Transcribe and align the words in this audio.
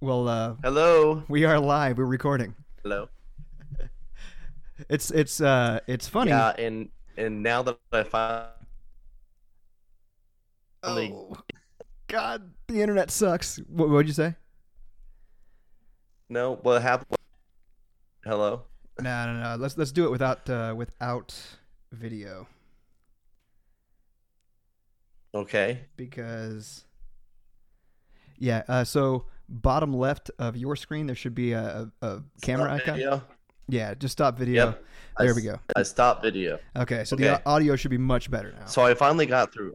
Well, 0.00 0.28
uh, 0.28 0.54
Hello. 0.62 1.24
we 1.28 1.44
are 1.44 1.58
live. 1.58 1.98
We're 1.98 2.04
recording. 2.06 2.54
Hello. 2.82 3.08
It's 4.88 5.10
it's 5.10 5.40
uh 5.40 5.80
it's 5.88 6.06
funny. 6.06 6.30
Yeah, 6.30 6.50
and 6.56 6.88
and 7.16 7.42
now 7.42 7.62
that 7.62 7.78
I 7.92 8.04
finally- 8.04 8.52
Oh, 10.84 11.36
God, 12.06 12.52
the 12.68 12.80
internet 12.80 13.10
sucks. 13.10 13.56
What 13.68 13.88
would 13.88 14.06
you 14.06 14.12
say? 14.14 14.36
no, 16.28 16.54
what 16.62 16.80
happened? 16.80 17.16
Hello. 18.24 18.62
No, 19.00 19.26
no, 19.32 19.40
no. 19.42 19.56
Let's 19.56 19.76
let's 19.76 19.90
do 19.90 20.04
it 20.06 20.10
without 20.12 20.48
uh, 20.48 20.74
without 20.76 21.34
video 21.90 22.46
Okay. 25.34 25.80
because 25.96 26.84
yeah. 28.38 28.62
Uh, 28.68 28.84
so 28.84 29.24
bottom 29.48 29.92
left 29.94 30.30
of 30.38 30.56
your 30.56 30.76
screen 30.76 31.06
there 31.06 31.16
should 31.16 31.34
be 31.34 31.52
a, 31.52 31.90
a, 32.02 32.20
camera 32.42 32.66
Stop 32.68 32.80
icon. 32.82 32.94
video. 32.96 33.22
Yeah, 33.70 33.94
just 33.94 34.12
stop 34.12 34.38
video. 34.38 34.66
Yep. 34.66 34.84
There 35.18 35.30
I 35.30 35.32
we 35.34 35.42
go. 35.42 35.58
I 35.76 35.82
stopped 35.82 36.22
video. 36.22 36.58
Okay, 36.76 37.04
so 37.04 37.16
the 37.16 37.30
Okay. 37.34 37.42
au- 37.44 37.52
audio 37.54 37.76
should 37.76 37.90
be 37.90 37.98
much 37.98 38.30
better 38.30 38.52
now. 38.58 38.66
So 38.66 38.82
I 38.82 38.94
finally 38.94 39.26
got 39.26 39.52
through. 39.52 39.74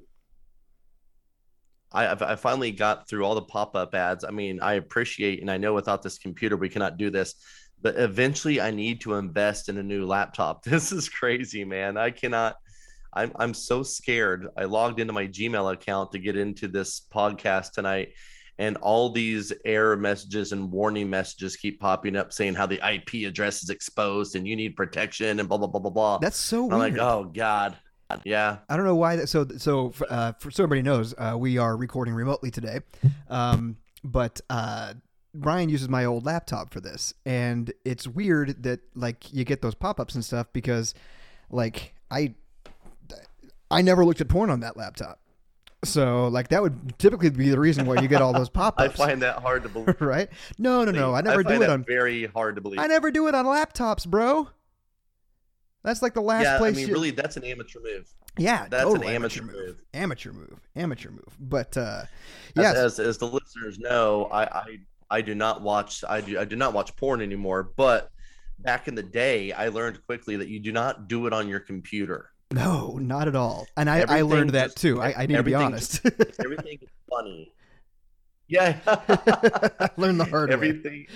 I 1.92 2.08
I 2.12 2.36
finally 2.36 2.72
got 2.72 3.08
through 3.08 3.24
all 3.24 3.36
the 3.36 3.44
pop 3.44 3.76
up 3.76 3.94
ads. 3.94 4.24
I 4.24 4.32
mean, 4.32 4.60
I 4.62 4.74
appreciate 4.76 5.42
and 5.42 5.52
I 5.52 5.58
know 5.58 5.74
without 5.74 6.02
this 6.02 6.18
computer 6.18 6.58
we 6.58 6.70
cannot 6.70 6.98
do 6.98 7.10
this, 7.12 7.36
but 7.82 7.96
eventually 7.98 8.60
I 8.60 8.72
need 8.72 9.02
to 9.02 9.16
invest 9.16 9.70
in 9.70 9.78
a 9.78 9.84
new 9.84 10.06
laptop. 10.06 10.64
This 10.66 10.92
is 10.92 11.08
crazy, 11.10 11.64
man. 11.66 11.98
I 11.98 12.10
cannot. 12.10 12.56
I'm 13.14 13.32
I'm 13.36 13.54
so 13.54 13.84
scared. 13.84 14.48
I 14.58 14.64
logged 14.64 15.00
into 15.00 15.14
my 15.14 15.28
Gmail 15.28 15.72
account 15.72 16.14
to 16.14 16.20
get 16.20 16.36
into 16.36 16.68
this 16.68 17.02
podcast 17.14 17.74
tonight, 17.74 18.10
and 18.60 18.78
all 18.78 19.10
these 19.10 19.52
error 19.66 19.98
messages 19.98 20.52
and 20.52 20.72
warning 20.72 21.10
messages 21.10 21.56
keep 21.56 21.80
popping 21.80 22.16
up 22.16 22.32
saying 22.32 22.54
how 22.54 22.66
the 22.66 22.80
IP 22.88 23.28
address 23.28 23.64
is 23.64 23.70
exposed 23.70 24.36
and 24.36 24.48
you 24.48 24.56
need 24.56 24.76
protection 24.76 25.40
and 25.40 25.50
blah 25.50 25.58
blah 25.58 25.68
blah 25.68 25.80
blah 25.80 25.92
blah. 25.92 26.18
That's 26.20 26.38
so 26.38 26.72
I'm 26.72 26.80
weird. 26.80 26.94
like, 26.94 27.02
oh 27.02 27.26
god, 27.26 27.78
yeah. 28.24 28.58
I 28.70 28.76
don't 28.76 28.86
know 28.86 28.96
why 28.96 29.16
that. 29.16 29.28
So 29.28 29.48
so 29.58 29.92
for, 29.92 30.08
uh, 30.12 30.34
for 30.40 30.52
so 30.52 30.64
everybody 30.64 30.84
knows, 30.84 31.14
uh, 31.18 31.36
we 31.38 31.58
are 31.58 31.76
recording 31.76 32.14
remotely 32.14 32.52
today, 32.52 32.80
um, 33.30 33.78
but 34.04 34.40
uh, 34.50 34.94
Ryan 35.34 35.70
uses 35.70 35.90
my 35.90 36.06
old 36.06 36.26
laptop 36.26 36.72
for 36.74 36.80
this, 36.80 37.14
and 37.26 37.74
it's 37.86 38.08
weird 38.08 38.64
that 38.64 38.82
like 38.96 39.34
you 39.34 39.44
get 39.44 39.62
those 39.62 39.76
pop 39.76 40.00
ups 40.00 40.16
and 40.16 40.24
stuff 40.24 40.48
because, 40.54 40.94
like 41.50 41.96
I, 42.12 42.36
I 43.72 43.82
never 43.82 44.06
looked 44.06 44.22
at 44.22 44.28
porn 44.28 44.50
on 44.50 44.60
that 44.60 44.78
laptop, 44.78 45.20
so 45.84 46.28
like 46.28 46.50
that 46.50 46.62
would 46.62 46.98
typically 47.00 47.30
be 47.30 47.50
the 47.50 47.60
reason 47.60 47.86
why 47.86 48.02
you 48.02 48.08
get 48.08 48.22
all 48.22 48.34
those 48.34 48.50
pop 48.50 48.76
I 48.80 48.88
ups, 48.88 48.98
find 48.98 49.22
that 49.22 49.40
hard 49.40 49.64
to 49.64 49.70
believe. 49.70 49.96
right? 50.02 50.30
No, 50.58 50.84
no, 50.84 50.92
no. 50.92 51.14
I 51.14 51.22
never 51.22 51.44
find 51.44 51.60
do 51.60 51.64
it 51.64 51.70
on. 51.70 51.84
very 51.84 52.26
hard 52.28 52.56
to 52.56 52.62
believe. 52.62 52.80
I 52.80 52.88
never 52.88 53.12
do 53.12 53.28
it 53.28 53.36
on 53.36 53.46
laptops, 53.46 54.08
bro. 54.08 54.48
That's 55.84 56.02
like 56.02 56.14
the 56.14 56.22
last 56.22 56.44
yeah, 56.44 56.56
I 56.56 56.58
place. 56.60 56.76
mean, 56.78 56.88
you, 56.88 56.94
really, 56.94 57.12
that's 57.12 57.36
an 57.36 57.44
amateur 57.44 57.80
move. 57.82 58.10
yeah, 58.38 58.68
that's 58.70 58.84
total 58.84 59.04
an 59.04 59.16
amateur 59.16 59.44
move. 59.44 59.82
Amateur 59.94 60.32
move. 60.32 60.60
Amateur 60.76 61.12
move. 61.12 61.38
But 61.40 61.76
uh, 61.76 62.04
As, 62.04 62.08
yes, 62.56 62.76
as, 62.76 63.00
as 63.00 63.18
the 63.18 63.28
listeners 63.28 63.80
know, 63.80 64.26
I, 64.32 64.44
I 64.44 64.66
I 65.12 65.22
do 65.22 65.36
not 65.36 65.62
watch 65.62 66.04
I 66.08 66.22
do 66.22 66.40
I 66.40 66.46
do 66.46 66.56
not 66.56 66.74
watch 66.74 66.96
porn 66.96 67.22
anymore. 67.22 67.72
But 67.76 68.10
back 68.60 68.88
in 68.88 68.96
the 68.96 69.04
day, 69.04 69.52
I 69.52 69.68
learned 69.68 70.04
quickly 70.06 70.38
that 70.38 70.48
you 70.48 70.60
do 70.60 70.72
not 70.72 71.08
do 71.08 71.28
it 71.28 71.34
on 71.34 71.50
your 71.50 71.60
computer. 71.60 72.33
No, 72.54 72.98
not 72.98 73.28
at 73.28 73.36
all. 73.36 73.68
And 73.78 73.90
I, 73.90 74.06
I 74.08 74.22
learned 74.22 74.52
that 74.52 74.76
too. 74.76 75.02
I, 75.02 75.14
I 75.24 75.26
need 75.26 75.36
to 75.36 75.44
be 75.44 75.54
everything 75.54 75.62
honest. 75.62 76.06
Everything 76.44 76.80
is 76.82 76.90
funny. 77.10 77.52
Yeah, 78.48 78.78
I 78.88 79.90
learned 79.98 80.20
the 80.20 80.26
hard 80.26 80.50
way. 80.50 80.54
everything. 80.54 81.08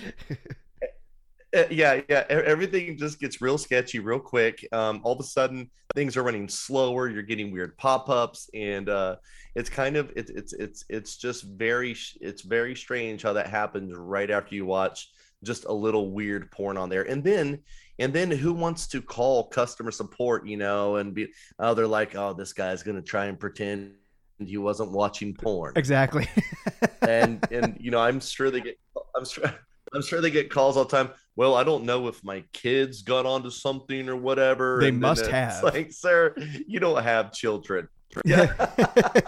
Uh, 1.56 1.64
yeah, 1.70 2.00
yeah. 2.08 2.24
Everything 2.28 2.98
just 2.98 3.20
gets 3.20 3.40
real 3.40 3.56
sketchy 3.56 4.00
real 4.00 4.18
quick. 4.18 4.66
Um, 4.72 5.00
all 5.04 5.12
of 5.12 5.20
a 5.20 5.22
sudden, 5.22 5.70
things 5.94 6.16
are 6.16 6.22
running 6.22 6.48
slower. 6.48 7.08
You're 7.08 7.22
getting 7.22 7.52
weird 7.52 7.76
pop-ups, 7.78 8.50
and 8.52 8.88
uh, 8.88 9.16
it's 9.54 9.70
kind 9.70 9.96
of 9.96 10.12
it's 10.16 10.30
it's 10.30 10.52
it's 10.52 10.84
it's 10.88 11.16
just 11.16 11.44
very 11.44 11.96
it's 12.20 12.42
very 12.42 12.74
strange 12.74 13.22
how 13.22 13.32
that 13.34 13.46
happens 13.46 13.96
right 13.96 14.30
after 14.30 14.54
you 14.54 14.66
watch 14.66 15.10
just 15.44 15.64
a 15.64 15.72
little 15.72 16.10
weird 16.12 16.50
porn 16.50 16.76
on 16.76 16.88
there, 16.88 17.02
and 17.02 17.22
then 17.22 17.60
and 17.98 18.12
then 18.12 18.30
who 18.30 18.52
wants 18.52 18.86
to 18.88 19.02
call 19.02 19.44
customer 19.48 19.90
support? 19.90 20.46
You 20.46 20.56
know, 20.56 20.96
and 20.96 21.14
be 21.14 21.28
oh 21.58 21.74
they're 21.74 21.86
like 21.86 22.14
oh 22.16 22.32
this 22.32 22.52
guy's 22.52 22.82
gonna 22.82 23.02
try 23.02 23.26
and 23.26 23.38
pretend 23.38 23.92
he 24.40 24.56
wasn't 24.56 24.92
watching 24.92 25.34
porn 25.34 25.72
Exactly. 25.74 26.28
and 27.02 27.44
and 27.50 27.76
you 27.80 27.90
know 27.90 27.98
i'm 27.98 28.20
sure 28.20 28.52
they 28.52 28.60
get 28.60 28.78
i'm 29.16 29.24
sure 29.24 29.42
i'm 29.92 30.00
sure 30.02 30.20
they 30.20 30.30
get 30.30 30.48
calls 30.48 30.76
all 30.76 30.84
the 30.84 30.96
time 30.96 31.10
well 31.34 31.56
i 31.56 31.64
don't 31.64 31.82
know 31.82 32.06
if 32.06 32.22
my 32.22 32.44
kids 32.52 33.02
got 33.02 33.26
onto 33.26 33.50
something 33.50 34.08
or 34.08 34.14
whatever 34.14 34.78
They 34.80 34.90
and 34.90 35.00
must 35.00 35.26
have. 35.26 35.64
like 35.64 35.90
sir 35.92 36.36
you 36.68 36.78
don't 36.78 37.02
have 37.02 37.32
children 37.32 37.88
yeah 38.24 38.52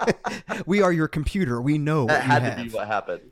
we 0.67 0.81
are 0.81 0.93
your 0.93 1.09
computer. 1.09 1.61
We 1.61 1.77
know 1.77 2.03
what 2.05 2.09
that 2.13 2.23
had 2.23 2.57
to 2.57 2.63
be 2.63 2.71
what 2.71 2.87
happened 2.87 3.23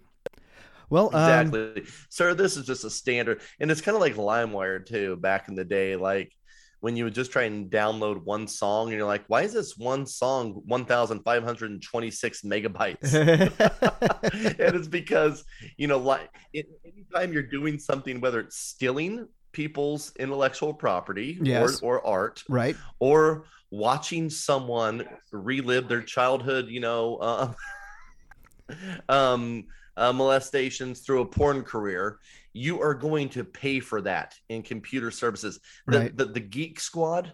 well, 0.91 1.10
um, 1.15 1.22
exactly 1.22 1.84
sir 2.09 2.34
this 2.34 2.56
is 2.56 2.66
just 2.66 2.84
a 2.84 2.91
standard 2.91 3.41
and 3.60 3.71
it's 3.71 3.81
kind 3.81 3.94
of 3.94 4.00
like 4.00 4.15
limewire 4.15 4.84
too 4.84 5.16
back 5.16 5.49
in 5.49 5.54
the 5.54 5.65
day 5.65 5.97
like 5.97 6.32
when 6.81 6.97
you 6.97 7.04
would 7.04 7.15
just 7.15 7.32
try 7.32 7.43
and 7.43 7.71
download 7.71 8.22
one 8.25 8.47
song 8.47 8.88
and 8.88 8.97
you're 8.97 9.06
like 9.06 9.25
why 9.27 9.43
is 9.43 9.53
this 9.53 9.77
one 9.77 10.06
song 10.06 10.62
1526 10.66 12.43
megabytes 12.43 13.15
and 14.59 14.77
it's 14.77 14.88
because 14.88 15.44
you 15.77 15.87
know 15.87 15.98
like 15.98 16.31
it, 16.53 16.66
anytime 16.84 17.32
you're 17.32 17.43
doing 17.43 17.78
something 17.78 18.21
whether 18.21 18.41
it's 18.41 18.56
stealing 18.56 19.27
people's 19.53 20.12
intellectual 20.19 20.72
property 20.75 21.38
Yes. 21.43 21.81
or, 21.81 21.98
or 22.00 22.06
art 22.06 22.44
right. 22.48 22.77
or 23.00 23.44
watching 23.71 24.31
someone 24.31 25.04
relive 25.32 25.88
their 25.88 26.03
childhood 26.03 26.69
you 26.69 26.81
know 26.81 27.16
uh, 27.16 27.53
um 29.09 29.65
uh, 29.98 30.12
molestations 30.12 31.00
through 31.00 31.20
a 31.20 31.26
porn 31.26 31.62
career 31.62 32.19
you 32.53 32.81
are 32.81 32.94
going 32.94 33.28
to 33.28 33.44
pay 33.44 33.78
for 33.81 34.00
that 34.00 34.34
in 34.48 34.62
computer 34.62 35.10
services 35.10 35.60
the, 35.86 35.98
Right. 35.98 36.16
the, 36.16 36.25
the 36.25 36.41
geek 36.41 36.81
squad 36.81 37.32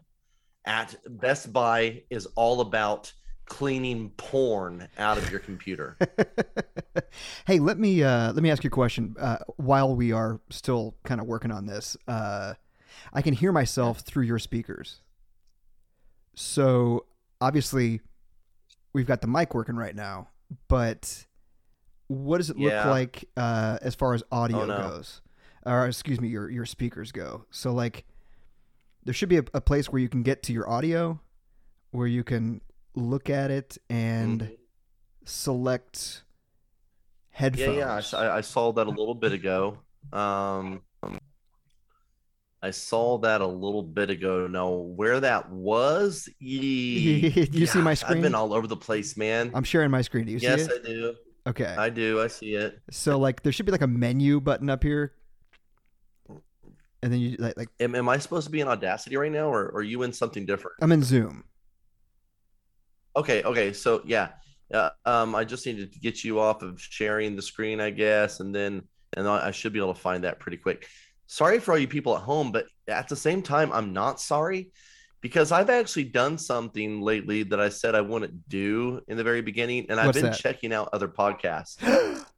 at 0.67 0.97
best 1.07 1.53
buy 1.53 2.03
is 2.11 2.27
all 2.37 2.61
about 2.61 3.13
cleaning 3.47 4.11
porn 4.17 4.89
out 4.99 5.19
of 5.19 5.31
your 5.31 5.41
computer 5.41 5.97
hey, 7.47 7.59
let 7.59 7.79
me 7.79 8.03
uh, 8.03 8.33
let 8.33 8.43
me 8.43 8.51
ask 8.51 8.65
you 8.65 8.69
a 8.69 8.71
question. 8.71 9.15
Uh, 9.19 9.39
while 9.57 9.95
we 9.95 10.13
are 10.13 10.41
still 10.51 10.95
kind 11.05 11.21
of 11.21 11.27
working 11.27 11.51
on 11.51 11.67
this, 11.67 11.97
uh, 12.09 12.55
I 13.13 13.23
can 13.23 13.35
hear 13.35 13.53
myself 13.53 14.01
through 14.01 14.25
your 14.25 14.39
speakers. 14.39 15.01
So 16.35 17.07
obviously, 17.41 18.01
we've 18.93 19.07
got 19.07 19.21
the 19.21 19.29
mic 19.29 19.55
working 19.55 19.77
right 19.77 19.95
now, 19.95 20.29
but 20.69 21.27
what 22.15 22.39
does 22.39 22.51
it 22.51 22.57
look 22.59 22.71
Yeah. 22.73 22.89
like 22.91 23.29
uh, 23.37 23.79
as 23.83 23.95
far 23.95 24.15
as 24.15 24.23
audio 24.33 24.63
Oh, 24.63 24.67
no. 24.67 24.77
goes, 24.77 25.21
or 25.67 25.87
excuse 25.87 26.21
me, 26.21 26.29
your 26.29 26.49
your 26.51 26.67
speakers 26.67 27.13
go? 27.13 27.45
So 27.51 27.73
like, 27.73 28.05
there 29.05 29.15
should 29.15 29.29
be 29.29 29.39
a, 29.39 29.45
a 29.55 29.61
place 29.61 29.91
where 29.91 30.01
you 30.01 30.09
can 30.09 30.23
get 30.23 30.43
to 30.45 30.53
your 30.53 30.69
audio, 30.69 31.21
where 31.91 32.07
you 32.07 32.25
can 32.25 32.61
look 32.95 33.29
at 33.29 33.51
it 33.51 33.77
and 33.91 34.41
Mhm. 34.43 34.57
select 35.25 36.23
Yeah, 37.33 37.39
headphones. 37.39 37.77
yeah, 37.79 37.93
I, 37.95 37.99
s- 37.99 38.15
I- 38.15 38.37
I 38.37 38.41
saw 38.41 38.73
that 38.73 38.87
a 38.87 38.91
little 38.91 39.15
bit 39.15 39.33
ago. 39.33 39.79
Um, 40.13 40.83
I 42.63 42.71
saw 42.71 43.19
that 43.19 43.43
a 43.43 43.47
little 43.47 43.83
bit 43.83 44.09
ago. 44.09 44.47
Now, 44.47 44.71
where 44.71 45.21
that 45.21 45.51
was, 45.51 46.25
Do 46.41 46.47
you 46.47 47.67
see 47.67 47.79
my 47.81 47.93
screen? 47.93 48.19
I've 48.19 48.23
been 48.23 48.35
all 48.35 48.55
over 48.55 48.67
the 48.67 48.77
place, 48.77 49.19
man. 49.19 49.51
I'm 49.53 49.65
sharing 49.65 49.91
my 49.91 50.01
screen. 50.01 50.25
Do 50.25 50.33
you 50.33 50.39
yes, 50.39 50.65
see 50.65 50.73
it? 50.73 50.83
I 50.83 50.87
do. 50.89 51.15
Okay. 51.47 51.75
I 51.77 51.91
do. 51.91 52.23
I 52.23 52.29
see 52.29 52.55
it. 52.55 52.81
so 52.91 53.19
like 53.19 53.43
there 53.43 53.53
should 53.53 53.67
be 53.67 53.73
like 53.73 53.83
a 53.83 53.87
menu 53.87 54.41
button 54.41 54.71
up 54.71 54.83
here. 54.83 55.13
And 57.03 57.13
then 57.13 57.21
you 57.21 57.37
like 57.39 57.57
like 57.59 57.69
Am, 57.81 57.95
am 57.95 58.09
I 58.09 58.17
supposed 58.17 58.47
to 58.47 58.51
be 58.51 58.61
in 58.61 58.69
Audacity 58.69 59.17
right 59.19 59.31
now, 59.31 59.53
or, 59.53 59.67
or 59.67 59.81
are 59.81 59.83
you 59.83 60.03
in 60.05 60.13
something 60.13 60.47
different? 60.47 60.77
I'm 60.81 60.91
in 60.91 61.03
Zoom. 61.03 61.45
Okay, 63.15 63.43
okay. 63.43 63.75
So 63.75 64.01
yeah, 64.07 64.31
uh, 64.73 64.89
um, 65.05 65.35
I 65.35 65.45
just 65.45 65.67
needed 65.67 65.93
to 65.93 65.99
get 65.99 66.25
you 66.25 66.41
off 66.41 66.63
of 66.63 66.81
sharing 66.81 67.37
the 67.37 67.43
screen, 67.43 67.79
I 67.79 67.91
guess, 67.91 68.41
and 68.41 68.55
then 68.55 68.85
and 69.13 69.29
I 69.29 69.49
I 69.49 69.51
should 69.51 69.75
be 69.75 69.81
able 69.81 69.93
to 69.93 70.01
find 70.01 70.25
that 70.25 70.41
pretty 70.41 70.57
quick. 70.57 70.89
Sorry 71.27 71.59
for 71.59 71.73
all 71.73 71.79
you 71.79 71.89
people 71.89 72.17
at 72.17 72.23
home, 72.23 72.53
but 72.53 72.67
at 72.89 73.09
the 73.09 73.17
same 73.17 73.43
time, 73.43 73.71
I'm 73.73 73.93
not 73.93 74.19
sorry 74.19 74.71
because 75.25 75.53
I've 75.53 75.71
actually 75.71 76.05
done 76.05 76.37
something 76.37 77.01
lately 77.01 77.45
that 77.45 77.59
I 77.59 77.71
said 77.71 77.95
I 77.95 78.03
wouldn't 78.03 78.47
do 78.47 79.01
in 79.09 79.17
the 79.17 79.25
very 79.25 79.41
beginning, 79.41 79.87
and 79.89 79.99
I've 79.99 80.09
What's 80.09 80.19
been 80.21 80.33
that? 80.33 80.39
checking 80.39 80.71
out 80.71 80.91
other 80.93 81.09
podcasts. 81.09 81.79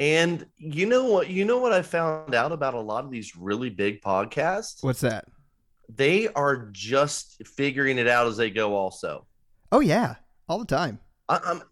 And 0.00 0.46
you 0.56 0.86
know 0.86 1.04
what? 1.04 1.28
You 1.28 1.44
know 1.44 1.58
what 1.58 1.74
I 1.74 1.82
found 1.82 2.34
out 2.34 2.52
about 2.52 2.72
a 2.72 2.80
lot 2.80 3.04
of 3.04 3.10
these 3.10 3.36
really 3.36 3.68
big 3.68 4.00
podcasts? 4.00 4.82
What's 4.82 5.02
that? 5.02 5.26
They 5.94 6.28
are 6.28 6.70
just 6.72 7.46
figuring 7.46 7.98
it 7.98 8.08
out 8.08 8.26
as 8.26 8.38
they 8.38 8.48
go. 8.48 8.74
Also, 8.74 9.26
Oh 9.70 9.80
yeah, 9.80 10.14
all 10.48 10.58
the 10.58 10.64
time. 10.64 11.00
I, 11.28 11.38
I'm 11.44 11.62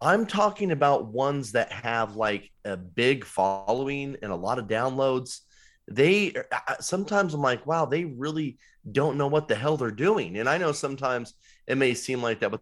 I'm 0.00 0.26
talking 0.26 0.70
about 0.70 1.06
ones 1.06 1.50
that 1.52 1.72
have 1.72 2.14
like 2.14 2.52
a 2.64 2.76
big 2.76 3.24
following 3.24 4.16
and 4.22 4.30
a 4.30 4.36
lot 4.36 4.60
of 4.60 4.68
downloads. 4.68 5.40
They 5.88 6.34
sometimes 6.80 7.34
I'm 7.34 7.42
like, 7.42 7.66
wow, 7.66 7.84
they 7.84 8.04
really 8.04 8.58
don't 8.90 9.16
know 9.16 9.26
what 9.26 9.48
the 9.48 9.54
hell 9.54 9.76
they're 9.76 9.90
doing. 9.90 10.38
And 10.38 10.48
I 10.48 10.58
know 10.58 10.72
sometimes 10.72 11.34
it 11.66 11.76
may 11.76 11.94
seem 11.94 12.22
like 12.22 12.40
that 12.40 12.50
with 12.52 12.60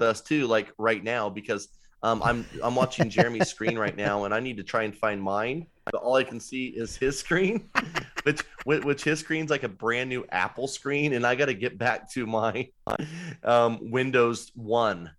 us 0.00 0.20
too, 0.20 0.46
like 0.46 0.72
right 0.78 1.02
now, 1.02 1.28
because 1.28 1.68
um, 2.04 2.22
I'm 2.22 2.44
I'm 2.62 2.74
watching 2.74 3.08
Jeremy's 3.08 3.48
screen 3.48 3.78
right 3.78 3.96
now, 3.96 4.24
and 4.24 4.34
I 4.34 4.38
need 4.38 4.58
to 4.58 4.62
try 4.62 4.82
and 4.82 4.94
find 4.94 5.20
mine. 5.22 5.66
But 5.86 5.94
all 5.94 6.16
I 6.16 6.24
can 6.24 6.38
see 6.38 6.66
is 6.66 6.96
his 6.96 7.18
screen, 7.18 7.70
which 8.24 8.40
which 8.64 9.04
his 9.04 9.20
screen's 9.20 9.50
like 9.50 9.62
a 9.62 9.68
brand 9.68 10.10
new 10.10 10.26
Apple 10.30 10.68
screen, 10.68 11.14
and 11.14 11.26
I 11.26 11.34
got 11.34 11.46
to 11.46 11.54
get 11.54 11.78
back 11.78 12.10
to 12.12 12.26
my 12.26 12.68
um, 13.42 13.90
Windows 13.90 14.52
One 14.54 15.10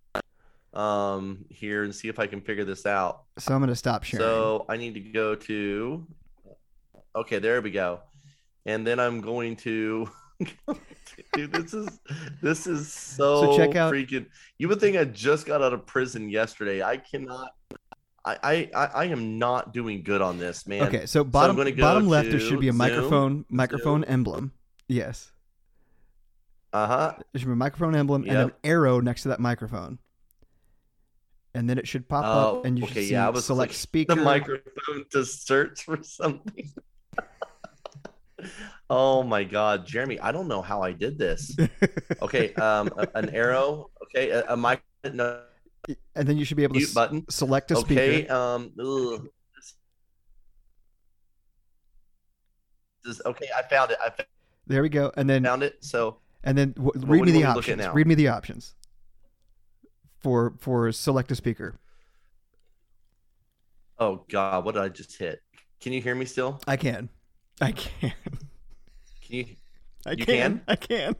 um, 0.75 1.45
here 1.49 1.83
and 1.83 1.95
see 1.95 2.07
if 2.07 2.19
I 2.19 2.27
can 2.27 2.41
figure 2.41 2.65
this 2.65 2.85
out. 2.85 3.23
So 3.39 3.55
I'm 3.55 3.61
gonna 3.61 3.75
stop 3.75 4.03
sharing. 4.03 4.23
So 4.23 4.65
I 4.69 4.77
need 4.77 4.93
to 4.93 4.99
go 4.99 5.33
to. 5.33 6.05
Okay, 7.15 7.39
there 7.39 7.61
we 7.61 7.71
go, 7.71 8.01
and 8.65 8.85
then 8.85 8.99
I'm 8.99 9.21
going 9.21 9.55
to. 9.57 10.09
Dude, 11.33 11.51
this 11.53 11.73
is 11.73 11.99
this 12.41 12.67
is 12.67 12.91
so, 12.91 13.53
So 13.53 13.57
check 13.57 13.75
out- 13.75 13.93
freaking. 13.93 14.25
You 14.57 14.67
would 14.67 14.79
think 14.81 14.97
I 14.97 15.05
just 15.05 15.45
got 15.45 15.61
out 15.61 15.71
of 15.73 15.85
prison 15.85 16.29
yesterday. 16.29 16.83
I 16.83 16.97
cannot. 16.97 17.51
I 18.25 18.67
I 18.73 18.85
I, 18.93 19.05
am 19.05 19.37
not 19.37 19.71
doing 19.71 20.01
good 20.03 20.19
on 20.21 20.37
this, 20.39 20.65
man. 20.67 20.83
okay, 20.87 21.05
so 21.05 21.23
bottom 21.23 21.55
gonna 21.55 21.71
go 21.71 21.81
bottom 21.83 22.07
left 22.07 22.31
there 22.31 22.39
should 22.39 22.59
be 22.59 22.67
a 22.69 22.71
Zoom, 22.71 22.77
microphone 22.79 23.45
microphone 23.49 24.03
emblem. 24.03 24.51
Yes, 24.87 25.31
Uh 26.73 26.87
huh. 26.87 27.13
there 27.31 27.39
should 27.39 27.45
be 27.47 27.53
a 27.53 27.55
microphone 27.55 27.95
emblem 27.95 28.23
and 28.23 28.37
an 28.37 28.51
arrow 28.63 28.99
next 28.99 29.21
to 29.23 29.29
that 29.29 29.39
microphone. 29.39 29.99
And 31.53 31.69
then 31.69 31.77
it 31.77 31.87
should 31.87 32.09
pop 32.09 32.25
Oh, 32.25 32.57
up, 32.59 32.65
and 32.65 32.77
you 32.77 32.85
should 32.87 32.95
see 32.97 33.11
yeah, 33.11 33.31
select 33.33 33.69
like, 33.69 33.73
speaker. 33.73 34.15
The 34.15 34.21
microphone 34.21 35.05
to 35.11 35.23
search 35.23 35.83
for 35.83 36.01
something. 36.03 36.69
Oh 38.89 39.23
my 39.23 39.43
god, 39.43 39.85
Jeremy! 39.85 40.19
I 40.19 40.31
don't 40.31 40.47
know 40.47 40.61
how 40.61 40.81
I 40.81 40.91
did 40.91 41.17
this. 41.17 41.55
Okay, 42.21 42.53
um, 42.55 42.89
a- 42.97 43.07
an 43.15 43.29
arrow. 43.29 43.89
Okay, 44.03 44.29
a, 44.29 44.43
a 44.53 44.57
mic. 44.57 44.83
No, 45.13 45.41
and 46.15 46.27
then 46.27 46.37
you 46.37 46.45
should 46.45 46.57
be 46.57 46.63
able 46.63 46.75
to 46.75 46.81
s- 46.81 46.93
button. 46.93 47.25
select 47.29 47.71
a 47.71 47.75
speaker. 47.77 48.01
Okay. 48.01 48.27
Um. 48.27 48.71
ugh. 48.79 49.27
This 53.03 53.17
is- 53.17 53.21
okay, 53.25 53.47
I 53.55 53.61
found 53.63 53.91
it. 53.91 53.97
I 54.03 54.11
There 54.67 54.81
we 54.81 54.89
go. 54.89 55.11
And 55.15 55.29
then 55.29 55.43
found 55.43 55.63
it. 55.63 55.83
So 55.83 56.17
and 56.43 56.57
then 56.57 56.71
w- 56.73 56.91
read 57.05 57.23
me 57.23 57.31
the 57.31 57.39
you 57.39 57.45
want 57.45 57.57
me 57.57 57.63
to 57.63 57.69
look 57.69 57.69
at 57.69 57.79
options. 57.79 57.95
Read 57.95 58.07
me 58.07 58.15
the 58.15 58.27
options. 58.29 58.75
For 60.19 60.55
for 60.59 60.91
select 60.91 61.31
a 61.31 61.35
speaker. 61.35 61.79
Oh 63.99 64.25
God, 64.29 64.65
what 64.65 64.73
did 64.73 64.83
I 64.83 64.89
just 64.89 65.17
hit? 65.17 65.41
Can 65.81 65.93
you 65.93 66.01
hear 66.01 66.15
me 66.15 66.25
still? 66.25 66.59
I 66.67 66.77
can. 66.77 67.09
I 67.61 67.71
can. 67.71 68.13
Can 69.21 69.35
you? 69.35 69.45
I 70.05 70.11
You 70.11 70.17
can. 70.25 70.25
can? 70.25 70.61
I 70.67 70.75
can. 70.75 71.15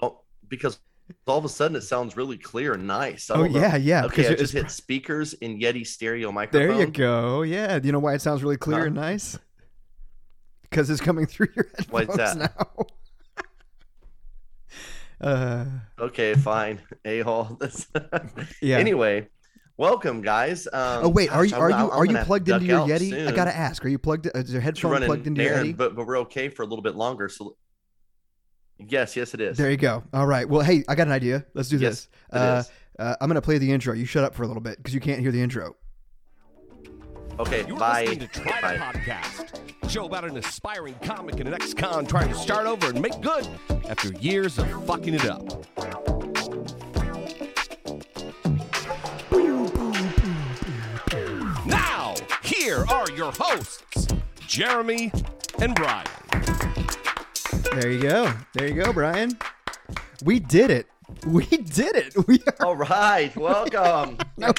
Oh, 0.00 0.20
because 0.48 0.78
all 1.26 1.38
of 1.38 1.44
a 1.44 1.48
sudden 1.48 1.76
it 1.76 1.82
sounds 1.82 2.16
really 2.16 2.38
clear 2.38 2.74
and 2.74 2.86
nice. 2.86 3.30
Oh 3.30 3.44
know. 3.46 3.60
yeah, 3.60 3.76
yeah. 3.76 4.04
Okay, 4.06 4.28
I 4.28 4.34
just 4.34 4.52
hit 4.52 4.70
speakers 4.70 5.32
in 5.34 5.58
Yeti 5.58 5.86
stereo 5.86 6.30
microphone. 6.32 6.68
There 6.68 6.80
you 6.80 6.86
go. 6.86 7.42
Yeah. 7.42 7.78
Do 7.78 7.86
you 7.86 7.92
know 7.92 7.98
why 7.98 8.14
it 8.14 8.22
sounds 8.22 8.42
really 8.42 8.56
clear 8.56 8.80
Huh? 8.80 8.86
and 8.86 8.94
nice? 8.94 9.38
Because 10.62 10.88
it's 10.88 11.00
coming 11.00 11.26
through 11.26 11.48
your 11.56 11.66
headphones 11.76 12.16
that? 12.16 12.36
now. 12.56 12.86
uh, 15.28 15.64
Okay, 15.98 16.34
fine. 16.34 16.80
A 17.04 17.20
hole. 17.20 17.58
yeah. 18.62 18.78
Anyway, 18.78 19.28
welcome 19.80 20.20
guys. 20.20 20.66
Um, 20.72 21.06
oh 21.06 21.08
wait, 21.08 21.30
are 21.32 21.42
gosh, 21.46 21.50
you 21.50 21.56
I'm- 21.56 21.62
are 21.62 21.70
you 21.70 21.90
are 21.90 22.04
you 22.04 22.08
gonna 22.08 22.18
have 22.18 22.26
to 22.26 22.28
plugged 22.28 22.48
into 22.50 22.66
your 22.66 22.80
out 22.80 22.88
Yeti? 22.88 23.26
I 23.26 23.32
gotta 23.32 23.56
ask. 23.56 23.84
Are 23.84 23.88
you 23.88 23.98
plugged? 23.98 24.26
Is 24.34 24.52
your 24.52 24.60
to 24.60 24.64
headphone 24.64 24.92
run 24.92 25.02
plugged 25.04 25.26
an 25.26 25.32
into 25.32 25.42
your 25.42 25.56
Yeti? 25.56 25.76
but 25.76 25.96
but 25.96 26.06
we're 26.06 26.18
okay 26.20 26.48
for 26.48 26.62
a 26.62 26.66
little 26.66 26.82
bit 26.82 26.94
longer. 26.94 27.28
So 27.28 27.56
yes, 28.78 29.16
yes, 29.16 29.34
it 29.34 29.40
is. 29.40 29.56
There 29.56 29.70
you 29.70 29.76
go. 29.76 30.04
All 30.12 30.26
right. 30.26 30.48
Well, 30.48 30.60
hey, 30.60 30.84
I 30.88 30.94
got 30.94 31.06
an 31.06 31.12
idea. 31.12 31.44
Let's 31.54 31.68
do 31.70 31.78
Yes, 31.78 32.08
this. 32.30 32.40
Uh, 32.40 32.62
uh, 32.98 33.16
I'm 33.20 33.28
gonna 33.28 33.40
play 33.40 33.58
the 33.58 33.72
intro. 33.72 33.94
You 33.94 34.04
shut 34.04 34.22
up 34.22 34.34
for 34.34 34.42
a 34.42 34.46
little 34.46 34.62
bit 34.62 34.76
because 34.76 34.94
you 34.94 35.00
can't 35.00 35.20
hear 35.20 35.32
the 35.32 35.40
intro. 35.42 35.76
Okay, 37.38 37.64
You're 37.66 37.78
bye. 37.78 38.02
listening 38.02 38.28
to 38.28 38.40
Try 38.40 38.60
Bye. 38.60 38.74
the 38.92 38.98
Podcast, 38.98 39.90
show 39.90 40.04
about 40.04 40.24
an 40.26 40.36
aspiring 40.36 40.94
comic 41.02 41.40
and 41.40 41.48
an 41.48 41.54
ex-con 41.54 42.04
trying 42.04 42.28
to 42.28 42.34
start 42.34 42.66
over 42.66 42.88
and 42.88 43.00
make 43.00 43.18
good 43.22 43.48
after 43.88 44.12
years 44.20 44.58
of 44.58 44.68
fucking 44.86 45.14
it 45.14 45.24
up. 45.24 45.64
Here 52.60 52.84
are 52.90 53.10
your 53.12 53.32
hosts, 53.32 54.06
Jeremy 54.46 55.10
and 55.62 55.74
Brian. 55.74 56.06
There 57.72 57.90
you 57.90 58.02
go. 58.02 58.32
There 58.52 58.68
you 58.68 58.74
go, 58.74 58.92
Brian. 58.92 59.38
We 60.22 60.40
did 60.40 60.70
it. 60.70 60.86
We 61.26 61.44
did 61.46 61.96
it. 61.96 62.14
We 62.28 62.38
are 62.60 62.66
All 62.66 62.76
right, 62.76 63.34
welcome. 63.34 64.18
No, 64.36 64.52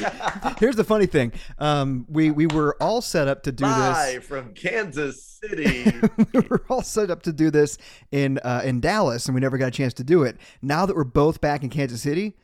here's 0.59 0.75
the 0.75 0.83
funny 0.83 1.05
thing. 1.07 1.31
Um, 1.57 2.05
we 2.07 2.29
we 2.31 2.45
were 2.47 2.75
all 2.79 3.01
set 3.01 3.27
up 3.27 3.43
to 3.43 3.51
do 3.51 3.63
Live 3.65 4.23
from 4.23 4.53
Kansas 4.53 5.39
City. 5.43 5.85
we 6.33 6.39
were 6.49 6.63
all 6.69 6.83
set 6.83 7.09
up 7.09 7.23
to 7.23 7.33
do 7.33 7.49
this 7.51 7.77
in 8.11 8.39
uh, 8.39 8.61
in 8.63 8.79
Dallas, 8.79 9.25
and 9.27 9.35
we 9.35 9.41
never 9.41 9.57
got 9.57 9.67
a 9.67 9.71
chance 9.71 9.93
to 9.95 10.03
do 10.03 10.23
it. 10.23 10.37
Now 10.61 10.85
that 10.85 10.95
we're 10.95 11.03
both 11.03 11.39
back 11.41 11.63
in 11.63 11.69
Kansas 11.69 12.01
City, 12.01 12.35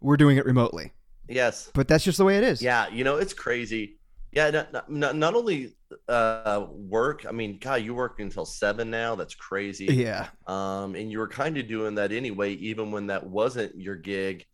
we're 0.00 0.16
doing 0.16 0.36
it 0.36 0.44
remotely. 0.46 0.92
yes. 1.28 1.70
But 1.74 1.86
that's 1.88 2.04
just 2.04 2.18
the 2.18 2.24
way 2.24 2.38
it 2.38 2.44
is. 2.44 2.60
Yeah, 2.62 2.88
you 2.88 3.02
know 3.04 3.16
it's 3.16 3.34
crazy. 3.34 3.99
Yeah, 4.32 4.50
not, 4.50 4.90
not- 4.90 5.16
not, 5.16 5.34
only 5.34 5.74
uh 6.08 6.66
work. 6.70 7.26
I 7.28 7.32
mean, 7.32 7.58
God, 7.58 7.82
you 7.82 7.94
work 7.94 8.20
until 8.20 8.44
seven 8.44 8.90
now. 8.90 9.14
That's 9.16 9.34
crazy. 9.34 9.86
Yeah. 9.86 10.28
um, 10.46 10.94
and 10.94 11.10
you 11.10 11.18
were 11.18 11.28
kind 11.28 11.56
of 11.58 11.66
doing 11.66 11.96
that 11.96 12.12
anyway, 12.12 12.52
even 12.54 12.92
when 12.92 13.08
that 13.08 13.26
wasn't 13.26 13.74
your 13.74 13.96
gig. 13.96 14.44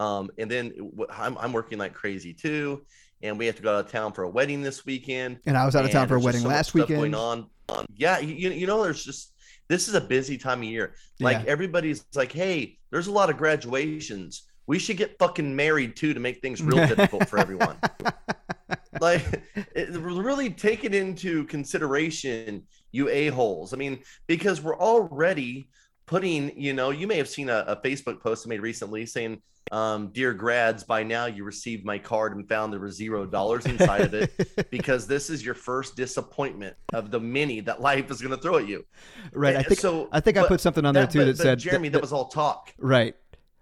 Um, 0.00 0.30
and 0.38 0.50
then 0.50 0.72
I'm, 1.10 1.36
I'm 1.38 1.52
working 1.52 1.78
like 1.78 1.94
crazy 1.94 2.32
too, 2.34 2.84
and 3.22 3.38
we 3.38 3.46
have 3.46 3.56
to 3.56 3.62
go 3.62 3.76
out 3.76 3.84
of 3.86 3.90
town 3.92 4.12
for 4.12 4.24
a 4.24 4.28
wedding 4.30 4.62
this 4.62 4.84
weekend. 4.86 5.38
And 5.46 5.56
I 5.56 5.64
was 5.66 5.74
out 5.76 5.84
of 5.84 5.90
town 5.90 6.08
for 6.08 6.16
a 6.16 6.20
wedding 6.20 6.42
so 6.42 6.48
last 6.48 6.74
weekend. 6.74 6.98
Going 6.98 7.14
on, 7.14 7.46
on. 7.68 7.86
yeah, 7.96 8.18
you, 8.18 8.50
you 8.50 8.66
know, 8.66 8.82
there's 8.82 9.04
just 9.04 9.32
this 9.68 9.88
is 9.88 9.94
a 9.94 10.00
busy 10.00 10.36
time 10.36 10.58
of 10.58 10.64
year. 10.64 10.94
Like 11.20 11.38
Yeah. 11.44 11.50
everybody's 11.50 12.04
like, 12.14 12.32
hey, 12.32 12.78
there's 12.90 13.06
a 13.06 13.12
lot 13.12 13.30
of 13.30 13.36
graduations. 13.36 14.42
We 14.66 14.78
should 14.78 14.96
get 14.96 15.18
fucking 15.18 15.54
married 15.54 15.96
too 15.96 16.12
to 16.14 16.20
make 16.20 16.40
things 16.42 16.62
real 16.62 16.86
difficult 16.88 17.28
for 17.28 17.38
everyone. 17.38 17.76
like 19.00 19.42
it, 19.74 19.90
really 19.90 20.50
take 20.50 20.84
it 20.84 20.94
into 20.94 21.44
consideration 21.44 22.62
you 22.92 23.08
a-holes 23.08 23.72
i 23.72 23.76
mean 23.76 23.98
because 24.26 24.60
we're 24.60 24.78
already 24.78 25.68
putting 26.06 26.58
you 26.60 26.72
know 26.72 26.90
you 26.90 27.06
may 27.06 27.16
have 27.16 27.28
seen 27.28 27.48
a, 27.48 27.64
a 27.66 27.76
facebook 27.76 28.20
post 28.20 28.46
i 28.46 28.48
made 28.48 28.60
recently 28.60 29.06
saying 29.06 29.40
um, 29.72 30.08
dear 30.08 30.34
grads 30.34 30.84
by 30.84 31.02
now 31.02 31.24
you 31.24 31.42
received 31.42 31.86
my 31.86 31.96
card 31.96 32.36
and 32.36 32.46
found 32.46 32.70
there 32.70 32.80
was 32.80 32.96
zero 32.96 33.24
dollars 33.24 33.64
inside 33.64 34.02
of 34.02 34.12
it 34.12 34.30
because 34.70 35.06
this 35.06 35.30
is 35.30 35.42
your 35.42 35.54
first 35.54 35.96
disappointment 35.96 36.76
of 36.92 37.10
the 37.10 37.18
many 37.18 37.60
that 37.60 37.80
life 37.80 38.10
is 38.10 38.20
going 38.20 38.36
to 38.36 38.36
throw 38.36 38.58
at 38.58 38.68
you 38.68 38.84
right. 39.32 39.56
I 39.56 39.62
think 39.62 39.80
so 39.80 40.10
I 40.12 40.20
think 40.20 40.36
I 40.36 40.46
put 40.46 40.60
something 40.60 40.84
on 40.84 40.92
there 40.92 41.06
too 41.06 41.20
but- 41.20 41.24
that 41.24 41.36
but 41.38 41.42
said 41.42 41.58
jeremy 41.60 41.88
that, 41.88 42.02
was 42.02 42.12
all 42.12 42.26
talk 42.26 42.74
Right. 42.78 43.16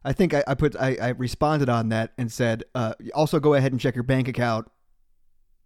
I 0.04 0.12
think 0.12 0.34
I, 0.34 0.42
I 0.46 0.54
put 0.54 0.74
I, 0.76 0.96
I 1.00 1.08
responded 1.10 1.68
on 1.68 1.90
that 1.90 2.12
and 2.18 2.30
said, 2.30 2.64
uh, 2.74 2.94
also 3.14 3.38
go 3.38 3.54
ahead 3.54 3.72
and 3.72 3.80
check 3.80 3.94
your 3.94 4.02
bank 4.02 4.28
account 4.28 4.68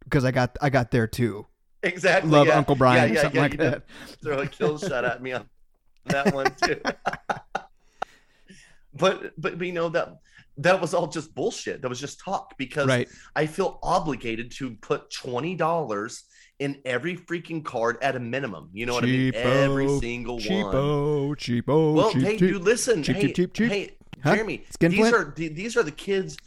because 0.07 0.25
I 0.25 0.31
got 0.31 0.57
I 0.63 0.71
got 0.71 0.91
there 0.91 1.07
too. 1.07 1.47
exactly 1.83 2.31
Love 2.31 2.47
yeah. 2.47 2.57
Uncle 2.59 2.75
Brian 2.77 3.09
yeah, 3.11 3.15
yeah, 3.17 3.23
something 3.23 3.41
like 3.41 3.57
that. 3.59 3.83
throw 4.23 4.39
a 4.39 4.47
kill 4.47 4.79
shot 4.79 5.05
at 5.05 5.23
me 5.23 5.33
on 5.33 5.47
that 6.07 6.33
one 6.35 6.47
too. 6.63 6.81
but, 8.95 9.33
but 9.39 9.61
you 9.61 9.73
know 9.73 9.89
that 9.91 10.19
that 10.59 10.81
was 10.81 10.95
all 10.95 11.07
just 11.07 11.35
bullshit. 11.35 11.83
That 11.83 11.89
was 11.89 12.01
just 12.01 12.19
talk 12.21 12.57
because 12.57 12.87
Right. 12.87 13.09
I 13.35 13.47
feel 13.47 13.79
obligated 13.83 14.51
to 14.53 14.71
put 14.77 15.11
twenty 15.11 15.55
dollars 15.55 16.25
in 16.59 16.81
every 16.87 17.17
freaking 17.17 17.63
card 17.63 17.99
at 18.01 18.17
a 18.17 18.21
minimum. 18.21 18.71
You 18.73 18.87
know 18.87 18.95
what 18.95 19.05
I 19.05 19.09
mean? 19.09 19.35
Every 19.35 19.87
Cheapo, 19.87 20.01
single 20.01 20.37
one. 20.37 20.45
Cheapo, 20.45 21.37
cheapo, 21.37 21.95
Well, 21.95 22.11
cheap, 22.13 22.23
hey, 22.23 22.31
cheap. 22.39 22.49
dude, 22.53 22.63
listen. 22.63 23.03
Cheap, 23.03 23.17
hey, 23.17 23.23
cheap, 23.27 23.35
cheap, 23.37 23.53
cheap. 23.55 23.69
hey, 23.71 23.91
Huh? 24.25 24.35
Jeremy, 24.35 24.65
Skinflint? 24.71 24.91
these 25.05 25.13
are 25.13 25.33
the- 25.37 25.49
these 25.49 25.77
are 25.77 25.83
the 25.83 25.93
kids 25.93 26.39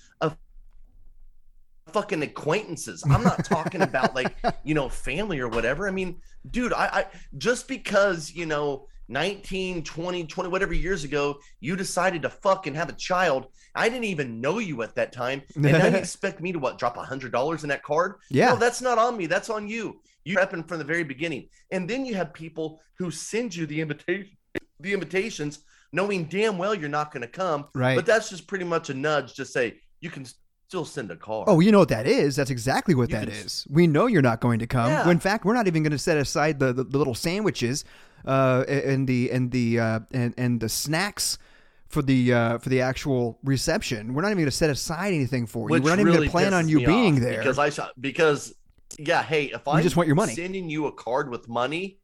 fucking 1.91 2.22
acquaintances. 2.24 3.03
I'm 3.10 3.24
not 3.24 3.46
talking 3.46 3.81
about 3.81 4.15
like 4.15 4.36
you 4.63 4.74
know 4.74 4.89
family 4.89 5.39
or 5.39 5.50
whatever. 5.50 5.88
I 5.88 5.91
mean, 5.91 6.17
dude, 6.51 6.74
I, 6.74 6.86
I 6.86 7.05
just 7.38 7.67
because 7.67 8.34
you 8.34 8.46
know 8.46 8.88
19, 9.08 9.84
20, 9.84 10.25
20, 10.25 10.50
whatever 10.50 10.74
years 10.74 11.03
ago, 11.03 11.39
you 11.60 11.75
decided 11.75 12.22
to 12.22 12.29
fucking 12.29 12.75
have 12.75 12.89
a 12.89 12.93
child. 12.93 13.48
I 13.75 13.89
didn't 13.89 14.05
even 14.05 14.39
know 14.39 14.60
you 14.60 14.81
at 14.84 14.96
that 14.96 15.12
time, 15.12 15.41
and 15.55 15.63
now 15.63 15.88
you 15.88 15.96
expect 15.96 16.41
me 16.41 16.51
to 16.51 16.60
what 16.60 16.77
drop 16.77 16.98
a 16.98 17.03
hundred 17.03 17.31
dollars 17.31 17.63
in 17.63 17.69
that 17.69 17.84
card? 17.84 18.15
Yeah. 18.29 18.50
No, 18.50 18.55
that's 18.58 18.81
not 18.81 18.98
on 18.98 19.17
me. 19.17 19.25
That's 19.25 19.50
on 19.50 19.67
you. 19.67 20.01
You 20.25 20.38
prepping 20.38 20.67
from 20.67 20.77
the 20.77 20.84
very 20.84 21.03
beginning, 21.03 21.50
and 21.72 21.89
then 21.89 22.05
you 22.05 22.15
have 22.15 22.34
people 22.34 22.81
who 22.98 23.10
send 23.10 23.55
you 23.55 23.65
the 23.65 23.81
invitation, 23.81 24.38
the 24.79 24.93
invitations 24.93 25.60
knowing 25.91 26.25
damn 26.25 26.58
well 26.58 26.75
you're 26.75 26.89
not 26.89 27.12
going 27.12 27.22
to 27.22 27.27
come. 27.27 27.65
Right. 27.74 27.96
But 27.96 28.05
that's 28.05 28.29
just 28.29 28.48
pretty 28.48 28.65
much 28.65 28.89
a 28.89 28.93
nudge 28.93 29.34
to 29.36 29.46
say 29.46 29.79
you 30.01 30.10
can 30.10 30.25
still 30.70 30.86
send 30.86 31.10
a 31.10 31.16
card. 31.16 31.46
Oh, 31.48 31.60
you 31.62 31.72
know 31.72 31.80
what 31.80 31.90
that 31.90 32.06
is? 32.06 32.36
That's 32.36 32.52
exactly 32.52 32.94
what 32.94 33.10
You 33.10 33.16
that 33.16 33.28
s- 33.30 33.46
is. 33.46 33.68
We 33.72 33.88
know 33.88 34.06
you're 34.06 34.22
not 34.22 34.40
going 34.40 34.60
to 34.60 34.68
come. 34.68 34.92
Yeah. 34.92 35.10
In 35.10 35.20
fact, 35.20 35.44
we're 35.44 35.56
not 35.56 35.66
even 35.66 35.82
going 35.82 35.92
to 35.92 35.98
set 35.98 36.16
aside 36.16 36.60
the, 36.60 36.72
the, 36.72 36.84
the 36.84 36.98
little 37.00 37.16
sandwiches, 37.16 37.86
uh, 38.24 38.66
and 38.68 39.08
the 39.08 39.32
and 39.32 39.50
the 39.52 39.80
uh, 39.80 40.00
and 40.12 40.36
and 40.38 40.60
the 40.60 40.70
snacks 40.70 41.40
for 41.88 42.04
the 42.04 42.32
uh, 42.34 42.58
for 42.60 42.70
the 42.70 42.82
actual 42.82 43.40
reception. 43.44 44.14
We're 44.14 44.22
not 44.22 44.28
even 44.28 44.38
going 44.40 44.46
to 44.46 44.52
set 44.52 44.70
aside 44.70 45.16
anything 45.16 45.48
for 45.48 45.62
you. 45.72 45.82
We're 45.82 45.90
not 45.90 46.00
even 46.00 46.14
going 46.14 46.26
to 46.26 46.30
plan 46.30 46.54
on 46.54 46.70
you 46.70 46.86
being 46.86 47.20
there. 47.20 47.40
because 47.40 47.58
I 47.58 47.70
saw 47.70 47.88
because 48.00 48.54
yeah, 49.00 49.24
hey, 49.24 49.46
if 49.46 49.68
I 49.68 49.82
just 49.82 49.96
want 49.96 50.06
your 50.06 50.16
money. 50.16 50.36
sending 50.36 50.70
you 50.70 50.86
a 50.86 50.92
card 50.92 51.32
with 51.32 51.48
money, 51.50 51.98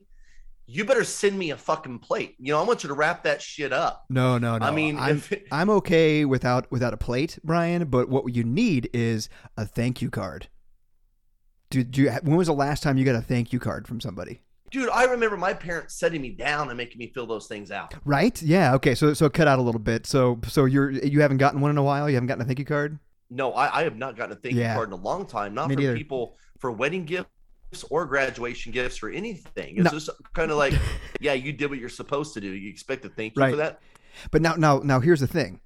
you 0.67 0.83
better 0.85 1.03
send 1.03 1.37
me 1.37 1.51
a 1.51 1.57
fucking 1.57 1.99
plate. 1.99 2.35
You 2.39 2.53
know, 2.53 2.59
I 2.59 2.63
want 2.63 2.83
you 2.83 2.87
to 2.87 2.93
wrap 2.95 3.23
that 3.23 3.41
shit 3.41 3.71
up. 3.71 4.05
no, 4.09 4.37
no, 4.37 4.57
no. 4.57 4.65
I 4.65 4.71
mean, 4.71 4.97
I'm 4.97 5.21
it- 5.29 5.45
I'm 5.51 5.69
okay 5.69 6.25
without 6.25 6.71
without 6.71 6.93
a 6.93 6.97
plate, 6.97 7.37
Brian. 7.43 7.85
But 7.85 8.09
what 8.09 8.33
you 8.33 8.43
need 8.43 8.89
is 8.93 9.29
a 9.57 9.65
thank 9.65 10.01
you 10.01 10.09
card. 10.09 10.47
Did 11.69 11.97
you? 11.97 12.09
When 12.23 12.35
was 12.37 12.47
the 12.47 12.53
last 12.53 12.83
time 12.83 12.97
you 12.97 13.05
got 13.05 13.15
a 13.15 13.21
thank 13.21 13.51
you 13.53 13.59
card 13.59 13.87
from 13.87 13.99
somebody? 13.99 14.41
dude, 14.71 14.89
I 14.89 15.05
remember 15.05 15.37
my 15.37 15.53
parents 15.53 15.93
setting 15.95 16.21
me 16.21 16.31
down 16.31 16.67
and 16.67 16.75
making 16.75 16.97
me 16.97 17.09
fill 17.13 17.25
those 17.27 17.47
things 17.47 17.71
out. 17.71 17.93
Right? 18.03 18.41
Yeah. 18.41 18.73
Okay. 18.75 18.93
So 18.93 19.13
so 19.13 19.29
cut 19.29 19.47
out 19.47 19.57
a 19.57 19.61
little 19.61 19.79
bit. 19.79 20.05
So 20.05 20.39
so 20.47 20.65
you're 20.65 20.91
you 20.91 21.21
haven't 21.21 21.37
gotten 21.37 21.61
one 21.61 21.71
in 21.71 21.77
a 21.77 21.83
while. 21.83 22.09
You 22.09 22.15
haven't 22.15 22.27
gotten 22.27 22.41
a 22.41 22.45
thank 22.45 22.59
you 22.59 22.65
card. 22.65 22.99
No, 23.29 23.53
I, 23.53 23.79
I 23.79 23.83
have 23.83 23.95
not 23.95 24.17
gotten 24.17 24.33
a 24.33 24.39
thank 24.39 24.55
Yeah. 24.55 24.71
you 24.71 24.75
card 24.75 24.89
in 24.89 24.93
a 24.93 24.97
long 25.01 25.25
time. 25.27 25.53
Not 25.53 25.69
Me 25.69 25.75
for 25.75 25.81
neither. 25.81 25.95
people 25.95 26.37
for 26.59 26.71
wedding 26.71 27.05
gifts 27.05 27.29
or 27.83 28.05
graduation 28.05 28.71
gifts 28.71 29.01
or 29.03 29.09
anything. 29.09 29.75
It's 29.77 29.85
No. 29.85 29.91
just 29.91 30.09
kind 30.33 30.51
of 30.51 30.57
like, 30.57 30.73
yeah, 31.19 31.33
you 31.33 31.51
did 31.53 31.69
what 31.69 31.79
you're 31.79 31.89
supposed 31.89 32.33
to 32.35 32.41
do. 32.41 32.47
You 32.49 32.69
expect 32.69 33.03
a 33.05 33.09
thank 33.09 33.35
you 33.35 33.41
Right. 33.41 33.51
for 33.51 33.57
that. 33.57 33.81
But 34.31 34.41
now, 34.41 34.55
now, 34.55 34.79
now, 34.79 34.99
here's 34.99 35.19
the 35.19 35.27
thing. 35.27 35.59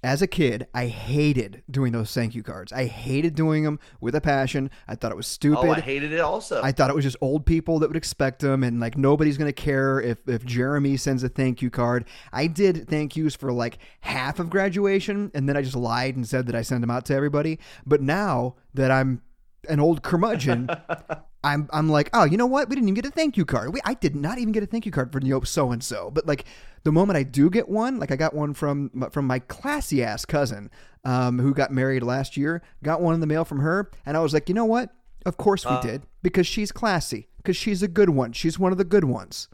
As 0.00 0.22
a 0.22 0.28
kid, 0.28 0.68
I 0.72 0.86
hated 0.86 1.64
doing 1.68 1.90
those 1.92 2.14
thank 2.14 2.32
you 2.36 2.44
cards. 2.44 2.72
I 2.72 2.84
hated 2.84 3.34
doing 3.34 3.64
them 3.64 3.80
with 4.00 4.14
a 4.14 4.20
passion. 4.20 4.70
I 4.86 4.94
thought 4.94 5.10
it 5.10 5.16
was 5.16 5.26
stupid. 5.26 5.58
Oh, 5.66 5.72
I 5.72 5.80
hated 5.80 6.12
it 6.12 6.20
also. 6.20 6.62
I 6.62 6.70
thought 6.70 6.88
it 6.88 6.94
was 6.94 7.02
just 7.04 7.16
old 7.20 7.44
people 7.44 7.80
that 7.80 7.88
would 7.88 7.96
expect 7.96 8.38
them, 8.40 8.62
and 8.62 8.78
like 8.78 8.96
nobody's 8.96 9.36
gonna 9.36 9.52
care 9.52 10.00
if 10.00 10.18
if 10.28 10.44
Jeremy 10.44 10.96
sends 10.98 11.24
a 11.24 11.28
thank 11.28 11.62
you 11.62 11.68
card. 11.70 12.04
I 12.32 12.46
did 12.46 12.86
thank 12.88 13.16
yous 13.16 13.34
for 13.34 13.50
like 13.52 13.78
half 14.02 14.38
of 14.38 14.50
graduation, 14.50 15.32
and 15.34 15.48
then 15.48 15.56
I 15.56 15.62
just 15.62 15.74
lied 15.74 16.14
and 16.14 16.24
said 16.24 16.46
that 16.46 16.54
I 16.54 16.62
send 16.62 16.80
them 16.84 16.92
out 16.92 17.04
to 17.06 17.14
everybody. 17.14 17.58
But 17.84 18.00
now 18.00 18.54
that 18.74 18.92
I'm 18.92 19.20
an 19.68 19.80
old 19.80 20.04
curmudgeon, 20.04 20.68
I'm 21.44 21.68
I'm 21.72 21.88
like, 21.88 22.10
oh, 22.12 22.24
you 22.24 22.36
know 22.36 22.46
what? 22.46 22.68
We 22.68 22.74
didn't 22.74 22.88
even 22.88 22.94
get 23.00 23.06
a 23.06 23.10
thank 23.10 23.36
you 23.36 23.44
card. 23.44 23.72
We, 23.72 23.80
I 23.84 23.94
did 23.94 24.16
not 24.16 24.38
even 24.38 24.52
get 24.52 24.62
a 24.62 24.66
thank 24.66 24.84
you 24.86 24.92
card 24.92 25.12
for 25.12 25.20
know 25.20 25.40
so 25.42 25.70
and 25.70 25.82
so. 25.82 26.10
But 26.10 26.26
like 26.26 26.44
the 26.84 26.92
moment 26.92 27.16
I 27.16 27.22
do 27.22 27.48
get 27.48 27.68
one, 27.68 27.98
like 28.00 28.10
I 28.10 28.16
got 28.16 28.34
one 28.34 28.54
from 28.54 28.90
from 29.12 29.26
my 29.26 29.38
classy 29.38 30.02
ass 30.02 30.24
cousin, 30.24 30.70
um, 31.04 31.38
who 31.38 31.54
got 31.54 31.70
married 31.70 32.02
last 32.02 32.36
year. 32.36 32.62
Got 32.82 33.00
one 33.00 33.14
in 33.14 33.20
the 33.20 33.26
mail 33.26 33.44
from 33.44 33.60
her, 33.60 33.90
and 34.04 34.16
I 34.16 34.20
was 34.20 34.34
like, 34.34 34.48
you 34.48 34.54
know 34.54 34.64
what? 34.64 34.90
Of 35.26 35.36
course 35.36 35.64
we 35.64 35.72
Uh. 35.72 35.80
did 35.80 36.02
because 36.22 36.46
she's 36.46 36.72
classy, 36.72 37.28
because 37.36 37.56
she's 37.56 37.82
a 37.82 37.88
good 37.88 38.10
one. 38.10 38.32
She's 38.32 38.58
one 38.58 38.72
of 38.72 38.78
the 38.78 38.84
good 38.84 39.04
ones. 39.04 39.48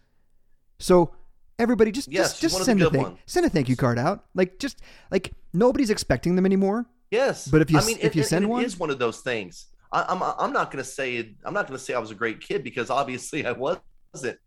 So 0.79 1.15
everybody 1.59 1.93
just 1.93 2.11
Yes, 2.11 2.31
just, 2.33 2.41
just 2.41 2.55
one 2.55 2.63
of 2.63 2.67
the 2.67 2.71
send 2.71 2.83
a 2.83 2.91
thank 2.91 3.19
send 3.27 3.47
a 3.47 3.49
thank 3.51 3.69
you 3.69 3.77
card 3.77 3.99
out. 3.99 4.25
Like 4.35 4.59
just 4.59 4.81
like 5.11 5.33
nobody's 5.53 5.91
expecting 5.91 6.35
them 6.37 6.47
anymore. 6.47 6.87
Yes, 7.11 7.47
But 7.47 7.61
if 7.63 7.71
you 7.71 7.79
I 7.79 7.85
mean, 7.85 7.99
if 7.99 8.05
and- 8.07 8.17
you 8.17 8.23
send 8.25 8.45
and 8.45 8.51
one- 8.51 8.63
it 8.63 8.67
is 8.67 8.79
one 8.79 8.91
of 8.91 8.99
those 8.99 9.21
things. 9.21 9.67
I, 9.95 10.05
I'm 10.09 10.23
I'm 10.23 10.53
not 10.53 10.71
going 10.71 10.83
to 10.83 10.91
say 10.91 11.35
I'm 11.45 11.55
not 11.55 11.67
going 11.69 11.79
to 11.79 11.85
say 11.85 11.95
I 11.95 11.99
was 12.01 12.11
a 12.11 12.17
great 12.17 12.41
kid 12.41 12.65
because 12.65 12.91
obviously 12.91 13.47
I 13.47 13.53
wasn't. 13.53 14.39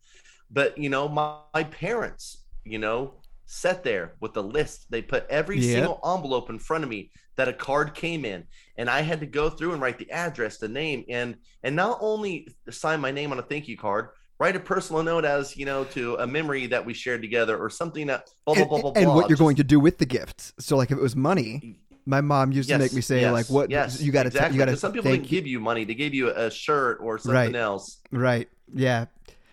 But 0.51 0.77
you 0.77 0.89
know, 0.89 1.07
my, 1.07 1.39
my 1.53 1.63
parents, 1.63 2.43
you 2.65 2.79
know, 2.79 3.15
sat 3.45 3.83
there 3.83 4.15
with 4.19 4.33
the 4.33 4.43
list. 4.43 4.87
They 4.91 5.01
put 5.01 5.25
every 5.29 5.57
Yeah. 5.59 5.73
single 5.75 5.99
envelope 6.05 6.49
in 6.49 6.59
front 6.59 6.83
of 6.83 6.89
me 6.89 7.11
that 7.37 7.47
a 7.47 7.53
card 7.53 7.93
came 7.93 8.25
in, 8.25 8.43
and 8.77 8.89
I 8.89 9.01
had 9.01 9.19
to 9.21 9.25
go 9.25 9.49
through 9.49 9.73
and 9.73 9.81
write 9.81 9.97
the 9.99 10.09
address, 10.11 10.57
the 10.57 10.67
name, 10.67 11.05
and 11.09 11.35
and 11.63 11.75
not 11.75 11.97
only 12.01 12.49
sign 12.69 12.99
my 12.99 13.11
name 13.11 13.31
on 13.31 13.39
a 13.39 13.43
thank 13.43 13.67
you 13.67 13.77
card. 13.77 14.09
Write 14.39 14.55
a 14.55 14.59
personal 14.59 15.01
note 15.01 15.25
as 15.25 15.57
you 15.57 15.65
know 15.65 15.83
to 15.85 16.15
a 16.17 16.27
memory 16.27 16.67
that 16.67 16.85
we 16.85 16.93
shared 16.93 17.21
together, 17.21 17.57
or 17.57 17.69
something 17.69 18.05
that 18.07 18.29
blah 18.45 18.53
blah 18.53 18.61
and, 18.63 18.69
blah 18.69 18.81
blah. 18.81 18.91
and 18.95 19.05
blah. 19.05 19.15
what 19.15 19.29
you're 19.29 19.37
going 19.37 19.55
to 19.55 19.63
do 19.63 19.79
with 19.79 19.97
the 19.97 20.05
gift. 20.05 20.53
So 20.59 20.77
like 20.77 20.91
if 20.91 20.97
it 20.97 21.01
was 21.01 21.15
money, 21.15 21.79
my 22.07 22.21
mom 22.21 22.51
used 22.51 22.69
to 22.69 22.77
make 22.79 22.93
me 22.93 23.01
say 23.01 23.21
yes, 23.21 23.31
like, 23.33 23.45
"What 23.49 23.69
Yes, 23.69 24.01
you 24.01 24.11
got 24.11 24.23
to 24.23 24.27
exactly. 24.27 24.57
you 24.57 24.65
got 24.65 24.71
to 24.71 24.77
some 24.77 24.93
people 24.93 25.11
didn't 25.11 25.27
give 25.27 25.45
you 25.45 25.59
money; 25.59 25.83
they 25.83 25.93
gave 25.93 26.13
you 26.13 26.29
a 26.29 26.49
shirt 26.49 26.99
or 27.01 27.17
something 27.19 27.35
Right. 27.35 27.55
else. 27.55 27.99
right, 28.11 28.49
yeah." 28.73 29.05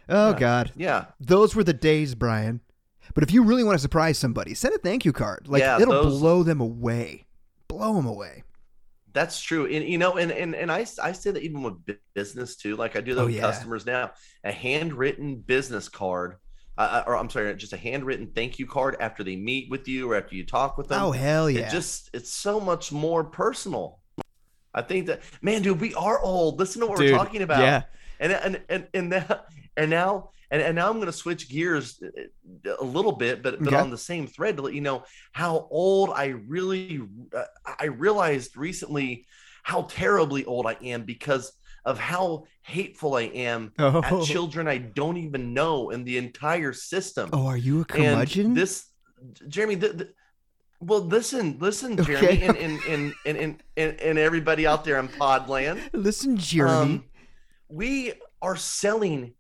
Oh 0.09 0.31
Yeah. 0.31 0.39
God, 0.39 0.73
Yeah, 0.77 1.05
those 1.21 1.55
were 1.55 1.65
the 1.65 1.73
days, 1.73 2.15
Brian. 2.15 2.61
But 3.15 3.23
if 3.25 3.33
you 3.33 3.43
really 3.43 3.65
want 3.65 3.75
to 3.77 3.83
surprise 3.83 4.19
somebody, 4.19 4.55
send 4.55 4.75
a 4.75 4.79
thank 4.79 5.05
you 5.05 5.13
card. 5.13 5.47
Like 5.49 5.61
Yeah, 5.61 5.81
it'll 5.81 6.05
those- 6.05 6.21
blow 6.21 6.43
them 6.43 6.61
away, 6.61 7.27
blow 7.69 7.95
them 7.95 8.07
away. 8.07 8.45
that's 9.13 9.41
true. 9.41 9.67
And 9.67 9.85
you 9.89 9.97
know, 9.99 10.17
and 10.17 10.33
and 10.33 10.55
and 10.55 10.71
I 10.73 10.87
I 11.03 11.13
say 11.13 11.31
that 11.31 11.43
even 11.43 11.63
with 11.63 11.75
business 12.15 12.57
too. 12.57 12.77
Like 12.77 12.97
I 12.97 13.01
do 13.01 13.13
oh, 13.13 13.15
that 13.17 13.21
Oh, 13.23 13.27
with 13.27 13.35
yeah. 13.37 13.43
customers 13.43 13.87
now. 13.87 14.11
A 14.43 14.51
handwritten 14.53 15.37
business 15.37 15.89
card, 15.89 16.37
uh, 16.77 17.05
or 17.07 17.17
I'm 17.17 17.31
sorry, 17.31 17.55
just 17.57 17.73
a 17.73 17.77
handwritten 17.77 18.33
thank 18.35 18.59
you 18.59 18.67
card 18.67 18.97
after 19.01 19.23
they 19.23 19.37
meet 19.37 19.71
with 19.71 19.87
you 19.89 20.11
or 20.11 20.17
after 20.17 20.35
you 20.35 20.45
talk 20.45 20.77
with 20.77 20.89
them. 20.89 21.01
Oh 21.01 21.13
hell 21.13 21.51
yeah! 21.51 21.61
It 21.61 21.71
just 21.71 22.11
it's 22.13 22.33
so 22.33 22.61
much 22.61 22.93
more 22.93 23.25
personal. 23.25 24.01
I 24.75 24.83
think 24.83 25.07
that 25.07 25.23
man, 25.41 25.63
dude, 25.63 25.81
we 25.81 25.95
are 25.95 26.21
old. 26.21 26.59
Listen 26.59 26.81
to 26.81 26.87
what 26.89 26.99
Dude, 26.99 27.13
we're 27.13 27.19
talking 27.19 27.43
about. 27.43 27.61
Yeah, 27.61 27.83
and 28.21 28.33
and 28.33 28.63
and 28.69 28.89
and 28.93 29.09
now 29.11 29.41
and 29.77 29.91
now 29.91 30.31
and, 30.51 30.63
and 30.63 30.77
now 30.77 30.89
I'm 30.89 30.97
going 30.97 31.07
to 31.07 31.13
switch 31.13 31.49
gears 31.49 32.03
a 32.81 32.85
little 32.85 33.13
bit, 33.13 33.43
but 33.43 33.63
but 33.63 33.69
Okay. 33.69 33.83
on 33.83 33.91
the 33.91 33.99
same 33.99 34.27
thread 34.27 34.57
to 34.57 34.63
let 34.63 34.75
you 34.75 34.81
know 34.81 35.05
how 35.33 35.69
old 35.71 36.11
I 36.11 36.27
really 36.27 37.01
uh, 37.35 37.45
I 37.79 37.87
realized 37.87 38.57
recently 38.57 39.27
how 39.63 39.83
terribly 39.83 40.45
old 40.45 40.67
I 40.67 40.77
am 40.83 41.05
because 41.05 41.53
of 41.85 41.99
how 41.99 42.45
hateful 42.63 43.15
I 43.15 43.23
am 43.23 43.73
Oh. 43.79 44.03
at 44.03 44.25
children 44.27 44.67
I 44.69 44.79
don't 44.79 45.17
even 45.19 45.53
know 45.55 45.91
in 45.91 46.05
the 46.05 46.17
entire 46.19 46.73
system. 46.73 47.31
Oh, 47.33 47.47
are 47.47 47.57
you 47.57 47.77
a 47.77 47.79
and 47.81 47.87
curmudgeon? 47.89 48.55
this, 48.55 48.87
Jeremy, 49.49 49.81
well, 50.81 51.01
listen, 51.01 51.57
listen, 51.61 51.99
Okay. 52.01 52.37
Jeremy, 52.37 52.43
and, 52.43 52.57
and, 52.57 52.81
and, 52.89 53.15
and, 53.27 53.37
and, 53.39 53.63
and, 53.77 54.01
and 54.01 54.19
everybody 54.19 54.67
out 54.67 54.85
there 54.85 54.99
in 54.99 55.09
Podland. 55.09 55.81
Listen, 55.93 56.37
Jeremy. 56.37 56.75
Um, 56.75 57.05
we 57.69 58.13
are 58.43 58.57
selling 58.57 59.35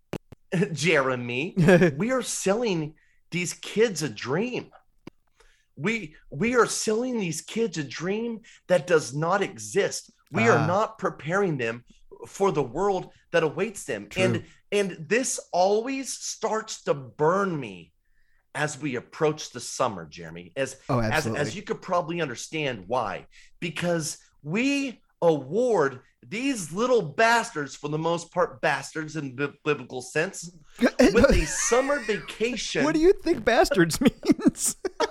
Jeremy. 0.72 1.54
We 1.96 2.12
are 2.12 2.22
selling 2.22 2.94
these 3.30 3.52
kids 3.54 4.02
a 4.02 4.08
dream. 4.08 4.70
We 5.76 6.14
we 6.30 6.54
are 6.54 6.66
selling 6.66 7.18
these 7.18 7.40
kids 7.42 7.78
a 7.78 7.84
dream 7.84 8.40
that 8.68 8.86
does 8.86 9.14
not 9.14 9.42
exist. 9.42 10.12
We 10.30 10.48
Ah. 10.48 10.52
are 10.62 10.66
not 10.66 10.98
preparing 10.98 11.58
them 11.58 11.84
for 12.26 12.52
the 12.52 12.62
world 12.62 13.10
that 13.32 13.42
awaits 13.42 13.84
them. 13.84 14.08
True. 14.08 14.22
And 14.22 14.44
and 14.72 15.06
this 15.08 15.38
always 15.52 16.12
starts 16.12 16.82
to 16.84 16.94
burn 16.94 17.58
me 17.58 17.92
as 18.54 18.80
we 18.80 18.96
approach 18.96 19.50
the 19.50 19.60
summer, 19.60 20.06
Jeremy. 20.06 20.52
As 20.56 20.76
oh, 20.88 21.00
as, 21.00 21.26
as 21.26 21.56
you 21.56 21.62
could 21.62 21.82
probably 21.82 22.20
understand 22.20 22.84
why. 22.86 23.26
Because 23.60 24.18
we 24.42 25.00
award 25.22 26.00
these 26.28 26.72
little 26.72 27.02
bastards, 27.02 27.74
for 27.74 27.88
the 27.88 27.98
most 27.98 28.32
part, 28.32 28.60
bastards 28.60 29.16
in 29.16 29.34
bi- 29.34 29.48
biblical 29.64 30.02
sense, 30.02 30.50
with 30.80 31.30
a 31.30 31.44
summer 31.46 32.00
vacation. 32.00 32.84
what 32.84 32.94
do 32.94 33.00
you 33.00 33.12
think 33.12 33.44
bastards 33.44 34.00
means? 34.00 34.76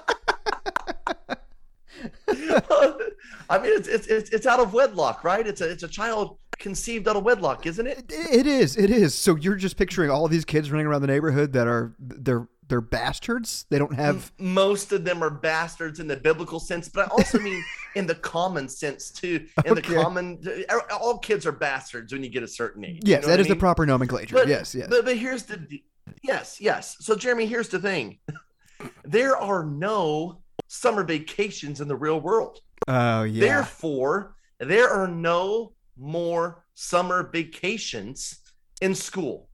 I 3.49 3.57
mean, 3.59 3.71
it's, 3.77 3.87
it's 3.87 4.07
it's 4.07 4.29
it's 4.31 4.45
out 4.47 4.59
of 4.59 4.73
wedlock, 4.73 5.23
right? 5.23 5.45
It's 5.45 5.61
a 5.61 5.69
it's 5.69 5.83
a 5.83 5.87
child 5.87 6.37
conceived 6.59 7.07
out 7.07 7.15
of 7.15 7.23
wedlock, 7.23 7.65
isn't 7.65 7.85
it? 7.87 8.05
It 8.09 8.47
is. 8.47 8.77
It 8.77 8.89
is. 8.89 9.13
So 9.15 9.35
you're 9.35 9.55
just 9.55 9.77
picturing 9.77 10.09
all 10.09 10.27
these 10.27 10.45
kids 10.45 10.71
running 10.71 10.87
around 10.87 11.01
the 11.01 11.07
neighborhood 11.07 11.53
that 11.53 11.67
are 11.67 11.93
they're 11.99 12.47
they're 12.69 12.81
bastards. 12.81 13.65
They 13.69 13.77
don't 13.77 13.93
have. 13.93 14.31
Most 14.39 14.91
of 14.93 15.03
them 15.03 15.21
are 15.23 15.29
bastards 15.29 15.99
in 15.99 16.07
the 16.07 16.15
biblical 16.15 16.59
sense, 16.59 16.87
but 16.89 17.07
I 17.07 17.09
also 17.11 17.39
mean 17.39 17.61
in 17.95 18.07
the 18.07 18.15
common 18.15 18.69
sense 18.69 19.11
too. 19.11 19.45
In 19.65 19.71
Okay. 19.73 19.81
the 19.81 19.95
common, 19.95 20.39
er, 20.71 20.81
all 20.91 21.17
kids 21.19 21.45
are 21.45 21.51
bastards 21.51 22.13
when 22.13 22.23
you 22.23 22.29
get 22.29 22.41
a 22.43 22.47
certain 22.47 22.85
age. 22.85 23.01
you 23.05 23.11
Yes, 23.11 23.23
know 23.23 23.29
that 23.29 23.39
I 23.39 23.41
is 23.41 23.47
the 23.47 23.55
proper 23.55 23.85
nomenclature. 23.85 24.35
But, 24.35 24.47
yes, 24.47 24.73
yes. 24.73 24.87
But, 24.89 25.05
but 25.05 25.17
here's 25.17 25.43
the 25.43 25.67
yes, 26.23 26.59
yes. 26.61 26.95
So 27.01 27.15
Jeremy, 27.15 27.45
here's 27.45 27.67
the 27.69 27.79
thing. 27.79 28.19
There 29.03 29.37
are 29.37 29.63
no 29.65 30.42
summer 30.73 31.03
vacations 31.03 31.81
in 31.81 31.87
the 31.87 31.95
real 31.95 32.19
world. 32.19 32.59
Oh 32.87 33.23
yeah. 33.23 33.39
Therefore, 33.41 34.35
there 34.59 34.89
are 34.89 35.07
no 35.07 35.73
more 35.97 36.65
summer 36.73 37.29
vacations 37.31 38.39
in 38.81 38.95
school. 38.95 39.49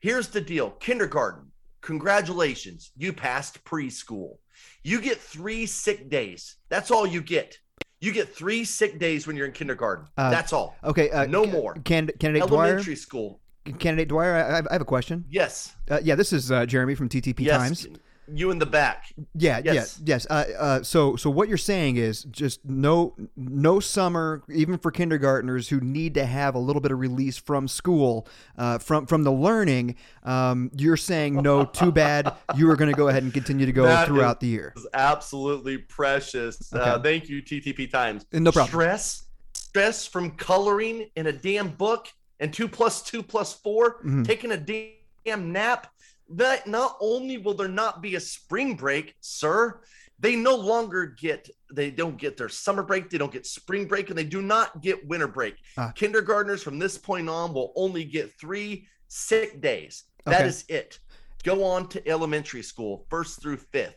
Here's 0.00 0.28
the 0.28 0.40
deal 0.40 0.70
kindergarten, 0.72 1.50
congratulations, 1.80 2.90
you 2.96 3.12
passed 3.12 3.64
preschool. 3.64 4.36
You 4.84 5.00
get 5.00 5.18
three 5.18 5.64
sick 5.64 6.10
days. 6.10 6.56
That's 6.68 6.90
all 6.90 7.06
you 7.06 7.22
get. 7.22 7.58
You 8.00 8.12
get 8.12 8.34
three 8.34 8.64
sick 8.64 8.98
days 8.98 9.26
when 9.26 9.36
you're 9.36 9.46
in 9.46 9.52
kindergarten. 9.52 10.06
Uh, 10.18 10.30
That's 10.30 10.52
all. 10.52 10.76
okay. 10.84 11.08
Uh, 11.10 11.24
no 11.26 11.46
more. 11.46 11.74
Can, 11.84 12.08
candidate 12.18 12.48
Dwyer. 12.48 12.66
Elementary 12.66 12.96
school. 12.96 13.40
Candidate 13.78 14.08
Dwyer. 14.08 14.34
I, 14.34 14.58
I 14.58 14.72
have- 14.72 14.82
a 14.82 14.84
question. 14.84 15.24
Yes. 15.30 15.74
Uh, 15.88 16.00
yeah, 16.02 16.16
this 16.16 16.32
is 16.32 16.50
uh, 16.50 16.66
Jeremy 16.66 16.96
from 16.96 17.08
TTP 17.08 17.40
yes. 17.40 17.56
Times. 17.56 17.86
You 18.32 18.50
in 18.50 18.58
the 18.58 18.66
back. 18.66 19.12
Yeah, 19.34 19.60
Yes. 19.64 19.98
yeah, 20.04 20.14
yes. 20.14 20.26
Uh, 20.30 20.44
uh, 20.58 20.82
so, 20.82 21.16
so 21.16 21.28
what 21.30 21.48
you're 21.48 21.58
saying 21.58 21.96
is 21.96 22.24
just 22.24 22.64
no, 22.64 23.14
no 23.36 23.80
summer, 23.80 24.42
even 24.50 24.78
for 24.78 24.90
kindergartners 24.90 25.68
who 25.68 25.80
need 25.80 26.14
to 26.14 26.24
have 26.26 26.54
a 26.54 26.58
little 26.58 26.80
bit 26.80 26.92
of 26.92 26.98
release 26.98 27.36
from 27.36 27.66
school, 27.68 28.26
uh, 28.56 28.78
from 28.78 29.06
from 29.06 29.24
the 29.24 29.32
learning. 29.32 29.96
Um, 30.22 30.70
you're 30.76 30.96
saying 30.96 31.34
no, 31.34 31.64
too 31.64 31.92
bad. 31.92 32.32
You 32.56 32.70
are 32.70 32.76
going 32.76 32.90
to 32.90 32.96
go 32.96 33.08
ahead 33.08 33.22
and 33.22 33.32
continue 33.32 33.66
to 33.66 33.72
go 33.72 33.84
That 33.84 34.06
throughout 34.06 34.40
the 34.40 34.46
year. 34.46 34.72
It's 34.76 34.86
absolutely 34.94 35.78
precious. 35.78 36.72
Uh, 36.72 36.78
Okay. 36.78 37.02
thank 37.02 37.28
you, 37.28 37.42
TTP 37.42 37.90
Times. 37.90 38.26
No 38.32 38.52
problem. 38.52 38.68
Stress, 38.68 39.24
stress 39.54 40.06
from 40.06 40.32
coloring 40.32 41.08
in 41.16 41.26
a 41.28 41.32
damn 41.32 41.68
book 41.68 42.08
and 42.40 42.52
two 42.52 42.68
plus 42.68 43.02
two 43.02 43.22
plus 43.22 43.54
4 43.54 44.02
Mhm. 44.04 44.26
taking 44.26 44.52
a 44.52 44.56
damn 44.56 45.52
nap. 45.52 45.86
That 46.32 46.66
not 46.66 46.96
only 47.00 47.38
will 47.38 47.54
there 47.54 47.68
not 47.68 48.00
be 48.02 48.14
a 48.14 48.20
spring 48.20 48.74
break, 48.74 49.14
sir, 49.20 49.80
they 50.18 50.36
no 50.36 50.54
longer 50.56 51.06
get 51.06 51.48
they 51.74 51.90
don't 51.90 52.16
get 52.16 52.36
their 52.36 52.48
summer 52.48 52.82
break, 52.82 53.10
they 53.10 53.18
don't 53.18 53.32
get 53.32 53.46
spring 53.46 53.86
break, 53.86 54.08
and 54.08 54.16
they 54.18 54.24
do 54.24 54.40
not 54.42 54.80
get 54.82 55.06
winter 55.06 55.28
break. 55.28 55.56
Ah. 55.78 55.90
Kindergartners 55.94 56.62
from 56.62 56.78
this 56.78 56.96
point 56.98 57.28
on 57.28 57.52
will 57.52 57.72
only 57.76 58.04
get 58.04 58.32
three 58.38 58.86
sick 59.08 59.60
days. 59.60 60.04
That 60.26 60.40
Okay. 60.40 60.48
is 60.48 60.64
it. 60.68 60.98
Go 61.44 61.64
on 61.64 61.88
to 61.88 62.08
elementary 62.08 62.62
school, 62.62 63.06
first 63.10 63.42
through 63.42 63.56
fifth. 63.56 63.96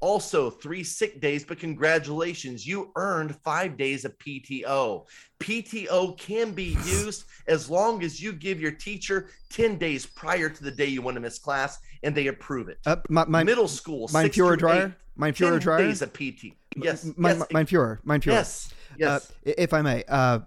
Also, 0.00 0.50
three 0.50 0.84
sick 0.84 1.20
days, 1.20 1.44
but 1.44 1.58
congratulations, 1.58 2.66
you 2.66 2.92
earned 2.96 3.34
five 3.36 3.76
days 3.78 4.04
of 4.04 4.16
PTO. 4.18 5.06
PTO 5.40 6.18
can 6.18 6.52
be 6.52 6.76
used 6.84 7.24
as 7.46 7.70
long 7.70 8.02
as 8.02 8.20
you 8.20 8.32
give 8.32 8.60
your 8.60 8.72
teacher 8.72 9.28
10 9.50 9.78
days 9.78 10.04
prior 10.04 10.50
to 10.50 10.64
the 10.64 10.70
day 10.70 10.86
you 10.86 11.00
want 11.00 11.14
to 11.14 11.20
miss 11.20 11.38
class 11.38 11.78
and 12.02 12.14
they 12.14 12.26
approve 12.26 12.68
it. 12.68 12.78
Uh, 12.84 12.96
my, 13.08 13.24
my, 13.24 13.42
Middle 13.42 13.68
school, 13.68 14.06
Führer 14.08 14.32
through 14.32 14.56
dryer, 14.56 14.96
10 15.18 15.32
Führer 15.32 15.60
dryer. 15.60 15.78
days 15.78 16.02
of 16.02 16.12
PT. 16.12 16.52
Yes, 16.76 17.10
mein, 17.16 17.38
yes, 17.38 17.46
mein 17.50 17.66
Führer, 17.66 17.98
mein 18.04 18.20
Führer. 18.20 18.34
yes, 18.34 18.74
yes. 18.98 19.30
Uh, 19.46 19.52
if 19.56 19.72
I 19.72 19.80
may, 19.80 20.04
uh, 20.08 20.40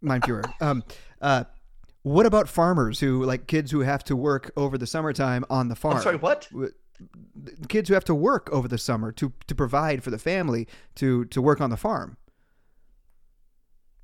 mein 0.00 0.20
Führer. 0.20 0.44
Um, 0.60 0.84
uh, 1.20 1.44
what 2.02 2.26
about 2.26 2.48
farmers 2.48 3.00
who 3.00 3.24
like 3.24 3.46
kids 3.46 3.70
who 3.70 3.80
have 3.80 4.04
to 4.04 4.14
work 4.14 4.52
over 4.56 4.78
the 4.78 4.86
summertime 4.86 5.44
on 5.50 5.68
the 5.68 5.74
farm? 5.74 5.96
I'm 5.96 6.02
sorry, 6.02 6.16
what? 6.16 6.48
Kids 7.68 7.88
who 7.88 7.94
have 7.94 8.04
to 8.04 8.14
work 8.14 8.48
over 8.52 8.68
the 8.68 8.78
summer 8.78 9.12
to 9.12 9.32
to 9.46 9.54
provide 9.54 10.02
for 10.02 10.10
the 10.10 10.18
family 10.18 10.66
to 10.96 11.24
to 11.26 11.40
work 11.42 11.60
on 11.60 11.70
the 11.70 11.76
farm. 11.76 12.16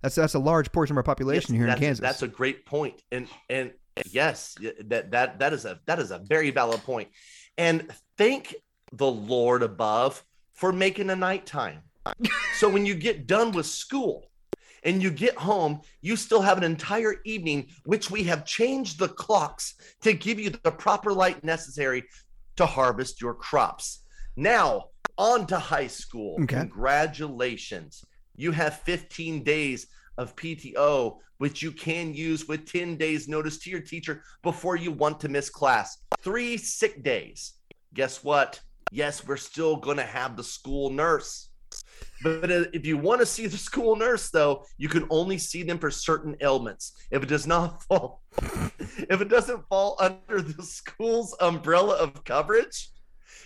That's 0.03 0.17
that's 0.17 0.35
a 0.35 0.39
large 0.39 0.71
portion 0.73 0.95
of 0.95 0.99
our 0.99 1.03
population 1.03 1.55
Yes, 1.55 1.61
here 1.63 1.73
in 1.73 1.79
Kansas. 1.79 2.03
That's 2.03 2.23
a 2.23 2.29
great 2.29 2.67
point, 2.67 3.03
and 3.11 3.27
and 3.49 3.73
yes, 4.11 4.55
that 4.85 5.11
that 5.11 5.39
that 5.39 5.53
is 5.53 5.65
a 5.65 5.81
that 5.87 5.99
is 5.99 6.11
a 6.11 6.19
very 6.19 6.51
valid 6.51 6.83
point. 6.83 7.09
And 7.57 7.91
thank 8.19 8.55
the 8.93 9.11
Lord 9.11 9.63
above 9.63 10.23
for 10.53 10.73
making 10.73 11.11
a 11.11 11.17
nighttime. 11.17 11.83
so 12.59 12.69
when 12.69 12.85
you 12.85 12.95
get 12.95 13.27
done 13.27 13.53
with 13.53 13.67
school 13.67 14.31
and 14.83 15.03
you 15.03 15.11
get 15.11 15.37
home, 15.37 15.81
you 16.03 16.17
still 16.17 16.43
have 16.43 16.59
an 16.59 16.65
entire 16.65 17.17
evening, 17.25 17.69
which 17.85 18.11
we 18.11 18.23
have 18.25 18.45
changed 18.45 18.99
the 18.99 19.09
clocks 19.09 19.75
to 20.03 20.13
give 20.13 20.39
you 20.39 20.51
the 20.51 20.71
proper 20.71 21.13
light 21.13 21.43
necessary 21.43 22.05
to 22.57 22.67
harvest 22.67 23.21
your 23.21 23.35
crops. 23.35 24.05
Now, 24.37 24.87
on 25.17 25.47
to 25.47 25.59
high 25.59 25.87
school. 25.87 26.37
Okay. 26.43 26.57
Congratulations. 26.57 28.05
You 28.37 28.53
have 28.53 28.81
15 28.81 29.43
days 29.45 29.87
of 30.19 30.35
PTO, 30.37 31.19
which 31.39 31.63
you 31.63 31.73
can 31.73 32.15
use 32.15 32.49
with 32.49 32.71
10 32.71 32.97
days 32.97 33.29
notice 33.29 33.59
to 33.59 33.71
your 33.71 33.81
teacher 33.81 34.23
before 34.43 34.77
you 34.77 34.93
want 34.93 35.21
to 35.21 35.29
miss 35.29 35.51
class. 35.51 35.99
Three 36.21 36.57
sick 36.57 37.03
days. 37.03 37.55
Guess 37.95 38.25
what? 38.25 38.61
Yes, 38.91 39.27
we're 39.27 39.37
still 39.37 39.77
going 39.77 39.97
to 39.97 40.05
have 40.05 40.37
the 40.37 40.45
school 40.45 40.91
nurse. 40.91 41.49
But 42.23 42.51
if 42.51 42.87
you 42.87 42.97
want 42.97 43.21
to 43.21 43.27
see 43.27 43.47
the 43.47 43.59
school 43.59 43.97
nurse, 43.97 44.31
though, 44.31 44.65
you 44.79 44.89
can 44.89 45.07
only 45.11 45.39
see 45.39 45.63
them 45.63 45.79
for 45.79 45.91
certain 45.91 46.37
ailments. 46.41 46.93
If 47.11 47.23
it 47.23 47.29
does 47.29 47.47
not 47.47 47.83
fall, 47.89 48.23
if 48.39 49.21
it 49.21 49.29
doesn't 49.29 49.69
fall 49.69 49.97
under 49.99 50.41
the 50.41 50.63
school's 50.63 51.37
umbrella 51.41 51.97
of 51.97 52.25
coverage, 52.25 52.91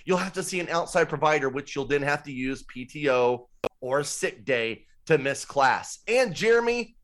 you'll 0.05 0.19
have 0.19 0.33
to 0.35 0.43
see 0.43 0.61
an 0.61 0.69
outside 0.69 1.09
provider, 1.09 1.49
which 1.49 1.75
you'll 1.75 1.85
then 1.85 2.03
have 2.03 2.23
to 2.25 2.33
use 2.33 2.65
PTO 2.65 3.47
or 3.81 4.05
sick 4.05 4.45
day 4.45 4.85
to 5.07 5.19
miss 5.19 5.45
class. 5.45 5.99
And 6.07 6.35
Jeremy, 6.35 6.97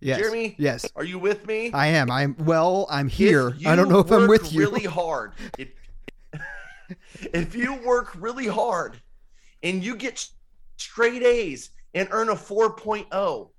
yes. 0.00 0.18
Jeremy, 0.18 0.54
Yes, 0.58 0.86
are 0.96 1.04
you 1.04 1.18
with 1.18 1.46
me? 1.46 1.70
I 1.72 1.88
am. 1.88 2.10
I'm 2.10 2.36
well. 2.40 2.86
I'm 2.90 3.08
here. 3.08 3.56
I 3.66 3.76
don't 3.76 3.88
know 3.88 4.00
if 4.00 4.10
I'm 4.10 4.28
with 4.28 4.52
you. 4.52 4.60
Really 4.60 4.84
hard. 4.84 5.32
If, 5.58 5.68
if 7.32 7.54
you 7.54 7.74
work 7.86 8.14
really 8.14 8.46
hard 8.46 9.00
and 9.62 9.82
you 9.82 9.96
get 9.96 10.28
straight 10.76 11.22
A's 11.22 11.70
and 11.94 12.08
earn 12.10 12.28
a 12.28 12.34
4.0 12.34 13.50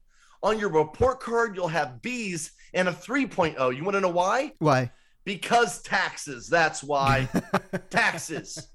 on 0.43 0.59
your 0.59 0.69
report 0.69 1.19
card, 1.19 1.55
you'll 1.55 1.67
have 1.67 2.01
B's 2.01 2.51
and 2.73 2.87
a 2.87 2.93
3.0. 2.93 3.75
You 3.75 3.83
want 3.83 3.95
to 3.95 4.01
know 4.01 4.09
why? 4.09 4.53
Why? 4.59 4.91
Because 5.23 5.81
taxes. 5.81 6.47
That's 6.47 6.83
why. 6.83 7.27
taxes. 7.89 8.67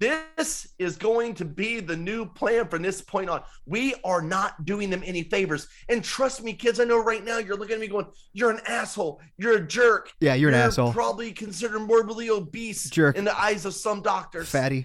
This 0.00 0.66
is 0.80 0.96
going 0.96 1.34
to 1.34 1.44
be 1.44 1.78
the 1.78 1.96
new 1.96 2.26
plan 2.26 2.66
from 2.66 2.82
this 2.82 3.00
point 3.00 3.30
on. 3.30 3.42
We 3.66 3.94
are 4.04 4.20
not 4.20 4.64
doing 4.64 4.90
them 4.90 5.02
any 5.06 5.22
favors. 5.22 5.68
And 5.88 6.02
trust 6.02 6.42
me, 6.42 6.54
kids, 6.54 6.80
I 6.80 6.84
know 6.84 7.00
right 7.00 7.24
now 7.24 7.38
you're 7.38 7.56
looking 7.56 7.74
at 7.74 7.80
me 7.80 7.86
going, 7.86 8.06
You're 8.32 8.50
an 8.50 8.60
asshole. 8.66 9.20
You're 9.38 9.58
a 9.58 9.66
jerk. 9.66 10.10
Yeah, 10.20 10.34
you're 10.34 10.48
an 10.48 10.56
asshole. 10.56 10.92
Probably 10.92 11.30
considered 11.30 11.78
morbidly 11.78 12.30
obese 12.30 12.90
Jerk. 12.90 13.16
in 13.16 13.24
the 13.24 13.38
eyes 13.38 13.64
of 13.64 13.74
some 13.74 14.02
doctors. 14.02 14.48
Fatty. 14.48 14.84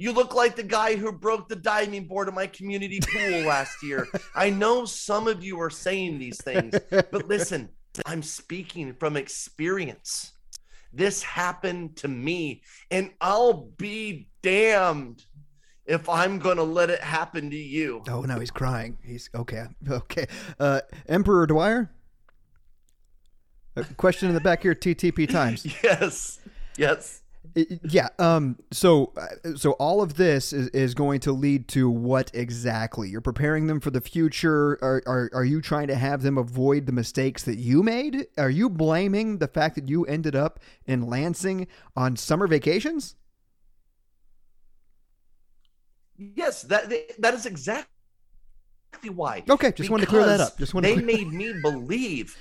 You 0.00 0.12
look 0.12 0.34
like 0.34 0.56
the 0.56 0.62
guy 0.62 0.96
who 0.96 1.12
broke 1.12 1.50
the 1.50 1.56
diving 1.56 2.06
board 2.06 2.26
in 2.26 2.34
my 2.34 2.46
community 2.46 3.00
pool 3.02 3.40
last 3.46 3.82
year. 3.82 4.08
I 4.34 4.48
know 4.48 4.86
some 4.86 5.28
of 5.28 5.44
you 5.44 5.60
are 5.60 5.68
saying 5.68 6.18
these 6.18 6.40
things, 6.40 6.74
but 6.88 7.28
listen, 7.28 7.68
I'm 8.06 8.22
speaking 8.22 8.94
from 8.94 9.18
experience. 9.18 10.32
This 10.90 11.22
happened 11.22 11.96
to 11.96 12.08
me, 12.08 12.62
and 12.90 13.10
I'll 13.20 13.68
be 13.76 14.30
damned 14.42 15.22
if 15.84 16.08
I'm 16.08 16.38
going 16.38 16.56
to 16.56 16.62
let 16.62 16.88
it 16.88 17.00
happen 17.00 17.50
to 17.50 17.56
you. 17.58 18.02
Oh 18.08 18.22
no, 18.22 18.40
he's 18.40 18.50
crying. 18.50 18.96
He's 19.04 19.28
okay. 19.34 19.66
Okay. 19.86 20.26
Uh, 20.58 20.80
Emperor 21.10 21.46
Dwyer. 21.46 21.90
A 23.76 23.84
question 23.98 24.30
in 24.30 24.34
the 24.34 24.40
back 24.40 24.62
here. 24.62 24.74
TTP 24.74 25.28
times. 25.28 25.66
Yes. 25.84 26.40
Yes. 26.78 27.20
Yeah. 27.54 28.08
Um. 28.18 28.58
So, 28.70 29.12
uh, 29.16 29.56
so 29.56 29.72
all 29.72 30.02
of 30.02 30.14
this 30.14 30.52
is, 30.52 30.68
is 30.68 30.94
going 30.94 31.20
to 31.20 31.32
lead 31.32 31.66
to 31.68 31.90
what 31.90 32.30
exactly? 32.32 33.08
You're 33.08 33.20
preparing 33.20 33.66
them 33.66 33.80
for 33.80 33.90
the 33.90 34.00
future. 34.00 34.78
Are, 34.82 35.02
are 35.06 35.30
Are 35.32 35.44
you 35.44 35.60
trying 35.60 35.88
to 35.88 35.96
have 35.96 36.22
them 36.22 36.38
avoid 36.38 36.86
the 36.86 36.92
mistakes 36.92 37.42
that 37.44 37.56
you 37.58 37.82
made? 37.82 38.26
Are 38.38 38.50
you 38.50 38.68
blaming 38.70 39.38
the 39.38 39.48
fact 39.48 39.74
that 39.74 39.88
you 39.88 40.04
ended 40.04 40.36
up 40.36 40.60
in 40.86 41.06
Lansing 41.06 41.66
on 41.96 42.16
summer 42.16 42.46
vacations? 42.46 43.16
Yes, 46.16 46.62
that 46.62 46.92
that 47.18 47.34
is 47.34 47.46
exactly 47.46 47.86
why. 49.12 49.42
Okay, 49.48 49.72
just 49.72 49.90
wanted 49.90 50.04
to 50.04 50.10
clear 50.10 50.26
that 50.26 50.40
up. 50.40 50.58
Just 50.58 50.74
wanted 50.74 50.88
they 50.88 50.96
to 50.96 51.02
clear- 51.02 51.16
made 51.16 51.32
me 51.32 51.54
believe. 51.62 52.36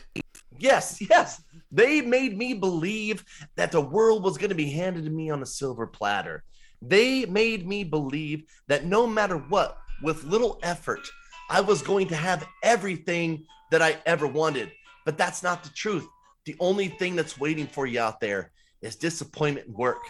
Yes, 0.60 1.02
yes. 1.10 1.42
They 1.72 2.02
made 2.02 2.38
me 2.38 2.54
believe 2.54 3.24
that 3.56 3.72
the 3.72 3.82
world 3.82 4.24
was 4.24 4.38
going 4.38 4.50
to 4.50 4.56
be 4.56 4.72
handed 4.72 5.06
to 5.06 5.10
me 5.10 5.30
on 5.30 5.42
a 5.42 5.46
silver 5.46 5.88
platter. 5.88 6.44
They 6.82 7.26
made 7.26 7.68
me 7.68 7.84
believe 7.84 8.44
that 8.68 8.86
no 8.86 9.06
matter 9.06 9.38
what, 9.38 9.78
with 10.02 10.24
little 10.24 10.60
effort, 10.64 11.08
I 11.50 11.62
was 11.62 11.82
going 11.82 12.08
to 12.08 12.16
have 12.16 12.48
everything 12.64 13.46
that 13.72 13.82
I 13.82 13.98
ever 14.06 14.28
wanted. 14.28 14.72
But 15.06 15.18
that's 15.18 15.44
not 15.44 15.64
the 15.64 15.70
truth. 15.70 16.08
The 16.46 16.56
only 16.60 16.88
thing 16.88 17.16
that's 17.16 17.40
waiting 17.40 17.68
for 17.68 17.86
you 17.86 18.00
out 18.00 18.20
there 18.20 18.52
is 18.82 18.96
disappointment 18.96 19.68
and 19.68 19.76
work. 19.76 20.02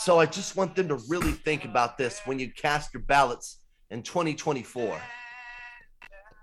So 0.00 0.20
I 0.20 0.26
just 0.26 0.56
want 0.56 0.76
them 0.76 0.88
to 0.88 1.00
really 1.08 1.32
think 1.32 1.64
about 1.64 1.98
this 1.98 2.20
when 2.26 2.38
you 2.38 2.50
cast 2.52 2.92
your 2.94 3.02
ballots 3.02 3.60
in 3.90 4.02
2024. 4.02 5.00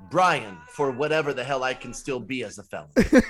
Brian, 0.09 0.57
for 0.69 0.91
whatever 0.91 1.33
the 1.33 1.43
hell 1.43 1.63
I 1.63 1.73
can 1.73 1.93
still 1.93 2.19
be 2.19 2.43
as 2.43 2.57
a 2.57 2.63
felon. 2.63 2.89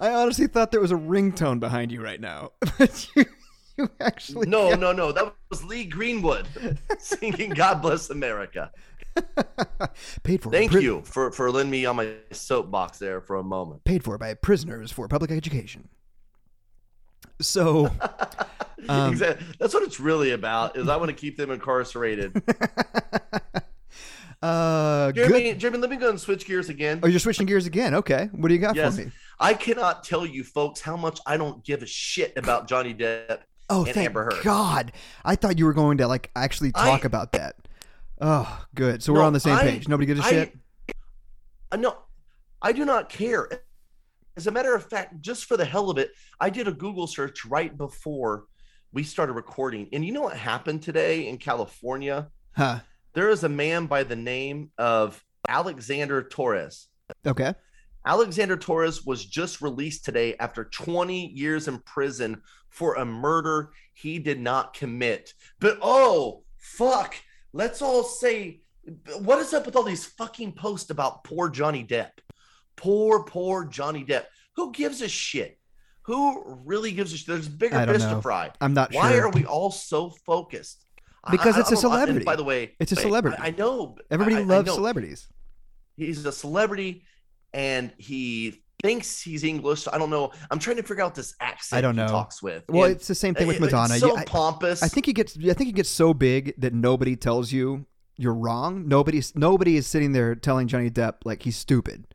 I 0.00 0.10
honestly 0.12 0.46
thought 0.46 0.70
there 0.70 0.80
was 0.80 0.92
a 0.92 0.96
ringtone 0.96 1.60
behind 1.60 1.92
you 1.92 2.02
right 2.02 2.20
now, 2.20 2.52
but 2.78 3.08
you, 3.14 3.24
you 3.76 3.90
actually 4.00 4.48
No, 4.48 4.74
no, 4.74 4.92
no. 4.92 5.12
That 5.12 5.34
was 5.50 5.64
Lee 5.64 5.84
Greenwood 5.84 6.46
singing 6.98 7.50
God 7.50 7.82
Bless 7.82 8.10
America. 8.10 8.70
paid 10.22 10.42
for. 10.42 10.50
Thank 10.50 10.72
you 10.72 11.02
for, 11.04 11.32
for 11.32 11.50
letting 11.50 11.70
me 11.70 11.84
on 11.86 11.96
my 11.96 12.12
soapbox 12.30 12.98
there 12.98 13.20
for 13.20 13.36
a 13.36 13.42
moment. 13.44 13.84
Paid 13.84 14.04
for 14.04 14.16
by 14.16 14.32
prisoners 14.34 14.90
for 14.92 15.08
public 15.08 15.30
education. 15.30 15.88
So, 17.40 17.90
Um, 18.88 19.10
exactly. 19.12 19.46
That's 19.58 19.74
what 19.74 19.82
it's 19.82 19.98
really 20.00 20.30
about. 20.30 20.76
Is 20.76 20.88
I 20.88 20.96
want 20.96 21.08
to 21.08 21.14
keep 21.16 21.36
them 21.36 21.50
incarcerated. 21.50 22.40
Uh, 24.42 25.10
good. 25.12 25.28
Jeremy, 25.28 25.54
Jeremy, 25.54 25.78
let 25.78 25.90
me 25.90 25.96
go 25.96 26.10
and 26.10 26.20
switch 26.20 26.46
gears 26.46 26.68
again. 26.68 27.00
Oh, 27.02 27.06
you're 27.08 27.18
switching 27.20 27.46
gears 27.46 27.66
again. 27.66 27.94
Okay, 27.94 28.28
what 28.32 28.48
do 28.48 28.54
you 28.54 28.60
got 28.60 28.76
Yes. 28.76 28.96
for 28.96 29.04
me? 29.06 29.12
I 29.40 29.54
cannot 29.54 30.04
tell 30.04 30.24
you 30.26 30.44
folks 30.44 30.80
how 30.80 30.96
much 30.96 31.20
I 31.26 31.36
don't 31.36 31.64
give 31.64 31.82
a 31.82 31.86
shit 31.86 32.32
about 32.36 32.68
Johnny 32.68 32.94
Depp 32.94 33.38
Oh, 33.70 33.84
and 33.84 33.94
thank 33.94 34.06
Amber 34.06 34.24
Heard. 34.24 34.42
God! 34.44 34.92
I 35.24 35.36
thought 35.36 35.58
you 35.58 35.64
were 35.64 35.72
going 35.74 35.98
to 35.98 36.06
like 36.08 36.30
actually 36.36 36.72
talk 36.72 37.04
I- 37.04 37.06
about 37.06 37.32
that. 37.32 37.56
Oh, 38.20 38.64
good. 38.74 39.02
So 39.02 39.12
we're 39.12 39.20
No, 39.20 39.26
on 39.26 39.32
the 39.32 39.40
same 39.40 39.54
I- 39.56 39.62
page. 39.62 39.88
Nobody 39.88 40.06
gives 40.06 40.20
a 40.20 40.24
I- 40.24 40.30
shit. 40.30 40.54
No, 41.76 41.96
I 42.62 42.72
do 42.72 42.84
not 42.84 43.08
care. 43.08 43.48
As 44.36 44.46
a 44.46 44.50
matter 44.50 44.74
of 44.74 44.88
fact, 44.88 45.20
just 45.20 45.44
for 45.44 45.56
the 45.56 45.64
hell 45.64 45.90
of 45.90 45.98
it, 45.98 46.12
I 46.40 46.48
did 46.50 46.66
a 46.68 46.72
Google 46.72 47.06
search 47.06 47.44
right 47.44 47.76
before 47.76 48.44
we 48.92 49.02
started 49.02 49.34
recording. 49.34 49.88
And 49.92 50.04
you 50.04 50.12
know 50.12 50.22
what 50.22 50.36
happened 50.36 50.82
today 50.82 51.28
in 51.28 51.38
California? 51.38 52.28
Huh? 52.56 52.80
There 53.18 53.30
is 53.30 53.42
a 53.42 53.48
man 53.48 53.86
by 53.86 54.04
the 54.04 54.14
name 54.14 54.70
of 54.78 55.24
Alexander 55.48 56.22
Torres. 56.22 56.86
Okay. 57.26 57.52
Alexander 58.06 58.56
Torres 58.56 59.04
was 59.04 59.26
just 59.26 59.60
released 59.60 60.04
today 60.04 60.36
after 60.38 60.66
20 60.66 61.26
years 61.26 61.66
in 61.66 61.80
prison 61.80 62.40
for 62.68 62.94
a 62.94 63.04
murder 63.04 63.70
he 63.92 64.20
did 64.20 64.38
not 64.38 64.72
commit. 64.72 65.34
But 65.58 65.80
oh, 65.82 66.44
fuck. 66.58 67.16
Let's 67.52 67.82
all 67.82 68.04
say, 68.04 68.60
what 69.18 69.40
is 69.40 69.52
up 69.52 69.66
with 69.66 69.74
all 69.74 69.82
these 69.82 70.06
fucking 70.06 70.52
posts 70.52 70.90
about 70.90 71.24
poor 71.24 71.48
Johnny 71.48 71.82
Depp? 71.82 72.12
Poor, 72.76 73.24
poor 73.24 73.64
Johnny 73.64 74.04
Depp. 74.04 74.26
Who 74.54 74.70
gives 74.70 75.02
a 75.02 75.08
shit? 75.08 75.58
Who 76.02 76.60
really 76.64 76.92
gives 76.92 77.12
a 77.12 77.16
shit? 77.16 77.26
There's 77.26 77.48
bigger 77.48 77.84
fish 77.84 78.02
to 78.02 78.22
fry. 78.22 78.52
I'm 78.60 78.74
not 78.74 78.92
sure. 78.92 79.02
Why 79.02 79.10
sure. 79.10 79.26
are 79.26 79.30
we 79.30 79.44
all 79.44 79.72
so 79.72 80.10
focused? 80.24 80.84
Because 81.30 81.56
I- 81.56 81.60
it's 81.60 81.70
I 81.70 81.74
a 81.78 81.82
don't- 81.82 81.92
I- 81.92 81.96
and 81.96 82.02
celebrity. 82.06 82.24
by 82.24 82.36
the 82.36 82.44
way, 82.44 82.74
It's 82.80 82.92
a 82.92 82.96
celebrity. 82.96 83.36
I, 83.40 83.46
I 83.48 83.50
know. 83.50 83.96
Everybody 84.10 84.44
loves 84.44 84.66
know 84.66 84.74
celebrities. 84.74 85.28
he's 85.96 86.24
a 86.24 86.32
celebrity 86.32 87.04
and 87.52 87.92
he 87.98 88.62
thinks 88.82 89.20
he's 89.20 89.42
English. 89.44 89.82
So 89.82 89.90
I 89.92 89.98
don't 89.98 90.10
know. 90.10 90.32
I'm 90.50 90.58
trying 90.58 90.76
to 90.76 90.82
figure 90.82 91.02
out 91.02 91.14
this 91.14 91.34
accent 91.40 91.78
I 91.78 91.80
don't 91.80 91.94
he 91.94 92.00
know. 92.02 92.08
talks 92.08 92.42
with. 92.42 92.64
Well, 92.68 92.84
And 92.84 92.94
it's 92.96 93.08
the 93.08 93.14
same 93.14 93.34
thing 93.34 93.46
with 93.48 93.60
Madonna. 93.60 93.98
so 93.98 94.16
I, 94.16 94.24
pompous. 94.24 94.82
I 94.82 94.88
think 94.88 95.06
he 95.06 95.12
gets. 95.12 95.36
I 95.38 95.52
think 95.54 95.66
he 95.68 95.72
gets 95.72 95.88
so 95.90 96.14
big 96.14 96.54
that 96.58 96.72
nobody 96.74 97.16
tells 97.16 97.50
you 97.52 97.86
you're 98.16 98.34
wrong. 98.34 98.86
Nobody's 98.86 99.34
nobody 99.36 99.76
is 99.76 99.86
sitting 99.86 100.12
there 100.12 100.34
telling 100.34 100.68
Johnny 100.68 100.90
Depp 100.90 101.14
like 101.24 101.42
he's 101.42 101.56
stupid. 101.56 102.06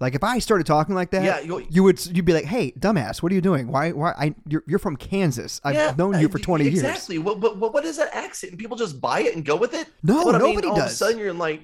Like 0.00 0.14
if 0.14 0.24
I 0.24 0.38
started 0.40 0.66
talking 0.66 0.94
like 0.94 1.10
that, 1.12 1.22
Yeah, 1.24 1.58
you- 1.70 1.82
would 1.84 2.04
you'd 2.06 2.24
be 2.24 2.32
like, 2.32 2.44
"Hey, 2.44 2.72
dumbass, 2.72 3.22
what 3.22 3.30
are 3.30 3.34
you 3.34 3.40
doing? 3.40 3.68
Why? 3.68 3.92
Why? 3.92 4.10
I 4.18 4.34
you're, 4.48 4.64
you're 4.66 4.78
from 4.80 4.96
Kansas. 4.96 5.60
I've 5.64 5.74
Yeah, 5.76 5.94
known 5.96 6.18
you 6.20 6.28
for 6.28 6.38
20 6.38 6.64
years. 6.64 6.74
Exactly. 6.82 7.18
What, 7.18 7.38
what, 7.38 7.56
what, 7.58 7.72
what 7.72 7.84
is 7.84 7.96
that 7.98 8.14
accent? 8.14 8.52
And 8.52 8.58
people 8.58 8.76
just 8.76 9.00
buy 9.00 9.20
it 9.20 9.36
and 9.36 9.44
go 9.44 9.54
with 9.56 9.72
it? 9.72 9.86
No, 10.02 10.24
What 10.24 10.34
I 10.34 10.38
mean, 10.38 10.48
nobody 10.48 10.68
all 10.68 10.80
Of 10.80 10.86
a 10.86 10.90
sudden, 10.90 11.18
you're 11.18 11.32
like, 11.32 11.62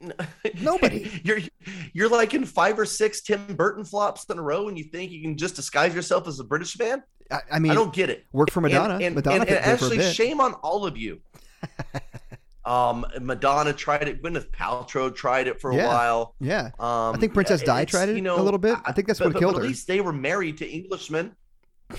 Nobody. 0.60 1.20
You're 1.24 1.40
you're 1.92 2.08
like 2.08 2.32
in 2.32 2.44
five 2.44 2.78
or 2.78 2.86
six 2.86 3.20
Tim 3.20 3.44
Burton 3.56 3.84
flops 3.84 4.24
in 4.30 4.38
a 4.38 4.42
row, 4.42 4.68
and 4.68 4.78
you 4.78 4.84
think 4.84 5.10
you 5.10 5.20
can 5.20 5.36
just 5.36 5.56
disguise 5.56 5.92
yourself 5.94 6.28
as 6.28 6.38
a 6.38 6.44
British 6.44 6.78
man? 6.78 7.02
I, 7.30 7.40
I 7.52 7.58
mean, 7.58 7.72
I 7.72 7.74
don't 7.74 7.92
get 7.92 8.08
it. 8.08 8.24
work 8.32 8.50
for 8.52 8.60
Madonna. 8.60 8.94
And, 8.94 9.02
and, 9.02 9.14
Madonna 9.16 9.40
and, 9.40 9.48
and 9.48 9.58
actually, 9.58 10.00
shame 10.00 10.40
on 10.40 10.54
all 10.54 10.86
of 10.86 10.96
you. 10.96 11.20
um, 12.68 13.06
Madonna 13.20 13.72
tried 13.72 14.06
it. 14.08 14.22
Gwyneth 14.22 14.50
Paltrow 14.50 15.14
tried 15.14 15.46
it 15.48 15.60
for 15.60 15.70
a 15.70 15.76
Yeah. 15.76 15.86
while. 15.86 16.34
yeah, 16.40 16.66
Um, 16.78 17.14
I 17.14 17.16
think 17.18 17.32
Princess 17.34 17.62
Di 17.62 17.84
tried 17.86 18.10
it 18.10 18.16
you 18.16 18.22
know, 18.22 18.38
a 18.38 18.42
little 18.42 18.58
bit. 18.58 18.76
I 18.84 18.92
think 18.92 19.06
that's 19.06 19.18
but- 19.18 19.26
what 19.28 19.32
but- 19.34 19.38
killed 19.40 19.54
but 19.54 19.60
her. 19.60 19.64
At 19.64 19.68
least 19.68 19.86
they 19.86 20.00
were 20.00 20.12
married 20.12 20.58
to 20.58 20.72
Englishmen. 20.72 21.34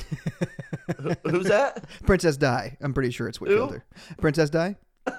Who- 1.02 1.16
Who's 1.32 1.48
that? 1.48 1.86
Princess 2.06 2.38
Di. 2.38 2.78
I'm 2.82 2.94
pretty 2.94 3.10
sure 3.12 3.28
it's 3.28 3.42
what 3.42 3.50
Who? 3.50 3.56
killed 3.58 3.72
her. 3.72 3.86
Princess 4.20 4.50
Di. 4.52 4.76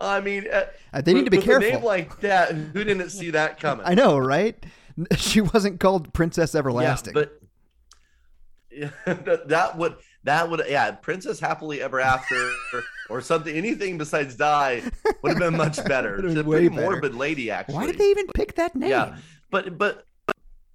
I 0.00 0.20
mean, 0.20 0.46
uh, 0.52 0.64
Uh, 0.92 1.00
they 1.00 1.14
need 1.14 1.24
to 1.26 1.30
be 1.30 1.36
a 1.36 1.40
name 1.40 1.60
careful. 1.60 1.80
like 1.86 2.20
that, 2.20 2.52
who 2.54 2.82
didn't 2.84 3.10
see 3.10 3.30
that 3.30 3.60
coming? 3.60 3.86
I 3.86 3.94
know, 3.94 4.18
right? 4.18 4.62
She 5.16 5.40
wasn't 5.40 5.80
called 5.80 6.12
Princess 6.12 6.54
Everlasting. 6.54 7.14
Yeah, 7.16 7.22
but 7.22 7.40
yeah, 8.70 8.90
that, 9.14 9.48
that 9.48 9.78
would 9.78 9.96
that 10.24 10.48
would 10.48 10.62
yeah, 10.68 10.90
Princess 10.92 11.40
Happily 11.40 11.82
Ever 11.82 12.00
After 12.00 12.52
or 13.10 13.20
something, 13.20 13.54
anything 13.54 13.98
besides 13.98 14.36
Die 14.36 14.82
would 15.22 15.30
have 15.30 15.38
been 15.38 15.56
much 15.56 15.84
better. 15.86 16.16
Would've 16.16 16.36
a 16.36 16.44
pretty 16.44 16.68
better. 16.68 16.82
morbid 16.82 17.14
lady, 17.14 17.50
actually. 17.50 17.74
Why 17.74 17.86
did 17.86 17.98
they 17.98 18.10
even 18.10 18.26
pick 18.34 18.54
that 18.54 18.74
name? 18.76 18.90
Yeah, 18.90 19.16
but 19.50 19.78
but 19.78 20.04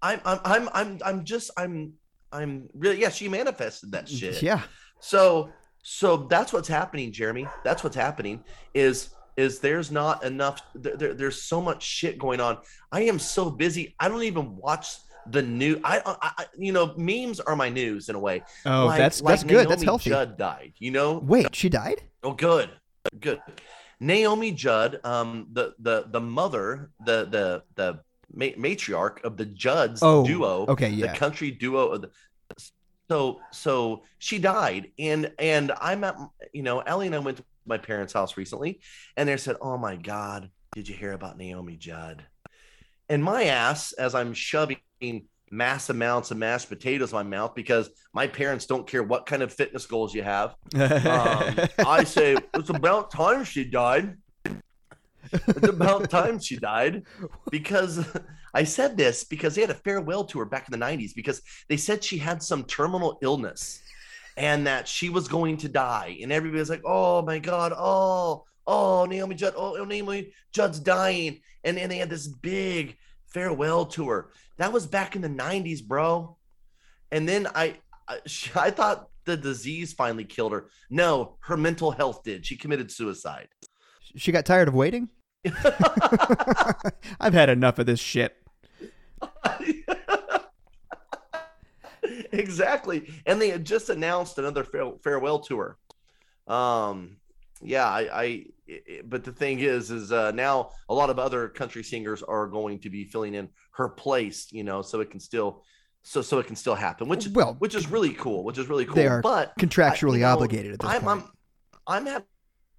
I'm 0.02 0.20
I'm 0.26 0.40
I'm 0.44 0.70
I'm 0.74 1.00
I'm 1.06 1.24
just 1.24 1.52
I'm 1.58 1.94
I'm 2.32 2.70
really 2.74 3.00
yeah. 3.02 3.10
She 3.10 3.30
manifested 3.30 3.92
that 3.94 4.08
mm, 4.08 4.20
shit. 4.20 4.42
Yeah. 4.42 4.62
So 5.00 5.50
so 5.84 6.18
that's 6.18 6.52
what's 6.52 6.68
happening, 6.68 7.12
Jeremy. 7.12 7.48
That's 7.64 7.84
what's 7.84 7.96
happening. 7.96 8.44
Is 8.74 9.10
is 9.38 9.60
there's 9.60 9.92
not 9.92 10.24
enough. 10.24 10.62
There, 10.76 10.98
there- 10.98 11.14
there's 11.14 11.42
so 11.42 11.62
much 11.62 11.84
shit 11.84 12.18
going 12.18 12.42
on. 12.42 12.58
I 12.92 13.04
am 13.04 13.20
so 13.20 13.50
busy. 13.50 13.96
I 14.00 14.10
don't 14.10 14.24
even 14.24 14.58
watch 14.58 14.96
the 15.32 15.42
new. 15.42 15.80
I, 15.84 16.02
I, 16.22 16.46
you 16.58 16.72
know 16.72 16.94
memes 16.98 17.40
are 17.40 17.56
my 17.56 17.70
news 17.70 18.10
in 18.10 18.16
a 18.16 18.20
way. 18.20 18.44
Oh, 18.66 18.86
Like- 18.88 18.98
that's 19.00 19.22
like 19.22 19.34
that's 19.34 19.44
good. 19.44 19.68
That's 19.70 19.82
Naomi 19.82 19.86
healthy. 19.86 20.10
Judd 20.10 20.38
died. 20.38 20.74
You 20.80 20.92
know. 20.92 21.20
Wait, 21.20 21.56
she 21.56 21.70
died? 21.70 22.02
Oh, 22.24 22.34
good, 22.34 22.70
good. 23.20 23.42
Naomi 24.00 24.52
Judd, 24.52 25.00
um, 25.04 25.48
the 25.54 25.74
the 25.80 26.06
the 26.12 26.22
mother, 26.22 26.92
the 27.06 27.26
the 27.26 27.63
the 27.76 28.00
ma- 28.34 28.56
matriarch 28.58 29.24
of 29.24 29.38
the 29.38 29.46
Judds 29.46 30.02
Oh, 30.04 30.26
duo, 30.26 30.66
okay, 30.68 30.90
yeah. 30.90 31.12
the 31.13 31.18
country 31.18 31.52
duo 31.52 31.88
of 31.90 32.02
the. 32.04 32.12
So 33.10 33.40
so 33.52 34.04
she 34.20 34.38
died, 34.38 34.92
and 35.00 35.32
and 35.40 35.72
I'm 35.80 36.04
at 36.04 36.16
you 36.54 36.62
know 36.63 36.80
Ellie 36.82 37.08
and 37.08 37.16
I 37.16 37.20
went 37.20 37.38
to 37.38 37.44
my 37.66 37.78
parents' 37.78 38.13
house 38.13 38.36
recently, 38.38 38.82
and 39.16 39.30
they 39.30 39.38
said, 39.38 39.56
"Oh 39.62 39.78
my 39.78 39.96
God, 39.96 40.50
did 40.74 40.88
you 40.90 40.96
hear 40.96 41.13
about 41.13 41.38
Naomi 41.38 41.78
Judd?" 41.78 42.24
And 43.10 43.24
my 43.24 43.46
ass, 43.46 43.93
as 43.93 44.15
I'm 44.15 44.34
shoving 44.34 44.78
mass 45.50 45.89
amounts 45.89 46.32
of 46.32 46.38
mashed 46.38 46.70
potatoes 46.70 47.12
in 47.12 47.15
my 47.15 47.24
mouth 47.24 47.56
because 47.56 47.89
my 48.13 48.28
parents 48.28 48.65
don't 48.65 48.86
care 48.86 49.04
what 49.04 49.26
kind 49.26 49.41
of 49.41 49.54
fitness 49.54 49.86
goals 49.86 50.13
you 50.13 50.22
have 50.22 50.56
um, 50.76 51.56
I 51.80 52.04
say 52.04 52.36
it's 52.54 52.70
about 52.70 53.12
time 53.12 53.46
she 53.46 53.63
died. 53.63 54.17
It's 55.32 55.67
about 55.67 56.10
time 56.10 56.39
she 56.39 56.58
died 56.58 57.04
because 57.52 58.06
I 58.54 58.63
said 58.63 58.98
this 58.98 59.24
because 59.24 59.56
they 59.56 59.62
had 59.62 59.70
a 59.70 59.76
farewell 59.76 60.24
tour 60.24 60.46
back 60.46 60.67
in 60.67 60.78
the 60.78 60.86
90s 60.86 61.13
because 61.15 61.41
they 61.70 61.78
said 61.78 62.04
she 62.04 62.17
had 62.17 62.41
some 62.41 62.63
terminal 62.63 63.20
illness 63.22 63.82
and 64.38 64.67
that 64.67 64.88
she 64.88 65.10
was 65.10 65.28
going 65.28 65.58
to 65.58 65.70
die. 65.70 66.17
And 66.22 66.32
everybody 66.32 66.60
was 66.60 66.70
like, 66.70 66.84
oh 66.86 67.22
my 67.24 67.39
God, 67.39 67.74
oh, 67.76 68.46
oh, 68.65 69.06
Naomi 69.06 69.36
Judd, 69.36 69.54
oh, 69.58 69.84
Naomi 69.84 70.32
Judd's 70.54 70.80
dying. 70.80 71.39
And 71.67 71.77
then 71.77 71.89
they 71.89 71.97
had 71.97 72.10
this 72.10 72.27
big 72.27 72.95
farewell 73.25 73.86
tour. 73.86 74.32
That 74.58 74.71
was 74.71 74.88
back 74.88 75.17
in 75.17 75.21
the 75.21 75.27
90s, 75.27 75.84
bro. 75.86 76.38
And 77.12 77.27
then 77.27 77.45
I, 77.53 77.75
I, 78.08 78.19
I 78.56 78.71
thought 78.71 79.10
the 79.25 79.36
disease 79.36 79.91
finally 79.91 80.23
killed 80.23 80.53
her. 80.53 80.69
No, 80.89 81.36
her 81.41 81.58
mental 81.58 81.91
health 81.91 82.23
did. 82.23 82.45
She 82.45 82.56
committed 82.56 82.89
suicide. 82.89 83.49
she 84.15 84.32
got 84.32 84.45
tired 84.45 84.69
of 84.69 84.75
waiting? 84.75 85.10
I've 87.19 87.34
had 87.34 87.49
enough 87.49 87.80
of 87.80 87.86
this 87.86 87.99
shit. 87.99 88.34
exactly. 92.32 93.12
And 93.25 93.41
they 93.41 93.49
had 93.49 93.65
just 93.65 93.89
announced 93.89 94.38
another 94.38 94.63
farewell 95.03 95.39
tour. 95.39 95.77
Um, 96.47 97.17
yeah, 97.62 97.86
I, 97.89 97.99
I, 97.99 98.23
I- 98.23 98.45
but 99.06 99.23
the 99.23 99.32
thing 99.32 99.60
is, 99.60 99.91
is 99.91 100.12
uh, 100.12 100.32
now 100.32 100.71
a 100.89 100.93
lot 100.93 101.10
of 101.10 101.19
other 101.19 101.47
country 101.47 101.84
singers 101.84 102.23
are 102.23 102.47
going 102.47 102.80
to 102.80 102.89
be 102.89 103.06
filling 103.06 103.34
in 103.36 103.49
her 103.71 103.89
place, 103.89 104.47
you 104.51 104.63
know, 104.63 104.82
so 104.82 104.99
it 104.99 105.12
can 105.12 105.19
still, 105.19 105.63
so 106.03 106.21
so 106.21 106.39
it 106.39 106.47
can 106.47 106.56
still 106.56 106.75
happen, 106.75 107.08
which 107.08 107.27
Well, 107.30 107.56
which 107.60 107.75
is 107.75 107.89
really 107.89 108.13
cool, 108.13 108.43
which 108.43 108.58
is 108.58 108.67
really 108.67 108.86
cool. 108.86 108.95
They 108.95 109.08
are 109.08 109.21
but 109.21 109.58
Contractually 109.58 110.13
I- 110.13 110.15
you 110.15 110.19
know, 110.21 110.34
obligated 110.34 110.73
at 110.73 110.80
this 110.80 110.89
I'm, 110.89 111.01
point. 111.01 111.25
I'm, 111.88 112.06
I'm 112.08 112.23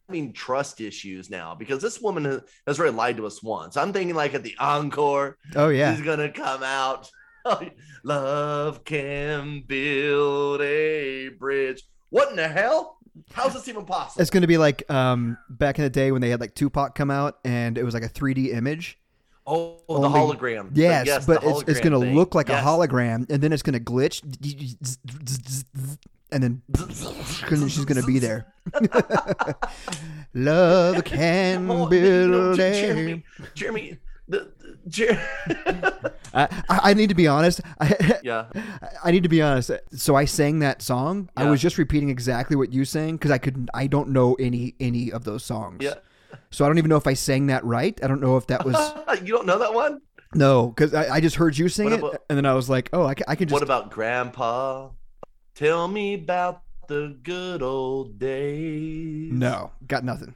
having 0.09 0.33
trust 0.33 0.81
issues 0.81 1.31
now 1.31 1.55
because 1.55 1.83
this 1.83 2.01
woman 2.01 2.25
has, 2.25 2.41
has 2.67 2.79
already 2.79 2.97
lied 2.97 3.17
to 3.19 3.27
us 3.27 3.43
once. 3.43 3.77
I'm 3.77 3.93
thinking 3.93 4.17
like 4.17 4.35
at 4.35 4.43
the 4.43 4.57
encore, 4.59 5.37
oh 5.57 5.69
yeah. 5.69 5.95
she's 5.95 6.05
gonna 6.05 6.31
come 6.31 6.63
out. 6.63 7.11
Love 8.05 8.85
can 8.85 9.63
build 9.67 10.61
a 10.61 11.29
bridge. 11.31 11.83
What 12.11 12.31
in 12.31 12.37
the 12.37 12.49
hell? 12.49 12.98
How's 13.33 13.55
this 13.55 13.69
even 13.69 13.85
possible? 13.85 14.21
It's 14.21 14.31
going 14.31 14.43
to 14.43 14.47
be 14.47 14.59
like 14.59 14.89
um, 14.91 15.39
back 15.49 15.79
in 15.79 15.85
the 15.85 15.91
day 15.91 16.13
when 16.13 16.21
they 16.21 16.31
had 16.31 16.41
like 16.41 16.55
Tupac 16.55 16.95
come 16.95 17.11
out 17.11 17.39
and 17.45 17.77
it 17.79 17.85
was 17.85 17.95
like 17.95 18.03
a 18.05 18.09
3D 18.09 18.53
image. 18.55 18.99
oh, 19.47 19.79
the 19.89 19.95
only- 19.95 20.19
hologram. 20.37 20.71
Yes, 20.75 21.25
the 21.27 21.33
but 21.35 21.45
it's, 21.45 21.63
it's 21.69 21.81
going 21.81 21.93
to 21.93 21.99
look 21.99 22.35
like 22.35 22.49
Yes. 22.49 22.63
a 22.63 22.67
hologram 22.67 23.29
and 23.31 23.43
then 23.43 23.53
it's 23.53 23.63
going 23.63 23.75
to 23.75 23.81
glitch 23.81 24.23
and 26.31 26.43
then 26.43 26.63
and 27.51 27.71
she's 27.71 27.85
going 27.85 28.01
to 28.01 28.07
be 28.07 28.19
there. 28.19 28.53
Love 30.35 31.05
can 31.05 31.67
build 31.67 31.93
a. 31.93 32.57
Jeremy, 32.57 33.25
Jeremy, 33.55 33.99
the, 34.29 34.53
the 34.58 34.58
I, 36.35 36.49
I 36.69 36.81
I 36.85 36.95
need 36.95 37.09
to 37.09 37.15
be 37.15 37.27
honest. 37.27 37.61
I, 37.81 38.19
yeah. 38.23 38.47
I 39.05 39.11
need 39.11 39.23
to 39.23 39.29
be 39.29 39.43
honest. 39.43 39.71
So 39.93 40.15
I 40.15 40.25
sang 40.25 40.61
that 40.61 40.83
song. 40.83 41.31
I 41.37 41.49
was 41.49 41.61
just 41.61 41.79
repeating 41.79 42.11
exactly 42.11 42.57
what 42.57 42.73
you 42.73 42.85
sang 42.85 43.17
because 43.17 43.31
I 43.31 43.39
couldn't. 43.39 43.71
I 43.75 43.87
don't 43.87 44.11
know 44.11 44.35
any 44.35 44.75
any 44.81 45.13
of 45.13 45.25
those 45.25 45.45
songs. 45.45 45.79
Yeah. 45.81 45.95
So 46.51 46.65
I 46.65 46.69
don't 46.69 46.79
even 46.79 46.89
know 46.89 46.97
if 46.97 47.07
I 47.07 47.15
sang 47.15 47.47
that 47.47 47.65
right. 47.65 47.99
I 48.03 48.07
don't 48.07 48.21
know 48.21 48.37
if 48.37 48.47
that 48.49 48.65
was. 48.65 48.77
you 49.23 49.33
don't 49.33 49.47
know 49.47 49.59
that 49.59 49.73
one? 49.73 50.01
No, 50.35 50.69
because 50.69 50.93
I, 50.93 51.17
I 51.17 51.21
just 51.21 51.37
heard 51.37 51.57
you 51.57 51.69
sing 51.69 51.91
What 52.01 52.15
it, 52.15 52.23
and 52.29 52.37
then 52.37 52.45
I 52.45 52.53
was 52.53 52.69
like, 52.69 52.91
oh, 52.93 53.07
I 53.07 53.15
can, 53.15 53.25
I 53.29 53.35
can 53.35 53.49
just. 53.49 53.55
What 53.55 53.63
about 53.63 53.91
Grandpa? 53.91 54.91
Tell 55.55 55.89
me 55.89 56.15
about 56.15 56.63
the 56.87 57.17
good 57.23 57.63
old 57.63 58.19
days. 58.19 59.33
no, 59.33 59.73
got 59.87 60.05
nothing. 60.05 60.35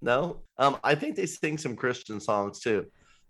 No. 0.00 0.42
Um, 0.58 0.78
I 0.84 0.94
think 0.94 1.16
they 1.16 1.26
sing 1.26 1.58
some 1.58 1.76
Christian 1.76 2.20
songs 2.20 2.60
too, 2.60 2.86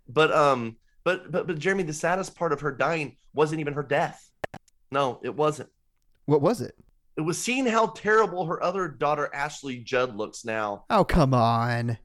but 0.09 0.31
um, 0.31 0.77
but 1.03 1.31
but 1.31 1.47
but 1.47 1.59
Jeremy, 1.59 1.83
the 1.83 1.93
saddest 1.93 2.35
part 2.35 2.53
of 2.53 2.61
her 2.61 2.71
dying 2.71 3.17
wasn't 3.33 3.61
even 3.61 3.73
her 3.73 3.83
death. 3.83 4.23
No, 4.91 5.19
it 5.23 5.35
wasn't. 5.35 5.69
What 6.25 6.41
was 6.41 6.61
it? 6.61 6.75
It 7.17 7.21
was 7.21 7.37
seeing 7.37 7.65
how 7.65 7.87
terrible 7.87 8.45
her 8.45 8.61
other 8.61 8.87
daughter 8.87 9.29
Ashley 9.33 9.79
Judd 9.79 10.15
looks 10.15 10.45
now. 10.45 10.85
Oh, 10.89 11.03
come 11.03 11.33
on. 11.33 11.97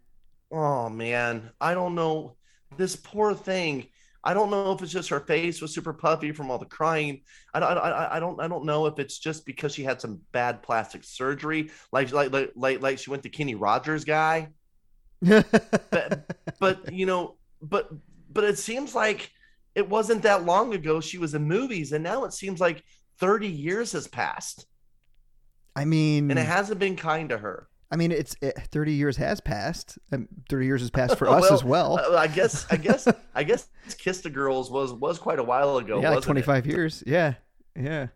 Oh 0.50 0.88
man, 0.88 1.50
I 1.60 1.74
don't 1.74 1.94
know. 1.94 2.36
This 2.76 2.96
poor 2.96 3.34
thing. 3.34 3.86
I 4.24 4.34
don't 4.34 4.50
know 4.50 4.70
if 4.72 4.80
it's 4.82 4.92
just 4.92 5.08
her 5.08 5.18
face 5.20 5.60
was 5.60 5.74
super 5.74 5.92
puffy 5.92 6.30
from 6.30 6.50
all 6.50 6.58
the 6.58 6.64
crying. 6.64 7.22
I 7.52 7.58
don't, 7.58 7.76
I, 7.76 8.08
I- 8.12 8.20
don't, 8.20 8.40
I 8.40 8.46
don't 8.46 8.64
know 8.64 8.86
if 8.86 9.00
it's 9.00 9.18
just 9.18 9.44
because 9.44 9.74
she 9.74 9.82
had 9.82 10.00
some 10.00 10.20
bad 10.30 10.62
plastic 10.62 11.02
surgery, 11.02 11.70
like, 11.90 12.12
like, 12.12 12.32
like, 12.32 12.52
like, 12.54 12.80
like 12.80 12.98
she 12.98 13.10
went 13.10 13.24
to 13.24 13.28
Kenny 13.28 13.56
Rogers 13.56 14.04
guy. 14.04 14.50
But 16.60 16.92
you 16.92 17.06
know, 17.06 17.36
but, 17.62 17.88
but 18.31 18.44
it 18.44 18.59
seems 18.59 18.94
like 18.94 19.31
it 19.75 19.88
wasn't 19.88 20.22
that 20.22 20.44
long 20.44 20.75
ago 20.75 21.01
she 21.01 21.18
was 21.18 21.35
in 21.35 21.44
movies, 21.44 21.92
and 21.92 22.03
now 22.05 22.25
it 22.25 22.33
seems 22.33 22.61
like 22.61 22.83
thirty 23.18 23.48
years 23.48 23.92
has 23.92 24.07
passed, 24.07 24.66
I 25.75 25.85
mean, 25.85 26.31
and 26.31 26.38
it 26.38 26.46
hasn't 26.46 26.79
been 26.81 26.96
kind 26.96 27.29
to 27.31 27.38
her. 27.38 27.68
I 27.90 27.96
mean, 27.96 28.11
it's 28.11 28.35
it, 28.40 28.59
thirty 28.70 28.92
years 28.94 29.16
has 29.18 29.40
passed. 29.40 29.98
and 30.11 30.27
Thirty 30.48 30.66
years 30.66 30.81
has 30.81 30.90
passed 30.90 31.18
for 31.18 31.29
us 31.31 31.51
as 31.51 31.62
well. 31.62 31.98
Uh, 31.98 32.16
I 32.16 32.27
guess, 32.27 32.66
I 32.70 32.77
guess, 32.77 33.07
I 33.35 33.44
guess, 33.44 33.68
Kiss 33.98 34.20
the 34.22 34.31
Girls 34.31 34.70
was 34.70 34.92
was 34.92 35.18
quite 35.18 35.38
a 35.38 35.42
while 35.42 35.77
ago. 35.77 36.01
yeah, 36.01 36.09
like 36.09 36.16
wasn't 36.16 36.25
it? 36.25 36.27
twenty 36.27 36.42
five 36.42 36.66
years. 36.66 37.03
Yeah, 37.07 37.35
yeah. 37.77 38.09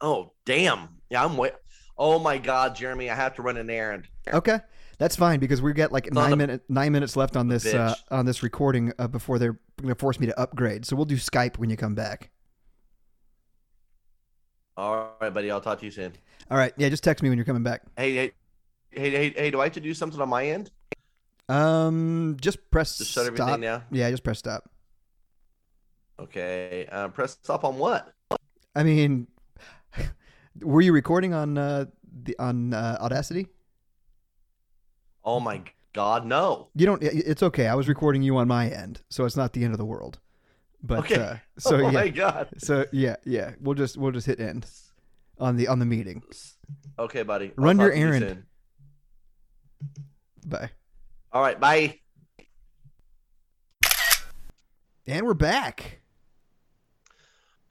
Oh 0.00 0.32
damn! 0.44 0.88
Yeah, 1.10 1.24
I'm 1.24 1.36
wait. 1.36 1.52
Oh 1.98 2.18
my 2.18 2.38
god, 2.38 2.74
Jeremy, 2.76 3.10
I 3.10 3.14
have 3.14 3.34
to 3.36 3.42
run 3.42 3.56
an 3.56 3.68
errand. 3.68 4.08
Okay, 4.32 4.58
that's 5.00 5.16
fine 5.16 5.40
because 5.40 5.62
we've 5.62 5.74
got 5.74 5.92
like 5.92 6.12
nine 6.12 6.32
of- 6.32 6.38
minute 6.38 6.62
nine 6.68 6.92
minutes 6.92 7.16
left 7.16 7.34
on 7.34 7.48
this 7.48 7.64
uh, 7.66 7.94
on 8.10 8.26
this 8.26 8.42
recording 8.42 8.92
uh, 8.98 9.08
before 9.08 9.38
they're 9.38 9.58
going 9.80 9.88
to 9.88 9.98
force 9.98 10.20
me 10.20 10.26
to 10.26 10.38
upgrade. 10.38 10.84
So 10.84 10.94
we'll 10.94 11.06
do 11.06 11.16
Skype 11.16 11.56
when 11.56 11.70
you 11.70 11.76
come 11.78 11.94
back. 11.94 12.30
All 14.76 15.14
right, 15.20 15.32
buddy. 15.32 15.50
I'll 15.50 15.60
talk 15.60 15.78
to 15.80 15.86
you 15.86 15.90
soon. 15.90 16.12
All 16.50 16.58
right, 16.58 16.72
yeah, 16.76 16.88
just 16.90 17.02
text 17.02 17.22
me 17.22 17.30
when 17.30 17.38
you're 17.38 17.44
coming 17.46 17.62
back. 17.62 17.82
Hey, 17.96 18.14
hey, 18.14 18.32
hey, 18.90 19.10
hey, 19.10 19.30
hey. 19.30 19.50
Do 19.50 19.60
I 19.60 19.64
have 19.64 19.72
to 19.72 19.80
do 19.80 19.94
something 19.94 20.20
on 20.20 20.28
my 20.28 20.46
end? 20.46 20.70
Um, 21.48 22.36
just 22.40 22.70
press 22.70 22.98
Just 22.98 23.10
shut 23.10 23.24
stop. 23.24 23.40
everything 23.40 23.60
now. 23.62 23.82
Yeah, 23.90 24.10
just 24.10 24.22
press 24.22 24.38
stop. 24.38 24.68
Okay. 26.20 26.86
Uh, 26.92 27.08
press 27.08 27.38
stop 27.42 27.64
on 27.64 27.78
what? 27.78 28.12
I 28.76 28.82
mean, 28.82 29.28
were 30.60 30.82
you 30.82 30.92
recording 30.92 31.32
on 31.32 31.56
uh, 31.56 31.86
the 32.22 32.36
on 32.38 32.74
uh, 32.74 32.98
Audacity? 33.00 33.46
Oh 35.30 35.38
my 35.38 35.62
god, 35.92 36.26
no. 36.26 36.70
You 36.74 36.86
don't. 36.86 37.00
It's 37.04 37.40
okay. 37.44 37.68
I 37.68 37.76
was 37.76 37.86
recording 37.86 38.20
you 38.20 38.36
on 38.36 38.48
my 38.48 38.68
end, 38.68 39.02
so 39.10 39.24
it's 39.26 39.36
not 39.36 39.52
the 39.52 39.62
end 39.62 39.72
of 39.72 39.78
the 39.78 39.84
world. 39.84 40.18
But 40.82 40.98
Okay. 41.00 41.14
uh, 41.14 41.36
so 41.58 41.76
oh 41.76 41.78
yeah, 41.78 41.90
my 41.92 42.08
god. 42.08 42.48
so 42.58 42.84
yeah, 42.90 43.14
yeah. 43.24 43.52
We'll 43.60 43.76
just 43.76 43.96
we'll 43.96 44.10
just 44.10 44.26
hit 44.26 44.40
end 44.40 44.66
on 45.38 45.56
the 45.56 45.68
on 45.68 45.78
the 45.78 45.86
meeting. 45.86 46.24
Okay, 46.98 47.22
buddy. 47.22 47.52
Run 47.56 47.78
your 47.78 47.92
to 47.92 47.96
you 47.96 48.06
errand. 48.06 48.42
Bye. 50.44 50.70
All 51.32 51.42
right, 51.42 51.60
bye. 51.60 51.96
And 55.06 55.24
we're 55.26 55.34
back. 55.34 55.99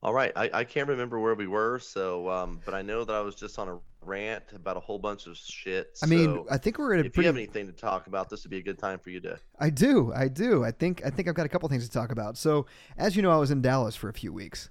All 0.02 0.14
right, 0.14 0.32
I, 0.36 0.50
I 0.54 0.64
can't 0.64 0.88
remember 0.88 1.20
where 1.20 1.36
we 1.36 1.46
were, 1.48 1.78
so 1.78 2.30
um, 2.30 2.62
but 2.64 2.74
I 2.74 2.82
know 2.82 3.04
that 3.04 3.14
I 3.14 3.20
was 3.20 3.36
just 3.36 3.60
on 3.60 3.68
a 3.68 3.78
rant 4.06 4.46
about 4.56 4.78
a 4.78 4.80
whole 4.80 4.98
bunch 4.98 5.28
of 5.28 5.36
shit. 5.36 6.00
I 6.02 6.06
mean, 6.06 6.46
I 6.50 6.58
think 6.58 6.78
we're 6.78 6.94
at 6.94 7.02
a 7.02 7.06
if 7.08 7.14
pretty. 7.14 7.26
you 7.26 7.28
have 7.28 7.36
anything 7.36 7.68
to 7.68 7.74
talk 7.74 8.08
about, 8.08 8.30
this 8.30 8.44
would 8.44 8.50
be 8.50 8.60
a 8.60 8.64
good 8.64 8.80
time 8.80 8.98
for 9.00 9.10
you 9.10 9.20
to. 9.22 9.38
I 9.60 9.70
do, 9.70 10.14
I 10.16 10.30
do. 10.30 10.64
I 10.64 10.72
think 10.72 11.02
I 11.06 11.10
think 11.10 11.28
I've 11.28 11.36
got 11.36 11.46
a 11.46 11.50
couple 11.50 11.68
things 11.68 11.86
to 11.86 11.92
talk 11.92 12.14
about. 12.14 12.38
So, 12.38 12.66
as 12.98 13.18
you 13.18 13.22
know, 13.22 13.30
I 13.32 13.36
was 13.38 13.52
in 13.52 13.62
Dallas 13.62 13.94
for 13.96 14.08
a 14.08 14.14
few 14.14 14.32
weeks. 14.32 14.70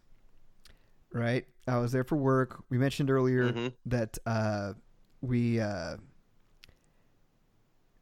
Right, 1.13 1.47
I 1.67 1.77
was 1.79 1.93
there 1.93 2.05
for 2.05 2.17
work. 2.17 2.63
We 2.71 2.79
mentioned 2.79 3.11
earlier 3.11 3.53
Mhm. 3.53 3.73
that 3.87 4.17
uh, 4.25 4.73
we 5.21 5.61
uh, 5.61 5.97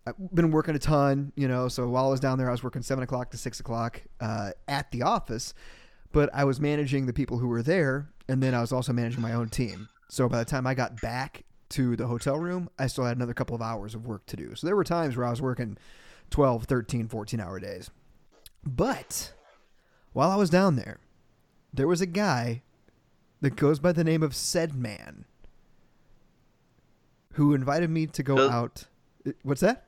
I've 0.07 0.15
been 0.33 0.53
working 0.53 0.77
a 0.77 0.79
ton. 0.79 1.33
You 1.35 1.49
know, 1.49 1.67
so 1.67 1.89
while 1.89 2.07
I 2.07 2.11
was 2.11 2.21
down 2.21 2.39
there, 2.39 2.49
I 2.49 2.53
was 2.53 2.63
working 2.63 2.83
seven 2.83 3.03
o'clock 3.03 3.31
to 3.33 3.37
six 3.37 3.59
o'clock 3.59 4.03
uh, 4.21 4.53
at 4.69 4.91
the 4.93 5.03
office, 5.03 5.55
but 6.13 6.31
I 6.33 6.45
was 6.45 6.61
managing 6.61 7.07
the 7.07 7.13
people 7.13 7.39
who 7.39 7.49
were 7.49 7.63
there, 7.63 8.09
and 8.29 8.43
then 8.43 8.55
I 8.55 8.61
was 8.61 8.73
also 8.73 8.93
managing 8.93 9.21
my 9.23 9.33
own 9.33 9.49
team. 9.49 9.89
So 10.09 10.29
by 10.29 10.39
the 10.39 10.45
time 10.45 10.67
I 10.67 10.75
got 10.75 11.01
back 11.01 11.45
to 11.71 11.97
the 11.97 12.07
hotel 12.07 12.39
room, 12.39 12.71
I 12.79 12.87
still 12.87 13.05
had 13.05 13.17
another 13.17 13.35
couple 13.35 13.57
of 13.57 13.63
hours 13.63 13.95
of 13.95 14.07
work 14.07 14.25
to 14.27 14.37
do. 14.37 14.55
So 14.55 14.67
there 14.67 14.77
were 14.77 14.85
times 14.85 15.17
where 15.17 15.27
I 15.27 15.31
was 15.31 15.43
working 15.43 15.77
12, 16.31 16.65
13, 16.65 17.09
14 17.09 17.41
hour 17.41 17.59
days. 17.59 17.91
But 18.65 19.33
while 20.13 20.31
I 20.31 20.37
was 20.37 20.51
down 20.51 20.77
there, 20.77 21.01
there 21.75 21.89
was 21.89 22.01
a 22.01 22.07
guy 22.07 22.63
that 23.41 23.57
goes 23.57 23.79
by 23.79 23.93
the 23.93 24.05
name 24.05 24.23
of 24.23 24.35
Said 24.35 24.75
Man 24.75 25.25
who 27.33 27.53
invited 27.55 27.91
me 27.91 28.07
to 28.07 28.23
go 28.23 28.37
Does- 28.37 28.51
out. 28.51 28.85
What's 29.43 29.61
that? 29.61 29.87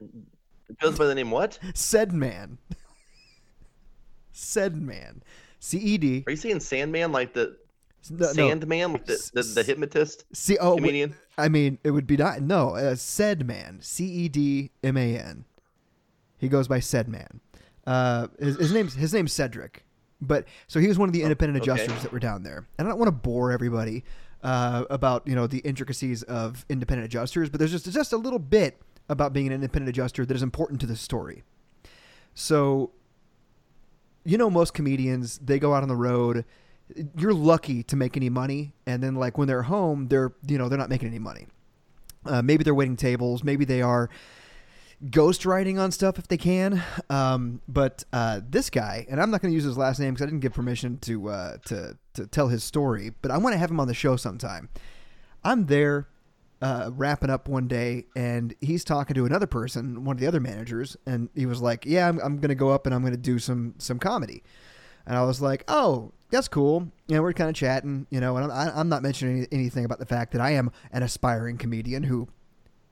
It 0.00 0.78
goes 0.80 0.96
by 0.96 1.06
the 1.06 1.14
name 1.14 1.30
what? 1.30 1.58
Said 1.74 2.12
Man. 2.12 2.58
Said 4.32 4.80
Man. 4.80 5.22
C 5.58 5.78
E 5.78 5.98
D. 5.98 6.24
Are 6.26 6.30
you 6.30 6.36
saying 6.36 6.60
Sandman, 6.60 7.12
like 7.12 7.34
the 7.34 7.56
No, 8.10 8.26
no. 8.26 8.32
Sandman, 8.32 8.92
like 8.92 9.06
the, 9.06 9.30
the, 9.34 9.42
the 9.42 9.62
hypnotist 9.62 10.24
C- 10.32 10.58
oh, 10.58 10.76
comedian? 10.76 11.14
I 11.36 11.48
mean, 11.48 11.78
it 11.84 11.90
would 11.90 12.06
be 12.06 12.16
not. 12.16 12.40
No, 12.40 12.70
uh, 12.70 12.94
Said 12.94 13.46
Man. 13.46 13.78
C 13.80 14.04
E 14.04 14.28
D 14.28 14.70
M 14.82 14.96
A 14.96 15.18
N. 15.18 15.44
He 16.38 16.48
goes 16.48 16.68
by 16.68 16.80
Said 16.80 17.08
Man. 17.08 17.40
Uh, 17.86 18.28
his, 18.38 18.56
his 18.56 18.72
name's 18.72 18.94
his 18.94 19.12
name's 19.12 19.32
Cedric. 19.32 19.84
But 20.20 20.46
so 20.66 20.80
he 20.80 20.86
was 20.86 20.98
one 20.98 21.08
of 21.08 21.12
the 21.12 21.22
independent 21.22 21.62
okay. 21.62 21.72
adjusters 21.72 22.02
that 22.02 22.12
were 22.12 22.18
down 22.18 22.42
there. 22.42 22.66
And 22.78 22.86
I 22.86 22.90
don't 22.90 22.98
want 22.98 23.08
to 23.08 23.12
bore 23.12 23.52
everybody 23.52 24.04
uh, 24.42 24.84
about 24.90 25.26
you 25.26 25.34
know 25.34 25.46
the 25.46 25.58
intricacies 25.58 26.22
of 26.24 26.64
independent 26.68 27.06
adjusters, 27.06 27.48
but 27.48 27.58
there's 27.58 27.72
just 27.72 27.90
just 27.90 28.12
a 28.12 28.16
little 28.16 28.38
bit 28.38 28.80
about 29.08 29.32
being 29.32 29.46
an 29.46 29.52
independent 29.52 29.88
adjuster 29.88 30.24
that 30.24 30.34
is 30.34 30.42
important 30.42 30.80
to 30.80 30.86
the 30.86 30.96
story. 30.96 31.42
So, 32.34 32.92
you 34.24 34.38
know, 34.38 34.50
most 34.50 34.74
comedians 34.74 35.38
they 35.38 35.58
go 35.58 35.74
out 35.74 35.82
on 35.82 35.88
the 35.88 35.96
road. 35.96 36.44
You're 37.16 37.34
lucky 37.34 37.82
to 37.84 37.96
make 37.96 38.16
any 38.16 38.28
money, 38.28 38.72
and 38.86 39.02
then 39.02 39.14
like 39.14 39.38
when 39.38 39.46
they're 39.48 39.62
home, 39.62 40.08
they're 40.08 40.32
you 40.46 40.58
know 40.58 40.68
they're 40.68 40.78
not 40.78 40.90
making 40.90 41.08
any 41.08 41.18
money. 41.18 41.46
Uh, 42.26 42.42
maybe 42.42 42.64
they're 42.64 42.74
waiting 42.74 42.96
tables. 42.96 43.42
Maybe 43.42 43.64
they 43.64 43.80
are 43.80 44.10
ghostwriting 45.06 45.80
on 45.80 45.90
stuff 45.90 46.18
if 46.18 46.28
they 46.28 46.36
can. 46.36 46.82
Um, 47.08 47.60
but 47.66 48.04
uh, 48.12 48.40
this 48.48 48.70
guy, 48.70 49.06
and 49.08 49.20
I'm 49.20 49.30
not 49.30 49.40
going 49.40 49.50
to 49.50 49.54
use 49.54 49.64
his 49.64 49.78
last 49.78 49.98
name 49.98 50.14
because 50.14 50.24
I 50.24 50.26
didn't 50.26 50.40
give 50.40 50.52
permission 50.52 50.98
to 50.98 51.28
uh, 51.28 51.56
to 51.66 51.96
to 52.14 52.26
tell 52.26 52.48
his 52.48 52.64
story. 52.64 53.12
But 53.22 53.30
I 53.30 53.38
want 53.38 53.54
to 53.54 53.58
have 53.58 53.70
him 53.70 53.80
on 53.80 53.88
the 53.88 53.94
show 53.94 54.16
sometime. 54.16 54.68
I'm 55.42 55.66
there 55.66 56.08
uh, 56.62 56.90
wrapping 56.94 57.30
up 57.30 57.48
one 57.48 57.68
day, 57.68 58.04
and 58.14 58.54
he's 58.60 58.84
talking 58.84 59.14
to 59.14 59.24
another 59.24 59.46
person, 59.46 60.04
one 60.04 60.16
of 60.16 60.20
the 60.20 60.26
other 60.26 60.40
managers, 60.40 60.96
and 61.06 61.28
he 61.34 61.46
was 61.46 61.62
like, 61.62 61.86
"Yeah, 61.86 62.08
I'm, 62.08 62.18
I'm 62.20 62.36
going 62.36 62.50
to 62.50 62.54
go 62.54 62.70
up 62.70 62.86
and 62.86 62.94
I'm 62.94 63.00
going 63.00 63.12
to 63.12 63.18
do 63.18 63.38
some 63.38 63.74
some 63.78 63.98
comedy." 63.98 64.42
And 65.06 65.16
I 65.16 65.24
was 65.24 65.40
like, 65.40 65.64
"Oh, 65.68 66.12
that's 66.30 66.48
cool." 66.48 66.92
You 67.08 67.16
know, 67.16 67.22
we're 67.22 67.32
kind 67.32 67.48
of 67.48 67.56
chatting, 67.56 68.06
you 68.10 68.20
know, 68.20 68.36
and 68.36 68.52
I'm, 68.52 68.72
I'm 68.74 68.88
not 68.88 69.02
mentioning 69.02 69.38
any- 69.38 69.48
anything 69.52 69.84
about 69.84 69.98
the 69.98 70.06
fact 70.06 70.32
that 70.32 70.40
I 70.40 70.50
am 70.50 70.70
an 70.92 71.02
aspiring 71.02 71.56
comedian 71.56 72.02
who 72.02 72.28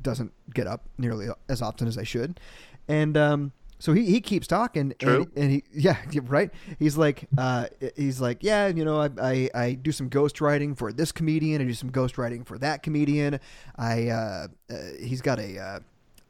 doesn't 0.00 0.32
get 0.54 0.66
up 0.66 0.88
nearly 0.96 1.28
as 1.48 1.60
often 1.60 1.88
as 1.88 1.98
I 1.98 2.04
should. 2.04 2.40
And 2.86 3.16
um, 3.16 3.52
so 3.78 3.92
he, 3.92 4.04
he 4.06 4.20
keeps 4.20 4.46
talking. 4.46 4.94
True. 4.98 5.28
And, 5.34 5.44
and 5.44 5.50
he, 5.52 5.64
yeah, 5.72 5.96
right. 6.24 6.50
He's 6.78 6.96
like, 6.96 7.28
uh, 7.36 7.66
he's 7.96 8.20
like, 8.20 8.38
yeah, 8.42 8.66
you 8.68 8.84
know, 8.84 9.00
I, 9.00 9.10
I, 9.20 9.50
I 9.54 9.72
do 9.74 9.92
some 9.92 10.10
ghostwriting 10.10 10.76
for 10.76 10.92
this 10.92 11.12
comedian. 11.12 11.60
I 11.62 11.64
do 11.64 11.74
some 11.74 11.90
ghostwriting 11.90 12.46
for 12.46 12.58
that 12.58 12.82
comedian. 12.82 13.40
I, 13.76 14.08
uh, 14.08 14.46
uh, 14.70 14.74
he's 15.00 15.20
got 15.22 15.38
a, 15.38 15.58
uh, 15.58 15.80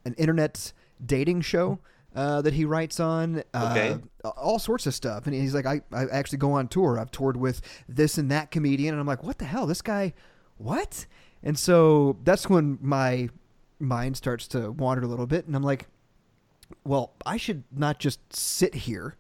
an 0.05 0.15
internet 0.15 0.73
dating 1.05 1.43
show. 1.43 1.79
Uh, 2.17 2.41
that 2.43 2.55
he 2.55 2.65
writes 2.65 2.99
on, 2.99 3.45
uh, 3.55 3.69
Okay. 3.77 3.97
all 4.39 4.59
sorts 4.59 4.87
of 4.87 4.95
stuff, 4.95 5.27
and 5.27 5.35
he's 5.35 5.55
like, 5.55 5.67
I, 5.67 5.83
I 5.93 6.07
actually 6.07 6.39
go 6.39 6.53
on 6.53 6.67
tour. 6.67 6.99
I've 6.99 7.11
toured 7.13 7.37
with 7.37 7.61
this 7.87 8.17
and 8.19 8.31
that 8.33 8.51
comedian, 8.51 8.95
and 8.95 9.01
I'm 9.01 9.07
like, 9.07 9.23
what 9.23 9.39
the 9.39 9.45
hell, 9.45 9.67
this 9.67 9.83
guy, 9.83 10.15
what? 10.57 11.05
And 11.45 11.57
so 11.57 12.17
that's 12.25 12.49
when 12.49 12.79
my 12.81 13.29
mind 13.79 14.17
starts 14.17 14.49
to 14.49 14.73
wander 14.73 15.05
a 15.05 15.07
little 15.07 15.27
bit, 15.27 15.47
and 15.47 15.55
I'm 15.55 15.63
like, 15.63 15.87
well, 16.85 17.13
I 17.25 17.37
should 17.37 17.65
not 17.71 17.99
just 17.99 18.35
sit 18.35 18.75
here. 18.75 19.17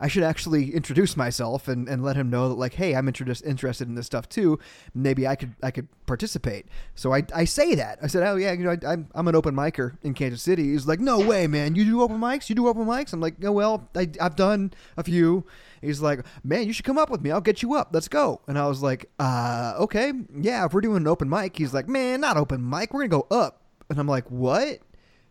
I 0.00 0.08
should 0.08 0.22
actually 0.22 0.74
introduce 0.74 1.14
myself 1.14 1.68
and, 1.68 1.86
and 1.86 2.02
let 2.02 2.16
him 2.16 2.30
know 2.30 2.48
that 2.48 2.54
like, 2.54 2.72
hey, 2.74 2.96
I'm 2.96 3.06
introduced 3.06 3.44
interested 3.44 3.86
in 3.86 3.96
this 3.96 4.06
stuff 4.06 4.28
too. 4.30 4.58
Maybe 4.94 5.28
I 5.28 5.36
could 5.36 5.54
I 5.62 5.70
could 5.70 5.88
participate. 6.06 6.66
So 6.94 7.12
I, 7.12 7.22
I 7.34 7.44
say 7.44 7.74
that. 7.74 7.98
I 8.02 8.06
said, 8.06 8.26
oh 8.26 8.36
yeah, 8.36 8.52
you 8.52 8.64
know, 8.64 8.70
I, 8.70 8.92
I'm 8.92 9.08
I'm 9.14 9.28
an 9.28 9.34
open 9.34 9.54
micer 9.54 9.98
in 10.02 10.14
Kansas 10.14 10.40
City. 10.40 10.72
He's 10.72 10.86
like, 10.86 11.00
no 11.00 11.20
way, 11.20 11.46
man. 11.46 11.74
You 11.74 11.84
do 11.84 12.00
open 12.00 12.18
mics? 12.18 12.48
You 12.48 12.54
do 12.54 12.66
open 12.66 12.86
mics? 12.86 13.12
I'm 13.12 13.20
like, 13.20 13.34
oh 13.44 13.52
well, 13.52 13.88
I, 13.94 14.08
I've 14.18 14.36
done 14.36 14.72
a 14.96 15.04
few. 15.04 15.44
He's 15.82 16.00
like, 16.00 16.24
man, 16.42 16.66
you 16.66 16.72
should 16.72 16.86
come 16.86 16.98
up 16.98 17.10
with 17.10 17.20
me. 17.20 17.30
I'll 17.30 17.40
get 17.42 17.62
you 17.62 17.74
up. 17.74 17.90
Let's 17.92 18.08
go. 18.08 18.40
And 18.48 18.58
I 18.58 18.66
was 18.66 18.82
like, 18.82 19.10
uh, 19.18 19.74
okay, 19.80 20.12
yeah. 20.34 20.64
If 20.64 20.72
we're 20.72 20.80
doing 20.80 20.98
an 20.98 21.08
open 21.08 21.28
mic, 21.28 21.58
he's 21.58 21.74
like, 21.74 21.88
man, 21.88 22.22
not 22.22 22.38
open 22.38 22.66
mic. 22.66 22.94
We're 22.94 23.06
gonna 23.06 23.22
go 23.22 23.26
up. 23.30 23.60
And 23.90 23.98
I'm 23.98 24.08
like, 24.08 24.30
what? 24.30 24.78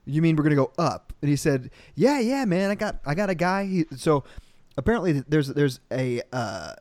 You 0.09 0.21
mean 0.21 0.35
we're 0.35 0.43
gonna 0.43 0.55
go 0.55 0.71
up? 0.77 1.13
And 1.21 1.29
he 1.29 1.35
said, 1.35 1.69
yeah, 1.95 2.19
yeah, 2.19 2.45
man. 2.45 2.69
I 2.69 2.75
got 2.75 2.99
I 3.05 3.13
got 3.15 3.29
a 3.29 3.35
guy. 3.35 3.65
He, 3.65 3.85
so 3.95 4.23
apparently 4.77 5.23
there's 5.27 5.47
there's 5.49 5.79
a 5.91 6.21
uh, 6.33 6.73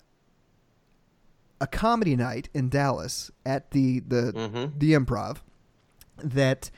a 1.61 1.67
comedy 1.67 2.14
night 2.17 2.49
in 2.55 2.69
Dallas 2.69 3.31
at 3.45 3.71
the 3.73 4.01
the 4.01 4.33
Mhm. 4.33 4.79
the 4.79 4.93
Improv 4.93 5.38
that 6.23 6.71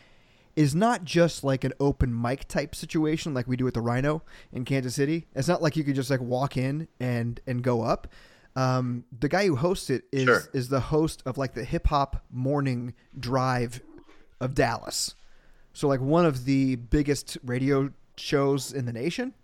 is 0.56 0.74
not 0.74 1.04
just 1.04 1.44
like 1.44 1.64
an 1.64 1.72
open 1.78 2.18
mic 2.20 2.46
type 2.48 2.74
situation 2.74 3.32
like 3.32 3.46
we 3.46 3.56
do 3.56 3.66
at 3.66 3.74
the 3.74 3.80
Rhino 3.80 4.22
in 4.52 4.64
Kansas 4.64 4.94
City. 4.94 5.26
It's 5.34 5.48
not 5.48 5.62
like 5.62 5.76
you 5.76 5.84
could 5.84 5.94
just 5.94 6.10
like 6.10 6.20
walk 6.20 6.56
in 6.56 6.88
and 6.98 7.40
and 7.46 7.62
go 7.62 7.82
up. 7.82 8.08
Um, 8.56 9.04
the 9.16 9.28
guy 9.28 9.46
who 9.46 9.56
hosts 9.56 9.90
it 9.90 10.04
is 10.10 10.24
Sure. 10.24 10.42
is 10.52 10.68
the 10.68 10.80
host 10.80 11.22
of 11.24 11.38
like 11.38 11.54
the 11.54 11.64
hip 11.64 11.86
hop 11.86 12.24
morning 12.30 12.94
drive 13.18 13.80
of 14.40 14.54
Dallas. 14.54 15.14
So 15.72 15.88
like 15.88 16.00
one 16.00 16.26
of 16.26 16.44
the 16.44 16.76
biggest 16.76 17.38
radio 17.44 17.90
shows 18.16 18.72
in 18.72 18.86
the 18.86 18.92
nation 18.92 19.34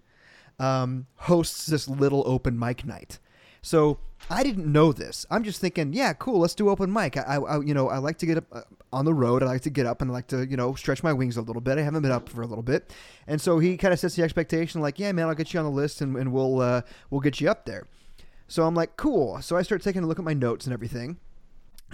um, 0.59 1.07
hosts 1.17 1.67
this 1.67 1.89
little 1.89 2.23
open 2.27 2.59
mic 2.59 2.85
night. 2.85 3.19
So 3.62 3.99
I 4.31 4.45
didn't 4.45 4.71
know 4.71 4.93
this. 4.93 5.27
I'm 5.29 5.43
just 5.43 5.61
thinking, 5.61 5.93
yeah, 5.93 6.12
cool. 6.12 6.39
Let's 6.39 6.55
do 6.55 6.69
open 6.69 6.93
mic. 6.93 7.17
I, 7.17 7.37
I 7.37 7.61
you 7.61 7.75
know, 7.75 7.89
I 7.89 7.99
like 7.99 8.17
to 8.19 8.27
get 8.27 8.39
up 8.39 8.45
uh, 8.53 8.61
on 8.93 9.05
the 9.05 9.12
road. 9.12 9.43
I 9.43 9.47
like 9.47 9.62
to 9.62 9.71
get 9.71 9.87
up 9.87 10.01
and 10.01 10.11
I 10.11 10.15
like 10.15 10.29
to, 10.29 10.47
you 10.47 10.57
know, 10.57 10.75
stretch 10.75 11.03
my 11.03 11.12
wings 11.12 11.37
a 11.37 11.43
little 11.43 11.61
bit. 11.61 11.77
I 11.77 11.83
haven't 11.83 12.03
been 12.03 12.12
up 12.12 12.29
for 12.29 12.43
a 12.43 12.47
little 12.47 12.62
bit, 12.62 12.95
and 13.27 13.41
so 13.41 13.59
he 13.59 13.77
kind 13.77 13.93
of 13.93 13.99
sets 13.99 14.15
the 14.15 14.23
expectation, 14.23 14.81
like, 14.81 15.01
yeah, 15.01 15.11
man, 15.11 15.27
I'll 15.27 15.35
get 15.35 15.53
you 15.53 15.59
on 15.59 15.67
the 15.67 15.73
list 15.73 16.01
and, 16.01 16.17
and 16.17 16.33
we'll 16.33 16.61
uh, 16.61 16.83
we'll 17.11 17.21
get 17.21 17.41
you 17.41 17.51
up 17.51 17.67
there. 17.67 17.87
So 18.47 18.65
I'm 18.65 18.75
like, 18.77 18.97
cool. 18.97 19.43
So 19.43 19.57
I 19.57 19.62
start 19.62 19.83
taking 19.83 20.05
a 20.05 20.07
look 20.07 20.21
at 20.21 20.25
my 20.25 20.35
notes 20.35 20.67
and 20.67 20.73
everything 20.73 21.19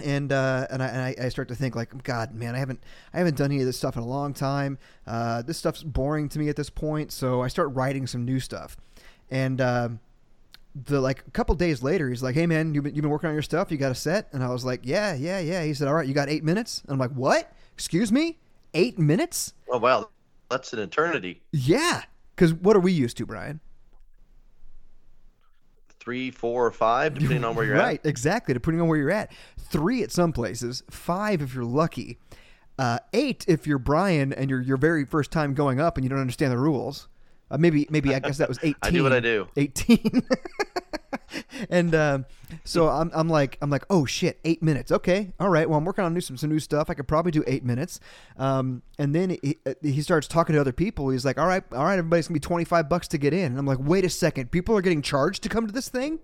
and 0.03 0.31
uh, 0.31 0.67
and, 0.69 0.81
I, 0.81 0.87
and 0.87 1.23
I, 1.23 1.29
start 1.29 1.47
to 1.49 1.55
think 1.55 1.75
like, 1.75 2.03
God, 2.03 2.33
man, 2.33 2.55
I 2.55 2.59
haven't 2.59 2.81
I 3.13 3.17
haven't 3.17 3.37
done 3.37 3.51
any 3.51 3.59
of 3.59 3.65
this 3.65 3.77
stuff 3.77 3.95
in 3.95 4.03
a 4.03 4.07
long 4.07 4.33
time. 4.33 4.77
Uh, 5.05 5.41
this 5.41 5.57
stuff's 5.57 5.83
boring 5.83 6.29
to 6.29 6.39
me 6.39 6.49
at 6.49 6.55
this 6.55 6.69
point. 6.69 7.11
So 7.11 7.41
I 7.41 7.47
start 7.47 7.73
writing 7.73 8.07
some 8.07 8.25
new 8.25 8.39
stuff, 8.39 8.77
and 9.29 9.61
um 9.61 9.99
the 10.75 10.99
like 10.99 11.23
a 11.27 11.31
couple 11.31 11.53
days 11.55 11.83
later, 11.83 12.09
he's 12.09 12.23
like, 12.23 12.35
Hey, 12.35 12.47
man, 12.47 12.73
you've 12.73 12.83
been, 12.83 12.95
you've 12.95 13.03
been 13.03 13.11
working 13.11 13.29
on 13.29 13.35
your 13.35 13.43
stuff. 13.43 13.71
You 13.71 13.77
got 13.77 13.91
a 13.91 13.95
set? 13.95 14.27
And 14.31 14.43
I 14.43 14.49
was 14.49 14.65
like, 14.65 14.81
Yeah, 14.83 15.13
yeah, 15.13 15.39
yeah. 15.39 15.63
He 15.63 15.73
said, 15.73 15.87
All 15.87 15.93
right, 15.93 16.07
you 16.07 16.13
got 16.13 16.29
eight 16.29 16.43
minutes. 16.43 16.81
And 16.81 16.93
I'm 16.93 16.99
like, 16.99 17.11
What? 17.11 17.53
Excuse 17.75 18.11
me, 18.11 18.39
eight 18.73 18.97
minutes? 18.97 19.53
Oh 19.69 19.77
wow, 19.77 20.09
that's 20.49 20.73
an 20.73 20.79
eternity. 20.79 21.41
Yeah, 21.51 22.03
because 22.35 22.53
what 22.53 22.75
are 22.75 22.79
we 22.79 22.91
used 22.91 23.17
to, 23.17 23.25
Brian? 23.25 23.59
Three, 26.03 26.31
four, 26.31 26.65
or 26.65 26.71
five, 26.71 27.13
depending 27.19 27.45
on 27.45 27.55
where 27.55 27.65
you're 27.65 27.75
at. 27.75 27.83
right, 27.83 28.01
exactly. 28.03 28.53
Depending 28.53 28.81
on 28.81 28.87
where 28.87 28.97
you're 28.97 29.11
at. 29.11 29.31
Three 29.57 30.03
at 30.03 30.11
some 30.11 30.33
places, 30.33 30.83
five 30.89 31.41
if 31.41 31.55
you're 31.55 31.63
lucky, 31.63 32.17
uh, 32.77 32.99
eight 33.13 33.45
if 33.47 33.65
you're 33.65 33.79
Brian 33.79 34.33
and 34.33 34.49
you're 34.49 34.61
your 34.61 34.77
very 34.77 35.05
first 35.05 35.31
time 35.31 35.53
going 35.53 35.79
up 35.79 35.95
and 35.97 36.03
you 36.03 36.09
don't 36.09 36.19
understand 36.19 36.51
the 36.51 36.57
rules. 36.57 37.07
Uh, 37.51 37.57
maybe, 37.57 37.87
maybe 37.89 38.15
I 38.15 38.19
guess 38.19 38.37
that 38.37 38.49
was 38.49 38.57
eighteen. 38.59 38.75
I 38.81 38.91
do 38.91 39.03
what 39.03 39.13
I 39.13 39.19
do. 39.19 39.47
Eighteen. 39.55 40.23
and 41.69 41.93
um, 41.95 42.25
so 42.63 42.87
I'm, 42.87 43.11
I'm 43.13 43.29
like, 43.29 43.57
I'm 43.61 43.69
like, 43.69 43.85
oh 43.89 44.05
shit, 44.05 44.39
eight 44.43 44.61
minutes. 44.61 44.91
Okay, 44.91 45.31
all 45.39 45.49
right. 45.49 45.69
Well, 45.69 45.77
I'm 45.77 45.85
working 45.85 46.03
on 46.03 46.13
new 46.13 46.21
some, 46.21 46.37
some 46.37 46.49
new 46.49 46.59
stuff. 46.59 46.89
I 46.89 46.93
could 46.93 47.07
probably 47.07 47.31
do 47.31 47.43
eight 47.47 47.63
minutes. 47.63 47.99
Um, 48.37 48.81
and 48.97 49.13
then 49.13 49.37
he, 49.41 49.57
he 49.81 50.01
starts 50.01 50.27
talking 50.27 50.53
to 50.53 50.61
other 50.61 50.73
people. 50.73 51.09
He's 51.09 51.25
like, 51.25 51.37
all 51.37 51.47
right, 51.47 51.63
all 51.71 51.85
right, 51.85 51.97
everybody's 51.97 52.27
gonna 52.27 52.35
be 52.35 52.39
twenty 52.39 52.65
five 52.65 52.89
bucks 52.89 53.07
to 53.09 53.17
get 53.17 53.33
in. 53.33 53.45
And 53.45 53.59
I'm 53.59 53.65
like, 53.65 53.79
wait 53.79 54.05
a 54.05 54.09
second, 54.09 54.51
people 54.51 54.75
are 54.77 54.81
getting 54.81 55.01
charged 55.01 55.43
to 55.43 55.49
come 55.49 55.67
to 55.67 55.73
this 55.73 55.89
thing. 55.89 56.19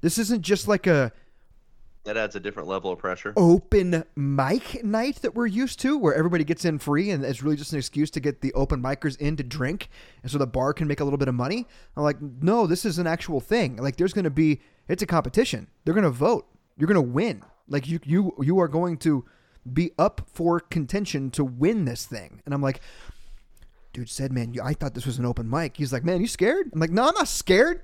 This 0.00 0.18
isn't 0.18 0.42
just 0.42 0.68
like 0.68 0.86
a 0.86 1.12
That 2.08 2.16
adds 2.16 2.34
a 2.36 2.40
different 2.40 2.70
level 2.70 2.90
of 2.90 2.98
pressure. 2.98 3.34
open 3.36 4.02
mic 4.16 4.82
night 4.82 5.16
that 5.16 5.34
we're 5.34 5.46
used 5.46 5.78
to, 5.80 5.98
where 5.98 6.14
everybody 6.14 6.42
gets 6.42 6.64
in 6.64 6.78
free, 6.78 7.10
and 7.10 7.22
it's 7.22 7.42
really 7.42 7.56
just 7.56 7.74
an 7.74 7.78
excuse 7.78 8.10
to 8.12 8.20
get 8.20 8.40
the 8.40 8.50
open 8.54 8.82
micers 8.82 9.18
in 9.18 9.36
to 9.36 9.42
drink, 9.42 9.90
and 10.22 10.32
so 10.32 10.38
the 10.38 10.46
bar 10.46 10.72
can 10.72 10.88
make 10.88 11.00
a 11.00 11.04
little 11.04 11.18
bit 11.18 11.28
of 11.28 11.34
money. 11.34 11.66
I'm 11.98 12.02
like, 12.02 12.16
no, 12.22 12.66
this 12.66 12.86
is 12.86 12.98
an 12.98 13.06
actual 13.06 13.40
thing. 13.40 13.76
Like, 13.76 13.96
there's 13.96 14.14
going 14.14 14.24
to 14.24 14.30
be, 14.30 14.62
it's 14.88 15.02
a 15.02 15.06
competition. 15.06 15.66
They're 15.84 15.92
going 15.92 16.04
to 16.04 16.10
vote. 16.10 16.46
You're 16.78 16.86
going 16.86 16.94
to 16.94 17.02
win. 17.02 17.42
Like, 17.68 17.86
you, 17.86 18.00
you, 18.04 18.34
you 18.40 18.58
are 18.58 18.68
going 18.68 18.96
to 18.98 19.26
be 19.70 19.90
up 19.98 20.22
for 20.32 20.60
contention 20.60 21.30
to 21.32 21.44
win 21.44 21.84
this 21.84 22.06
thing. 22.06 22.40
And 22.46 22.54
I'm 22.54 22.62
like, 22.62 22.80
dude 23.92 24.08
said, 24.08 24.32
man, 24.32 24.54
I 24.64 24.72
thought 24.72 24.94
this 24.94 25.04
was 25.04 25.18
an 25.18 25.26
open 25.26 25.50
mic. 25.50 25.76
He's 25.76 25.92
like, 25.92 26.04
man, 26.04 26.22
you 26.22 26.26
scared? 26.26 26.70
I'm 26.72 26.80
like, 26.80 26.88
no, 26.88 27.06
I'm 27.06 27.14
not 27.14 27.28
scared, 27.28 27.82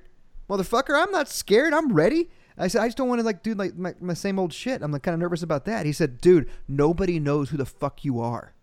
motherfucker. 0.49 0.99
I'm 0.99 1.11
not 1.11 1.29
scared. 1.29 1.75
I'm 1.75 1.93
ready. 1.93 2.31
I 2.57 2.67
said, 2.67 2.81
I 2.81 2.87
just 2.87 2.97
don't 2.97 3.09
want 3.09 3.19
to 3.19 3.25
like 3.25 3.43
do 3.43 3.53
like 3.53 3.75
my, 3.75 3.95
my 3.99 4.13
same 4.13 4.39
old 4.39 4.53
shit. 4.53 4.81
I'm 4.81 4.91
like 4.91 5.03
kind 5.03 5.13
of 5.13 5.19
nervous 5.19 5.43
about 5.43 5.65
that. 5.65 5.85
He 5.85 5.91
said, 5.91 6.21
dude, 6.21 6.49
nobody 6.67 7.19
knows 7.19 7.49
who 7.49 7.57
the 7.57 7.65
fuck 7.65 8.05
you 8.05 8.19
are. 8.21 8.53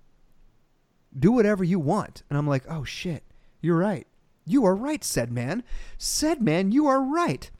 Do 1.17 1.33
whatever 1.33 1.63
you 1.63 1.79
want. 1.79 2.23
And 2.31 2.39
I'm 2.39 2.47
like, 2.47 2.65
oh 2.69 2.85
shit, 2.85 3.23
you're 3.61 3.77
right. 3.77 4.07
You 4.47 4.65
are 4.65 4.75
right, 4.75 5.05
said 5.05 5.31
man. 5.31 5.63
Said 5.99 6.41
man, 6.41 6.73
you 6.73 6.87
are 6.87 7.03
right. 7.03 7.51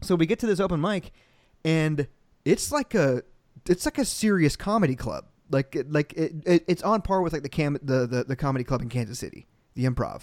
So 0.00 0.14
we 0.14 0.26
get 0.26 0.38
to 0.40 0.46
this 0.46 0.60
open 0.60 0.80
mic, 0.80 1.12
and 1.64 2.08
it's 2.44 2.72
like 2.72 2.94
a 2.94 3.22
it's 3.66 3.84
like 3.84 3.98
a 3.98 4.04
serious 4.04 4.56
comedy 4.56 4.96
club. 4.96 5.26
Like 5.50 5.76
like 5.88 6.12
it, 6.14 6.34
it, 6.46 6.64
it's 6.66 6.82
on 6.82 7.02
par 7.02 7.22
with 7.22 7.32
like 7.32 7.42
the 7.42 7.48
cam 7.48 7.78
the, 7.82 8.06
the 8.06 8.24
the 8.24 8.36
comedy 8.36 8.64
club 8.64 8.80
in 8.82 8.88
Kansas 8.88 9.18
City, 9.18 9.46
the 9.74 9.84
Improv 9.84 10.22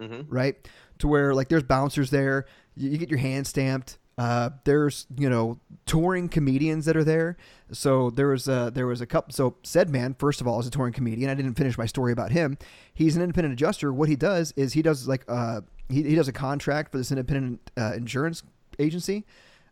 hmm 0.00 0.22
right? 0.28 0.68
To 0.98 1.08
where 1.08 1.34
like 1.34 1.48
there's 1.48 1.62
bouncers 1.62 2.10
there, 2.10 2.46
you, 2.74 2.90
you 2.90 2.98
get 2.98 3.10
your 3.10 3.18
hand 3.18 3.46
stamped. 3.46 3.98
Uh, 4.18 4.50
there's 4.64 5.06
you 5.16 5.28
know 5.28 5.58
touring 5.84 6.28
comedians 6.28 6.86
that 6.86 6.96
are 6.96 7.04
there. 7.04 7.36
So 7.72 8.10
there 8.10 8.28
was 8.28 8.48
a, 8.48 8.70
there 8.74 8.86
was 8.86 9.00
a 9.00 9.06
couple. 9.06 9.32
So 9.32 9.56
said 9.62 9.90
man, 9.90 10.14
first 10.18 10.40
of 10.40 10.46
all, 10.46 10.58
is 10.58 10.66
a 10.66 10.70
touring 10.70 10.92
comedian. 10.92 11.28
I 11.30 11.34
didn't 11.34 11.54
finish 11.54 11.76
my 11.76 11.86
story 11.86 12.12
about 12.12 12.32
him. 12.32 12.56
He's 12.94 13.16
an 13.16 13.22
independent 13.22 13.52
adjuster. 13.52 13.92
What 13.92 14.08
he 14.08 14.16
does 14.16 14.52
is 14.56 14.72
he 14.72 14.82
does 14.82 15.06
like 15.06 15.24
uh 15.28 15.62
he, 15.88 16.02
he 16.02 16.14
does 16.14 16.28
a 16.28 16.32
contract 16.32 16.92
for 16.92 16.98
this 16.98 17.10
independent 17.10 17.70
uh, 17.76 17.92
insurance 17.94 18.42
agency. 18.78 19.24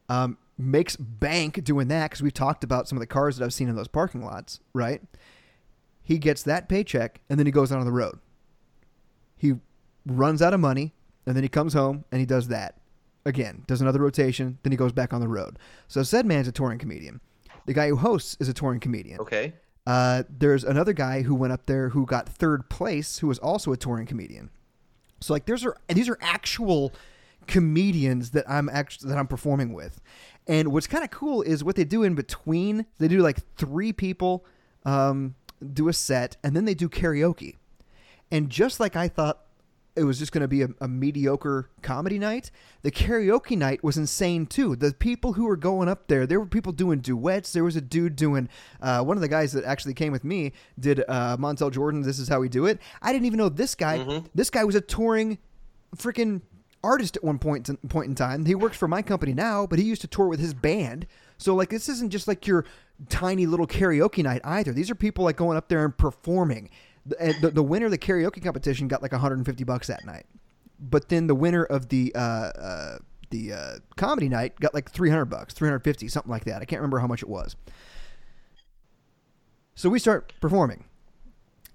Um, 0.08 0.38
makes 0.58 0.94
bank 0.96 1.64
doing 1.64 1.88
that 1.88 2.10
because 2.10 2.22
we've 2.22 2.34
talked 2.34 2.62
about 2.62 2.86
some 2.86 2.96
of 2.96 3.00
the 3.00 3.06
cars 3.06 3.38
that 3.38 3.44
I've 3.44 3.54
seen 3.54 3.68
in 3.68 3.76
those 3.76 3.88
parking 3.88 4.24
lots. 4.24 4.60
Right? 4.74 5.02
He 6.02 6.18
gets 6.18 6.42
that 6.42 6.68
paycheck 6.68 7.20
and 7.30 7.38
then 7.38 7.46
he 7.46 7.52
goes 7.52 7.72
out 7.72 7.78
on 7.78 7.86
the 7.86 7.92
road 7.92 8.18
he 9.36 9.54
runs 10.06 10.40
out 10.40 10.54
of 10.54 10.60
money 10.60 10.94
and 11.26 11.36
then 11.36 11.42
he 11.42 11.48
comes 11.48 11.74
home 11.74 12.04
and 12.10 12.20
he 12.20 12.26
does 12.26 12.48
that 12.48 12.78
again 13.24 13.62
does 13.66 13.80
another 13.80 14.00
rotation 14.00 14.58
then 14.62 14.72
he 14.72 14.76
goes 14.76 14.92
back 14.92 15.12
on 15.12 15.20
the 15.20 15.28
road 15.28 15.58
so 15.88 16.02
said 16.02 16.26
man's 16.26 16.48
a 16.48 16.52
touring 16.52 16.78
comedian 16.78 17.20
the 17.66 17.72
guy 17.72 17.88
who 17.88 17.96
hosts 17.96 18.36
is 18.40 18.48
a 18.48 18.54
touring 18.54 18.80
comedian 18.80 19.18
Okay. 19.20 19.54
uh, 19.86 20.22
there's 20.28 20.64
another 20.64 20.92
guy 20.92 21.22
who 21.22 21.34
went 21.34 21.52
up 21.52 21.66
there 21.66 21.90
who 21.90 22.04
got 22.06 22.28
third 22.28 22.68
place 22.68 23.18
who 23.18 23.26
was 23.26 23.38
also 23.38 23.72
a 23.72 23.76
touring 23.76 24.06
comedian 24.06 24.50
so 25.20 25.32
like 25.32 25.46
there's 25.46 25.64
are 25.64 25.76
these 25.88 26.08
are 26.08 26.18
actual 26.20 26.92
comedians 27.46 28.30
that 28.30 28.48
I'm 28.48 28.68
actually 28.68 29.10
that 29.10 29.18
I'm 29.18 29.26
performing 29.26 29.72
with. 29.72 30.00
And 30.46 30.72
what's 30.72 30.86
kind 30.86 31.04
of 31.04 31.10
cool 31.10 31.42
is 31.42 31.62
what 31.64 31.76
they 31.76 31.84
do 31.84 32.02
in 32.02 32.14
between. 32.14 32.86
They 32.98 33.08
do 33.08 33.20
like 33.20 33.38
three 33.56 33.92
people 33.92 34.44
um, 34.84 35.34
do 35.72 35.88
a 35.88 35.92
set, 35.92 36.36
and 36.42 36.54
then 36.54 36.64
they 36.64 36.74
do 36.74 36.88
karaoke. 36.88 37.56
And 38.30 38.50
just 38.50 38.80
like 38.80 38.96
I 38.96 39.08
thought 39.08 39.43
it 39.96 40.04
was 40.04 40.18
just 40.18 40.32
going 40.32 40.42
to 40.42 40.48
be 40.48 40.62
a, 40.62 40.68
a 40.80 40.88
mediocre 40.88 41.70
comedy 41.82 42.18
night, 42.18 42.50
the 42.82 42.90
karaoke 42.90 43.56
night 43.56 43.84
was 43.84 43.96
insane 43.96 44.46
too. 44.46 44.74
The 44.74 44.92
people 44.92 45.34
who 45.34 45.44
were 45.44 45.56
going 45.56 45.88
up 45.88 46.08
there, 46.08 46.26
there 46.26 46.40
were 46.40 46.46
people 46.46 46.72
doing 46.72 46.98
duets. 46.98 47.52
There 47.52 47.64
was 47.64 47.76
a 47.76 47.80
dude 47.80 48.16
doing, 48.16 48.48
uh, 48.80 49.02
one 49.02 49.16
of 49.16 49.20
the 49.20 49.28
guys 49.28 49.52
that 49.52 49.64
actually 49.64 49.94
came 49.94 50.12
with 50.12 50.24
me 50.24 50.52
did 50.78 51.04
uh, 51.08 51.36
Montel 51.36 51.72
Jordan, 51.72 52.02
This 52.02 52.18
Is 52.18 52.28
How 52.28 52.40
We 52.40 52.48
Do 52.48 52.66
It. 52.66 52.80
I 53.00 53.12
didn't 53.12 53.26
even 53.26 53.38
know 53.38 53.48
this 53.48 53.74
guy, 53.74 54.22
this 54.34 54.50
guy 54.50 54.64
was 54.64 54.74
a 54.74 54.80
touring 54.80 55.38
freaking 55.96 56.42
artist 56.82 57.16
at 57.16 57.24
one 57.24 57.38
point 57.38 57.68
in, 57.68 57.76
point 57.88 58.08
in 58.08 58.14
time. 58.14 58.44
He 58.44 58.54
works 58.54 58.76
for 58.76 58.88
my 58.88 59.00
company 59.00 59.32
now, 59.32 59.66
but 59.66 59.78
he 59.78 59.84
used 59.84 60.02
to 60.02 60.08
tour 60.08 60.28
with 60.28 60.40
his 60.40 60.54
band. 60.54 61.06
So 61.38 61.54
like 61.54 61.70
this 61.70 61.88
isn't 61.88 62.10
just 62.10 62.28
like 62.28 62.46
your 62.46 62.64
tiny 63.08 63.46
little 63.46 63.66
karaoke 63.66 64.22
night 64.22 64.40
either. 64.44 64.72
These 64.72 64.90
are 64.90 64.94
people 64.94 65.24
like 65.24 65.36
going 65.36 65.56
up 65.56 65.68
there 65.68 65.84
and 65.84 65.96
performing. 65.96 66.70
The, 67.06 67.34
the, 67.40 67.50
the 67.50 67.62
winner 67.62 67.86
of 67.86 67.90
the 67.92 67.98
karaoke 67.98 68.42
competition 68.42 68.88
got 68.88 69.02
like 69.02 69.12
150 69.12 69.64
bucks 69.64 69.88
that 69.88 70.04
night, 70.06 70.24
but 70.80 71.08
then 71.10 71.26
the 71.26 71.34
winner 71.34 71.64
of 71.64 71.88
the 71.90 72.14
uh, 72.14 72.18
uh, 72.18 72.98
the 73.30 73.52
uh, 73.52 73.72
comedy 73.96 74.28
night 74.28 74.58
got 74.60 74.72
like 74.74 74.90
300 74.90 75.26
bucks, 75.26 75.52
350, 75.54 76.08
something 76.08 76.30
like 76.30 76.44
that. 76.44 76.62
I 76.62 76.64
can't 76.64 76.80
remember 76.80 76.98
how 77.00 77.06
much 77.06 77.22
it 77.22 77.28
was. 77.28 77.56
So 79.74 79.88
we 79.90 79.98
start 79.98 80.32
performing. 80.40 80.84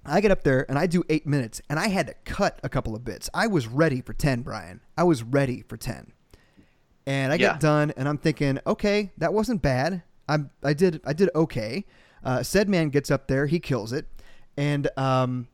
I 0.06 0.22
get 0.22 0.32
up 0.32 0.44
there 0.44 0.66
and 0.70 0.80
I 0.80 0.88
do 0.88 1.04
eight 1.10 1.28
minutes, 1.28 1.62
and 1.70 1.78
I 1.78 1.90
had 1.90 2.08
to 2.08 2.14
cut 2.26 2.60
a 2.64 2.70
couple 2.70 2.96
of 2.96 3.04
bits. 3.04 3.30
I 3.34 3.48
was 3.48 3.68
ready 3.68 4.02
for 4.02 4.14
ten, 4.14 4.42
Brian. 4.42 4.80
I 4.98 5.04
was 5.04 5.22
ready 5.22 5.62
for 5.68 5.78
ten, 5.78 6.14
and 7.06 7.32
I 7.32 7.36
Yeah. 7.36 7.52
get 7.54 7.60
done, 7.60 7.92
and 7.98 8.08
I'm 8.08 8.18
thinking, 8.18 8.60
okay, 8.66 9.12
that 9.18 9.34
wasn't 9.34 9.62
bad. 9.62 10.04
I 10.28 10.40
I 10.64 10.74
did 10.74 11.02
I 11.06 11.14
did 11.14 11.30
okay. 11.36 11.86
Uh, 12.24 12.44
said 12.44 12.68
man 12.70 12.90
gets 12.90 13.12
up 13.12 13.28
there, 13.28 13.46
he 13.46 13.60
kills 13.60 13.94
it, 13.94 14.06
and 14.58 14.90
um, 14.98 15.48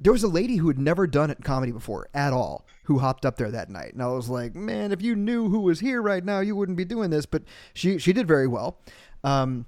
there 0.00 0.12
was 0.12 0.22
a 0.22 0.28
lady 0.28 0.56
who 0.56 0.68
had 0.68 0.78
never 0.78 1.06
done 1.06 1.30
it 1.30 1.42
comedy 1.44 1.72
before 1.72 2.08
at 2.12 2.32
all 2.32 2.66
who 2.84 2.98
hopped 2.98 3.24
up 3.24 3.36
there 3.36 3.50
that 3.50 3.70
night, 3.70 3.92
and 3.92 4.02
I 4.02 4.08
was 4.08 4.28
like, 4.28 4.54
man, 4.54 4.92
if 4.92 5.00
you 5.00 5.14
knew 5.14 5.48
who 5.48 5.60
was 5.60 5.80
here 5.80 6.02
right 6.02 6.24
now, 6.24 6.40
you 6.40 6.56
wouldn't 6.56 6.76
be 6.76 6.84
doing 6.84 7.10
this. 7.10 7.26
But 7.26 7.42
she 7.74 7.98
she 7.98 8.12
did 8.12 8.26
very 8.26 8.46
well. 8.46 8.78
Um, 9.24 9.66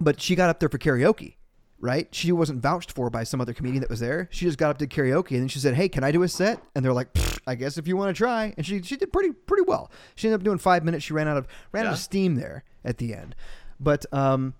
but 0.00 0.20
she 0.20 0.36
got 0.36 0.48
up 0.48 0.60
there 0.60 0.68
for 0.68 0.78
karaoke, 0.78 1.34
right? 1.80 2.08
She 2.14 2.30
wasn't 2.30 2.62
vouched 2.62 2.92
for 2.92 3.10
by 3.10 3.24
some 3.24 3.40
other 3.40 3.52
comedian 3.52 3.80
that 3.80 3.90
was 3.90 4.00
there. 4.00 4.28
She 4.30 4.44
just 4.44 4.58
got 4.58 4.70
up 4.70 4.78
to 4.78 4.86
karaoke 4.86 5.32
and 5.32 5.40
then 5.40 5.48
she 5.48 5.58
said, 5.58 5.74
"Hey, 5.74 5.88
can 5.88 6.04
I 6.04 6.12
do 6.12 6.22
a 6.22 6.28
set?" 6.28 6.62
And 6.74 6.84
they're 6.84 6.92
like, 6.92 7.08
"I 7.46 7.54
guess 7.56 7.78
if 7.78 7.88
you 7.88 7.96
want 7.96 8.14
to 8.14 8.18
try." 8.18 8.54
And 8.56 8.64
she 8.64 8.80
she 8.82 8.96
did 8.96 9.12
pretty 9.12 9.32
pretty 9.32 9.64
well. 9.66 9.90
She 10.14 10.28
ended 10.28 10.40
up 10.40 10.44
doing 10.44 10.58
five 10.58 10.84
minutes. 10.84 11.04
She 11.04 11.12
ran 11.12 11.26
out 11.28 11.36
of 11.36 11.48
ran 11.72 11.86
out 11.86 11.94
of 11.94 11.98
steam 11.98 12.36
there 12.36 12.62
at 12.84 12.98
the 12.98 13.14
end, 13.14 13.34
but 13.80 14.06
um, 14.12 14.54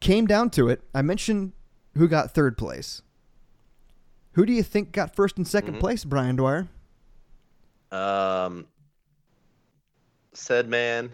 came 0.00 0.26
down 0.26 0.50
to 0.50 0.68
it. 0.68 0.82
I 0.94 1.02
mentioned 1.02 1.52
who 1.96 2.08
got 2.08 2.32
third 2.32 2.56
place. 2.56 3.02
Who 4.32 4.46
do 4.46 4.52
you 4.52 4.62
think 4.62 4.92
got 4.92 5.14
first 5.16 5.36
and 5.36 5.46
2nd 5.46 5.80
place, 5.80 6.04
Brian 6.04 6.36
Dwyer? 6.36 6.68
Um, 7.90 8.66
said 10.32 10.68
man, 10.68 11.10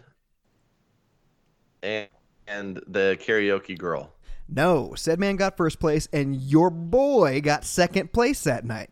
and 1.83 2.09
and 2.47 2.81
the 2.87 3.19
karaoke 3.21 3.77
girl. 3.77 4.13
No, 4.49 4.95
said 4.95 5.19
man 5.19 5.37
got 5.37 5.57
first 5.57 5.81
place, 5.81 6.09
and 6.13 6.37
your 6.37 6.71
boy 6.71 7.41
got 7.41 7.65
second 7.65 8.13
place 8.13 8.45
that 8.45 8.65
night. 8.65 8.91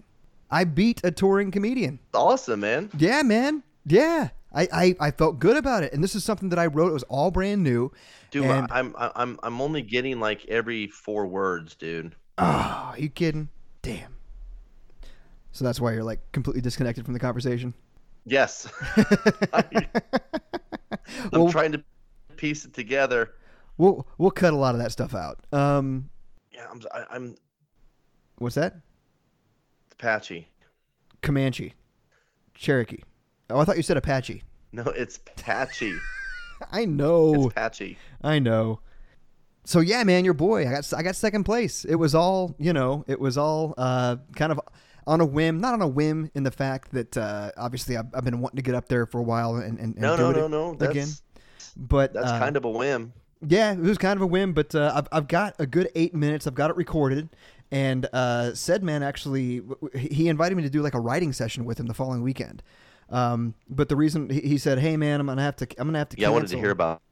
I 0.50 0.64
beat 0.64 1.00
a 1.04 1.10
touring 1.10 1.50
comedian. 1.50 1.98
Awesome, 2.12 2.60
man. 2.60 2.90
Yeah, 2.96 3.22
man. 3.22 3.62
Yeah. 3.86 4.30
I, 4.54 4.68
I, 4.72 4.96
I 5.00 5.10
felt 5.10 5.38
good 5.38 5.56
about 5.56 5.82
it. 5.82 5.92
And 5.92 6.02
this 6.02 6.14
is 6.14 6.22
something 6.24 6.48
that 6.50 6.58
I 6.58 6.66
wrote. 6.66 6.90
It 6.90 6.92
was 6.94 7.02
all 7.04 7.30
brand 7.30 7.62
new. 7.62 7.90
Dude, 8.30 8.44
And- 8.46 8.68
I'm 8.70 8.94
I'm 8.98 9.38
I'm 9.42 9.60
only 9.60 9.82
getting 9.82 10.20
like 10.20 10.46
every 10.46 10.86
four 10.88 11.26
words, 11.26 11.74
dude. 11.74 12.14
Oh, 12.38 12.44
are 12.92 12.98
you 12.98 13.08
kidding? 13.08 13.48
Damn. 13.82 14.14
So 15.52 15.64
that's 15.64 15.80
why 15.80 15.92
you're 15.92 16.02
like 16.04 16.20
completely 16.32 16.60
disconnected 16.62 17.04
from 17.04 17.14
the 17.14 17.20
conversation. 17.20 17.74
Yes, 18.26 18.66
I'm 19.52 19.86
Well- 21.32 21.50
trying 21.50 21.72
to 21.72 21.84
piece 22.36 22.64
it 22.64 22.72
together. 22.74 23.32
We'll 23.76 24.06
we'll 24.18 24.30
cut 24.30 24.52
a 24.52 24.56
lot 24.56 24.74
of 24.74 24.80
that 24.80 24.92
stuff 24.92 25.14
out. 25.14 25.44
Um, 25.52 26.08
Yeah, 26.52 26.66
I'm 26.70 26.80
I, 26.92 27.04
I'm 27.10 27.36
what's 28.38 28.54
that? 28.54 28.76
Apache. 29.92 30.48
Comanche, 31.22 31.74
Cherokee. 32.54 33.02
Oh, 33.50 33.58
I 33.58 33.64
thought 33.64 33.76
you 33.76 33.82
said 33.82 33.96
Apache. 33.96 34.42
No, 34.72 34.82
it's 34.84 35.20
Patchy. 35.36 35.94
I 36.72 36.84
know. 36.84 37.46
It's 37.46 37.54
Patchy. 37.54 37.98
I 38.22 38.38
know. 38.38 38.80
So 39.64 39.80
yeah, 39.80 40.02
man, 40.04 40.24
your 40.24 40.34
boy. 40.34 40.66
I 40.68 40.72
got 40.72 40.92
I 40.94 41.02
got 41.02 41.16
second 41.16 41.44
place. 41.44 41.84
It 41.84 41.94
was 41.96 42.14
all 42.14 42.54
you 42.58 42.72
know. 42.72 43.04
It 43.06 43.20
was 43.20 43.38
all 43.38 43.74
uh, 43.78 44.16
kind 44.36 44.52
of 44.52 44.60
on 45.06 45.20
a 45.20 45.24
whim, 45.26 45.60
not 45.60 45.74
on 45.74 45.82
a 45.82 45.88
whim 45.88 46.30
in 46.34 46.42
the 46.42 46.50
fact 46.50 46.92
that 46.92 47.16
uh, 47.16 47.50
obviously 47.56 47.96
I've, 47.96 48.06
I've 48.14 48.24
been 48.24 48.40
wanting 48.40 48.56
to 48.56 48.62
get 48.62 48.74
up 48.74 48.88
there 48.88 49.04
for 49.06 49.18
a 49.18 49.22
while 49.22 49.56
and, 49.56 49.78
and, 49.78 49.94
and 49.94 49.96
No, 49.96 50.16
do 50.16 50.22
no, 50.22 50.30
it 50.30 50.36
no, 50.48 50.72
no. 50.72 50.86
Again. 50.86 51.08
But 51.76 52.14
that's 52.14 52.26
uh, 52.26 52.38
kind 52.38 52.56
of 52.56 52.64
a 52.64 52.70
whim. 52.70 53.12
yeah, 53.46 53.72
it 53.72 53.78
was 53.78 53.98
kind 53.98 54.16
of 54.16 54.22
a 54.22 54.26
whim. 54.26 54.52
But 54.54 54.74
uh, 54.74 54.92
I've 54.94 55.08
I've 55.12 55.28
got 55.28 55.54
a 55.58 55.66
good 55.66 55.88
eight 55.94 56.14
minutes. 56.14 56.46
I've 56.46 56.54
got 56.54 56.70
it 56.70 56.76
recorded. 56.76 57.28
And 57.70 58.06
uh, 58.12 58.54
said 58.54 58.84
man 58.84 59.02
actually, 59.02 59.62
he 59.96 60.28
invited 60.28 60.54
me 60.56 60.62
to 60.62 60.70
do 60.70 60.82
like 60.82 60.94
a 60.94 61.00
writing 61.00 61.32
session 61.32 61.64
with 61.64 61.80
him 61.80 61.86
the 61.86 61.94
following 61.94 62.22
weekend. 62.22 62.62
Um, 63.10 63.54
but 63.68 63.88
the 63.88 63.96
reason 63.96 64.30
he 64.30 64.40
he 64.40 64.58
said, 64.58 64.78
"Hey 64.78 64.96
man, 64.96 65.20
I'm 65.20 65.26
gonna 65.26 65.42
have 65.42 65.56
to, 65.56 65.68
I'm 65.78 65.88
gonna 65.88 65.98
have 65.98 66.08
to." 66.10 66.20
Yeah, 66.20 66.28
I 66.28 66.30
wanted 66.30 66.48
to 66.48 66.58
hear 66.58 66.70
about. 66.70 67.02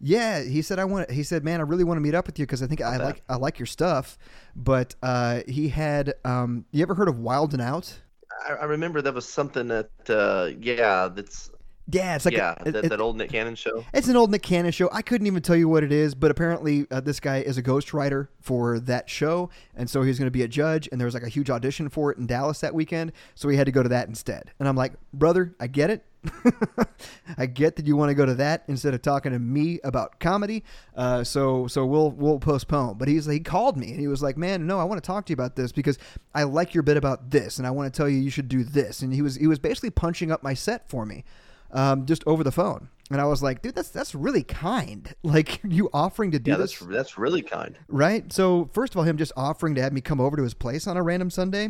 Yeah, 0.00 0.42
he 0.42 0.62
said 0.62 0.78
I 0.78 0.84
want. 0.84 1.10
He 1.10 1.22
said, 1.22 1.44
"Man, 1.44 1.60
I 1.60 1.64
really 1.64 1.84
want 1.84 1.96
to 1.98 2.00
meet 2.00 2.14
up 2.14 2.26
with 2.26 2.38
you 2.38 2.46
because 2.46 2.62
I 2.62 2.66
think 2.66 2.80
I 2.80 2.98
that. 2.98 3.04
like 3.04 3.22
I 3.28 3.36
like 3.36 3.58
your 3.58 3.66
stuff." 3.66 4.18
But 4.54 4.94
uh, 5.02 5.40
he 5.48 5.68
had. 5.68 6.14
Um, 6.24 6.64
you 6.70 6.82
ever 6.82 6.94
heard 6.94 7.08
of 7.08 7.18
Wild 7.18 7.54
'N 7.54 7.60
Out? 7.60 8.00
I, 8.48 8.52
I 8.52 8.64
remember 8.64 9.02
that 9.02 9.14
was 9.14 9.28
something 9.28 9.68
that. 9.68 9.90
Uh, 10.08 10.50
yeah, 10.60 11.08
that's 11.08 11.50
Yeah, 11.90 12.16
it's 12.16 12.26
like 12.26 12.34
yeah, 12.34 12.54
a, 12.58 12.70
that, 12.70 12.84
it- 12.84 12.88
that 12.90 13.00
old 13.00 13.16
Nick 13.16 13.30
Cannon 13.30 13.54
show. 13.54 13.84
it's 13.94 14.08
an 14.08 14.16
old 14.16 14.30
Nick 14.30 14.42
Cannon 14.42 14.72
show. 14.72 14.90
I 14.92 15.00
couldn't 15.00 15.26
even 15.26 15.40
tell 15.42 15.56
you 15.56 15.68
what 15.68 15.82
it 15.82 15.90
is, 15.90 16.14
but 16.14 16.30
apparently 16.30 16.86
uh, 16.90 17.00
this 17.00 17.18
guy 17.18 17.38
is 17.38 17.56
a 17.56 17.62
ghostwriter 17.62 18.28
for 18.40 18.78
that 18.80 19.08
show, 19.08 19.48
and 19.74 19.88
so 19.88 20.02
he's 20.02 20.18
going 20.18 20.26
to 20.26 20.30
be 20.30 20.42
a 20.42 20.48
judge. 20.48 20.88
And 20.92 21.00
there 21.00 21.06
was 21.06 21.14
like 21.14 21.22
a 21.22 21.28
huge 21.30 21.48
audition 21.48 21.88
for 21.88 22.12
it 22.12 22.18
in 22.18 22.26
Dallas 22.26 22.60
that 22.60 22.74
weekend, 22.74 23.12
so 23.34 23.48
he 23.48 23.56
had 23.56 23.64
to 23.66 23.72
go 23.72 23.82
to 23.82 23.88
that 23.88 24.06
instead. 24.06 24.52
And 24.58 24.68
I'm 24.68 24.76
like, 24.76 24.92
brother, 25.14 25.54
I 25.58 25.66
get 25.66 25.88
it. 25.88 26.04
I 27.38 27.46
get 27.46 27.76
that 27.76 27.86
you 27.86 27.96
want 27.96 28.10
to 28.10 28.14
go 28.14 28.26
to 28.26 28.34
that 28.34 28.64
instead 28.68 28.92
of 28.92 29.00
talking 29.00 29.32
to 29.32 29.38
me 29.38 29.80
about 29.84 30.18
comedy. 30.20 30.64
Uh, 30.94 31.24
so 31.24 31.68
so 31.68 31.86
we'll 31.86 32.10
we'll 32.10 32.38
postpone. 32.40 32.98
But 32.98 33.08
he's 33.08 33.24
he 33.24 33.40
called 33.40 33.78
me 33.78 33.92
and 33.92 34.00
he 34.00 34.08
was 34.08 34.22
like, 34.22 34.36
man, 34.36 34.66
no, 34.66 34.78
I 34.78 34.84
want 34.84 35.02
to 35.02 35.06
talk 35.06 35.24
to 35.26 35.30
you 35.30 35.34
about 35.34 35.56
this 35.56 35.72
because 35.72 35.96
I 36.34 36.42
like 36.42 36.74
your 36.74 36.82
bit 36.82 36.96
about 36.98 37.30
this, 37.30 37.56
and 37.58 37.66
I 37.66 37.70
want 37.70 37.90
to 37.92 37.96
tell 37.96 38.08
you 38.08 38.18
you 38.18 38.30
should 38.30 38.48
do 38.48 38.64
this. 38.64 39.00
And 39.00 39.14
he 39.14 39.22
was 39.22 39.36
he 39.36 39.46
was 39.46 39.58
basically 39.58 39.90
punching 39.90 40.30
up 40.30 40.42
my 40.42 40.52
set 40.54 40.88
for 40.90 41.06
me 41.06 41.24
um, 41.72 42.06
just 42.06 42.22
over 42.26 42.42
the 42.44 42.52
phone. 42.52 42.88
And 43.10 43.20
I 43.20 43.24
was 43.24 43.42
like, 43.42 43.62
dude, 43.62 43.74
that's 43.74 43.88
that's 43.88 44.14
really 44.14 44.42
kind. 44.42 45.14
Like 45.22 45.60
you 45.64 45.88
offering 45.92 46.30
to 46.32 46.38
do 46.38 46.50
Yeah, 46.52 46.56
this, 46.58 46.78
that's 46.78 46.92
that's 46.92 47.18
really 47.18 47.42
kind. 47.42 47.78
right? 47.88 48.30
So 48.32 48.68
first 48.72 48.92
of 48.94 48.98
all, 48.98 49.04
him 49.04 49.16
just 49.16 49.32
offering 49.36 49.74
to 49.76 49.82
have 49.82 49.92
me 49.92 50.00
come 50.00 50.20
over 50.20 50.36
to 50.36 50.42
his 50.42 50.54
place 50.54 50.86
on 50.86 50.96
a 50.96 51.02
random 51.02 51.30
Sunday, 51.30 51.68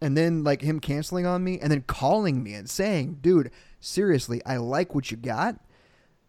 and 0.00 0.16
then 0.16 0.44
like 0.44 0.62
him 0.62 0.80
canceling 0.80 1.26
on 1.26 1.44
me, 1.44 1.58
and 1.60 1.70
then 1.70 1.82
calling 1.82 2.42
me 2.42 2.54
and 2.54 2.68
saying, 2.70 3.18
dude, 3.20 3.50
seriously, 3.80 4.40
I 4.46 4.56
like 4.56 4.94
what 4.94 5.10
you 5.10 5.16
got. 5.16 5.56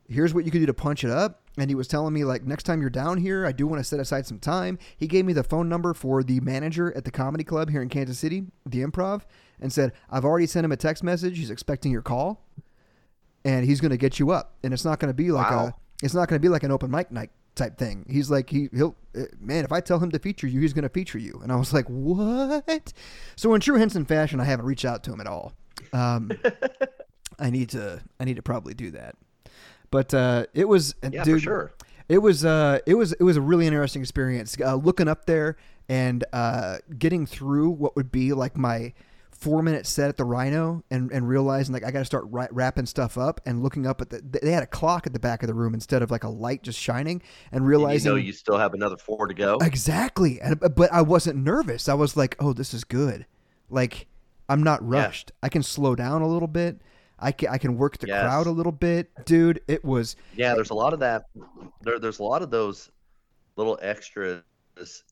Here's 0.09 0.33
what 0.33 0.43
you 0.43 0.51
could 0.51 0.59
do 0.59 0.65
to 0.65 0.73
punch 0.73 1.03
it 1.03 1.11
up. 1.11 1.41
And 1.57 1.69
he 1.69 1.75
was 1.75 1.87
telling 1.87 2.13
me 2.13 2.23
like 2.23 2.43
next 2.43 2.63
time 2.63 2.81
you're 2.81 2.89
down 2.89 3.17
here, 3.17 3.45
I 3.45 3.51
do 3.51 3.67
want 3.67 3.79
to 3.79 3.83
set 3.83 3.99
aside 3.99 4.25
some 4.25 4.39
time. 4.39 4.79
He 4.97 5.07
gave 5.07 5.25
me 5.25 5.33
the 5.33 5.43
phone 5.43 5.67
number 5.69 5.93
for 5.93 6.23
the 6.23 6.39
manager 6.39 6.95
at 6.95 7.03
the 7.05 7.11
comedy 7.11 7.43
club 7.43 7.69
here 7.69 7.81
in 7.81 7.89
Kansas 7.89 8.17
City, 8.17 8.45
the 8.65 8.81
Improv, 8.81 9.21
and 9.59 9.71
said 9.71 9.91
I've 10.09 10.25
already 10.25 10.47
sent 10.47 10.63
him 10.65 10.71
a 10.71 10.77
text 10.77 11.03
message. 11.03 11.37
He's 11.37 11.49
expecting 11.51 11.91
your 11.91 12.01
call 12.01 12.45
and 13.45 13.65
he's 13.65 13.79
going 13.81 13.91
to 13.91 13.97
get 13.97 14.19
you 14.19 14.31
up 14.31 14.53
and 14.63 14.73
it's 14.73 14.85
not 14.85 14.99
going 14.99 15.09
to 15.09 15.13
be 15.13 15.31
like 15.31 15.49
Wow. 15.51 15.65
a 15.67 15.73
it's 16.03 16.13
not 16.13 16.27
going 16.29 16.39
to 16.39 16.45
be 16.45 16.49
like 16.49 16.63
an 16.63 16.71
open 16.71 16.91
mic 16.91 17.11
night 17.11 17.29
type 17.55 17.77
thing 17.77 18.05
he's 18.09 18.29
like 18.29 18.49
he 18.49 18.69
he'll 18.73 18.95
uh, 19.17 19.23
man 19.39 19.65
if 19.65 19.71
i 19.71 19.81
tell 19.81 19.99
him 19.99 20.09
to 20.11 20.19
feature 20.19 20.47
you 20.47 20.61
he's 20.61 20.71
going 20.71 20.83
to 20.83 20.89
feature 20.89 21.17
you 21.17 21.39
and 21.43 21.51
i 21.51 21.55
was 21.57 21.73
like 21.73 21.85
what 21.87 22.93
so 23.35 23.53
in 23.53 23.59
true 23.59 23.75
henson 23.75 24.05
fashion 24.05 24.39
i 24.39 24.45
haven't 24.45 24.65
reached 24.65 24.85
out 24.85 25.03
to 25.03 25.11
him 25.11 25.19
at 25.19 25.27
all 25.27 25.51
um 25.91 26.31
i 27.39 27.49
need 27.49 27.69
to 27.69 28.01
i 28.19 28.23
need 28.23 28.35
to 28.37 28.41
probably 28.41 28.73
do 28.73 28.91
that 28.91 29.15
but 29.91 30.13
uh 30.13 30.45
it 30.53 30.67
was 30.69 30.95
Yeah, 31.03 31.23
dude, 31.23 31.35
for 31.37 31.43
sure. 31.43 31.71
it 32.07 32.19
was 32.19 32.45
uh, 32.45 32.79
it 32.85 32.93
was 32.95 33.11
it 33.13 33.23
was 33.23 33.35
a 33.37 33.41
really 33.41 33.65
interesting 33.67 34.01
experience. 34.01 34.55
Uh, 34.59 34.75
looking 34.75 35.07
up 35.07 35.25
there 35.25 35.57
and 35.89 36.23
uh, 36.33 36.77
getting 36.97 37.25
through 37.25 37.71
what 37.71 37.95
would 37.95 38.11
be 38.11 38.31
like 38.33 38.55
my 38.55 38.93
four 39.39 39.63
minute 39.63 39.85
set 39.87 40.09
at 40.09 40.17
the 40.17 40.25
Rhino, 40.25 40.83
and, 40.91 41.11
and 41.11 41.27
realizing 41.27 41.73
like 41.73 41.83
I 41.83 41.91
got 41.91 41.99
to 41.99 42.05
start 42.05 42.25
ri- 42.29 42.47
wrapping 42.51 42.85
stuff 42.85 43.17
up, 43.17 43.39
and 43.45 43.63
looking 43.63 43.87
up 43.87 44.01
at 44.01 44.09
the 44.09 44.21
they 44.41 44.51
had 44.51 44.63
a 44.63 44.67
clock 44.67 45.07
at 45.07 45.13
the 45.13 45.19
back 45.19 45.43
of 45.43 45.47
the 45.47 45.53
room 45.53 45.73
instead 45.73 46.01
of 46.01 46.11
like 46.11 46.23
a 46.23 46.29
light 46.29 46.61
just 46.63 46.79
shining, 46.79 47.21
and 47.51 47.65
realizing 47.65 48.09
You 48.11 48.17
know, 48.17 48.21
you 48.23 48.33
still 48.33 48.57
have 48.57 48.73
another 48.73 48.97
four 48.97 49.27
to 49.27 49.33
go. 49.33 49.57
exactly, 49.61 50.39
and 50.41 50.61
uh, 50.63 50.69
but 50.69 50.91
I 50.91 51.01
wasn't 51.01 51.37
nervous. 51.43 51.87
I 51.89 51.93
was 51.93 52.15
like, 52.17 52.35
oh, 52.39 52.53
this 52.53 52.73
is 52.73 52.83
good. 52.83 53.25
Like 53.69 54.07
I'm 54.49 54.63
not 54.63 54.85
rushed. 54.87 55.31
I 55.43 55.49
can 55.49 55.63
slow 55.63 55.95
down 55.95 56.21
a 56.21 56.27
little 56.27 56.47
bit. 56.47 56.81
I 57.21 57.31
can, 57.33 57.49
I 57.49 57.57
can 57.57 57.77
work 57.77 57.97
the 57.97 58.07
Yes. 58.07 58.21
crowd 58.23 58.47
a 58.47 58.51
little 58.51 58.71
bit, 58.71 59.09
dude. 59.25 59.61
It 59.67 59.83
was 59.83 60.15
Yeah, 60.35 60.55
there's 60.55 60.69
a 60.69 60.73
lot 60.73 60.93
of 60.93 60.99
that. 61.01 61.25
There, 61.81 61.99
there's 61.99 62.19
a 62.19 62.23
lot 62.23 62.41
of 62.41 62.49
those 62.49 62.89
little 63.57 63.77
extras 63.81 64.41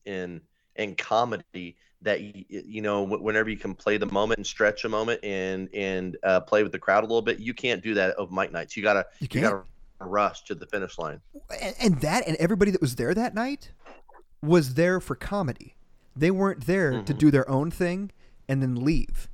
in 0.06 0.42
in 0.78 0.96
comedy 0.96 1.76
that 2.02 2.22
you 2.22 2.82
know 2.82 3.04
whenever 3.04 3.50
you 3.50 3.58
can 3.58 3.74
play 3.74 3.98
the 3.98 4.06
moment 4.06 4.38
and 4.38 4.46
stretch 4.48 4.86
a 4.86 4.90
moment 4.90 5.20
and 5.24 5.68
and 5.74 6.18
uh, 6.24 6.40
play 6.42 6.64
with 6.64 6.72
the 6.72 6.80
crowd 6.80 7.04
a 7.04 7.08
little 7.08 7.22
bit. 7.22 7.40
You 7.40 7.54
can't 7.54 7.82
do 7.84 7.94
that 7.96 8.12
of 8.16 8.32
mic 8.32 8.52
nights. 8.52 8.78
You 8.78 8.84
gotta 8.84 9.06
You 9.20 9.28
you, 9.32 9.42
gotta 9.42 9.64
rush 10.00 10.44
to 10.44 10.56
the 10.56 10.68
finish 10.68 10.98
line. 11.00 11.20
and, 11.62 11.76
and 11.82 12.02
that 12.02 12.28
and 12.28 12.38
everybody 12.38 12.72
that 12.72 12.82
was 12.82 12.96
there 12.96 13.14
that 13.16 13.34
night 13.34 13.72
was 14.44 14.76
there 14.76 15.00
for 15.00 15.16
comedy. 15.16 15.76
They 16.16 16.30
weren't 16.32 16.66
there 16.68 17.02
to 17.04 17.14
Mhm. 17.14 17.18
do 17.18 17.32
their 17.32 17.50
own 17.50 17.72
thing 17.72 18.12
and 18.48 18.62
then 18.62 18.76
leave. 18.76 19.28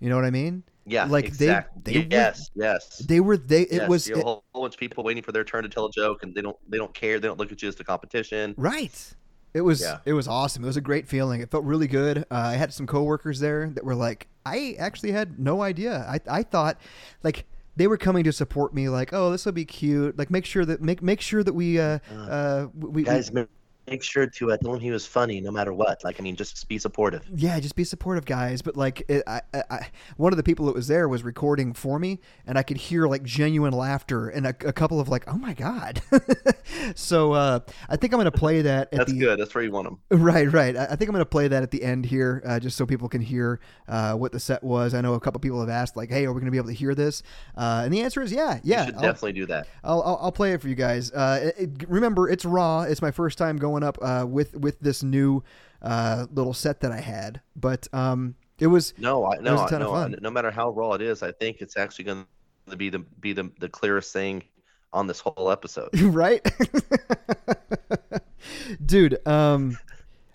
You 0.00 0.08
know 0.08 0.16
what 0.16 0.24
I 0.24 0.30
mean? 0.30 0.62
Yeah, 0.84 1.04
Like, 1.04 1.24
they- 1.24 1.28
exactly. 1.46 1.82
they 1.92 1.98
were- 2.00 2.06
yes, 2.10 2.50
yes. 2.56 2.98
They 2.98 3.20
were 3.20 3.36
they 3.36 3.62
it 3.62 3.72
yes. 3.72 3.88
was 3.88 4.10
a 4.10 4.14
whole, 4.20 4.44
whole 4.52 4.62
bunch 4.62 4.74
of 4.74 4.80
people 4.80 5.04
waiting 5.04 5.22
for 5.22 5.30
their 5.32 5.44
turn 5.44 5.62
to 5.62 5.68
tell 5.68 5.86
a 5.86 5.90
joke, 5.92 6.22
and 6.24 6.34
they 6.34 6.42
don't 6.42 6.56
they 6.68 6.78
don't 6.78 6.92
care. 6.94 7.20
They 7.20 7.28
don't 7.28 7.38
look 7.38 7.52
at 7.52 7.60
you 7.62 7.68
as 7.68 7.76
the 7.76 7.84
competition. 7.84 8.54
right. 8.56 9.14
It 9.54 9.60
was 9.60 9.80
Yeah. 9.82 9.98
it 10.04 10.12
was 10.14 10.26
awesome. 10.28 10.62
It 10.64 10.66
was 10.66 10.76
a 10.76 10.80
great 10.82 11.06
feeling. 11.08 11.40
It 11.40 11.50
felt 11.50 11.64
really 11.64 11.86
good. 11.88 12.18
Uh, 12.18 12.24
I 12.30 12.54
had 12.54 12.72
some 12.72 12.86
coworkers 12.86 13.38
there 13.40 13.68
that 13.70 13.84
were 13.84 13.94
like, 13.94 14.28
I 14.46 14.76
actually 14.78 15.12
had 15.12 15.38
no 15.38 15.62
idea. 15.62 16.06
I 16.08 16.20
I 16.38 16.42
thought 16.42 16.78
like 17.22 17.44
they 17.76 17.86
were 17.86 17.96
coming 17.98 18.24
to 18.24 18.32
support 18.32 18.74
me 18.74 18.88
like, 18.88 19.12
"Oh, 19.12 19.30
this 19.30 19.44
will 19.46 19.52
be 19.52 19.64
cute. 19.64 20.18
Like 20.18 20.30
make 20.30 20.44
sure 20.44 20.64
that 20.64 20.80
make 20.82 21.02
make 21.02 21.20
sure 21.20 21.42
that 21.42 21.52
we 21.52 21.78
uh 21.78 21.98
uh 22.10 22.66
we, 22.78 22.88
we 22.88 23.02
Guys, 23.04 23.32
me- 23.32 23.46
make 23.88 24.02
sure 24.02 24.26
to 24.26 24.52
uh, 24.52 24.56
tell 24.56 24.74
him 24.74 24.80
he 24.80 24.90
was 24.90 25.06
funny 25.06 25.40
no 25.40 25.50
matter 25.50 25.72
what. 25.72 26.02
Like, 26.04 26.20
I 26.20 26.22
mean, 26.22 26.36
just 26.36 26.68
be 26.68 26.78
supportive. 26.78 27.24
Yeah, 27.34 27.58
just 27.60 27.74
be 27.76 27.84
supportive, 27.84 28.24
guys. 28.24 28.62
But 28.62 28.76
like, 28.76 29.02
it, 29.08 29.22
I, 29.26 29.40
I, 29.54 29.88
one 30.16 30.32
of 30.32 30.36
the 30.36 30.42
people 30.42 30.66
that 30.66 30.74
was 30.74 30.86
there 30.86 31.08
was 31.08 31.22
recording 31.22 31.72
for 31.72 31.98
me, 31.98 32.20
and 32.46 32.58
I 32.58 32.62
could 32.62 32.76
hear 32.76 33.06
like 33.06 33.22
genuine 33.22 33.72
laughter 33.72 34.28
and 34.28 34.46
a, 34.46 34.54
a 34.66 34.72
couple 34.72 35.00
of 35.00 35.08
like, 35.08 35.24
"Oh 35.26 35.36
my 35.36 35.54
god!" 35.54 36.00
so 36.94 37.32
uh, 37.32 37.60
I 37.88 37.96
think 37.96 38.12
I'm 38.12 38.18
gonna 38.18 38.30
play 38.30 38.62
that. 38.62 38.88
At 38.92 38.98
That's 38.98 39.12
the, 39.12 39.18
good. 39.18 39.38
That's 39.38 39.54
where 39.54 39.64
you 39.64 39.70
want 39.70 39.88
them. 39.88 40.22
Right, 40.22 40.50
right. 40.52 40.76
I 40.76 40.84
I 40.84 40.96
think 40.96 41.08
I'm 41.08 41.12
gonna 41.12 41.24
play 41.24 41.48
that 41.48 41.62
at 41.62 41.70
the 41.70 41.82
end 41.82 42.06
here, 42.06 42.42
uh, 42.46 42.60
just 42.60 42.76
so 42.76 42.86
people 42.86 43.08
can 43.08 43.20
hear 43.20 43.60
uh, 43.88 44.14
what 44.14 44.32
the 44.32 44.40
set 44.40 44.62
was. 44.62 44.94
I 44.94 45.00
know 45.00 45.14
a 45.14 45.20
couple 45.20 45.40
people 45.40 45.60
have 45.60 45.68
asked, 45.68 45.96
like, 45.96 46.10
"Hey, 46.10 46.24
are 46.24 46.32
we 46.32 46.40
gonna 46.40 46.50
be 46.50 46.58
able 46.58 46.68
to 46.68 46.74
hear 46.74 46.94
this?" 46.94 47.22
Uh, 47.56 47.82
and 47.84 47.92
the 47.92 48.00
answer 48.00 48.22
is, 48.22 48.32
yeah, 48.32 48.60
yeah. 48.62 48.80
you 48.80 48.86
should 48.86 48.94
I'll- 48.96 49.02
definitely 49.02 49.32
do 49.32 49.46
that. 49.46 49.68
I'll, 49.84 50.02
I'll, 50.02 50.18
I'll 50.22 50.32
play 50.32 50.52
it 50.52 50.60
for 50.60 50.68
you 50.68 50.74
guys. 50.74 51.10
Uh, 51.10 51.52
it- 51.56 51.88
remember, 51.88 52.28
it's 52.28 52.44
raw. 52.44 52.82
It's 52.82 53.02
my 53.02 53.10
first 53.10 53.38
time 53.38 53.56
going 53.56 53.71
up 53.82 53.98
uh, 54.02 54.26
with 54.28 54.54
with 54.56 54.78
this 54.80 55.02
new 55.02 55.42
uh, 55.80 56.26
little 56.32 56.52
set 56.54 56.80
that 56.80 56.92
I 56.92 57.00
had, 57.00 57.40
but 57.56 57.88
um, 57.92 58.34
it 58.58 58.66
was 58.66 58.94
No, 58.98 59.24
I, 59.26 59.38
no, 59.38 59.52
was 59.52 59.60
a 59.62 59.64
I- 59.64 59.68
ton 59.70 59.82
of 59.82 60.10
no. 60.10 60.18
No 60.20 60.30
matter 60.30 60.50
how 60.50 60.70
raw 60.70 60.92
it 60.92 61.00
is, 61.02 61.22
I 61.22 61.32
think 61.32 61.60
it's 61.60 61.76
actually 61.76 62.04
going 62.04 62.26
to 62.70 62.76
be 62.76 62.90
the 62.90 62.98
be 62.98 63.32
the, 63.32 63.50
the 63.58 63.68
clearest 63.68 64.12
thing 64.12 64.42
on 64.92 65.06
this 65.06 65.20
whole 65.20 65.50
episode. 65.50 65.88
right, 66.00 66.46
dude. 68.84 69.26
Um, 69.26 69.78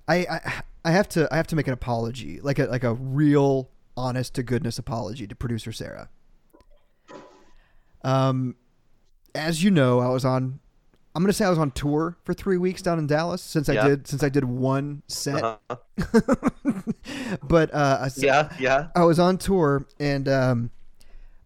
I, 0.07 0.15
I 0.29 0.61
I 0.85 0.91
have 0.91 1.07
to 1.09 1.27
I 1.31 1.38
have 1.38 1.47
to 1.47 1.55
make 1.55 1.67
an 1.67 1.73
apology, 1.73 2.39
like 2.41 2.59
a 2.59 2.65
like 2.65 2.83
a 2.83 2.93
real 2.93 3.69
honest 3.95 4.35
to 4.35 4.43
goodness 4.43 4.77
apology 4.77 5.27
to 5.27 5.35
producer 5.35 5.71
Sarah. 5.71 6.09
Um, 8.03 8.55
as 9.35 9.63
you 9.63 9.71
know, 9.71 9.99
I 9.99 10.09
was 10.09 10.25
on. 10.25 10.59
I'm 11.18 11.24
gonna 11.24 11.34
say 11.34 11.45
I 11.45 11.49
was 11.49 11.57
on 11.57 11.72
tour 11.72 12.15
for 12.26 12.36
three 12.36 12.57
weeks 12.57 12.84
down 12.84 12.99
in 12.99 13.07
Dallas 13.07 13.41
since 13.41 13.70
I 13.70 13.88
did 13.88 14.05
since 14.07 14.22
I 14.22 14.30
did 14.30 14.43
one 14.43 15.01
set. 15.07 15.43
Uh-huh. 15.43 15.76
but 17.41 17.74
uh, 17.74 17.97
I- 18.03 18.09
Yeah, 18.18 18.53
yeah. 18.59 18.89
I 18.95 19.03
was 19.03 19.18
on 19.18 19.39
tour, 19.39 19.88
and 19.99 20.30
um, 20.30 20.70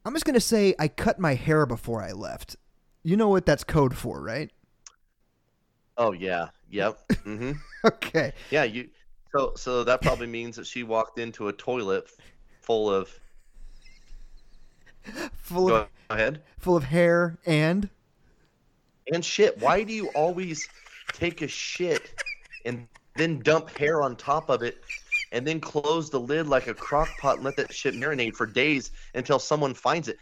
I'm 0.04 0.12
just 0.14 0.26
gonna 0.26 0.42
say 0.42 0.76
I 0.78 0.90
cut 0.90 1.20
my 1.20 1.36
hair 1.36 1.66
before 1.66 2.02
I 2.04 2.12
left. 2.12 2.58
You 3.04 3.16
know 3.16 3.30
what 3.30 3.46
that's 3.46 3.64
code 3.64 3.96
for, 3.96 4.22
right? 4.22 4.52
Oh 5.98 6.12
yeah, 6.12 6.50
yep. 6.70 7.00
hmm 7.24 7.54
Okay. 7.86 8.34
Yeah, 8.50 8.66
you. 8.66 8.90
So 9.34 9.54
so 9.56 9.86
that 9.86 10.02
probably 10.02 10.28
means 10.28 10.58
that 10.58 10.68
she 10.68 10.84
walked 10.84 11.18
into 11.18 11.48
a 11.48 11.54
toilet 11.54 12.10
full 12.62 12.92
of. 12.94 13.10
Full 15.38 15.70
Go 15.70 15.76
of 15.76 15.88
ahead. 16.10 16.42
full 16.60 16.76
of 16.76 16.84
hair 16.84 17.38
and 17.46 17.90
And 19.12 19.24
shit. 19.24 19.60
Why 19.60 19.84
do 19.84 19.94
you 19.94 20.08
always 20.10 20.68
take 21.14 21.42
a 21.42 21.48
shit 21.48 22.14
and 22.66 22.88
then 23.16 23.40
dump 23.40 23.78
hair 23.78 24.02
on 24.02 24.16
top 24.16 24.50
of 24.50 24.64
it? 24.64 24.82
And 25.34 25.48
then 25.48 25.62
close 25.62 26.10
the 26.10 26.20
lid 26.20 26.48
like 26.48 26.68
a 26.68 26.74
crock 26.74 27.10
pot 27.20 27.36
and 27.36 27.46
let 27.46 27.56
that 27.56 27.74
shit 27.74 27.94
marinate 27.94 28.36
for 28.36 28.46
days 28.46 28.92
until 29.16 29.40
someone 29.40 29.74
finds 29.74 30.10
it. 30.10 30.18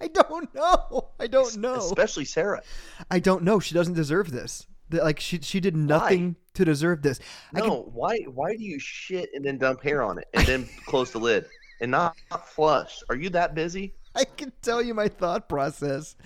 I 0.00 0.08
don't 0.08 0.52
know. 0.54 1.10
I 1.18 1.26
don't 1.26 1.56
know. 1.56 1.74
Especially 1.74 2.24
Sarah. 2.24 2.62
I 3.10 3.18
don't 3.18 3.42
know. 3.42 3.58
She 3.58 3.74
doesn't 3.74 3.94
deserve 3.94 4.30
this. 4.30 4.66
Like 4.90 5.20
she 5.20 5.40
she 5.42 5.60
did 5.60 5.76
nothing 5.76 6.36
to 6.54 6.64
deserve 6.64 7.02
this. 7.02 7.20
I 7.54 7.60
No, 7.60 7.82
can, 7.82 7.92
why 7.92 8.18
why 8.32 8.56
do 8.56 8.62
you 8.64 8.78
shit 8.78 9.28
and 9.34 9.44
then 9.44 9.58
dump 9.58 9.82
hair 9.82 10.02
on 10.02 10.18
it 10.18 10.28
and 10.32 10.46
then 10.46 10.68
close 10.86 11.10
the 11.10 11.18
lid 11.18 11.46
and 11.80 11.90
not, 11.90 12.16
not 12.30 12.48
flush? 12.48 13.02
Are 13.10 13.16
you 13.16 13.28
that 13.30 13.54
busy? 13.54 13.94
I 14.14 14.24
can 14.24 14.52
tell 14.62 14.80
you 14.80 14.94
my 14.94 15.08
thought 15.08 15.48
process. 15.48 16.16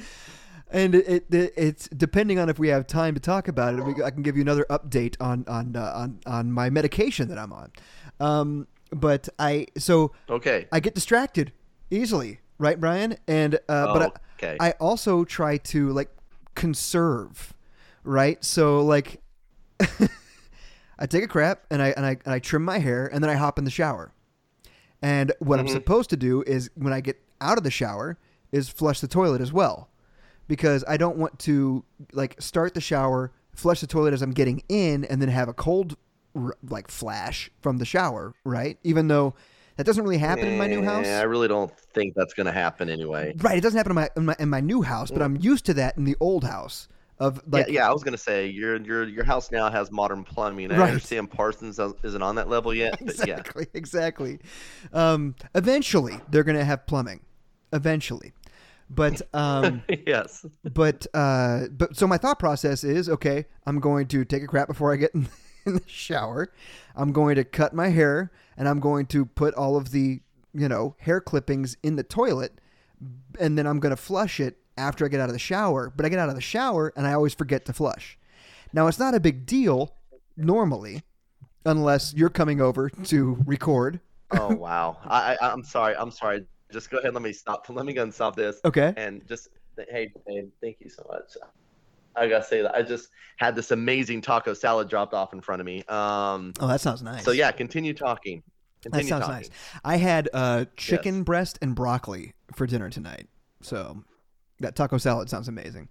And 0.72 0.94
it, 0.94 1.26
it 1.30 1.52
it's 1.56 1.88
depending 1.88 2.38
on 2.38 2.48
if 2.48 2.58
we 2.58 2.68
have 2.68 2.86
time 2.86 3.14
to 3.14 3.20
talk 3.20 3.46
about 3.46 3.74
it. 3.74 3.84
We, 3.84 4.02
I 4.02 4.10
can 4.10 4.22
give 4.22 4.36
you 4.36 4.42
another 4.42 4.64
update 4.70 5.16
on 5.20 5.44
on 5.46 5.76
uh, 5.76 5.92
on 5.94 6.20
on 6.26 6.50
my 6.50 6.70
medication 6.70 7.28
that 7.28 7.38
I'm 7.38 7.52
on. 7.52 7.72
Um, 8.20 8.66
but 8.90 9.28
I 9.38 9.66
so 9.76 10.12
Okay. 10.30 10.66
I 10.72 10.80
get 10.80 10.94
distracted 10.94 11.52
easily, 11.90 12.40
right, 12.58 12.78
Brian? 12.80 13.16
And 13.28 13.56
uh, 13.68 13.92
but 13.92 14.02
Oh, 14.02 14.04
I, 14.06 14.10
okay. 14.38 14.56
I 14.60 14.70
also 14.80 15.24
try 15.24 15.58
to 15.58 15.90
like 15.90 16.10
conserve, 16.54 17.52
right? 18.04 18.42
So 18.44 18.80
like, 18.82 19.20
I 20.98 21.06
take 21.06 21.24
a 21.24 21.28
crap 21.28 21.64
and 21.70 21.82
I 21.82 21.88
and 21.88 22.06
I 22.06 22.10
and 22.24 22.32
I 22.34 22.38
trim 22.38 22.64
my 22.64 22.78
hair 22.78 23.06
and 23.12 23.22
then 23.22 23.30
I 23.30 23.34
hop 23.34 23.58
in 23.58 23.64
the 23.64 23.70
shower. 23.70 24.12
And 25.00 25.32
what 25.40 25.58
I'm 25.58 25.66
Mhm. 25.66 25.70
supposed 25.70 26.10
to 26.10 26.16
do 26.16 26.42
is 26.46 26.70
when 26.76 26.92
I 26.92 27.00
get 27.00 27.20
out 27.40 27.58
of 27.58 27.64
the 27.64 27.70
shower 27.70 28.18
is 28.52 28.68
flush 28.68 29.00
the 29.00 29.08
toilet 29.08 29.40
as 29.40 29.52
well, 29.52 29.88
because 30.52 30.84
I 30.86 30.98
don't 30.98 31.16
want 31.16 31.38
to 31.38 31.82
like 32.12 32.36
start 32.38 32.74
the 32.74 32.80
shower, 32.82 33.32
flush 33.54 33.80
the 33.80 33.86
toilet 33.86 34.12
as 34.12 34.20
I'm 34.20 34.32
getting 34.32 34.62
in, 34.68 35.02
and 35.06 35.22
then 35.22 35.30
have 35.30 35.48
a 35.48 35.54
cold 35.54 35.96
like 36.62 36.90
flash 36.90 37.50
from 37.62 37.78
the 37.78 37.86
shower, 37.86 38.34
right? 38.44 38.76
Even 38.84 39.08
though 39.08 39.32
that 39.76 39.86
doesn't 39.86 40.04
really 40.04 40.18
happen 40.18 40.46
in 40.46 40.58
my 40.58 40.66
new 40.66 40.82
house. 40.82 41.06
Eh, 41.06 41.18
I 41.18 41.22
really 41.22 41.48
don't 41.48 41.72
think 41.94 42.12
that's 42.14 42.34
gonna 42.34 42.52
happen 42.52 42.90
anyway. 42.90 43.34
Right, 43.38 43.56
it 43.56 43.62
doesn't 43.62 43.78
happen 43.78 43.92
in 43.92 43.94
my 43.94 44.10
in 44.14 44.26
my, 44.26 44.36
in 44.38 44.50
my 44.50 44.60
new 44.60 44.82
house, 44.82 45.10
but 45.10 45.22
I'm 45.22 45.38
used 45.38 45.64
to 45.66 45.74
that 45.74 45.96
in 45.96 46.04
the 46.04 46.16
old 46.20 46.44
house. 46.44 46.86
Of 47.18 47.40
like, 47.50 47.68
yeah, 47.68 47.72
yeah, 47.74 47.88
I 47.88 47.92
was 47.94 48.02
gonna 48.04 48.18
say 48.18 48.48
your 48.48 48.76
your 48.82 49.08
your 49.08 49.24
house 49.24 49.50
now 49.50 49.70
has 49.70 49.90
modern 49.90 50.22
plumbing. 50.22 50.70
I 50.70 50.76
Right. 50.76 50.88
understand 50.88 51.30
Parsons 51.30 51.78
isn't 51.78 52.22
on 52.22 52.34
that 52.34 52.50
level 52.50 52.74
yet, 52.74 52.98
but 53.00 53.16
yeah. 53.26 53.36
exactly, 53.38 53.66
exactly. 53.72 54.38
Um, 54.92 55.34
eventually, 55.54 56.20
they're 56.30 56.44
gonna 56.44 56.64
have 56.64 56.86
plumbing. 56.86 57.20
Eventually, 57.72 58.34
but 58.94 59.22
um, 59.32 59.82
yes. 60.06 60.44
but 60.62 61.06
uh, 61.14 61.66
but 61.70 61.96
so 61.96 62.06
my 62.06 62.18
thought 62.18 62.38
process 62.38 62.84
is 62.84 63.08
okay. 63.08 63.46
I'm 63.66 63.80
going 63.80 64.06
to 64.08 64.24
take 64.24 64.42
a 64.42 64.46
crap 64.46 64.68
before 64.68 64.92
I 64.92 64.96
get 64.96 65.14
in, 65.14 65.28
in 65.66 65.74
the 65.74 65.82
shower. 65.86 66.52
I'm 66.94 67.12
going 67.12 67.36
to 67.36 67.44
cut 67.44 67.74
my 67.74 67.88
hair, 67.88 68.30
and 68.56 68.68
I'm 68.68 68.80
going 68.80 69.06
to 69.06 69.24
put 69.24 69.54
all 69.54 69.76
of 69.76 69.90
the 69.90 70.20
you 70.54 70.68
know 70.68 70.94
hair 70.98 71.20
clippings 71.20 71.76
in 71.82 71.96
the 71.96 72.02
toilet, 72.02 72.52
and 73.40 73.56
then 73.56 73.66
I'm 73.66 73.80
going 73.80 73.94
to 73.94 74.00
flush 74.00 74.40
it 74.40 74.58
after 74.76 75.04
I 75.04 75.08
get 75.08 75.20
out 75.20 75.28
of 75.28 75.34
the 75.34 75.38
shower. 75.38 75.92
But 75.94 76.06
I 76.06 76.08
get 76.08 76.18
out 76.18 76.28
of 76.28 76.34
the 76.34 76.40
shower, 76.40 76.92
and 76.96 77.06
I 77.06 77.14
always 77.14 77.34
forget 77.34 77.64
to 77.66 77.72
flush. 77.72 78.18
Now 78.72 78.86
it's 78.86 78.98
not 78.98 79.14
a 79.14 79.20
big 79.20 79.46
deal 79.46 79.94
normally, 80.36 81.02
unless 81.64 82.14
you're 82.14 82.30
coming 82.30 82.60
over 82.60 82.90
to 82.90 83.42
record. 83.46 84.00
Oh 84.30 84.54
wow. 84.54 84.98
I, 85.04 85.36
I 85.40 85.52
I'm 85.52 85.62
sorry. 85.62 85.94
I'm 85.96 86.10
sorry. 86.10 86.46
Just 86.72 86.90
go 86.90 86.98
ahead. 86.98 87.14
Let 87.14 87.22
me 87.22 87.32
stop. 87.32 87.66
Let 87.70 87.84
me 87.86 87.92
go 87.92 88.02
and 88.02 88.12
stop 88.14 88.36
this. 88.36 88.60
Okay. 88.64 88.92
And 88.96 89.26
just 89.28 89.48
hey, 89.90 90.12
babe, 90.26 90.48
thank 90.60 90.76
you 90.80 90.88
so 90.88 91.06
much. 91.10 91.36
I 92.14 92.28
gotta 92.28 92.44
say 92.44 92.60
that 92.62 92.74
I 92.74 92.82
just 92.82 93.08
had 93.38 93.56
this 93.56 93.70
amazing 93.70 94.20
taco 94.20 94.52
salad 94.54 94.88
dropped 94.88 95.14
off 95.14 95.32
in 95.32 95.40
front 95.40 95.60
of 95.60 95.66
me. 95.66 95.82
Um. 95.88 96.52
Oh, 96.60 96.66
that 96.66 96.80
sounds 96.80 97.02
nice. 97.02 97.24
So 97.24 97.30
yeah, 97.30 97.50
continue 97.52 97.94
talking. 97.94 98.42
That 98.84 99.04
sounds 99.06 99.26
talking. 99.26 99.28
nice. 99.36 99.50
I 99.84 99.96
had 99.96 100.28
uh, 100.32 100.64
chicken 100.76 101.22
breast 101.22 101.58
and 101.62 101.74
broccoli 101.74 102.34
for 102.54 102.66
dinner 102.66 102.90
tonight. 102.90 103.28
So 103.62 104.02
that 104.60 104.74
taco 104.76 104.98
salad 104.98 105.30
sounds 105.30 105.48
amazing. 105.48 105.88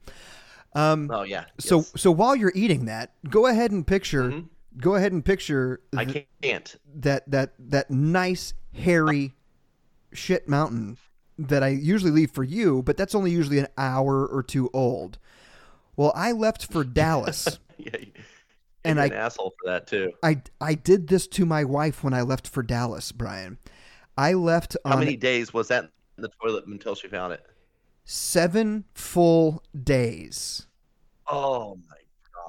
Um, 0.75 1.09
Oh 1.11 1.23
yeah. 1.23 1.45
so 1.59 1.77
yes. 1.77 1.91
so 1.95 2.11
while 2.11 2.35
you're 2.35 2.51
eating 2.53 2.85
that, 2.85 3.13
go 3.29 3.47
ahead 3.47 3.71
and 3.71 3.85
picture. 3.85 4.23
Mhm. 4.31 4.49
Go 4.77 4.95
ahead 4.95 5.11
and 5.11 5.23
picture 5.25 5.81
I 5.97 6.05
can't. 6.41 6.75
that 6.95 7.29
that 7.31 7.53
that 7.59 7.91
nice 7.91 8.53
hairy 8.73 9.33
shit 10.13 10.47
mountain 10.47 10.97
that 11.37 11.63
I 11.63 11.69
usually 11.69 12.11
leave 12.11 12.31
for 12.31 12.43
you, 12.43 12.83
but 12.83 12.97
that's 12.97 13.15
only 13.15 13.31
usually 13.31 13.59
an 13.59 13.67
hour 13.77 14.25
or 14.27 14.43
two 14.43 14.69
old. 14.73 15.17
Well, 15.95 16.11
I 16.15 16.31
left 16.31 16.71
for 16.71 16.83
Dallas. 16.83 17.59
Yeah. 17.77 17.91
And 18.83 18.99
I- 18.99 19.05
an 19.07 19.13
asshole 19.13 19.53
for 19.61 19.69
that 19.71 19.87
too. 19.87 20.11
I 20.23 20.41
I 20.59 20.73
did 20.75 21.07
this 21.07 21.27
to 21.29 21.45
my 21.45 21.63
wife 21.63 22.03
when 22.03 22.13
I 22.13 22.21
left 22.21 22.47
for 22.47 22.63
Dallas, 22.63 23.11
Brian. 23.11 23.57
I 24.17 24.33
left 24.33 24.75
on 24.85 24.91
How 24.91 24.97
on 24.97 25.03
many 25.05 25.15
days 25.17 25.53
was 25.53 25.67
that 25.69 25.85
in 26.17 26.21
the 26.23 26.29
toilet 26.41 26.65
until 26.67 26.95
she 26.95 27.07
found 27.07 27.33
it? 27.33 27.45
seven 28.03 28.83
full 28.93 29.63
days. 29.83 30.65
Oh 31.27 31.75
my 31.89 31.95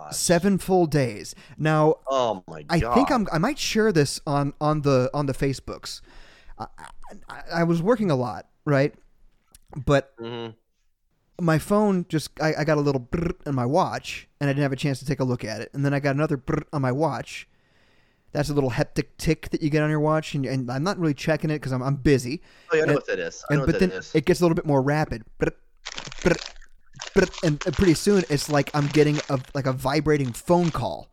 god. 0.05 0.15
Seven 0.15 0.59
full 0.59 0.87
days. 0.87 1.35
Now, 1.59 1.97
Oh 2.09 2.43
my 2.49 2.65
I 2.69 2.81
think 2.81 3.11
I'm. 3.11 3.29
I 3.33 3.39
might 3.39 3.59
share 3.59 3.93
this 3.93 4.21
on 4.27 4.55
on 4.61 4.83
the 4.83 5.11
on 5.15 5.27
the 5.27 5.35
Facebooks. 5.35 6.01
I, 6.59 6.67
I, 7.29 7.43
I 7.61 7.65
was 7.65 7.83
working 7.83 8.11
a 8.11 8.17
lot, 8.17 8.47
right? 8.65 8.95
But 9.87 10.17
Mhm. 10.19 10.55
my 11.41 11.59
phone 11.59 12.07
just 12.09 12.31
I, 12.41 12.55
I 12.59 12.65
got 12.65 12.79
a 12.79 12.81
little 12.81 13.09
on 13.47 13.55
my 13.55 13.67
watch, 13.67 14.29
and 14.41 14.49
I 14.49 14.53
didn't 14.53 14.63
have 14.63 14.73
a 14.73 14.77
chance 14.77 14.99
to 15.01 15.07
take 15.07 15.21
a 15.21 15.25
look 15.25 15.45
at 15.45 15.61
it. 15.61 15.71
And 15.73 15.85
then 15.85 15.95
I 15.95 16.01
got 16.01 16.15
another 16.15 16.41
on 16.73 16.83
my 16.83 16.93
watch. 16.93 17.49
That's 18.33 18.49
a 18.49 18.55
little 18.55 18.71
hectic 18.71 19.17
tick 19.19 19.51
that 19.51 19.63
you 19.63 19.69
get 19.69 19.83
on 19.83 19.91
your 19.91 20.01
watch, 20.01 20.35
and, 20.35 20.47
and 20.47 20.71
I'm 20.71 20.83
not 20.83 20.99
really 20.99 21.13
checking 21.15 21.51
it 21.51 21.55
because 21.57 21.73
I'm 21.73 21.83
I'm 21.83 21.97
busy. 21.97 22.41
Oh 22.73 22.77
yeah, 22.77 22.83
I 22.83 22.87
know 22.87 22.91
And- 22.93 22.95
what 22.97 23.07
that 23.07 23.19
is. 23.19 23.45
I 23.51 23.55
and 23.55 23.61
but 23.67 23.73
what 23.75 23.81
then 23.81 23.91
is. 23.93 24.15
it 24.15 24.25
gets 24.25 24.41
a 24.41 24.45
little 24.45 24.55
bit 24.57 24.67
more 24.67 24.81
rapid. 24.83 25.23
And 27.43 27.61
pretty 27.61 27.95
soon 27.95 28.25
it's 28.31 28.49
like 28.49 28.71
I'm 28.75 28.87
getting 28.89 29.19
a 29.29 29.39
like 29.55 29.67
a 29.67 29.73
vibrating 29.73 30.33
phone 30.33 30.71
call 30.71 31.09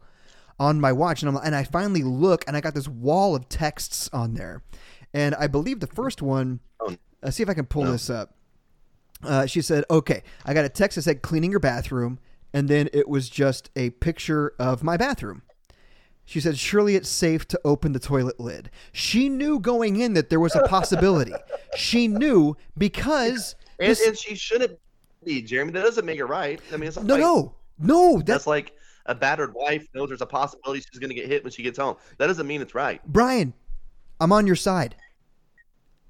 on 0.60 0.80
my 0.80 0.92
watch, 0.92 1.22
and 1.24 1.30
I'm 1.36 1.44
and 1.44 1.56
I 1.56 1.64
finally 1.64 2.04
look, 2.04 2.44
and 2.48 2.56
I 2.56 2.62
got 2.62 2.74
this 2.76 2.88
wall 2.88 3.36
of 3.36 3.50
texts 3.50 4.10
on 4.14 4.34
there, 4.36 4.62
and 5.14 5.36
I 5.36 5.48
believe 5.48 5.80
the 5.80 5.88
first 5.88 6.22
one. 6.22 6.60
Oh. 6.80 6.96
Uh, 7.22 7.32
see 7.32 7.44
if 7.44 7.50
I 7.50 7.54
can 7.54 7.66
pull 7.66 7.84
No. 7.84 7.92
this 7.92 8.10
up. 8.10 8.34
Uh, 9.24 9.46
she 9.46 9.62
said, 9.62 9.84
"Okay, 9.92 10.24
I 10.46 10.54
got 10.54 10.64
a 10.64 10.70
text 10.70 10.96
that 10.96 11.02
said 11.02 11.22
cleaning 11.22 11.52
your 11.52 11.60
bathroom, 11.60 12.20
and 12.54 12.70
then 12.70 12.90
it 12.94 13.10
was 13.10 13.30
just 13.30 13.70
a 13.76 13.90
picture 13.92 14.54
of 14.58 14.84
my 14.84 14.96
bathroom. 14.98 15.42
She 16.26 16.40
said, 16.40 16.60
Surely 16.60 16.96
it's 16.96 17.10
safe 17.10 17.48
to 17.48 17.60
open 17.66 17.92
the 17.94 18.00
toilet 18.00 18.40
lid. 18.40 18.70
She 18.92 19.30
knew 19.30 19.60
going 19.60 20.00
in 20.00 20.14
that 20.14 20.30
there 20.30 20.40
was 20.40 20.56
a 20.56 20.62
possibility. 20.68 21.34
she 21.76 22.08
knew 22.08 22.56
because. 22.78 23.56
And, 23.80 23.90
this- 23.90 24.06
and 24.06 24.16
she 24.16 24.36
shouldn't 24.36 24.78
be, 25.26 25.42
Jeremy. 25.42 25.72
That 25.72 25.82
doesn't 25.82 26.06
make 26.06 26.20
it 26.20 26.26
right. 26.26 26.62
I 26.72 26.78
mean, 26.78 26.88
it's 26.88 26.98
no, 26.98 27.16
like, 27.16 27.22
no, 27.22 27.56
no. 27.80 28.18
That's 28.18 28.28
That's 28.28 28.48
like 28.48 28.74
a 29.08 29.16
battered 29.16 29.56
wife 29.56 29.88
knows 29.96 30.10
there's 30.10 30.22
a 30.22 30.28
possibility 30.28 30.82
she's 30.82 31.00
going 31.00 31.10
to 31.10 31.16
get 31.16 31.26
hit 31.28 31.44
when 31.44 31.52
she 31.52 31.64
gets 31.64 31.80
home. 31.80 31.96
That 32.20 32.28
doesn't 32.28 32.46
mean 32.46 32.62
it's 32.62 32.76
right. 32.76 33.02
Brian, 33.08 33.52
I'm 34.20 34.32
on 34.32 34.48
your 34.48 34.56
side. 34.56 34.96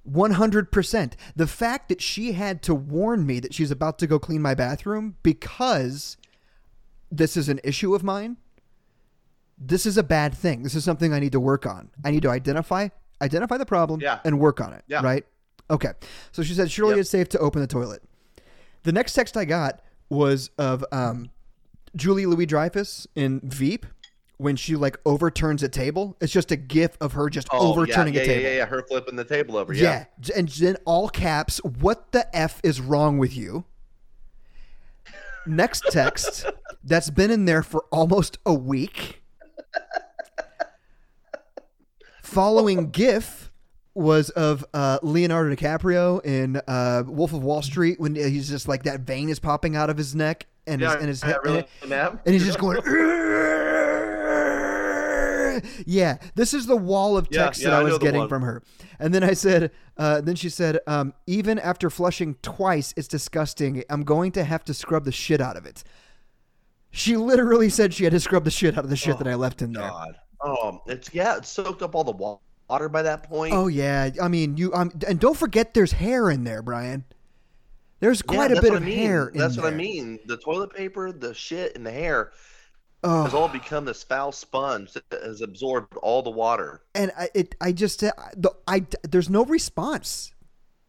100%. 0.10 1.14
The 1.36 1.48
fact 1.48 1.90
that 1.90 2.02
she 2.02 2.32
had 2.34 2.62
to 2.64 2.74
warn 2.74 3.26
me 3.26 3.40
that 3.40 3.54
she's 3.54 3.72
about 3.72 4.00
to 4.00 4.08
go 4.08 4.18
clean 4.20 4.42
my 4.42 4.56
bathroom 4.56 5.16
because 5.24 6.18
this 7.12 7.38
is 7.38 7.50
an 7.50 7.60
issue 7.64 7.94
of 7.94 8.04
mine, 8.04 8.38
this 9.58 9.86
is 9.86 9.98
a 9.98 10.04
bad 10.04 10.34
thing. 10.34 10.64
This 10.64 10.74
is 10.76 10.84
something 10.84 11.14
I 11.14 11.20
need 11.20 11.34
to 11.34 11.40
work 11.40 11.66
on. 11.66 11.90
I 12.04 12.12
need 12.12 12.22
to 12.24 12.30
identify 12.30 12.90
identify 13.22 13.58
the 13.58 13.66
problem 13.66 14.00
Yeah. 14.00 14.20
and 14.24 14.40
work 14.40 14.62
on 14.62 14.72
it, 14.72 14.82
Yeah. 14.88 15.02
right? 15.04 15.26
Okay. 15.70 15.92
So 16.32 16.42
she 16.42 16.54
said 16.54 16.72
surely 16.72 16.92
Yep. 16.94 17.00
it's 17.02 17.10
safe 17.10 17.28
to 17.30 17.40
open 17.40 17.60
the 17.60 17.68
toilet. 17.68 18.02
The 18.84 18.94
next 18.94 19.12
text 19.12 19.36
I 19.36 19.44
got 19.44 19.82
was 20.08 20.50
of 20.58 20.86
um, 20.94 21.30
Julie 21.98 22.26
Louis 22.26 22.46
Dreyfus 22.46 23.08
in 23.16 23.42
Veep 23.44 23.86
when 24.40 24.56
she 24.56 24.76
like 24.76 24.98
overturns 25.06 25.62
a 25.64 25.70
table. 25.70 26.16
It's 26.22 26.32
just 26.34 26.50
a 26.52 26.56
gif 26.56 26.98
of 27.02 27.12
her 27.14 27.30
just 27.30 27.48
Oh, 27.52 27.72
overturning 27.72 28.14
yeah, 28.16 28.22
a 28.22 28.26
table. 28.26 28.42
Yeah, 28.42 28.50
yeah, 28.50 28.56
yeah, 28.58 28.66
her 28.66 28.82
flipping 28.84 29.16
the 29.18 29.26
table 29.26 29.56
over. 29.58 29.74
Yeah. 29.74 30.06
Yeah. 30.24 30.38
And 30.38 30.48
then 30.50 30.78
all 30.86 31.10
caps, 31.10 31.58
what 31.64 32.12
the 32.14 32.34
F 32.36 32.60
is 32.64 32.80
wrong 32.82 33.18
with 33.18 33.36
you? 33.36 33.66
Next 35.46 35.84
text 35.92 36.46
that's 36.84 37.10
been 37.10 37.32
in 37.32 37.46
there 37.46 37.64
for 37.64 37.84
almost 37.92 38.38
a 38.46 38.54
week. 38.54 39.22
Following 42.24 42.92
GIF 42.92 43.52
was 43.96 44.30
of 44.32 44.64
uh, 44.74 45.00
Leonardo 45.02 45.54
DiCaprio 45.56 46.24
in 46.26 46.62
uh, 46.68 47.04
Wolf 47.08 47.34
of 47.34 47.44
Wall 47.44 47.62
Street 47.62 48.00
when 48.00 48.16
he's 48.16 48.48
just 48.50 48.68
like 48.68 48.84
that 48.84 49.02
vein 49.02 49.30
is 49.30 49.40
popping 49.40 49.76
out 49.76 49.90
of 49.90 49.98
his 49.98 50.16
neck 50.16 50.46
and 50.68 50.82
his, 50.82 50.94
and 50.94 51.08
his 51.08 51.22
head. 51.24 51.38
really, 51.44 51.66
and- 51.84 51.92
and 51.94 52.20
he's 52.34 52.46
just 52.46 52.60
going. 52.60 52.80
Yeah, 55.86 56.18
this 56.36 56.54
is 56.54 56.66
the 56.66 56.76
wall 56.76 57.18
of 57.18 57.28
Yeah, 57.32 57.44
text 57.46 57.62
yeah, 57.62 57.70
that 57.72 57.76
I 57.78 57.80
I 57.80 57.84
was 57.84 57.98
getting 58.00 58.22
one. 58.22 58.30
from 58.30 58.42
her. 58.44 58.62
And 59.00 59.14
then 59.14 59.24
I 59.24 59.34
said, 59.34 59.72
uh, 59.98 60.22
then 60.22 60.36
she 60.36 60.50
said, 60.50 60.80
um, 60.88 61.14
even 61.28 61.58
after 61.60 61.90
flushing 61.90 62.36
twice, 62.42 62.94
it's 62.98 63.08
disgusting. 63.08 63.84
I'm 63.90 64.04
going 64.04 64.32
to 64.34 64.44
have 64.44 64.64
to 64.66 64.74
scrub 64.74 65.06
the 65.06 65.12
shit 65.12 65.40
out 65.42 65.56
of 65.58 65.66
it. 65.66 65.84
She 66.92 67.16
literally 67.18 67.70
said 67.70 67.94
she 67.94 68.04
had 68.04 68.12
to 68.14 68.20
scrub 68.20 68.44
the 68.44 68.52
shit 68.52 68.78
out 68.78 68.84
of 68.84 68.90
the 68.90 68.96
shit 68.96 69.18
that 69.20 69.28
I 69.28 69.36
left 69.36 69.62
in 69.62 69.74
there. 69.74 69.88
God. 69.88 70.16
Oh, 70.42 70.82
it's 70.88 71.14
yeah, 71.14 71.38
it 71.38 71.46
soaked 71.46 71.82
up 71.82 71.96
all 71.96 72.04
the 72.04 72.12
water 72.70 72.90
by 72.90 73.02
that 73.04 73.24
point. 73.24 73.54
Oh 73.54 73.68
yeah, 73.68 74.10
I 74.22 74.28
mean 74.28 74.58
you. 74.58 74.74
Um, 74.74 74.92
and 75.08 75.20
don't 75.20 75.36
forget, 75.38 75.74
there's 75.74 75.92
hair 75.92 76.30
in 76.30 76.46
there, 76.46 76.62
Brian. 76.62 77.04
There's 78.00 78.22
Yeah, 78.30 78.36
quite 78.36 78.52
a 78.54 78.62
bit 78.62 78.74
of 78.74 78.82
I 78.82 78.86
mean. 78.86 78.98
hair 78.98 79.28
in 79.28 79.38
That's 79.38 79.56
there. 79.56 79.66
what 79.66 79.74
I 79.74 79.76
mean. 79.76 80.18
The 80.26 80.38
toilet 80.38 80.74
paper, 80.74 81.12
the 81.12 81.34
shit, 81.34 81.76
and 81.76 81.86
the 81.86 81.92
hair 81.92 82.32
has 83.04 83.34
Oh, 83.34 83.38
all 83.38 83.48
become 83.48 83.86
this 83.86 84.04
foul 84.04 84.32
sponge 84.32 84.94
that 84.94 85.04
has 85.12 85.42
absorbed 85.42 85.96
all 85.98 86.22
the 86.22 86.30
water. 86.30 86.82
and 86.96 87.12
I, 87.18 87.30
it, 87.34 87.56
I 87.62 87.72
just, 87.72 88.04
uh, 88.04 88.12
the, 88.36 88.52
I, 88.68 88.86
there's 89.04 89.30
no 89.30 89.46
response 89.46 90.34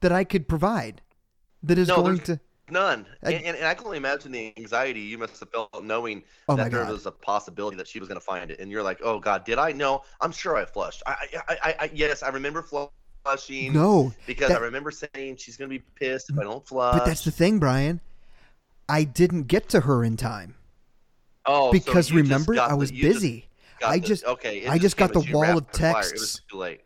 that 0.01 0.11
I 0.13 0.25
could 0.25 0.49
provide 0.49 1.03
that 1.63 1.79
is 1.79 1.89
No, 1.89 1.97
going 2.03 2.19
to. 2.21 2.41
None. 2.71 3.05
I- 3.25 3.33
and, 3.33 3.57
and, 3.57 3.67
I 3.67 3.75
can 3.75 3.85
only 3.87 3.97
imagine 3.99 4.31
the 4.33 4.53
anxiety 4.57 5.01
you 5.01 5.19
must 5.19 5.39
have 5.41 5.51
felt 5.51 5.85
knowing 5.85 6.23
Oh 6.49 6.57
that 6.57 6.71
there 6.71 6.85
God. 6.85 6.93
was 6.93 7.07
a 7.07 7.11
possibility 7.11 7.77
that 7.77 7.87
she 7.89 7.99
was 7.99 8.09
going 8.09 8.19
to 8.21 8.25
find 8.25 8.51
it. 8.51 8.61
And 8.61 8.71
you're 8.71 8.83
like, 8.83 9.01
oh 9.03 9.19
God, 9.19 9.45
did 9.45 9.59
I? 9.59 9.73
No, 9.73 10.03
I'm 10.21 10.33
sure 10.33 10.57
I 10.57 10.65
flushed. 10.65 11.03
I, 11.07 11.15
I, 11.49 11.57
I, 11.63 11.75
I 11.81 11.91
yes, 11.93 12.23
I 12.23 12.29
remember 12.29 12.63
flushing 12.63 13.73
No, 13.73 14.13
because 14.27 14.49
that- 14.49 14.59
I 14.61 14.65
remember 14.65 14.91
saying 14.93 15.37
she's 15.37 15.57
going 15.57 15.69
to 15.71 15.79
be 15.79 15.85
pissed 15.97 16.31
if 16.31 16.39
I 16.39 16.45
don't 16.45 16.67
flush. 16.67 16.99
but 16.99 17.07
that's 17.07 17.25
the 17.25 17.31
thing, 17.33 17.59
Brian. 17.59 18.01
I 18.89 19.05
didn't 19.05 19.45
get 19.45 19.69
to 19.71 19.81
her 19.81 20.03
in 20.05 20.17
time 20.17 20.55
oh, 21.47 21.73
because 21.73 22.09
just 22.09 22.13
remember 22.13 22.59
I 22.59 22.75
was 22.75 22.91
just 22.91 23.03
busy. 23.03 23.49
I 23.85 23.99
the- 23.99 24.07
just- 24.07 24.25
okay. 24.25 24.67
I 24.67 24.79
just 24.79 24.97
got 24.97 25.13
the 25.13 25.21
wall 25.33 25.59
of 25.59 25.67
the 25.71 25.79
fire. 25.79 25.91
It 25.91 25.95
was 25.95 26.11
texts. 26.13 26.41
too 26.51 26.59
late. 26.59 26.83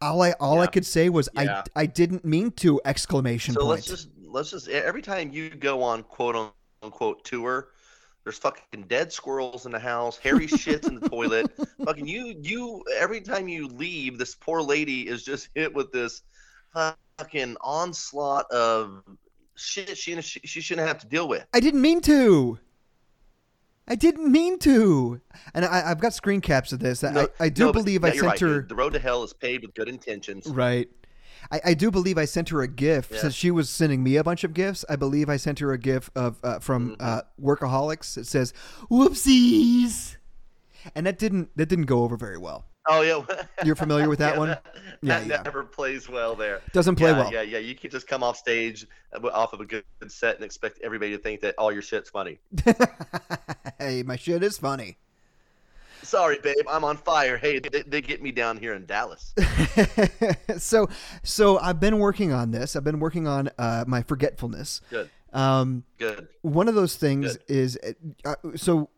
all 0.00 0.22
I 0.22 0.32
all 0.40 0.60
I 0.60 0.66
could 0.66 0.86
say 0.86 1.08
was 1.08 1.28
Yeah. 1.34 1.62
I 1.76 1.82
I 1.82 1.86
didn't 1.86 2.24
mean 2.24 2.50
to 2.52 2.80
exclamation 2.84 3.54
So 3.54 3.60
point. 3.60 3.70
let's 3.70 3.86
just 3.86 4.08
let's 4.24 4.50
just 4.50 4.68
every 4.68 5.02
time 5.02 5.32
you 5.32 5.50
go 5.50 5.82
on 5.82 6.02
quote 6.04 6.52
unquote 6.82 7.24
tour, 7.24 7.68
there's 8.24 8.38
fucking 8.38 8.84
dead 8.84 9.12
squirrels 9.12 9.66
in 9.66 9.72
the 9.72 9.78
house, 9.78 10.16
hairy 10.18 10.46
shits 10.46 10.86
in 10.88 10.94
the 11.00 11.08
toilet. 11.08 11.50
Fucking 11.84 12.06
you 12.06 12.36
you 12.40 12.84
every 12.96 13.20
time 13.20 13.48
you 13.48 13.66
leave, 13.66 14.18
this 14.18 14.34
poor 14.34 14.62
lady 14.62 15.08
is 15.08 15.22
just 15.24 15.48
hit 15.54 15.74
with 15.74 15.90
this 15.92 16.22
fucking 16.72 17.56
onslaught 17.60 18.50
of 18.50 19.02
shit 19.56 19.96
she 19.96 20.20
she, 20.22 20.40
she 20.44 20.60
shouldn't 20.60 20.86
have 20.86 20.98
to 20.98 21.06
deal 21.06 21.28
with. 21.28 21.44
I 21.52 21.60
didn't 21.60 21.82
mean 21.82 22.00
to. 22.02 22.58
I 23.90 23.96
didn't 23.96 24.30
mean 24.30 24.58
to. 24.60 25.20
And 25.52 25.64
I, 25.64 25.90
I've 25.90 26.00
got 26.00 26.14
screen 26.14 26.40
caps 26.40 26.72
of 26.72 26.78
this. 26.78 27.02
I, 27.04 27.10
No, 27.10 27.28
I 27.40 27.48
do 27.48 27.64
no, 27.66 27.72
but- 27.72 27.80
believe 27.80 28.02
yeah, 28.02 28.08
I 28.08 28.12
sent 28.12 28.22
right, 28.26 28.40
her. 28.40 28.62
The 28.62 28.74
road 28.76 28.92
to 28.94 29.00
hell 29.00 29.24
is 29.24 29.32
paved 29.32 29.64
with 29.66 29.74
good 29.74 29.88
intentions. 29.88 30.46
Right. 30.46 30.88
I, 31.50 31.60
I 31.64 31.74
do 31.74 31.90
believe 31.90 32.16
I 32.16 32.24
sent 32.26 32.50
her 32.50 32.60
a 32.62 32.68
gift 32.68 33.10
Yeah. 33.10 33.20
since 33.22 33.34
she 33.34 33.50
was 33.50 33.68
sending 33.68 34.02
me 34.04 34.16
a 34.16 34.22
bunch 34.22 34.44
of 34.44 34.54
gifts. 34.54 34.84
I 34.88 34.94
believe 34.96 35.28
I 35.28 35.36
sent 35.38 35.58
her 35.58 35.72
a 35.72 35.78
gift 35.78 36.10
of 36.14 36.38
uh, 36.44 36.60
from 36.60 36.90
Mm-hmm. 36.96 37.02
uh, 37.02 37.20
Workaholics. 37.42 38.16
It 38.16 38.26
says 38.26 38.52
"Whoopsies," 38.90 40.16
and 40.94 41.06
that 41.06 41.18
didn't 41.18 41.50
that 41.56 41.66
didn't 41.66 41.86
go 41.86 42.04
over 42.04 42.16
very 42.16 42.38
well. 42.38 42.66
Oh 42.88 43.02
yeah, 43.02 43.22
You're 43.64 43.76
familiar 43.76 44.08
with 44.08 44.18
that 44.20 44.34
Yeah, 44.34 44.38
one? 44.38 44.48
That, 44.48 44.64
Yeah, 45.02 45.18
that 45.20 45.26
yeah. 45.26 45.42
never 45.42 45.64
plays 45.64 46.08
well 46.08 46.34
there. 46.34 46.60
Doesn't 46.72 46.96
play 46.96 47.10
yeah, 47.10 47.18
well. 47.18 47.32
Yeah, 47.32 47.42
yeah. 47.42 47.58
You 47.58 47.74
can't 47.74 47.92
just 47.92 48.06
come 48.08 48.22
off 48.22 48.36
stage 48.38 48.86
uh, 49.14 49.26
off 49.28 49.52
of 49.52 49.60
a 49.60 49.66
good 49.66 49.84
set 50.08 50.36
and 50.36 50.44
expect 50.44 50.80
everybody 50.82 51.12
to 51.12 51.18
think 51.18 51.40
that 51.42 51.54
all 51.58 51.70
your 51.70 51.82
shit's 51.82 52.08
funny. 52.10 52.38
hey, 53.78 54.02
my 54.02 54.16
shit 54.16 54.42
is 54.42 54.56
funny. 54.58 54.96
Sorry, 56.02 56.38
babe, 56.42 56.56
I'm 56.68 56.82
on 56.82 56.96
fire. 56.96 57.36
Hey, 57.36 57.58
they, 57.58 57.82
they 57.82 58.00
get 58.00 58.22
me 58.22 58.32
down 58.32 58.56
here 58.56 58.72
in 58.72 58.86
Dallas. 58.86 59.34
so 60.58 60.88
so 61.22 61.58
I've 61.58 61.78
been 61.78 61.98
working 61.98 62.32
on 62.32 62.50
this. 62.50 62.74
I've 62.74 62.84
been 62.84 63.00
working 63.00 63.26
on 63.28 63.50
uh, 63.58 63.84
my 63.86 64.02
forgetfulness. 64.02 64.80
Good, 64.88 65.10
Um, 65.34 65.84
good. 65.98 66.26
one 66.40 66.68
of 66.68 66.74
those 66.74 66.96
things 66.96 67.36
Good. 67.36 67.44
is 67.54 67.78
uh, 68.24 68.34
so 68.56 68.88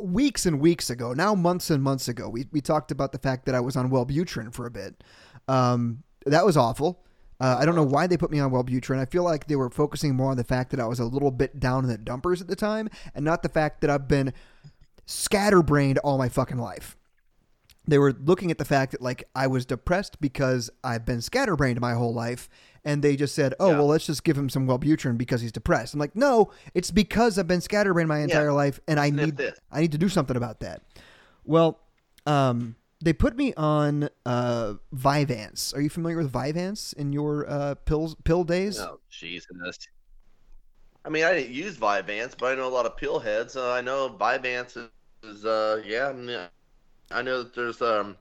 weeks 0.00 0.46
and 0.46 0.60
weeks 0.60 0.88
ago 0.90 1.12
now 1.12 1.34
months 1.34 1.70
and 1.70 1.82
months 1.82 2.08
ago 2.08 2.28
we, 2.28 2.46
we 2.50 2.60
talked 2.60 2.90
about 2.90 3.12
the 3.12 3.18
fact 3.18 3.44
that 3.44 3.54
i 3.54 3.60
was 3.60 3.76
on 3.76 3.90
wellbutrin 3.90 4.52
for 4.52 4.66
a 4.66 4.70
bit. 4.70 5.02
Um, 5.48 6.02
that 6.24 6.46
was 6.46 6.56
awful. 6.56 7.04
Uh, 7.40 7.56
i 7.58 7.66
don't 7.66 7.74
know 7.74 7.82
why 7.82 8.06
they 8.06 8.16
put 8.16 8.30
me 8.30 8.40
on 8.40 8.50
wellbutrin. 8.50 8.98
I 8.98 9.04
feel 9.04 9.24
like 9.24 9.46
they 9.46 9.56
were 9.56 9.70
focusing 9.70 10.14
more 10.14 10.30
on 10.30 10.36
the 10.36 10.44
fact 10.44 10.70
that 10.70 10.80
i 10.80 10.86
was 10.86 11.00
a 11.00 11.04
little 11.04 11.30
bit 11.30 11.60
down 11.60 11.84
in 11.84 11.90
the 11.90 11.98
dumpers 11.98 12.40
at 12.40 12.48
the 12.48 12.56
time 12.56 12.88
and 13.14 13.24
not 13.24 13.42
the 13.42 13.48
fact 13.48 13.80
that 13.80 13.90
i've 13.90 14.08
been 14.08 14.32
scatterbrained 15.06 15.98
all 15.98 16.18
my 16.18 16.28
fucking 16.28 16.58
life. 16.58 16.96
They 17.86 17.98
were 17.98 18.12
looking 18.12 18.50
at 18.50 18.58
the 18.58 18.64
fact 18.64 18.92
that 18.92 19.02
like 19.02 19.28
I 19.34 19.46
was 19.48 19.66
depressed 19.66 20.20
because 20.20 20.70
I've 20.84 21.04
been 21.04 21.20
scatterbrained 21.20 21.80
my 21.80 21.94
whole 21.94 22.14
life, 22.14 22.48
and 22.84 23.02
they 23.02 23.16
just 23.16 23.34
said, 23.34 23.54
"Oh, 23.60 23.70
Yeah. 23.70 23.78
well, 23.78 23.86
let's 23.86 24.06
just 24.06 24.24
give 24.24 24.36
him 24.36 24.48
some 24.48 24.66
Wellbutrin 24.66 25.16
because 25.16 25.40
he's 25.40 25.52
depressed." 25.52 25.94
I'm 25.94 26.00
like, 26.00 26.16
"No, 26.16 26.50
it's 26.74 26.90
because 26.90 27.38
I've 27.38 27.46
been 27.48 27.60
scatterbrained 27.60 28.08
my 28.08 28.20
entire 28.20 28.52
life, 28.52 28.80
and 28.88 28.98
I 28.98 29.10
need 29.10 29.36
this. 29.36 29.58
I 29.70 29.80
need 29.80 29.92
to 29.92 29.98
do 29.98 30.08
something 30.08 30.36
about 30.36 30.60
that." 30.60 30.82
Well, 31.44 31.78
um, 32.26 32.76
they 33.00 33.12
put 33.12 33.36
me 33.36 33.52
on 33.54 34.08
uh, 34.24 34.74
Vyvanse. 34.94 35.74
Are 35.74 35.80
you 35.80 35.90
familiar 35.90 36.18
with 36.18 36.32
Vyvanse 36.32 36.94
in 36.94 37.12
your 37.12 37.48
uh, 37.48 37.74
pills 37.74 38.14
pill 38.24 38.44
days? 38.44 38.78
Oh, 38.78 39.00
Jesus. 39.10 39.46
I 41.04 41.08
mean, 41.08 41.24
I 41.24 41.32
didn't 41.34 41.52
use 41.52 41.76
Vyvanse, 41.76 42.36
but 42.38 42.52
I 42.52 42.54
know 42.54 42.68
a 42.68 42.70
lot 42.70 42.86
of 42.86 42.96
pill 42.96 43.18
heads. 43.18 43.56
Uh, 43.56 43.72
I 43.72 43.80
know 43.80 44.16
Vyvanse 44.20 44.88
is, 45.24 45.44
uh, 45.44 45.82
yeah. 45.84 46.12
I 47.10 47.22
know 47.22 47.42
that 47.42 47.54
there's 47.54 47.82
um, 47.82 48.16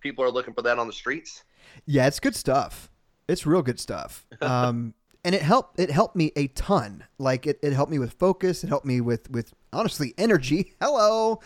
people 0.00 0.24
are 0.24 0.30
looking 0.30 0.54
for 0.54 0.62
that 0.62 0.78
on 0.78 0.86
the 0.86 0.92
streets. 0.92 1.44
Yeah, 1.86 2.06
it's 2.06 2.20
good 2.20 2.34
stuff. 2.34 2.90
It's 3.28 3.46
real 3.46 3.62
good 3.62 3.80
stuff. 3.80 4.26
Um, 4.40 4.94
and 5.26 5.34
it 5.34 5.40
helped. 5.40 5.80
It 5.80 5.90
helped 5.90 6.16
me 6.16 6.32
a 6.36 6.48
ton. 6.48 7.04
Like 7.16 7.46
it, 7.46 7.58
it 7.62 7.72
helped 7.72 7.90
me 7.90 7.98
with 7.98 8.12
focus. 8.12 8.62
It 8.62 8.68
helped 8.68 8.84
me 8.84 9.00
with 9.00 9.30
with 9.30 9.54
honestly 9.72 10.12
energy. 10.18 10.74
Hello. 10.82 11.40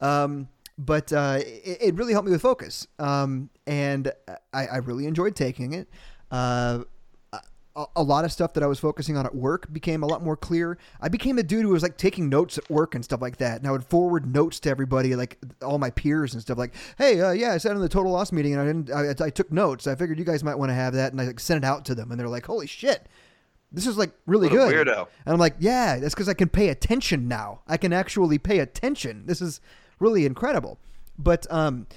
Um, 0.00 0.48
but 0.78 1.12
uh, 1.12 1.40
it, 1.40 1.78
it 1.80 1.94
really 1.96 2.12
helped 2.12 2.26
me 2.26 2.32
with 2.32 2.42
focus. 2.42 2.86
Um, 3.00 3.50
and 3.66 4.12
I, 4.52 4.66
I 4.66 4.76
really 4.76 5.06
enjoyed 5.06 5.34
taking 5.34 5.72
it. 5.72 5.88
Uh, 6.30 6.84
a, 7.76 7.86
a 7.96 8.02
lot 8.02 8.24
of 8.24 8.32
stuff 8.32 8.52
that 8.54 8.62
I 8.62 8.66
was 8.66 8.78
focusing 8.78 9.16
on 9.16 9.26
at 9.26 9.34
work 9.34 9.72
became 9.72 10.02
a 10.02 10.06
lot 10.06 10.22
more 10.22 10.36
clear. 10.36 10.78
I 11.00 11.08
became 11.08 11.38
a 11.38 11.42
dude 11.42 11.62
who 11.62 11.70
was 11.70 11.82
like 11.82 11.96
taking 11.96 12.28
notes 12.28 12.58
at 12.58 12.68
work 12.70 12.94
and 12.94 13.04
stuff 13.04 13.20
like 13.20 13.38
that. 13.38 13.58
And 13.58 13.66
I 13.66 13.72
would 13.72 13.84
forward 13.84 14.32
notes 14.32 14.60
to 14.60 14.70
everybody, 14.70 15.14
like 15.16 15.38
all 15.62 15.78
my 15.78 15.90
peers 15.90 16.34
and 16.34 16.42
stuff. 16.42 16.58
Like, 16.58 16.74
hey, 16.98 17.20
uh, 17.20 17.32
yeah, 17.32 17.52
I 17.52 17.58
sat 17.58 17.72
in 17.72 17.80
the 17.80 17.88
total 17.88 18.12
loss 18.12 18.32
meeting 18.32 18.52
and 18.52 18.62
I 18.62 18.66
didn't. 18.66 19.20
I, 19.20 19.26
I 19.26 19.30
took 19.30 19.50
notes. 19.50 19.86
I 19.86 19.94
figured 19.94 20.18
you 20.18 20.24
guys 20.24 20.44
might 20.44 20.56
want 20.56 20.70
to 20.70 20.74
have 20.74 20.94
that, 20.94 21.12
and 21.12 21.20
I 21.20 21.26
like, 21.26 21.40
sent 21.40 21.64
it 21.64 21.66
out 21.66 21.84
to 21.86 21.94
them, 21.94 22.10
and 22.10 22.20
they're 22.20 22.28
like, 22.28 22.46
holy 22.46 22.66
shit. 22.66 23.06
This 23.72 23.88
is 23.88 23.98
like 23.98 24.12
really 24.26 24.48
good. 24.48 24.72
weirdo. 24.72 25.08
And 25.26 25.32
I'm 25.32 25.40
like, 25.40 25.56
yeah, 25.58 25.98
that's 25.98 26.14
because 26.14 26.28
I 26.28 26.34
can 26.34 26.48
pay 26.48 26.68
attention 26.68 27.26
now. 27.26 27.62
I 27.66 27.76
can 27.76 27.92
actually 27.92 28.38
pay 28.38 28.60
attention. 28.60 29.26
This 29.26 29.42
is 29.42 29.60
really 29.98 30.26
incredible. 30.26 30.78
But 31.18 31.50
um, 31.50 31.88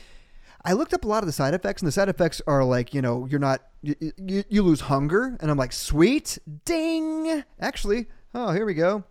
I 0.65 0.73
looked 0.73 0.93
up 0.93 1.05
a 1.05 1.07
lot 1.07 1.21
of 1.21 1.27
the 1.27 1.33
side 1.33 1.53
effects, 1.53 1.83
and 1.83 1.87
the 1.87 1.91
side 1.91 2.09
effects 2.09 2.41
are 2.47 2.63
like, 2.63 2.95
you 2.95 3.01
know, 3.01 3.27
you're 3.29 3.39
not, 3.39 3.61
you, 3.99 4.11
you, 4.17 4.43
you 4.49 4.63
lose 4.63 4.81
hunger. 4.81 5.37
And 5.39 5.49
I'm 5.49 5.57
like, 5.57 5.73
sweet, 5.73 6.37
ding. 6.65 7.43
Actually, 7.59 8.07
oh, 8.33 8.51
here 8.51 8.65
we 8.65 8.73
go. 8.73 9.03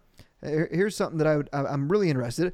Here- 0.43 0.69
Here's 0.71 0.95
something 0.97 1.19
that 1.19 1.27
I 1.27 1.37
would, 1.37 1.49
I'm 1.53 1.89
really 1.91 2.11
interested. 2.11 2.53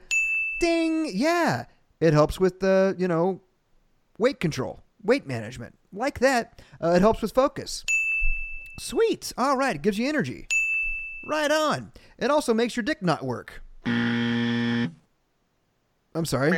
Ding, 0.61 1.11
yeah, 1.13 1.65
it 2.01 2.13
helps 2.13 2.39
with 2.39 2.61
the, 2.61 2.95
you 2.99 3.09
know, 3.09 3.41
weight 4.19 4.39
control, 4.41 4.83
weight 5.03 5.27
management, 5.27 5.75
like 5.93 6.21
that. 6.21 6.63
Uh, 6.83 6.91
it 6.91 7.01
helps 7.01 7.21
with 7.23 7.33
focus. 7.33 7.85
Sweet. 8.79 9.33
All 9.37 9.57
right, 9.57 9.75
it 9.77 9.83
gives 9.83 9.99
you 9.99 10.09
energy. 10.09 10.47
Right 11.27 11.51
on. 11.51 11.93
It 12.19 12.31
also 12.31 12.55
makes 12.55 12.77
your 12.77 12.85
dick 12.85 13.03
not 13.03 13.25
work. 13.25 13.63
I'm 16.15 16.25
sorry. 16.25 16.51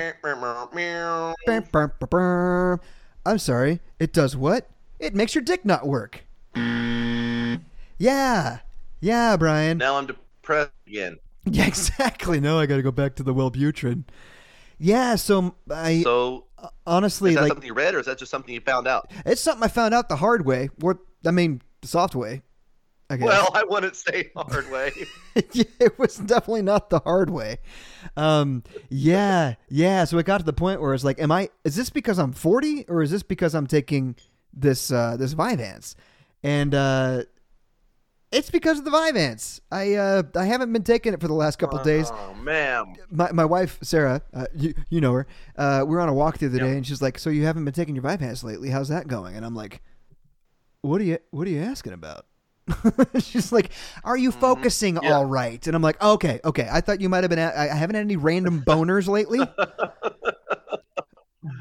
I'm 3.27 3.39
sorry. 3.39 3.81
It 3.99 4.13
does 4.13 4.37
what? 4.37 4.69
It 5.05 5.15
makes 5.15 5.35
your 5.35 5.45
dick 5.45 5.67
not 5.67 5.87
work. 5.87 6.25
Yeah. 7.99 8.59
Yeah, 9.01 9.37
Brian. 9.37 9.77
Now 9.77 9.97
I'm 9.99 10.07
depressed 10.07 10.73
again. 10.87 11.19
Yeah, 11.47 11.67
exactly. 11.67 12.41
No, 12.41 12.59
I 12.59 12.65
got 12.65 12.77
to 12.77 12.83
go 12.83 12.91
back 12.91 13.17
to 13.17 13.23
the 13.23 13.35
Wellbutrin. 13.35 14.05
Yeah, 14.79 15.15
so 15.17 15.57
I 15.71 16.01
So 16.01 16.47
honestly 16.87 17.33
is 17.33 17.37
that 17.37 17.43
like 17.43 17.51
something 17.51 17.67
you 17.67 17.75
read, 17.75 17.95
or 17.95 17.99
is 17.99 18.07
that 18.07 18.17
just 18.17 18.31
something 18.31 18.55
you 18.55 18.63
found 18.63 18.89
out? 18.89 19.11
it's 19.27 19.43
something 19.43 19.63
I 19.63 19.69
found 19.69 19.93
out 19.93 20.09
the 20.09 20.17
hard 20.17 20.47
way, 20.47 20.71
or 20.83 21.01
I 21.27 21.33
mean, 21.33 21.61
the 21.83 21.89
soft 21.89 22.15
way. 22.15 22.41
I 23.11 23.19
guess. 23.19 23.27
Well, 23.27 23.51
I 23.55 23.63
wouldn't 23.65 23.95
say 23.95 24.31
hard 24.35 24.71
way. 24.71 24.91
yeah, 25.53 25.65
it 25.81 25.99
was 25.99 26.17
definitely 26.17 26.63
not 26.63 26.89
the 26.89 27.01
hard 27.01 27.29
way. 27.29 27.59
Um, 28.17 28.63
yeah, 28.89 29.57
yeah. 29.69 30.05
So 30.05 30.17
it 30.17 30.25
got 30.25 30.39
to 30.39 30.45
the 30.45 30.55
point 30.55 30.81
where 30.81 30.95
it's 30.95 31.05
like, 31.05 31.21
am 31.21 31.31
I? 31.31 31.51
Is 31.65 31.77
this 31.77 31.91
because 31.91 32.19
I'm 32.19 32.33
40, 32.33 32.87
or 32.89 33.03
is 33.03 33.11
this 33.11 33.23
because 33.23 33.55
I'm 33.55 33.67
taking 33.67 34.17
this 34.57 34.91
uh, 34.91 35.17
this 35.17 35.35
Vyvanse? 35.35 35.95
And 36.43 36.75
uh, 36.75 37.23
it's 38.33 38.51
because 38.51 38.79
of 38.79 38.85
the 38.85 38.91
Vyvanse. 38.91 39.61
I 39.71 39.95
uh, 39.95 40.23
I 40.35 40.45
haven't 40.45 40.73
been 40.73 40.83
taking 40.83 41.15
it 41.15 41.21
for 41.21 41.29
the 41.29 41.35
last 41.35 41.57
couple 41.59 41.79
days. 41.79 42.11
Oh 42.13 42.35
man. 42.35 42.97
My, 43.11 43.31
my 43.33 43.45
wife 43.45 43.79
Sarah, 43.83 44.23
uh, 44.33 44.47
you 44.55 44.75
you 44.91 45.01
know 45.01 45.13
her. 45.13 45.27
Uh, 45.57 45.85
we 45.87 45.95
were 45.95 46.01
on 46.01 46.09
a 46.09 46.15
walk 46.15 46.39
the 46.39 46.47
other 46.47 46.59
day, 46.59 46.77
and 46.77 46.87
she's 46.87 47.01
like, 47.01 47.19
"So 47.19 47.31
you 47.31 47.45
haven't 47.45 47.65
been 47.65 47.75
taking 47.75 47.95
your 47.95 48.05
Vyvanse 48.05 48.43
lately? 48.43 48.71
How's 48.71 48.89
that 48.89 49.07
going?" 49.07 49.37
And 49.37 49.47
I'm 49.47 49.55
like, 49.55 49.83
"What 50.83 51.01
are 51.01 51.05
you 51.05 51.19
What 51.31 51.47
are 51.47 51.51
you 51.51 51.63
asking 51.63 51.93
about?" 51.93 52.27
she's 53.19 53.53
like, 53.53 53.71
"Are 54.03 54.17
you 54.17 54.33
focusing 54.33 54.97
Mm-hmm. 54.97 55.05
Yeah. 55.05 55.15
all 55.15 55.27
right?" 55.27 55.65
And 55.67 55.77
I'm 55.77 55.83
like, 55.83 56.03
"Okay, 56.03 56.41
okay. 56.45 56.69
I 56.71 56.81
thought 56.81 57.01
you 57.01 57.09
might 57.09 57.23
have 57.23 57.31
been. 57.31 57.39
At, 57.39 57.55
I 57.57 57.67
haven't 57.67 57.95
had 57.95 58.03
any 58.05 58.17
random 58.17 58.63
boners 58.63 59.07
lately, 59.07 59.41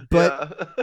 but 0.09 0.75
Yeah. 0.77 0.82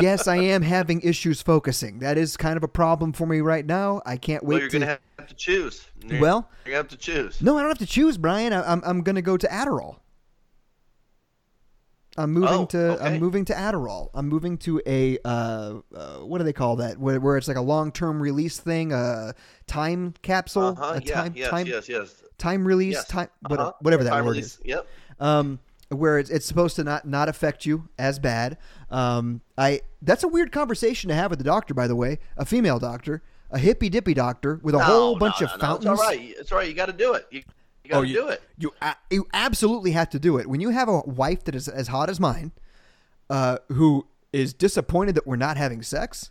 yes, 0.00 0.26
I 0.26 0.36
am 0.36 0.62
having 0.62 1.00
issues 1.02 1.42
focusing. 1.42 1.98
That 2.00 2.18
is 2.18 2.36
kind 2.36 2.56
of 2.56 2.62
a 2.62 2.68
problem 2.68 3.12
for 3.12 3.26
me 3.26 3.40
right 3.40 3.64
now. 3.66 4.02
I 4.06 4.16
can't 4.16 4.42
wait 4.44 4.54
well, 4.54 4.58
you're 4.60 4.68
to. 4.70 4.78
gonna 4.78 4.98
have 5.18 5.28
to 5.28 5.34
choose. 5.34 5.86
You're, 6.06 6.20
well, 6.20 6.50
gonna 6.64 6.76
have 6.76 6.88
to 6.88 6.96
choose. 6.96 7.40
no, 7.42 7.56
I 7.56 7.60
don't 7.62 7.70
have 7.70 7.78
to 7.78 7.86
choose, 7.86 8.16
Brian. 8.18 8.52
I, 8.52 8.62
I'm 8.70 8.82
I'm 8.84 9.02
gonna 9.02 9.22
go 9.22 9.36
to 9.36 9.46
Adderall. 9.48 9.96
I'm 12.18 12.32
moving 12.32 12.48
Oh, 12.50 12.64
to 12.66 12.78
okay. 12.94 13.04
I'm 13.04 13.20
moving 13.20 13.44
to 13.46 13.54
Adderall. 13.54 14.10
I'm 14.14 14.28
moving 14.28 14.58
to 14.58 14.82
a 14.84 15.16
uh, 15.24 15.74
uh, 15.94 16.16
what 16.18 16.38
do 16.38 16.44
they 16.44 16.52
call 16.52 16.76
that? 16.76 16.98
Where, 16.98 17.20
where 17.20 17.36
it's 17.36 17.46
like 17.48 17.56
a 17.56 17.60
long 17.62 17.92
term 17.92 18.20
release 18.20 18.58
thing, 18.58 18.92
a 18.92 19.34
time 19.66 20.14
capsule, 20.22 20.76
Uh-huh. 20.78 20.94
a 20.96 21.02
Yeah. 21.02 21.14
time 21.14 21.32
yes. 21.36 21.50
time 21.50 21.66
yes. 21.66 21.88
Yes. 21.88 22.22
time 22.36 22.66
release, 22.66 22.94
Yes. 22.94 23.06
time 23.08 23.28
Uh-huh. 23.48 23.72
whatever 23.80 24.02
that 24.04 24.10
Time 24.10 24.24
word 24.24 24.32
release. 24.32 24.56
is. 24.56 24.60
Yep. 24.64 24.86
Um, 25.20 25.60
where 25.90 26.18
it's, 26.18 26.30
it's 26.30 26.46
supposed 26.46 26.76
to 26.76 26.84
not 26.84 27.06
not 27.06 27.28
affect 27.28 27.66
you 27.66 27.88
as 27.98 28.18
bad. 28.18 28.56
Um, 28.90 29.40
I 29.58 29.80
that's 30.02 30.24
a 30.24 30.28
weird 30.28 30.52
conversation 30.52 31.08
to 31.08 31.14
have 31.14 31.30
with 31.30 31.38
the 31.38 31.44
doctor, 31.44 31.74
by 31.74 31.86
the 31.86 31.96
way, 31.96 32.18
a 32.36 32.44
female 32.44 32.78
doctor, 32.78 33.22
a 33.50 33.58
hippy 33.58 33.88
dippy 33.88 34.14
doctor 34.14 34.60
with 34.62 34.74
a 34.74 34.78
No, 34.78 34.84
whole 34.84 35.12
no, 35.14 35.18
bunch 35.18 35.40
no, 35.40 35.46
of 35.48 35.52
no, 35.52 35.58
fountains. 35.58 35.90
It's 35.92 36.00
all 36.00 36.06
right. 36.08 36.34
It's 36.38 36.52
all 36.52 36.58
right. 36.58 36.68
You 36.68 36.74
got 36.74 36.86
to 36.86 36.92
do 36.92 37.14
it. 37.14 37.26
You, 37.30 37.42
you 37.84 37.90
got 37.90 38.00
to 38.02 38.06
Oh, 38.08 38.12
do 38.12 38.28
it. 38.28 38.42
You 38.58 38.72
you 39.10 39.26
absolutely 39.32 39.90
have 39.92 40.08
to 40.10 40.18
do 40.18 40.38
it. 40.38 40.46
When 40.46 40.60
you 40.60 40.70
have 40.70 40.88
a 40.88 41.00
wife 41.00 41.44
that 41.44 41.54
is 41.54 41.68
as 41.68 41.88
hot 41.88 42.08
as 42.08 42.20
mine, 42.20 42.52
uh, 43.28 43.58
who 43.70 44.06
is 44.32 44.54
disappointed 44.54 45.16
that 45.16 45.26
we're 45.26 45.36
not 45.36 45.56
having 45.56 45.82
sex, 45.82 46.30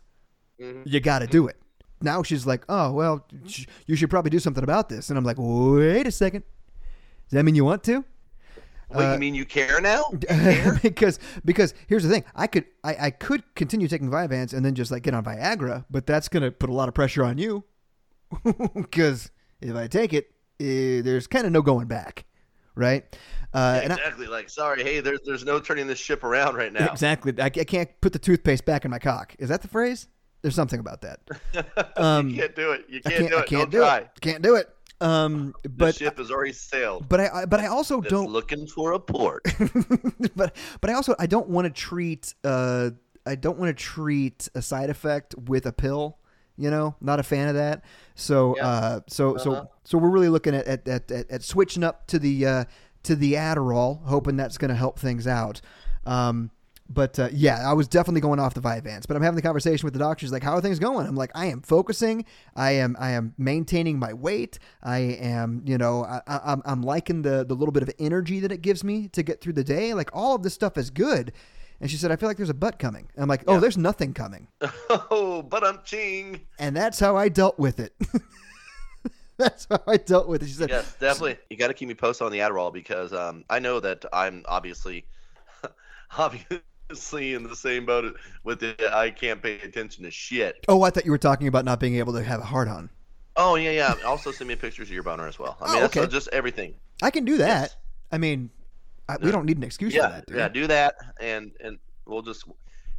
Mhm. 0.61 0.83
you 0.85 0.99
got 1.01 1.19
to 1.19 1.27
do 1.27 1.47
it. 1.47 1.57
Now 2.01 2.23
she's 2.23 2.45
like, 2.45 2.63
"Oh 2.69 2.91
well, 2.93 3.25
sh- 3.45 3.65
you 3.85 3.97
should 3.97 4.09
probably 4.09 4.29
do 4.29 4.39
something 4.39 4.63
about 4.63 4.87
this," 4.87 5.09
and 5.09 5.17
I'm 5.17 5.25
like, 5.25 5.35
"Wait 5.37 6.07
a 6.07 6.11
second. 6.11 6.43
Does 7.27 7.35
that 7.35 7.43
mean 7.43 7.55
you 7.55 7.65
want 7.65 7.83
to?" 7.85 8.05
Wait, 8.91 9.05
Uh, 9.05 9.13
you 9.13 9.19
mean 9.19 9.35
you 9.35 9.45
care 9.45 9.79
now? 9.81 10.03
Care? 10.27 10.79
because 10.81 11.19
because 11.45 11.73
here's 11.87 12.03
the 12.03 12.09
thing, 12.09 12.23
I 12.35 12.47
could 12.47 12.65
I, 12.83 12.95
I 13.07 13.11
could 13.11 13.43
continue 13.55 13.87
taking 13.87 14.09
Vyvanse 14.09 14.53
and 14.53 14.65
then 14.65 14.73
just 14.75 14.91
like 14.91 15.03
get 15.03 15.13
on 15.13 15.23
Viagra, 15.23 15.85
but 15.89 16.05
that's 16.07 16.27
gonna 16.29 16.51
put 16.51 16.69
a 16.69 16.73
lot 16.73 16.87
of 16.87 16.93
pressure 16.95 17.23
on 17.23 17.37
you. 17.37 17.63
Because 18.75 19.31
if 19.61 19.75
I 19.75 19.87
take 19.87 20.13
it, 20.13 20.31
eh, 20.59 21.01
there's 21.01 21.27
kind 21.27 21.45
of 21.45 21.51
no 21.51 21.61
going 21.61 21.87
back, 21.87 22.25
right? 22.75 23.03
Uh, 23.53 23.79
and 23.83 23.93
I, 23.93 23.95
exactly. 23.95 24.27
like, 24.27 24.49
sorry, 24.49 24.83
hey, 24.83 24.99
there's 24.99 25.19
there's 25.25 25.43
no 25.45 25.59
turning 25.59 25.87
this 25.87 25.97
ship 25.99 26.23
around 26.23 26.55
right 26.55 26.71
now. 26.71 26.91
exactly, 26.91 27.33
I, 27.39 27.45
I 27.45 27.49
can't 27.49 27.89
put 28.01 28.13
the 28.13 28.19
toothpaste 28.19 28.65
back 28.65 28.85
in 28.85 28.91
my 28.91 28.99
cock. 28.99 29.35
Is 29.39 29.49
that 29.49 29.61
the 29.61 29.67
phrase? 29.67 30.07
There's 30.41 30.55
something 30.55 30.79
about 30.79 31.01
that. 31.01 31.19
Um, 31.97 32.29
you 32.29 32.37
can't 32.37 32.55
do 32.55 32.71
it. 32.71 32.85
You 32.87 33.01
I 33.05 33.09
can't, 33.09 33.29
can't. 33.29 33.29
do 33.31 33.35
I 33.35 33.39
it. 33.41 33.45
can't 33.47 33.61
Don't 33.61 33.69
do 33.71 33.77
try. 33.79 33.97
it. 33.97 34.09
Can't 34.21 34.41
do 34.43 34.55
it. 34.55 34.69
Um, 35.01 35.53
The 35.63 35.69
but 35.69 35.95
ship 35.95 36.17
has 36.17 36.29
already 36.31 36.51
sailed. 36.53 37.07
but 37.07 37.19
I 37.19 37.29
I- 37.41 37.45
but 37.45 37.59
I 37.59 37.67
also 37.67 37.99
It's 38.01 38.09
don't 38.09 38.31
looking 38.31 38.67
for 38.67 38.91
a 38.93 38.99
port. 38.99 39.43
but 40.35 40.55
but 40.81 40.89
I 40.89 40.93
also 40.93 41.15
I 41.19 41.25
don't 41.25 41.49
want 41.49 41.65
to 41.65 41.71
treat 41.71 42.33
uh 42.43 42.91
I 43.25 43.35
don't 43.35 43.57
want 43.59 43.69
to 43.77 43.83
treat 43.83 44.49
a 44.55 44.61
side 44.61 44.89
effect 44.89 45.35
with 45.35 45.65
a 45.65 45.71
pill. 45.71 46.17
You 46.57 46.69
know, 46.69 46.95
not 46.99 47.19
a 47.19 47.23
fan 47.23 47.47
of 47.47 47.55
that. 47.55 47.83
So 48.15 48.55
Yeah. 48.57 48.67
uh 48.67 48.99
so 49.07 49.35
Uh-huh. 49.35 49.43
so 49.43 49.69
so 49.83 49.97
we're 49.97 50.09
really 50.09 50.29
looking 50.29 50.53
at 50.55 50.65
at, 50.67 50.87
at, 50.87 51.11
at, 51.11 51.31
at 51.31 51.43
switching 51.43 51.83
up 51.83 52.07
to 52.07 52.19
the 52.19 52.45
uh 52.45 52.63
to 53.03 53.15
the 53.15 53.33
Adderall, 53.33 54.03
hoping 54.05 54.35
that's 54.35 54.57
going 54.57 54.69
to 54.69 54.75
help 54.75 54.99
things 54.99 55.25
out. 55.27 55.61
Um 56.05 56.51
but 56.89 57.19
uh, 57.19 57.29
yeah, 57.31 57.69
I 57.69 57.73
was 57.73 57.87
definitely 57.87 58.21
going 58.21 58.39
off 58.39 58.53
the 58.53 58.61
Vyvanse. 58.61 59.07
But 59.07 59.15
I'm 59.15 59.21
having 59.21 59.35
the 59.35 59.41
conversation 59.41 59.85
with 59.85 59.93
the 59.93 59.99
doctor. 59.99 60.25
She's 60.25 60.31
like, 60.31 60.43
"How 60.43 60.53
are 60.53 60.61
things 60.61 60.79
going?" 60.79 61.05
I'm 61.07 61.15
like, 61.15 61.31
"I 61.35 61.45
am 61.45 61.61
focusing. 61.61 62.25
I 62.55 62.71
am. 62.71 62.95
I 62.99 63.11
am 63.11 63.33
maintaining 63.37 63.99
my 63.99 64.13
weight. 64.13 64.59
I 64.81 64.97
am. 64.99 65.61
You 65.65 65.77
know, 65.77 66.03
I, 66.03 66.21
I'm. 66.27 66.61
I'm 66.65 66.81
liking 66.81 67.21
the 67.21 67.45
the 67.45 67.55
little 67.55 67.71
bit 67.71 67.83
of 67.83 67.91
energy 67.99 68.39
that 68.39 68.51
it 68.51 68.61
gives 68.61 68.83
me 68.83 69.07
to 69.09 69.23
get 69.23 69.41
through 69.41 69.53
the 69.53 69.63
day. 69.63 69.93
Like 69.93 70.09
all 70.13 70.35
of 70.35 70.43
this 70.43 70.53
stuff 70.53 70.77
is 70.77 70.89
good." 70.89 71.31
And 71.81 71.89
she 71.89 71.95
said, 71.95 72.11
"I 72.11 72.15
feel 72.15 72.27
like 72.27 72.37
there's 72.37 72.49
a 72.49 72.53
butt 72.55 72.79
coming." 72.79 73.07
And 73.15 73.23
I'm 73.23 73.29
like, 73.29 73.43
"Oh, 73.47 73.53
Yeah. 73.53 73.59
there's 73.59 73.77
nothing 73.77 74.13
coming." 74.13 74.47
oh, 74.89 75.41
but 75.47 75.63
I'm 75.63 75.79
ching. 75.85 76.41
And 76.57 76.75
that's 76.75 76.99
how 76.99 77.15
I 77.15 77.29
dealt 77.29 77.57
with 77.57 77.79
it. 77.79 77.93
that's 79.37 79.65
how 79.69 79.81
I 79.87 79.97
dealt 79.97 80.27
with 80.27 80.43
it. 80.43 80.47
She 80.47 80.53
said, 80.53 80.69
Yes, 80.69 80.93
definitely. 80.99 81.37
You 81.49 81.57
got 81.57 81.69
to 81.69 81.73
keep 81.73 81.87
me 81.87 81.93
posted 81.93 82.25
on 82.25 82.31
the 82.31 82.39
Adderall 82.39 82.73
because 82.73 83.13
um, 83.13 83.45
I 83.49 83.59
know 83.59 83.79
that 83.79 84.05
I'm 84.11 84.43
obviously, 84.47 85.05
obviously 86.17 86.59
in 86.89 87.43
the 87.43 87.55
same 87.55 87.85
boat 87.85 88.17
with 88.43 88.63
it. 88.63 88.81
I 88.81 89.11
can't 89.11 89.41
pay 89.41 89.59
attention 89.61 90.03
to 90.03 90.11
shit. 90.11 90.65
"Oh, 90.67 90.81
I 90.83 90.89
thought 90.89 91.05
you 91.05 91.11
were 91.11 91.17
talking 91.17 91.47
about 91.47 91.65
not 91.65 91.79
being 91.79 91.95
able 91.95 92.13
to 92.13 92.23
have 92.23 92.39
a 92.39 92.45
hard 92.45 92.67
on." 92.67 92.89
Oh 93.35 93.55
yeah, 93.55 93.71
yeah. 93.71 93.93
Also 94.05 94.31
send 94.31 94.47
me 94.47 94.55
pictures 94.55 94.89
of 94.89 94.93
your 94.93 95.03
boner 95.03 95.27
as 95.27 95.37
well. 95.39 95.57
I 95.61 95.73
mean, 95.73 95.83
Oh, 95.83 95.85
okay. 95.85 96.07
just 96.07 96.27
everything. 96.33 96.73
I 97.01 97.11
can 97.11 97.25
do 97.25 97.37
that. 97.37 97.61
Yes. 97.61 97.75
I 98.11 98.17
mean, 98.17 98.49
I, 99.07 99.17
we 99.21 99.31
don't 99.31 99.45
need 99.45 99.57
an 99.57 99.63
excuse 99.63 99.93
for 99.95 100.01
that. 100.01 100.25
Do 100.25 100.35
yeah. 100.35 100.49
Do 100.49 100.67
that, 100.67 100.95
and 101.21 101.51
and 101.63 101.77
we'll 102.05 102.21
just 102.21 102.45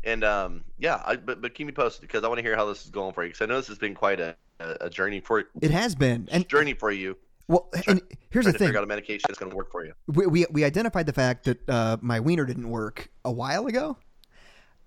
and 0.04 0.24
um 0.24 0.64
yeah. 0.78 1.02
I 1.04 1.16
but 1.16 1.42
but 1.42 1.54
keep 1.54 1.66
me 1.66 1.72
posted 1.72 2.02
because 2.02 2.24
I 2.24 2.28
want 2.28 2.38
to 2.38 2.42
hear 2.42 2.56
how 2.56 2.66
this 2.66 2.84
is 2.84 2.90
going 2.90 3.12
for 3.12 3.24
you 3.24 3.30
because 3.30 3.42
I 3.42 3.46
know 3.46 3.56
this 3.56 3.68
has 3.68 3.78
been 3.78 3.94
quite 3.94 4.20
a 4.20 4.36
a, 4.60 4.76
a 4.82 4.90
journey 4.90 5.20
for 5.20 5.44
It 5.60 5.70
has 5.70 5.94
been, 5.94 6.28
and 6.30 6.48
journey 6.48 6.74
for 6.74 6.90
you. 6.92 7.16
Well, 7.50 7.68
and 7.88 8.00
here's 8.30 8.46
the 8.46 8.52
thing: 8.52 8.68
figure 8.68 8.78
out 8.78 8.84
a 8.84 8.86
medication 8.86 9.26
that's 9.28 9.38
going 9.38 9.50
to 9.50 9.56
work 9.56 9.72
for 9.72 9.84
you. 9.84 9.92
we, 10.06 10.26
we 10.26 10.46
we 10.50 10.64
identified 10.64 11.06
the 11.06 11.12
fact 11.12 11.44
that 11.44 11.68
uh, 11.68 11.96
my 12.00 12.20
wiener 12.20 12.46
didn't 12.46 12.70
work 12.70 13.10
a 13.24 13.32
while 13.32 13.66
ago. 13.66 13.96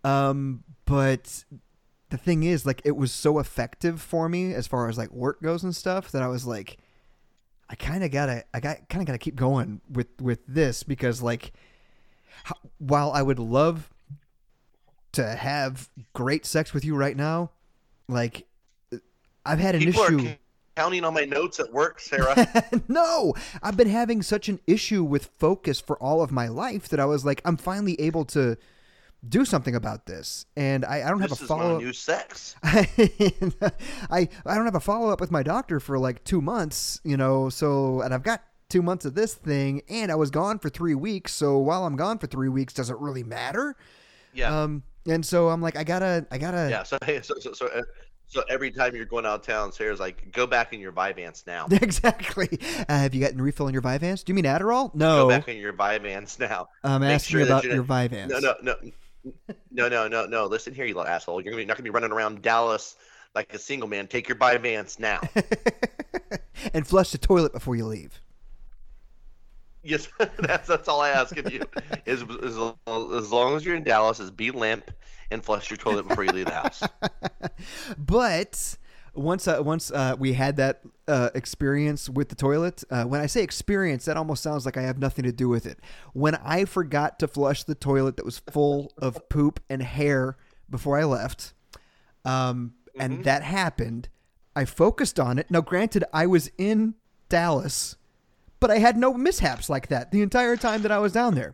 Um, 0.05 0.64
but 0.86 1.43
the 2.09 2.18
thing 2.18 2.43
is, 2.43 2.66
like, 2.66 2.82
it 2.86 2.95
was 2.95 3.11
so 3.11 3.39
effective 3.39 4.01
for 4.01 4.30
me 4.30 4.53
as 4.53 4.66
far 4.68 4.88
as 4.88 4.97
like 4.97 5.11
work 5.11 5.41
goes 5.41 5.64
and 5.64 5.76
stuff 5.76 6.11
that 6.11 6.22
I 6.22 6.28
was 6.28 6.45
like, 6.45 6.78
I 7.70 7.76
kind 7.76 8.03
of 8.03 8.11
gotta, 8.11 8.45
I 8.53 8.59
got 8.59 8.88
kind 8.88 9.01
of 9.01 9.07
gotta 9.07 9.18
keep 9.18 9.36
going 9.36 9.82
with 9.89 10.07
with 10.22 10.39
this 10.47 10.84
because 10.84 11.22
like, 11.22 11.51
how, 12.43 12.55
while 12.78 13.11
I 13.11 13.22
would 13.22 13.39
love 13.39 13.89
to 15.14 15.36
have 15.36 15.89
great 16.14 16.45
sex 16.45 16.74
with 16.74 16.86
you 16.86 16.95
right 16.95 17.18
now, 17.18 17.51
like, 18.07 18.47
I've 19.45 19.59
had 19.59 19.76
an 19.76 19.82
People 19.82 20.03
issue. 20.03 20.36
Counting 20.76 21.03
on 21.03 21.13
my 21.13 21.26
notes 21.26 21.59
at 21.59 21.71
work, 21.71 21.99
Sarah. 21.99 22.36
no, 22.88 23.34
I've 23.61 23.78
been 23.78 23.89
having 23.89 24.21
such 24.21 24.49
an 24.49 24.59
issue 24.67 25.03
with 25.03 25.30
focus 25.38 25.80
for 25.80 25.97
all 25.97 26.21
of 26.21 26.32
my 26.32 26.47
life 26.47 26.89
that 26.89 26.99
I 26.99 27.05
was 27.05 27.24
like, 27.26 27.41
I'm 27.45 27.57
finally 27.57 27.99
able 27.99 28.26
to 28.26 28.57
do 29.28 29.45
something 29.45 29.76
about 29.76 30.05
this. 30.05 30.45
And 30.57 30.84
I, 30.84 31.03
I 31.03 31.09
don't 31.09 31.19
This 31.21 31.32
have 31.32 31.41
a 31.41 31.45
follow. 31.45 31.80
new 31.80 31.93
sex. 31.93 32.55
I 32.63 34.28
I 34.45 34.55
don't 34.55 34.65
have 34.65 34.76
a 34.76 34.80
follow 34.80 35.09
up 35.09 35.21
with 35.21 35.32
my 35.32 35.43
doctor 35.43 35.80
for 35.80 35.97
like 35.97 36.24
two 36.24 36.41
months, 36.41 36.99
you 37.03 37.17
know. 37.17 37.49
So 37.49 38.01
and 38.01 38.13
I've 38.13 38.24
got 38.24 38.43
two 38.69 38.82
months 38.82 39.05
of 39.05 39.15
this 39.15 39.34
thing, 39.34 39.82
and 39.89 40.11
I 40.11 40.15
was 40.15 40.32
gone 40.32 40.59
for 40.59 40.69
three 40.69 40.95
weeks. 40.95 41.34
So 41.34 41.57
while 41.57 41.86
I'm 41.86 41.95
gone 41.95 42.17
for 42.17 42.28
three 42.28 42.49
weeks, 42.49 42.74
does 42.74 42.89
it 42.89 42.97
really 42.97 43.24
matter? 43.24 43.76
Yeah. 44.34 44.63
Um, 44.63 44.84
and 45.07 45.26
so 45.26 45.49
I'm 45.49 45.61
like, 45.61 45.78
I 45.78 45.84
gotta, 45.84 46.26
I 46.32 46.38
gotta. 46.38 46.67
yeah. 46.69 46.84
So, 46.84 46.97
hey, 47.05 47.21
so, 47.21 47.36
so, 47.39 47.51
so, 47.53 47.67
uh, 47.67 47.82
so 48.34 48.43
every 48.49 48.71
time 48.71 48.95
you're 48.95 49.05
going 49.05 49.27
out 49.27 49.41
of 49.41 49.45
town, 49.45 49.71
Sarah's 49.71 49.99
like, 49.99 50.31
go 50.31 50.47
back 50.47 50.73
in 50.73 50.79
your 50.79 50.91
Vyvanse 50.91 51.45
now. 51.45 51.67
Exactly. 51.84 52.59
Uh, 52.89 52.97
have 52.97 53.13
you 53.13 53.21
gotten 53.21 53.39
a 53.39 53.43
refill 53.43 53.67
on 53.67 53.73
your 53.73 53.81
Vyvanse? 53.81 54.23
Do 54.23 54.31
you 54.31 54.36
mean 54.36 54.45
Adderall? 54.45 54.93
No. 54.95 55.23
Go 55.23 55.29
back 55.29 55.47
in 55.47 55.57
your 55.57 55.73
Vyvanse 55.73 56.39
now. 56.39 56.69
I'm 56.84 57.01
make 57.01 57.11
asking 57.11 57.31
sure 57.31 57.45
that 57.45 57.51
about 57.51 57.63
your 57.65 57.84
Vyvanse. 57.84 58.29
No, 58.29 58.39
no, 58.39 58.55
no, 58.63 58.75
no, 59.71 59.89
no, 59.89 60.07
no, 60.07 60.25
no. 60.25 60.45
Listen 60.45 60.73
here, 60.73 60.86
you 60.86 60.95
little 60.95 61.07
asshole. 61.07 61.41
You're 61.41 61.51
gonna 61.51 61.61
be, 61.61 61.65
not 61.65 61.77
gonna 61.77 61.84
be 61.84 61.91
running 61.91 62.11
around 62.11 62.41
Dallas 62.41 62.95
like 63.36 63.53
a 63.53 63.59
single 63.59 63.88
man. 63.88 64.07
Take 64.07 64.27
your 64.27 64.38
Vyvanse 64.38 64.99
now. 64.99 65.21
and 66.73 66.88
flush 66.88 67.11
the 67.11 67.19
toilet 67.19 67.53
before 67.53 67.75
you 67.75 67.86
leave. 67.86 68.19
yes, 69.84 70.07
that's 70.39 70.67
that's 70.67 70.88
all 70.88 71.01
I 71.01 71.09
ask 71.09 71.38
of 71.38 71.51
you. 71.51 71.61
Is, 72.05 72.23
is 72.23 72.57
as 72.88 73.31
long 73.31 73.55
as 73.55 73.65
you're 73.65 73.75
in 73.75 73.84
Dallas, 73.84 74.19
is 74.19 74.31
be 74.31 74.49
limp 74.49 74.89
and 75.34 75.43
flush 75.43 75.69
your 75.69 75.77
toilet 75.77 76.07
before 76.07 76.23
you 76.23 76.31
leave 76.31 76.45
the 76.45 76.53
house. 76.53 76.84
but 77.97 78.77
once 79.15 79.47
uh, 79.47 79.61
once 79.61 79.91
uh, 79.91 80.15
we 80.17 80.34
had 80.34 80.55
that 80.57 80.81
uh, 81.07 81.29
experience 81.36 82.09
with 82.09 82.29
the 82.29 82.36
toilet, 82.36 82.84
uh, 82.89 83.03
when 83.03 83.19
I 83.19 83.25
say 83.25 83.43
experience, 83.43 84.05
that 84.05 84.17
almost 84.17 84.41
sounds 84.41 84.65
like 84.65 84.77
I 84.77 84.84
have 84.84 84.97
nothing 84.97 85.23
to 85.25 85.31
do 85.31 85.49
with 85.49 85.65
it. 85.65 85.79
When 86.13 86.36
I 86.36 86.65
forgot 86.65 87.19
to 87.19 87.27
flush 87.27 87.63
the 87.63 87.75
toilet 87.75 88.17
that 88.17 88.25
was 88.25 88.39
full 88.39 88.93
of 88.97 89.27
poop 89.29 89.59
and 89.69 89.81
hair 89.84 90.38
before 90.69 90.97
I 90.97 91.03
left, 91.03 91.53
um, 92.25 92.73
and 92.97 93.23
that 93.25 93.43
happened, 93.43 94.09
I 94.55 94.65
focused 94.65 95.19
on 95.19 95.38
it. 95.39 95.49
Now, 95.49 95.61
granted, 95.61 96.03
I 96.13 96.27
was 96.27 96.51
in 96.57 96.95
Dallas, 97.29 97.97
but 98.59 98.71
I 98.71 98.77
had 98.77 98.97
no 98.97 99.13
mishaps 99.13 99.69
like 99.69 99.88
that 99.88 100.11
the 100.11 100.21
entire 100.21 100.55
time 100.55 100.84
that 100.84 100.91
I 100.91 100.99
was 100.99 101.11
down 101.11 101.36
there 101.36 101.53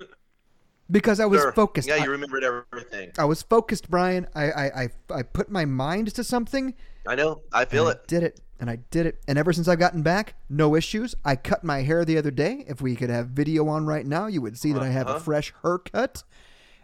because 0.92 1.20
I 1.20 1.26
was 1.26 1.42
Sure. 1.42 1.52
focused. 1.54 1.88
Yeah, 1.88 2.04
you 2.04 2.10
remembered 2.10 2.44
everything. 2.44 3.12
I 3.18 3.26
was 3.26 3.42
focused, 3.42 3.90
Brian. 3.90 4.28
I, 4.36 4.52
I, 4.52 4.66
I, 4.84 4.90
I 5.12 5.24
put 5.24 5.50
my 5.50 5.66
mind 5.66 6.14
to 6.16 6.24
something. 6.24 6.74
I 7.08 7.16
know. 7.16 7.42
I 7.54 7.66
feel 7.66 7.88
it. 7.88 8.00
I 8.04 8.08
did 8.08 8.24
it, 8.24 8.40
and 8.60 8.70
I 8.70 8.78
did 8.92 9.06
it. 9.06 9.20
And 9.28 9.38
ever 9.38 9.54
since 9.54 9.68
I've 9.68 9.80
gotten 9.80 10.02
back, 10.04 10.36
no 10.50 10.76
issues. 10.76 11.16
I 11.26 11.36
cut 11.36 11.64
my 11.64 11.82
hair 11.82 12.06
the 12.06 12.18
other 12.18 12.32
day. 12.32 12.66
If 12.68 12.82
we 12.82 12.96
could 12.96 13.10
have 13.10 13.28
video 13.30 13.68
on 13.68 13.86
right 13.86 14.06
now, 14.06 14.28
you 14.28 14.42
would 14.42 14.58
see 14.58 14.74
that 14.74 14.84
I 14.84 14.90
have 14.90 15.08
a 15.08 15.12
Uh-huh. 15.12 15.20
fresh 15.20 15.54
haircut, 15.64 16.24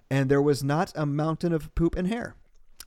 and 0.10 0.30
there 0.30 0.42
was 0.42 0.64
not 0.64 0.92
a 0.96 1.06
mountain 1.06 1.54
of 1.54 1.74
poop 1.76 1.96
and 1.96 2.08
hair 2.08 2.36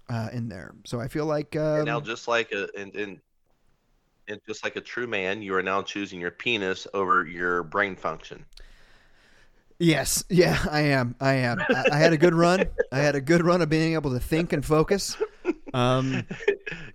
uh, 0.08 0.28
in 0.32 0.48
there. 0.48 0.74
So 0.84 1.00
I 1.00 1.08
feel 1.08 1.26
like 1.26 1.54
um, 1.56 1.76
And 1.78 1.84
now, 1.86 2.00
just 2.00 2.28
like 2.28 2.52
a 2.52 2.68
and, 2.76 2.94
and 2.96 3.20
and 4.28 4.40
just 4.46 4.62
like 4.64 4.76
a 4.76 4.80
true 4.80 5.06
man, 5.06 5.40
you 5.42 5.54
are 5.54 5.62
now 5.62 5.80
choosing 5.82 6.20
your 6.20 6.30
penis 6.30 6.86
over 6.92 7.24
your 7.26 7.62
brain 7.62 7.96
function. 7.96 8.44
Yes, 9.78 10.24
yeah, 10.28 10.58
I 10.70 10.80
am. 10.80 11.14
I 11.20 11.34
am. 11.34 11.60
I, 11.60 11.84
I 11.92 11.98
had 11.98 12.12
a 12.12 12.16
good 12.18 12.34
run. 12.34 12.64
I 12.92 12.98
had 12.98 13.14
a 13.14 13.20
good 13.20 13.44
run 13.44 13.62
of 13.62 13.68
being 13.68 13.94
able 13.94 14.12
to 14.12 14.20
think 14.20 14.52
and 14.52 14.64
focus. 14.64 15.16
Um, 15.74 16.24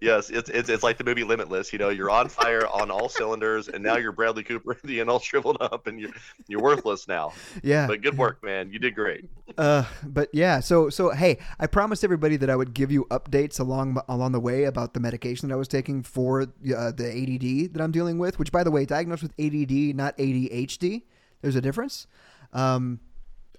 yes, 0.02 0.30
it's, 0.30 0.50
it's 0.50 0.70
it's 0.70 0.84
like 0.84 0.98
the 0.98 1.04
movie 1.04 1.24
Limitless. 1.24 1.72
You 1.72 1.80
know, 1.80 1.90
you're 1.90 2.10
on 2.10 2.30
fire 2.30 2.68
on 2.68 2.90
all 2.90 3.10
cylinders, 3.10 3.68
and 3.68 3.84
now 3.84 3.98
you're 3.98 4.12
Bradley 4.12 4.44
Cooper 4.44 4.78
and 4.84 5.10
all 5.10 5.20
shriveled 5.20 5.58
up, 5.62 5.88
and 5.88 6.00
you're 6.00 6.12
you're 6.48 6.62
worthless 6.62 7.08
now. 7.08 7.34
yeah. 7.62 7.88
But 7.88 8.02
good 8.02 8.18
work, 8.18 8.44
man. 8.44 8.72
You 8.72 8.80
did 8.80 8.96
great. 8.96 9.26
Uh, 9.58 9.86
but 10.04 10.30
yeah, 10.34 10.60
so 10.60 10.90
so 10.90 11.12
hey, 11.12 11.38
I 11.60 11.68
promised 11.68 12.04
everybody 12.04 12.38
that 12.38 12.50
I 12.50 12.56
would 12.56 12.74
give 12.74 12.92
you 12.92 13.06
updates 13.06 13.60
along 13.60 14.02
along 14.08 14.32
the 14.32 14.40
way 14.40 14.64
about 14.64 14.94
the 14.94 15.00
medication 15.00 15.50
that 15.50 15.56
I 15.56 15.58
was 15.58 15.68
taking 15.68 16.02
for 16.02 16.42
uh, 16.42 16.46
the 16.92 17.10
ADD 17.10 17.74
that 17.74 17.82
I'm 17.82 17.92
dealing 17.92 18.18
with. 18.18 18.40
Which, 18.40 18.52
by 18.52 18.64
the 18.64 18.72
way, 18.72 18.86
diagnosed 18.86 19.24
with 19.24 19.34
ADD, 19.40 19.96
not 19.96 20.18
ADHD. 20.18 21.04
There's 21.42 21.56
a 21.56 21.62
difference. 21.62 22.08
Um, 22.54 23.00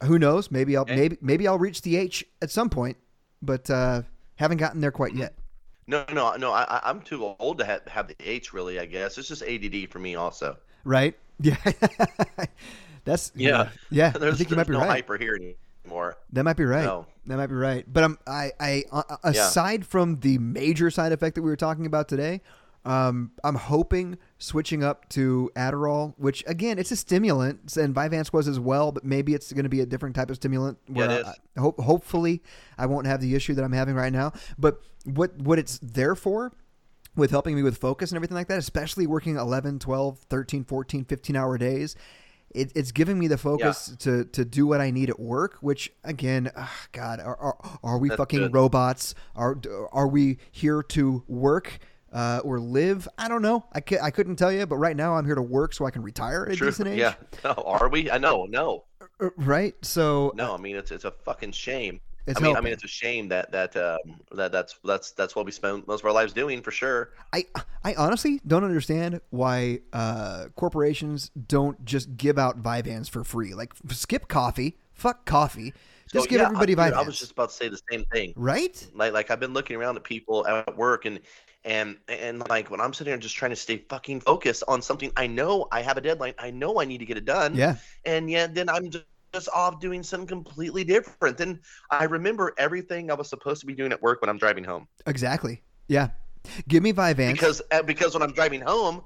who 0.02 0.18
knows? 0.18 0.50
Maybe 0.50 0.76
I'll 0.76 0.82
Okay. 0.82 0.96
maybe 0.96 1.18
maybe 1.20 1.48
I'll 1.48 1.58
reach 1.58 1.82
the 1.82 1.96
H 1.96 2.24
at 2.42 2.50
some 2.50 2.68
point, 2.70 2.96
but 3.42 3.68
uh, 3.70 4.02
haven't 4.36 4.58
gotten 4.58 4.80
there 4.80 4.90
quite 4.92 5.14
yet. 5.14 5.34
No, 5.86 6.04
no, 6.12 6.34
no. 6.36 6.50
I, 6.52 6.62
I- 6.64 6.80
I'm 6.90 7.00
too 7.02 7.34
old 7.38 7.58
to 7.58 7.64
have, 7.64 7.84
have 7.86 8.08
the 8.08 8.16
H. 8.20 8.52
Really, 8.52 8.78
I 8.80 8.86
guess 8.86 9.18
it's 9.18 9.28
just 9.28 9.42
ADD 9.42 9.90
for 9.90 9.98
me, 9.98 10.14
also. 10.14 10.56
Right? 10.84 11.16
Yeah. 11.40 11.56
That's 13.04 13.32
Yeah. 13.34 13.68
yeah. 13.90 14.12
I 14.14 14.18
There's, 14.18 14.38
think 14.38 14.50
you 14.50 14.56
might 14.56 14.66
be 14.66 14.72
no 14.72 14.78
right. 14.80 14.88
hyper 14.88 15.18
here 15.18 15.36
anymore. 15.84 16.16
That 16.32 16.44
might 16.44 16.56
be 16.56 16.64
right. 16.64 16.84
No. 16.84 17.06
That 17.26 17.36
might 17.36 17.48
be 17.48 17.54
right. 17.54 17.84
But 17.92 18.04
I'm 18.04 18.18
I 18.26 18.52
I 18.60 18.84
uh, 18.92 19.02
aside 19.24 19.84
from 19.84 20.20
the 20.20 20.38
major 20.38 20.90
side 20.90 21.12
effect 21.12 21.34
that 21.34 21.42
we 21.42 21.50
were 21.50 21.56
talking 21.56 21.86
about 21.86 22.08
today, 22.08 22.40
um, 22.84 23.32
I'm 23.42 23.54
hoping 23.54 24.18
switching 24.38 24.84
up 24.84 25.08
to 25.10 25.50
Adderall, 25.56 26.14
which 26.18 26.44
again 26.46 26.78
it's 26.78 26.90
a 26.90 26.96
stimulant, 26.96 27.76
and 27.76 27.94
Vyvanse 27.94 28.32
was 28.32 28.46
as 28.46 28.60
well, 28.60 28.92
but 28.92 29.04
maybe 29.04 29.34
it's 29.34 29.52
going 29.52 29.64
to 29.64 29.70
be 29.70 29.80
a 29.80 29.86
different 29.86 30.14
type 30.14 30.30
of 30.30 30.36
stimulant. 30.36 30.78
Yeah, 30.88 31.10
it. 31.10 31.26
I, 31.26 31.34
I 31.56 31.60
hope 31.60 31.80
hopefully 31.80 32.42
I 32.76 32.86
won't 32.86 33.06
have 33.06 33.20
the 33.20 33.34
issue 33.34 33.54
that 33.54 33.64
I'm 33.64 33.72
having 33.72 33.94
right 33.94 34.12
now. 34.12 34.32
But 34.58 34.80
what 35.04 35.36
what 35.38 35.58
it's 35.58 35.78
there 35.78 36.14
for 36.14 36.52
with 37.16 37.30
helping 37.30 37.54
me 37.54 37.62
with 37.62 37.78
focus 37.78 38.10
and 38.10 38.16
everything 38.16 38.36
like 38.36 38.48
that, 38.48 38.58
especially 38.58 39.06
working 39.06 39.36
11, 39.36 39.78
12, 39.78 40.18
13, 40.18 40.64
14, 40.64 41.04
15 41.04 41.36
hour 41.36 41.56
days. 41.56 41.96
It, 42.50 42.70
it's 42.76 42.92
giving 42.92 43.18
me 43.18 43.26
the 43.26 43.38
focus 43.38 43.96
to, 44.00 44.26
to 44.26 44.44
do 44.44 44.66
what 44.66 44.80
I 44.80 44.92
need 44.92 45.10
at 45.10 45.18
work, 45.18 45.56
which 45.60 45.92
again, 46.04 46.52
ugh, 46.54 46.68
God, 46.92 47.18
are, 47.18 47.36
are, 47.36 47.78
are 47.82 47.98
we 47.98 48.08
That's 48.10 48.18
fucking 48.18 48.38
good. 48.38 48.54
robots? 48.54 49.14
Are, 49.34 49.58
are 49.90 50.06
we 50.06 50.38
here 50.52 50.82
to 50.82 51.24
work 51.26 51.80
uh, 52.14 52.40
or 52.44 52.58
live? 52.58 53.06
I 53.18 53.28
don't 53.28 53.42
know. 53.42 53.66
I, 53.74 53.82
I 54.02 54.10
couldn't 54.10 54.36
tell 54.36 54.50
you, 54.52 54.64
but 54.66 54.76
right 54.76 54.96
now 54.96 55.14
I'm 55.16 55.26
here 55.26 55.34
to 55.34 55.42
work 55.42 55.74
so 55.74 55.84
I 55.84 55.90
can 55.90 56.02
retire 56.02 56.46
at 56.46 56.52
a 56.52 56.56
True. 56.56 56.68
decent 56.68 56.88
age. 56.88 56.98
Yeah. 56.98 57.14
No, 57.44 57.50
are 57.66 57.88
we? 57.90 58.10
I 58.10 58.16
know. 58.16 58.46
No. 58.46 58.84
Uh, 59.20 59.28
Right. 59.36 59.74
So 59.82 60.32
No. 60.34 60.54
I 60.54 60.56
mean, 60.56 60.76
it's 60.76 60.90
it's 60.90 61.04
a 61.04 61.10
fucking 61.10 61.52
shame. 61.52 62.00
it's 62.26 62.40
I 62.40 62.42
mean, 62.42 62.56
I 62.56 62.60
mean, 62.60 62.72
it's 62.72 62.84
a 62.84 62.88
shame 62.88 63.28
that 63.28 63.52
that 63.52 63.76
um, 63.76 63.98
that 64.32 64.50
that's 64.50 64.76
that's 64.84 65.10
that's 65.10 65.36
what 65.36 65.44
we 65.44 65.52
spend 65.52 65.86
most 65.86 66.00
of 66.00 66.06
our 66.06 66.12
lives 66.12 66.32
doing 66.32 66.62
for 66.62 66.70
sure. 66.70 67.10
I 67.34 67.44
I 67.84 67.94
honestly 67.94 68.40
don't 68.46 68.64
understand 68.64 69.20
why 69.30 69.80
uh, 69.92 70.46
corporations 70.56 71.30
don't 71.48 71.84
just 71.84 72.16
give 72.16 72.38
out 72.38 72.62
Vyvanse 72.62 73.10
for 73.10 73.24
free. 73.24 73.52
Like 73.54 73.74
skip 73.90 74.26
coffee, 74.28 74.78
fuck 74.94 75.26
coffee, 75.26 75.74
just 76.10 76.24
So, 76.24 76.30
give 76.30 76.40
yeah, 76.40 76.46
everybody 76.46 76.74
I, 76.76 76.88
dude, 76.90 76.94
I 76.98 77.02
was 77.02 77.18
just 77.18 77.32
about 77.32 77.50
to 77.50 77.54
say 77.54 77.68
the 77.68 77.80
same 77.90 78.04
thing. 78.12 78.32
right? 78.36 78.86
Like 78.94 79.12
like 79.12 79.30
I've 79.30 79.40
been 79.40 79.52
looking 79.52 79.76
around 79.76 79.96
at 79.96 80.04
people 80.04 80.46
at 80.46 80.76
work 80.78 81.04
and 81.04 81.20
and 81.64 81.96
and 82.08 82.46
like 82.48 82.70
when 82.70 82.80
I'm 82.80 82.92
sitting 82.92 83.10
there 83.10 83.18
just 83.18 83.36
trying 83.36 83.50
to 83.50 83.56
stay 83.56 83.84
fucking 83.88 84.20
focused 84.20 84.62
on 84.68 84.82
something 84.82 85.10
I 85.16 85.26
know 85.26 85.66
I 85.72 85.82
have 85.82 85.96
a 85.96 86.00
deadline, 86.00 86.34
I 86.38 86.50
know 86.50 86.80
I 86.80 86.84
need 86.84 86.98
to 86.98 87.06
get 87.06 87.16
it 87.16 87.24
done. 87.24 87.54
Yeah. 87.54 87.76
And 88.04 88.30
yet 88.30 88.54
then 88.54 88.68
I'm 88.68 88.90
just 88.90 89.04
just 89.32 89.48
off 89.52 89.80
doing 89.80 90.02
something 90.04 90.28
completely 90.28 90.84
different. 90.84 91.36
Then 91.36 91.58
I 91.90 92.04
remember 92.04 92.54
everything 92.56 93.10
I 93.10 93.14
was 93.14 93.28
supposed 93.28 93.60
to 93.62 93.66
be 93.66 93.74
doing 93.74 93.90
at 93.90 94.00
work 94.00 94.20
when 94.20 94.28
I'm 94.28 94.38
driving 94.38 94.62
home. 94.62 94.86
Exactly. 95.06 95.60
Yeah. 95.88 96.10
Give 96.68 96.82
me 96.84 96.92
Vyvanse. 96.92 97.32
Because 97.32 97.60
uh, 97.72 97.82
because 97.82 98.14
when 98.14 98.22
I'm 98.22 98.32
driving 98.32 98.60
home, 98.60 99.02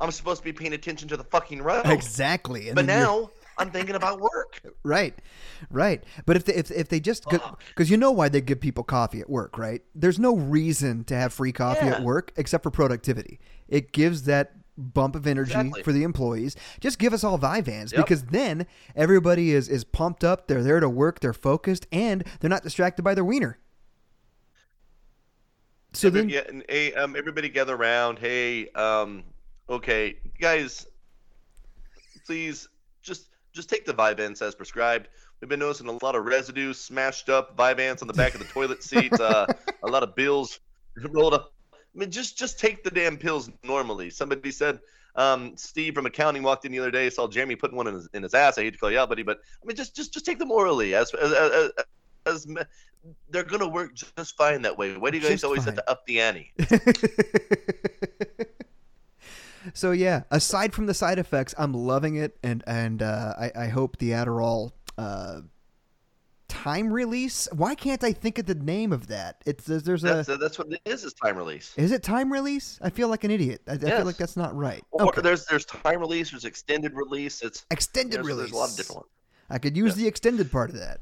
I'm 0.00 0.10
supposed 0.12 0.40
to 0.42 0.44
be 0.44 0.52
paying 0.52 0.74
attention 0.74 1.08
to 1.08 1.16
the 1.16 1.24
fucking 1.24 1.60
road. 1.62 1.86
exactly. 1.86 2.68
And 2.68 2.76
But 2.76 2.86
then 2.86 3.00
you're- 3.00 3.22
now 3.22 3.30
I'm 3.62 3.70
thinking 3.70 3.94
about 3.94 4.20
work. 4.20 4.60
right, 4.82 5.14
right. 5.70 6.02
But 6.26 6.36
if 6.36 6.44
they, 6.44 6.54
if 6.54 6.70
if 6.70 6.88
they 6.88 7.00
just 7.00 7.24
because 7.28 7.90
you 7.90 7.96
know 7.96 8.10
why 8.10 8.28
they 8.28 8.40
give 8.40 8.60
people 8.60 8.84
coffee 8.84 9.20
at 9.20 9.30
work, 9.30 9.56
right? 9.56 9.82
There's 9.94 10.18
no 10.18 10.36
reason 10.36 11.04
to 11.04 11.14
have 11.16 11.32
free 11.32 11.52
coffee 11.52 11.86
at 11.86 12.02
work 12.02 12.32
except 12.36 12.62
for 12.62 12.70
productivity. 12.70 13.38
It 13.68 13.92
gives 13.92 14.24
that 14.24 14.52
bump 14.76 15.14
of 15.14 15.26
energy 15.26 15.52
Exactly. 15.52 15.82
for 15.82 15.92
the 15.92 16.02
employees. 16.02 16.56
Just 16.80 16.98
give 16.98 17.12
us 17.12 17.22
all 17.22 17.38
Vyvanse 17.38 17.92
Yep. 17.92 18.04
because 18.04 18.24
then 18.24 18.66
everybody 18.96 19.52
is 19.52 19.68
is 19.68 19.84
pumped 19.84 20.24
up. 20.24 20.48
They're 20.48 20.62
there 20.62 20.80
to 20.80 20.88
work. 20.88 21.20
They're 21.20 21.32
focused 21.32 21.86
and 21.92 22.24
they're 22.40 22.50
not 22.50 22.62
distracted 22.62 23.02
by 23.02 23.14
their 23.14 23.24
wiener. 23.24 23.58
So 25.94 26.08
Every- 26.08 26.20
then, 26.22 26.28
yeah, 26.30 26.42
and, 26.48 26.64
hey, 26.68 26.94
um, 26.94 27.14
everybody 27.16 27.50
gather 27.50 27.74
around. 27.76 28.18
Hey, 28.18 28.68
um, 28.70 29.24
okay, 29.68 30.16
guys, 30.40 30.86
please 32.26 32.66
just 33.02 33.26
just 33.52 33.68
take 33.68 33.84
the 33.84 33.94
Vyvanse 33.94 34.42
as 34.42 34.54
prescribed. 34.54 35.08
We've 35.40 35.48
been 35.48 35.60
noticing 35.60 35.88
a 35.88 36.04
lot 36.04 36.14
of 36.14 36.24
residue, 36.24 36.72
smashed 36.72 37.28
up 37.28 37.56
Vyvanse 37.56 38.02
on 38.02 38.08
the 38.08 38.14
back 38.14 38.34
of 38.34 38.40
the 38.40 38.46
toilet 38.46 38.82
seat. 38.82 39.12
Uh, 39.12 39.46
a 39.82 39.88
lot 39.88 40.02
of 40.02 40.14
bills 40.14 40.60
rolled 41.10 41.34
up. 41.34 41.52
I 41.74 41.76
mean, 41.94 42.10
just 42.10 42.38
just 42.38 42.58
take 42.58 42.84
the 42.84 42.90
damn 42.90 43.16
pills 43.16 43.50
normally. 43.64 44.10
Somebody 44.10 44.50
said. 44.50 44.80
Um, 45.14 45.58
Steve 45.58 45.94
from 45.94 46.06
accounting 46.06 46.42
walked 46.42 46.64
in 46.64 46.72
the 46.72 46.78
other 46.78 46.90
day, 46.90 47.10
saw 47.10 47.28
Jeremy 47.28 47.54
putting 47.54 47.76
one 47.76 47.86
in 47.86 47.92
his, 47.92 48.08
in 48.14 48.22
his 48.22 48.32
ass. 48.32 48.56
I 48.56 48.62
hate 48.62 48.72
to 48.72 48.78
call 48.78 48.90
you 48.90 48.98
out, 48.98 49.10
buddy, 49.10 49.22
but 49.22 49.40
I 49.62 49.66
mean, 49.66 49.76
just 49.76 49.94
just 49.94 50.14
just 50.14 50.24
take 50.24 50.38
them 50.38 50.50
orally. 50.50 50.94
As 50.94 51.12
as, 51.12 51.32
as, 51.34 51.70
as 52.24 52.46
they're 53.30 53.42
gonna 53.42 53.68
work 53.68 53.94
just 53.94 54.36
fine 54.36 54.62
that 54.62 54.78
way. 54.78 54.96
Why 54.96 55.10
do 55.10 55.18
you 55.18 55.22
guys 55.22 55.32
Just 55.32 55.44
always 55.44 55.64
fine. 55.64 55.74
have 55.74 55.84
to 55.84 55.90
up 55.90 56.06
the 56.06 56.20
ante? 56.20 56.52
so 59.74 59.92
yeah, 59.92 60.22
aside 60.30 60.72
from 60.74 60.86
the 60.86 60.94
side 60.94 61.18
effects, 61.18 61.54
I'm 61.58 61.72
loving 61.74 62.16
it, 62.16 62.36
and 62.42 62.62
and 62.66 63.02
uh, 63.02 63.34
I, 63.38 63.52
I 63.56 63.66
hope 63.68 63.98
the 63.98 64.10
Adderall 64.10 64.72
uh, 64.98 65.42
time 66.48 66.92
release. 66.92 67.48
Why 67.52 67.74
can't 67.74 68.04
I 68.04 68.12
think 68.12 68.38
of 68.38 68.46
the 68.46 68.54
name 68.54 68.92
of 68.92 69.06
that? 69.08 69.42
It's 69.46 69.64
there's, 69.64 69.82
there's 69.84 70.04
a. 70.04 70.22
That's, 70.24 70.38
that's 70.38 70.58
what 70.58 70.70
it 70.72 70.80
is. 70.84 71.04
Is 71.04 71.14
time 71.14 71.36
release. 71.36 71.72
Is 71.76 71.92
it 71.92 72.02
time 72.02 72.32
release? 72.32 72.78
I 72.82 72.90
feel 72.90 73.08
like 73.08 73.24
an 73.24 73.30
idiot. 73.30 73.62
I, 73.66 73.72
I 73.72 73.78
feel 73.78 74.04
like 74.04 74.16
that's 74.16 74.36
not 74.36 74.54
right. 74.54 74.82
Or 74.90 75.08
Okay. 75.08 75.20
there's 75.22 75.46
there's 75.46 75.64
time 75.64 76.00
release. 76.00 76.30
There's 76.30 76.44
extended 76.44 76.94
release. 76.94 77.42
It's 77.42 77.64
Extended 77.70 78.18
release. 78.24 78.36
there's 78.36 78.52
a 78.52 78.56
lot 78.56 78.70
of 78.70 78.76
different 78.76 78.96
ones. 79.02 79.08
I 79.50 79.58
could 79.58 79.76
use 79.76 79.94
the 79.94 80.06
extended 80.06 80.50
part 80.50 80.70
of 80.70 80.76
that. 80.78 81.00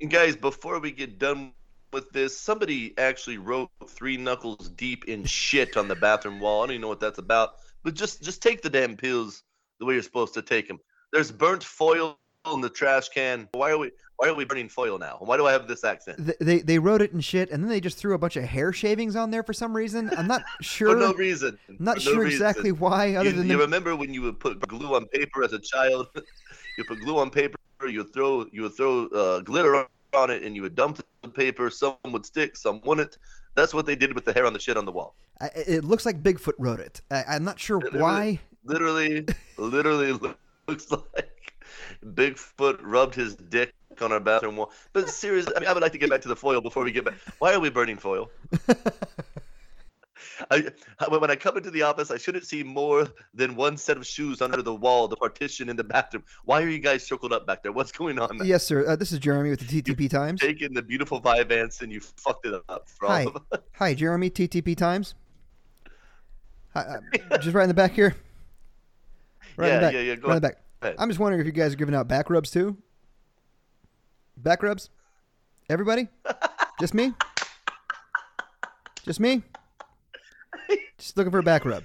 And 0.00 0.10
guys, 0.10 0.36
before 0.36 0.80
we 0.80 0.90
get 0.90 1.18
done 1.18 1.52
with 1.92 2.10
this, 2.10 2.36
somebody 2.36 2.92
actually 2.98 3.38
wrote 3.38 3.70
three 3.86 4.16
knuckles 4.16 4.68
deep 4.70 5.04
in 5.04 5.24
shit 5.24 5.76
on 5.76 5.86
the 5.86 5.94
bathroom 5.94 6.40
wall. 6.40 6.62
I 6.62 6.66
don't 6.66 6.72
even 6.72 6.82
know 6.82 6.88
what 6.88 6.98
that's 7.00 7.18
about. 7.18 7.56
But 7.84 7.94
just 7.94 8.22
just 8.22 8.42
take 8.42 8.62
the 8.62 8.70
damn 8.70 8.96
pills 8.96 9.44
the 9.78 9.84
way 9.84 9.94
you're 9.94 10.02
supposed 10.02 10.34
to 10.34 10.42
take 10.42 10.66
them. 10.66 10.80
There's 11.12 11.30
burnt 11.30 11.62
foil 11.62 12.18
in 12.52 12.60
the 12.60 12.70
trash 12.70 13.08
can. 13.10 13.48
Why 13.52 13.70
are 13.70 13.78
we 13.78 13.90
why 14.16 14.28
are 14.28 14.34
we 14.34 14.44
burning 14.44 14.68
foil 14.68 14.98
now? 14.98 15.18
Why 15.20 15.36
do 15.36 15.46
I 15.46 15.52
have 15.52 15.68
this 15.68 15.84
accent? 15.84 16.24
Th- 16.24 16.38
They 16.40 16.60
they 16.60 16.78
wrote 16.78 17.02
it 17.02 17.12
in 17.12 17.20
shit, 17.20 17.50
and 17.50 17.62
then 17.62 17.68
they 17.68 17.80
just 17.80 17.98
threw 17.98 18.14
a 18.14 18.18
bunch 18.18 18.36
of 18.36 18.44
hair 18.44 18.72
shavings 18.72 19.16
on 19.16 19.30
there 19.30 19.42
for 19.42 19.52
some 19.52 19.76
reason. 19.76 20.10
I'm 20.16 20.26
not 20.26 20.42
sure. 20.62 20.92
For 20.94 20.96
no 20.98 21.12
reason. 21.12 21.58
I'm 21.68 21.76
not 21.78 21.96
no 21.96 22.02
sure 22.02 22.26
exactly 22.26 22.72
why, 22.72 23.14
other 23.16 23.28
You, 23.30 23.36
than 23.36 23.46
you 23.48 23.56
the, 23.56 23.58
remember 23.58 23.94
when 23.94 24.14
you 24.14 24.22
would 24.22 24.40
put 24.40 24.60
glue 24.66 24.94
on 24.94 25.06
paper 25.08 25.44
as 25.44 25.52
a 25.52 25.60
child? 25.60 26.08
you 26.78 26.84
put 26.84 27.00
glue 27.00 27.18
on 27.18 27.30
paper. 27.30 27.56
You 27.86 27.98
would 27.98 28.14
throw 28.14 28.46
you 28.50 28.62
would 28.62 28.74
throw 28.76 29.06
uh, 29.08 29.40
glitter 29.40 29.86
on 30.14 30.30
it, 30.30 30.42
and 30.42 30.56
you 30.56 30.62
would 30.62 30.74
dump 30.74 31.02
the 31.22 31.28
paper. 31.28 31.68
Some 31.68 31.96
would 32.06 32.24
stick, 32.24 32.56
some 32.56 32.80
wouldn't. 32.84 33.18
That's 33.54 33.72
what 33.72 33.86
they 33.86 33.96
did 33.96 34.14
with 34.14 34.24
the 34.24 34.32
hair 34.32 34.46
on 34.46 34.52
the 34.52 34.58
shit 34.58 34.76
on 34.76 34.84
the 34.84 34.92
wall. 34.92 35.14
I, 35.40 35.50
it 35.54 35.84
looks 35.84 36.04
like 36.04 36.22
Bigfoot 36.22 36.54
wrote 36.58 36.80
it. 36.80 37.00
I, 37.10 37.24
I'm 37.28 37.44
not 37.44 37.58
sure 37.58 37.78
Literally. 37.78 38.00
why. 38.00 38.40
Literally, 38.64 39.26
literally 39.56 40.12
looks 40.68 40.90
like 40.90 41.54
Bigfoot 42.04 42.78
rubbed 42.82 43.14
his 43.14 43.36
dick 43.36 43.72
on 44.00 44.12
our 44.12 44.20
bathroom 44.20 44.56
wall. 44.56 44.72
But 44.92 45.08
seriously, 45.08 45.52
I 45.56 45.60
mean, 45.60 45.68
I 45.68 45.72
would 45.72 45.82
like 45.82 45.92
to 45.92 45.98
get 45.98 46.10
back 46.10 46.22
to 46.22 46.28
the 46.28 46.36
foil 46.36 46.60
before 46.60 46.82
we 46.82 46.92
get 46.92 47.04
back. 47.04 47.14
Why 47.38 47.54
are 47.54 47.60
we 47.60 47.70
burning 47.70 47.96
foil? 47.96 48.30
I, 50.50 50.70
when 51.08 51.30
I 51.30 51.36
come 51.36 51.56
into 51.56 51.70
the 51.70 51.82
office, 51.82 52.10
I 52.10 52.18
shouldn't 52.18 52.44
see 52.44 52.62
more 52.62 53.06
than 53.34 53.56
one 53.56 53.76
set 53.76 53.96
of 53.96 54.06
shoes 54.06 54.40
under 54.40 54.62
the 54.62 54.74
wall, 54.74 55.08
the 55.08 55.16
partition 55.16 55.68
in 55.68 55.76
the 55.76 55.84
bathroom. 55.84 56.24
Why 56.44 56.62
are 56.62 56.68
you 56.68 56.78
guys 56.78 57.06
circled 57.06 57.32
up 57.32 57.46
back 57.46 57.62
there? 57.62 57.72
What's 57.72 57.92
going 57.92 58.18
on? 58.18 58.38
Yes, 58.44 58.64
sir. 58.64 58.86
Uh, 58.86 58.96
this 58.96 59.12
is 59.12 59.18
Jeremy 59.18 59.50
with 59.50 59.66
the 59.66 59.82
TTP 59.82 60.08
Times. 60.08 60.40
Taking 60.40 60.72
the 60.74 60.82
beautiful 60.82 61.20
Vyvanse 61.20 61.82
and 61.82 61.92
you 61.92 62.00
fucked 62.00 62.46
it 62.46 62.54
up 62.68 62.88
for 62.88 63.06
all 63.06 63.12
Hi. 63.12 63.26
Hi, 63.74 63.94
Jeremy, 63.94 64.30
TTP 64.30 64.76
Times. 64.76 65.14
Hi, 66.74 66.98
uh, 67.30 67.38
just 67.38 67.54
right 67.54 67.62
in 67.64 67.68
the 67.68 67.74
back 67.74 67.92
here. 67.92 68.14
Right 69.56 69.68
in 69.68 69.74
Yeah, 69.74 69.80
the 69.80 69.86
back. 69.86 69.94
yeah, 69.94 70.00
yeah, 70.00 70.14
go 70.16 70.28
right 70.28 70.36
in 70.36 70.42
the 70.42 70.48
back. 70.48 70.60
ahead. 70.82 70.96
I'm 70.98 71.08
just 71.08 71.20
wondering 71.20 71.40
if 71.40 71.46
you 71.46 71.52
guys 71.52 71.72
are 71.72 71.76
giving 71.76 71.94
out 71.94 72.08
back 72.08 72.30
rubs 72.30 72.50
too. 72.50 72.76
Back 74.36 74.62
rubs? 74.62 74.90
Everybody? 75.70 76.08
Just 76.80 76.92
me? 76.92 77.14
Just 79.04 79.20
me? 79.20 79.42
Just 80.98 81.16
looking 81.16 81.30
for 81.30 81.38
a 81.38 81.42
back 81.42 81.64
rub. 81.64 81.84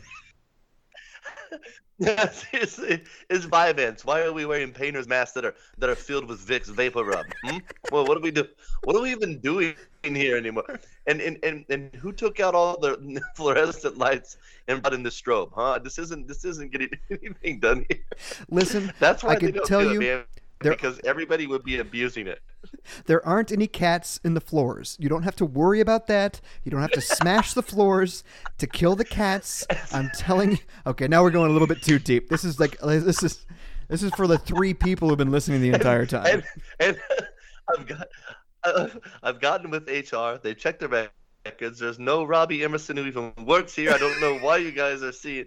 Seriously, 2.31 3.03
it's 3.29 3.45
Vyvanse. 3.45 4.05
Why 4.05 4.21
are 4.21 4.31
we 4.31 4.45
wearing 4.45 4.71
painters 4.71 5.05
masks 5.07 5.33
that 5.33 5.43
are 5.43 5.53
that 5.79 5.89
are 5.89 5.95
filled 5.95 6.29
with 6.29 6.39
Vicks 6.47 6.67
Vapor 6.67 7.03
Rub? 7.03 7.25
Hmm? 7.43 7.57
Well, 7.91 8.05
what 8.05 8.15
do 8.15 8.21
we 8.21 8.31
do? 8.31 8.47
What 8.85 8.95
are 8.95 9.01
we 9.01 9.11
even 9.11 9.39
doing 9.39 9.75
here 10.03 10.37
anymore? 10.37 10.79
And 11.07 11.19
and, 11.19 11.37
and 11.43 11.65
and 11.69 11.93
who 11.95 12.13
took 12.13 12.39
out 12.39 12.55
all 12.55 12.79
the 12.79 13.21
fluorescent 13.35 13.97
lights 13.97 14.37
and 14.69 14.81
brought 14.81 14.93
in 14.93 15.03
the 15.03 15.09
strobe? 15.09 15.51
Huh? 15.53 15.79
This 15.79 15.99
isn't 15.99 16.25
this 16.25 16.45
isn't 16.45 16.71
getting 16.71 16.91
anything 17.09 17.59
done 17.59 17.85
here. 17.89 17.99
Listen, 18.49 18.93
That's 18.99 19.21
why 19.21 19.31
I 19.31 19.35
can 19.35 19.53
tell 19.65 19.83
you 19.83 20.01
it. 20.01 20.27
There- 20.61 20.71
Because 20.71 20.99
everybody 21.05 21.47
would 21.47 21.63
be 21.63 21.77
abusing 21.79 22.27
it. 22.27 22.41
there 23.05 23.25
aren't 23.25 23.51
any 23.51 23.67
cats 23.67 24.19
in 24.23 24.33
the 24.33 24.41
floors. 24.41 24.97
You 24.99 25.07
don't 25.09 25.23
have 25.23 25.35
to 25.37 25.45
worry 25.45 25.79
about 25.79 26.07
that. 26.07 26.41
You 26.63 26.71
don't 26.71 26.81
have 26.81 26.91
to 26.91 27.01
smash 27.01 27.53
the 27.53 27.63
floors 27.63 28.23
to 28.57 28.67
kill 28.67 28.95
the 28.95 29.05
cats. 29.05 29.65
I'm 29.93 30.09
telling 30.15 30.51
you. 30.51 30.57
Okay, 30.85 31.07
now 31.07 31.23
we're 31.23 31.31
going 31.31 31.49
a 31.49 31.53
little 31.53 31.67
bit 31.67 31.81
too 31.81 31.99
deep. 31.99 32.29
This 32.29 32.43
is 32.43 32.59
like 32.59 32.77
this 32.79 33.23
is 33.23 33.45
this 33.87 34.03
is 34.03 34.11
for 34.15 34.27
the 34.27 34.37
three 34.37 34.73
people 34.73 35.07
who've 35.09 35.17
been 35.17 35.31
listening 35.31 35.61
the 35.61 35.69
entire 35.69 36.05
time. 36.05 36.25
And 36.25 36.43
and 36.79 36.99
I've 37.77 37.87
got 37.87 38.07
uh, 38.63 38.89
I've 39.23 39.39
gotten 39.39 39.69
with 39.69 39.87
HR. 39.87 40.37
They 40.41 40.53
checked 40.53 40.81
their 40.81 41.09
records. 41.45 41.79
There's 41.79 41.99
no 41.99 42.23
Robbie 42.25 42.63
Emerson 42.63 42.97
who 42.97 43.05
even 43.05 43.33
works 43.45 43.73
here. 43.73 43.91
I 43.91 43.97
don't 43.97 44.19
know 44.19 44.37
why 44.39 44.57
you 44.57 44.71
guys 44.71 45.01
are 45.03 45.13
seeing. 45.13 45.45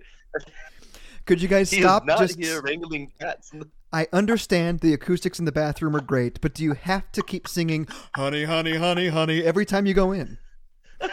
Could 1.27 1.43
you 1.43 1.49
guys 1.49 1.71
He 1.71 1.81
stop 1.83 2.07
just 2.07 2.39
here 2.39 2.63
wrangling 2.63 3.13
cats. 3.21 3.53
I 3.93 4.07
understand 4.13 4.81
the 4.81 4.95
acoustics 4.95 5.39
in 5.39 5.45
the 5.45 5.53
bathroom 5.53 5.95
are 5.95 6.01
great, 6.01 6.41
but 6.41 6.55
do 6.55 6.65
you 6.65 6.73
have 6.73 7.13
to 7.13 7.23
keep 7.23 7.47
singing 7.47 7.87
"Honey, 8.17 8.45
honey, 8.45 8.77
honey, 8.77 9.09
honey" 9.09 9.45
every 9.45 9.67
time 9.67 9.87
you 9.87 9.95
go 9.95 10.13
in? 10.13 10.39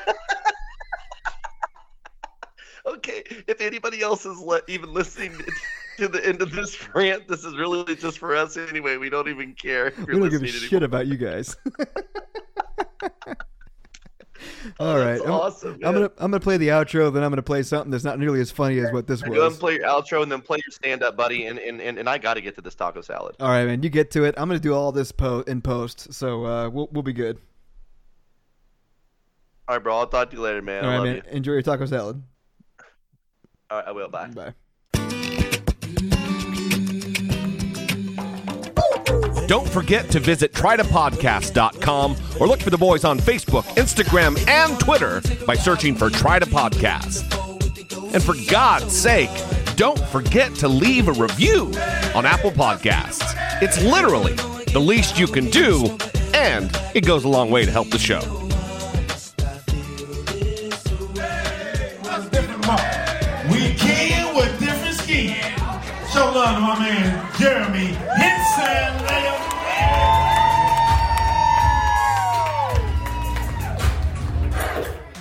Okay, 2.86 3.24
if 3.48 3.62
anybody 3.62 4.02
else 4.02 4.26
is 4.26 4.40
le- 4.40 4.62
even 4.68 4.92
listening 4.94 5.34
to 5.98 6.08
the 6.08 6.26
end 6.26 6.42
of 6.42 6.52
this 6.52 6.76
rant, 6.96 7.28
this 7.28 7.46
is 7.46 7.56
really 7.56 7.96
just 7.96 8.18
for 8.18 8.36
us 8.36 8.58
anyway. 8.58 8.98
We 8.98 9.10
don't 9.10 9.28
even 9.28 9.54
care. 9.54 9.88
If 9.88 9.98
you're 9.98 10.08
We 10.08 10.14
don't 10.14 10.30
give 10.30 10.44
a 10.44 10.48
shit 10.48 10.82
about 10.82 11.06
you 11.06 11.18
guys. 11.18 11.56
All 14.80 14.98
right, 14.98 15.22
I'm, 15.22 15.32
awesome. 15.32 15.74
I'm 15.76 15.94
gonna 15.94 16.12
I'm 16.18 16.32
gonna 16.32 16.40
play 16.40 16.58
the 16.58 16.70
outro, 16.70 17.14
then 17.14 17.24
I'm 17.24 17.32
gonna 17.32 17.42
play 17.42 17.64
something 17.64 17.92
that's 17.92 18.04
not 18.04 18.20
nearly 18.20 18.42
as 18.42 18.52
funny 18.52 18.80
as 18.80 18.92
what 18.92 19.08
this 19.08 19.22
was. 19.22 19.30
Go 19.30 19.42
ahead 19.42 19.52
and 19.52 19.60
play 19.60 19.76
your 19.76 19.86
outro 19.86 20.24
and 20.24 20.32
then 20.32 20.42
play 20.42 20.58
your 20.58 20.72
stand 20.72 21.04
up, 21.04 21.16
buddy. 21.18 21.46
And, 21.48 21.60
and, 21.60 21.82
and, 21.82 21.98
and 21.98 22.10
I 22.10 22.18
got 22.18 22.36
to 22.36 22.42
get 22.42 22.56
to 22.56 22.62
this 22.62 22.76
taco 22.76 23.02
salad. 23.02 23.36
All 23.40 23.50
right, 23.50 23.66
man, 23.66 23.84
you 23.84 23.90
get 23.90 24.12
to 24.12 24.24
it. 24.24 24.36
I'm 24.38 24.48
gonna 24.48 24.60
do 24.60 24.74
all 24.74 24.92
this 24.92 25.12
po- 25.12 25.42
in 25.42 25.62
post, 25.62 26.14
so 26.14 26.46
uh, 26.46 26.70
we'll 26.70 26.90
we'll 26.92 27.04
be 27.04 27.14
good. 27.14 27.40
All 29.68 29.76
right, 29.76 29.84
bro. 29.84 29.98
I'll 29.98 30.08
talk 30.08 30.32
to 30.32 30.36
you 30.36 30.42
later, 30.42 30.62
man. 30.62 30.84
all 30.84 30.92
I 30.92 30.96
love 30.98 31.06
man. 31.06 31.16
you. 31.16 31.22
Enjoy 31.30 31.52
your 31.54 31.62
taco 31.62 31.86
salad. 31.86 32.22
All 33.70 33.78
right, 33.78 33.88
I 33.88 33.92
will. 33.92 34.10
Bye. 34.10 34.28
Bye. 34.28 34.54
Don't 39.50 39.68
forget 39.68 40.12
to 40.12 40.20
visit 40.20 40.54
trytopodcast.com 40.54 42.16
or 42.40 42.48
look 42.48 42.62
for 42.62 42.70
the 42.70 42.78
boys 42.78 43.04
on 43.04 43.18
Facebook, 43.18 43.64
Instagram, 43.78 44.38
and 44.48 44.80
Twitter 44.80 45.24
by 45.48 45.56
searching 45.56 45.96
for 45.96 46.12
Try 46.12 46.38
to 46.38 46.46
Podcast. 46.46 47.24
And 48.14 48.22
for 48.22 48.36
God's 48.48 48.96
sake, 48.96 49.32
don't 49.76 50.00
forget 50.10 50.54
to 50.58 50.68
leave 50.68 51.08
a 51.08 51.14
review 51.14 51.72
on 52.14 52.28
Apple 52.28 52.52
Podcasts. 52.52 53.24
It's 53.60 53.82
literally 53.82 54.34
the 54.72 54.80
least 54.80 55.18
you 55.18 55.26
can 55.26 55.50
do, 55.50 55.98
and 56.36 56.70
it 56.94 57.04
goes 57.04 57.24
a 57.24 57.28
long 57.28 57.50
way 57.50 57.66
to 57.66 57.72
help 57.72 57.90
the 57.90 57.98
show. 57.98 58.49
Show 66.20 66.34
love 66.34 66.56
to 66.56 66.60
my 66.60 66.78
man 66.80 67.32
Jeremy 67.40 67.96
Henson. 68.20 68.92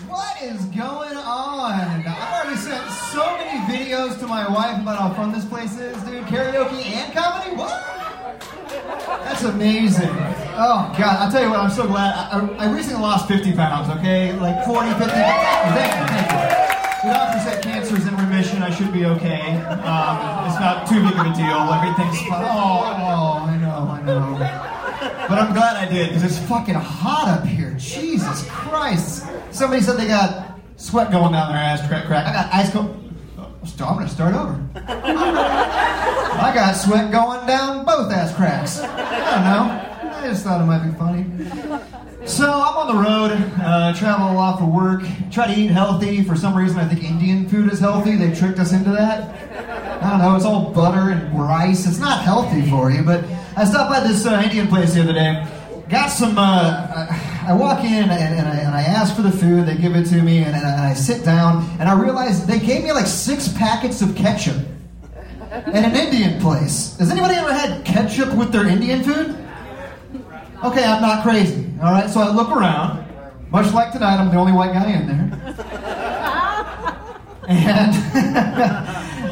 What 0.09 0.43
is 0.43 0.65
going 0.65 1.17
on? 1.17 2.03
I've 2.05 2.43
already 2.43 2.57
sent 2.57 2.91
so 2.91 3.25
many 3.37 3.61
videos 3.73 4.19
to 4.19 4.27
my 4.27 4.49
wife 4.49 4.83
about 4.83 4.99
how 4.99 5.15
fun 5.15 5.31
this 5.31 5.45
place 5.45 5.79
is, 5.79 6.03
dude. 6.03 6.25
Karaoke 6.25 6.85
and 6.87 7.15
comedy? 7.15 7.55
What? 7.55 7.81
That's 9.23 9.45
amazing. 9.45 10.11
Oh, 10.11 10.93
God. 10.99 11.17
I'll 11.21 11.31
tell 11.31 11.45
you 11.45 11.51
what, 11.51 11.61
I'm 11.61 11.71
so 11.71 11.87
glad. 11.87 12.13
I, 12.13 12.41
I, 12.67 12.73
recently 12.75 13.01
lost 13.01 13.29
50 13.29 13.53
pounds, 13.53 13.89
okay? 14.01 14.33
Like 14.33 14.65
40, 14.65 14.89
50. 14.95 15.05
Thank 15.07 15.95
you, 15.95 16.17
thank 16.17 16.33
you. 16.33 16.69
Doctor 17.13 17.39
said 17.39 17.63
cancer's 17.63 18.05
in 18.05 18.18
I 18.63 18.71
should 18.71 18.93
be 18.93 19.05
okay. 19.07 19.57
Um, 19.63 20.47
it's 20.47 20.61
not 20.61 20.87
too 20.89 21.03
big 21.03 21.13
of 21.19 21.27
a 21.27 21.35
deal. 21.35 21.59
Everything's 21.73 22.21
fine. 22.29 22.45
Oh, 22.45 22.83
oh, 22.99 23.47
I 23.47 23.57
know, 23.57 23.89
I 23.91 24.03
know. 24.03 24.39
But 25.29 25.39
I'm 25.39 25.53
glad 25.53 25.77
I 25.77 25.91
did 25.91 26.09
because 26.09 26.25
it's 26.25 26.39
fucking 26.49 26.75
hot 26.75 27.29
up 27.29 27.45
here. 27.47 27.75
Jesus 27.79 28.47
Christ. 28.49 29.27
Somebody 29.51 29.83
said 29.83 29.97
they 29.97 30.07
got 30.07 30.59
sweat 30.77 31.11
going 31.11 31.33
down 31.33 31.53
their 31.53 31.59
ass 31.59 31.87
crack 31.87 32.07
crack. 32.07 32.27
I 32.27 32.33
got 32.33 32.55
ice 32.55 32.71
cold. 32.71 32.95
Oh, 33.39 33.53
I'm 33.85 33.97
gonna 33.97 34.09
start 34.09 34.35
over. 34.35 34.61
I 34.77 36.53
got 36.55 36.73
sweat 36.73 37.11
going 37.11 37.47
down 37.47 37.85
both 37.85 38.11
ass 38.13 38.35
cracks. 38.35 38.81
I 38.81 39.35
don't 39.35 39.45
know. 39.45 39.88
I 40.19 40.27
just 40.27 40.43
thought 40.43 40.61
it 40.61 40.65
might 40.65 40.85
be 40.85 40.93
funny. 40.99 41.25
So 42.27 42.45
I'm 42.45 42.77
on 42.77 42.87
the 42.89 43.03
road, 43.03 43.31
uh, 43.63 43.95
travel 43.95 44.33
a 44.33 44.35
lot 44.35 44.59
for 44.59 44.67
work, 44.67 45.03
try 45.31 45.47
to 45.47 45.59
eat 45.59 45.71
healthy. 45.71 46.25
For 46.25 46.35
some 46.35 46.57
reason, 46.57 46.79
I 46.79 46.89
think 46.89 47.05
Indian 47.05 47.49
food 47.49 47.73
is 47.73 47.79
healthy. 47.79 48.17
They 48.17 48.35
tricked 48.35 48.59
us 48.59 48.73
into 48.73 48.91
that. 48.91 50.03
I 50.03 50.11
don't 50.11 50.19
know. 50.19 50.35
It's 50.35 50.45
all 50.45 50.73
butter 50.73 51.11
and 51.11 51.41
rice. 51.41 51.87
It's 51.87 52.01
not 52.01 52.23
healthy 52.23 52.69
for 52.69 52.91
you. 52.91 53.05
But 53.05 53.25
I 53.57 53.65
stopped 53.65 53.91
by 53.91 54.01
this 54.01 54.27
uh, 54.27 54.43
Indian 54.45 54.67
place 54.67 54.95
the 54.95 55.03
other 55.03 55.13
day. 55.13 55.47
Got 55.89 56.09
some. 56.09 56.37
Uh, 56.37 57.07
I, 57.47 57.55
walk 57.55 57.85
in 57.85 58.11
and, 58.11 58.11
and, 58.11 58.47
I, 58.47 58.57
and 58.57 58.75
I 58.75 58.83
ask 58.83 59.15
for 59.15 59.23
the 59.23 59.31
food. 59.31 59.67
They 59.67 59.77
give 59.77 59.95
it 59.95 60.05
to 60.07 60.21
me, 60.21 60.39
and, 60.39 60.55
and 60.55 60.67
I 60.67 60.95
sit 60.95 61.25
down, 61.25 61.65
and 61.79 61.89
I 61.89 61.99
realize 61.99 62.45
they 62.45 62.59
gave 62.59 62.83
me 62.83 62.93
like 62.93 63.07
six 63.07 63.49
packets 63.49 64.03
of 64.03 64.17
ketchup 64.17 64.57
at 65.51 65.75
an 65.77 65.95
Indian 65.95 66.41
place. 66.41 66.97
Has 66.99 67.11
anybody 67.11 67.37
ever 67.37 67.53
had 67.53 67.85
ketchup 67.87 68.35
with 68.35 68.51
their 68.51 68.67
Indian 68.67 69.05
food? 69.05 69.48
Okay, 70.65 70.85
I'm 70.85 71.01
not 71.01 71.23
crazy. 71.23 71.71
All 71.81 71.93
right, 71.93 72.11
so 72.11 72.21
I 72.21 72.31
look 72.31 72.51
around. 72.51 73.07
Much 73.51 73.73
like 73.73 73.93
tonight, 73.93 74.17
I'm 74.17 74.31
the 74.31 74.37
only 74.37 74.53
white 74.53 74.73
guy 74.73 74.91
in 74.91 75.07
there. 75.07 75.55
And 77.49 77.95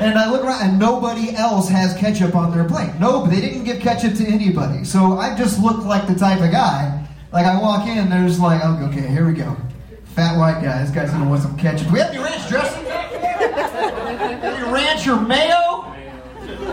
and 0.00 0.18
I 0.18 0.30
look 0.30 0.42
around, 0.42 0.62
and 0.62 0.78
nobody 0.78 1.36
else 1.36 1.68
has 1.68 1.94
ketchup 1.98 2.34
on 2.34 2.50
their 2.50 2.64
plate. 2.64 2.94
No, 2.98 3.26
they 3.26 3.42
didn't 3.42 3.64
give 3.64 3.80
ketchup 3.80 4.14
to 4.14 4.26
anybody. 4.26 4.84
So 4.84 5.18
I 5.18 5.36
just 5.36 5.60
look 5.60 5.84
like 5.84 6.06
the 6.06 6.14
type 6.14 6.40
of 6.40 6.50
guy. 6.50 7.06
Like 7.30 7.44
I 7.44 7.60
walk 7.60 7.86
in, 7.86 8.08
there's 8.08 8.40
like, 8.40 8.62
oh, 8.64 8.86
okay, 8.86 9.06
here 9.06 9.26
we 9.26 9.34
go. 9.34 9.54
Fat 10.14 10.38
white 10.38 10.62
guy. 10.62 10.80
This 10.80 10.90
guy's 10.92 11.10
gonna 11.10 11.28
want 11.28 11.42
some 11.42 11.58
ketchup. 11.58 11.88
Do 11.88 11.92
we 11.92 11.98
have 11.98 12.08
any 12.08 12.18
ranch 12.24 12.48
dressing? 12.48 12.86
any 12.86 14.72
ranch 14.72 15.06
or 15.06 15.20
mayo? 15.20 15.65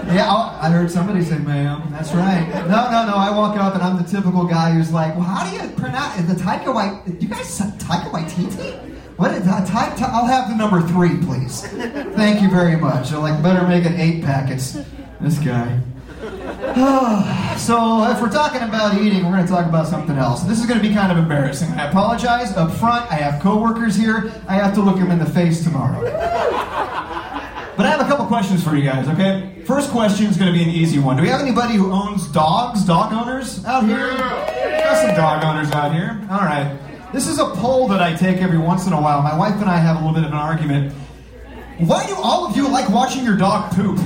Yeah, 0.08 0.28
oh, 0.30 0.58
I 0.62 0.70
heard 0.70 0.92
somebody 0.92 1.24
say 1.24 1.38
ma'am. 1.40 1.88
That's 1.92 2.14
right. 2.14 2.48
No, 2.68 2.92
no, 2.92 3.06
no. 3.08 3.16
I 3.16 3.36
walk 3.36 3.58
up 3.58 3.74
and 3.74 3.84
I'm 3.84 3.98
the 3.98 4.10
typical 4.10 4.46
guy 4.46 4.72
who's 4.72 4.92
like, 4.92 5.16
well, 5.16 5.24
how 5.24 5.50
do 5.50 5.56
you 5.56 5.70
pronounce 5.76 6.22
the 6.24 6.34
Taika 6.34 6.74
White? 6.74 7.22
You 7.22 7.28
guys 7.28 7.60
Taika 7.60 8.12
Waititi? 8.12 8.94
What 9.18 9.32
is 9.32 9.42
uh, 9.42 9.46
that? 9.46 9.68
Ty, 9.68 9.96
Ty, 9.96 10.10
I'll 10.12 10.26
have 10.26 10.50
the 10.50 10.56
number 10.56 10.82
three, 10.88 11.18
please. 11.26 11.62
Thank 12.16 12.42
you 12.42 12.50
very 12.50 12.76
much. 12.76 13.10
They're 13.10 13.20
like, 13.20 13.42
better 13.44 13.68
make 13.68 13.86
it 13.86 13.94
eight 14.00 14.24
packets. 14.24 14.78
This 15.22 15.38
guy. 15.38 15.80
so 17.58 18.10
if 18.10 18.22
we're 18.22 18.32
talking 18.32 18.62
about 18.64 19.00
eating, 19.00 19.26
we're 19.26 19.34
going 19.34 19.46
to 19.46 19.52
talk 19.52 19.68
about 19.68 19.88
something 19.88 20.18
else. 20.18 20.44
This 20.44 20.60
is 20.60 20.66
going 20.66 20.82
to 20.82 20.88
be 20.88 20.94
kind 20.94 21.12
of 21.12 21.18
embarrassing. 21.18 21.70
I 21.72 21.90
apologize 21.90 22.56
up 22.58 22.72
front. 22.72 23.12
I 23.12 23.16
have 23.16 23.42
coworkers 23.42 23.96
here. 23.96 24.32
I 24.48 24.56
have 24.56 24.74
to 24.76 24.82
look 24.82 24.98
them 24.98 25.12
in 25.12 25.20
the 25.20 25.30
face 25.30 25.64
tomorrow. 25.64 26.02
But 27.76 27.88
I 27.88 27.90
have 27.90 28.02
a 28.02 28.06
couple 28.06 28.26
questions 28.28 28.64
for 28.64 28.76
you 28.76 28.84
guys, 28.84 29.08
okay? 29.08 29.64
First 29.66 29.90
question 29.90 30.28
is 30.28 30.38
going 30.38 30.52
to 30.52 30.58
be 30.58 30.64
an 30.64 30.70
easy 30.70 31.00
one. 31.00 31.16
Do 31.16 31.24
we 31.24 31.30
have 31.30 31.42
anybody 31.42 31.74
who 31.74 31.92
owns 31.92 32.28
dogs, 32.28 32.86
dog 32.86 33.14
owners 33.14 33.66
out 33.66 33.86
here? 33.86 34.10
Got 34.10 34.98
some 34.98 35.16
dog 35.16 35.44
owners 35.44 35.72
out 35.72 35.92
here. 35.92 36.22
All 36.30 36.42
right. 36.42 36.78
This 37.12 37.28
is 37.28 37.40
a 37.40 37.46
poll 37.46 37.88
that 37.88 38.02
I 38.02 38.16
take 38.16 38.38
every 38.38 38.60
once 38.60 38.86
in 38.86 38.94
a 38.94 39.02
while. 39.02 39.24
My 39.24 39.36
wife 39.36 39.56
and 39.60 39.70
I 39.70 39.78
have 39.78 39.96
a 39.96 40.00
little 40.00 40.14
bit 40.14 40.24
of 40.24 40.32
an 40.32 40.38
argument. 40.38 40.94
Why 41.80 42.06
do 42.06 42.16
all 42.16 42.46
of 42.46 42.56
you 42.56 42.68
like 42.68 42.90
watching 42.90 43.24
your 43.24 43.38
dog 43.38 43.72
poop? 43.72 43.98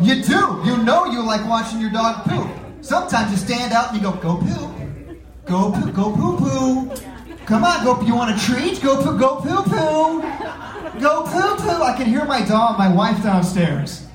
You 0.00 0.22
do. 0.22 0.62
You 0.64 0.78
know 0.82 1.04
you 1.06 1.22
like 1.22 1.46
watching 1.46 1.80
your 1.80 1.90
dog 1.90 2.24
poop. 2.24 2.50
Sometimes 2.80 3.30
you 3.30 3.36
stand 3.36 3.74
out 3.74 3.92
and 3.92 3.98
you 3.98 4.02
go, 4.02 4.16
go 4.16 4.38
poop. 4.38 5.18
Go 5.44 5.72
poop, 5.72 5.94
go 5.94 6.16
poo 6.16 6.36
poo. 6.38 6.90
Come 7.44 7.64
on, 7.64 7.84
go. 7.84 8.00
You 8.02 8.14
want 8.14 8.34
a 8.34 8.46
treat? 8.46 8.80
Go 8.80 9.02
poo, 9.02 9.18
go 9.18 9.36
poo 9.36 9.62
poo. 9.64 10.79
Go 11.00 11.22
poo 11.24 11.56
poo. 11.56 11.82
I 11.82 11.94
can 11.96 12.06
hear 12.06 12.24
my 12.24 12.42
dog, 12.44 12.78
my 12.78 12.92
wife 12.92 13.22
downstairs. 13.22 14.06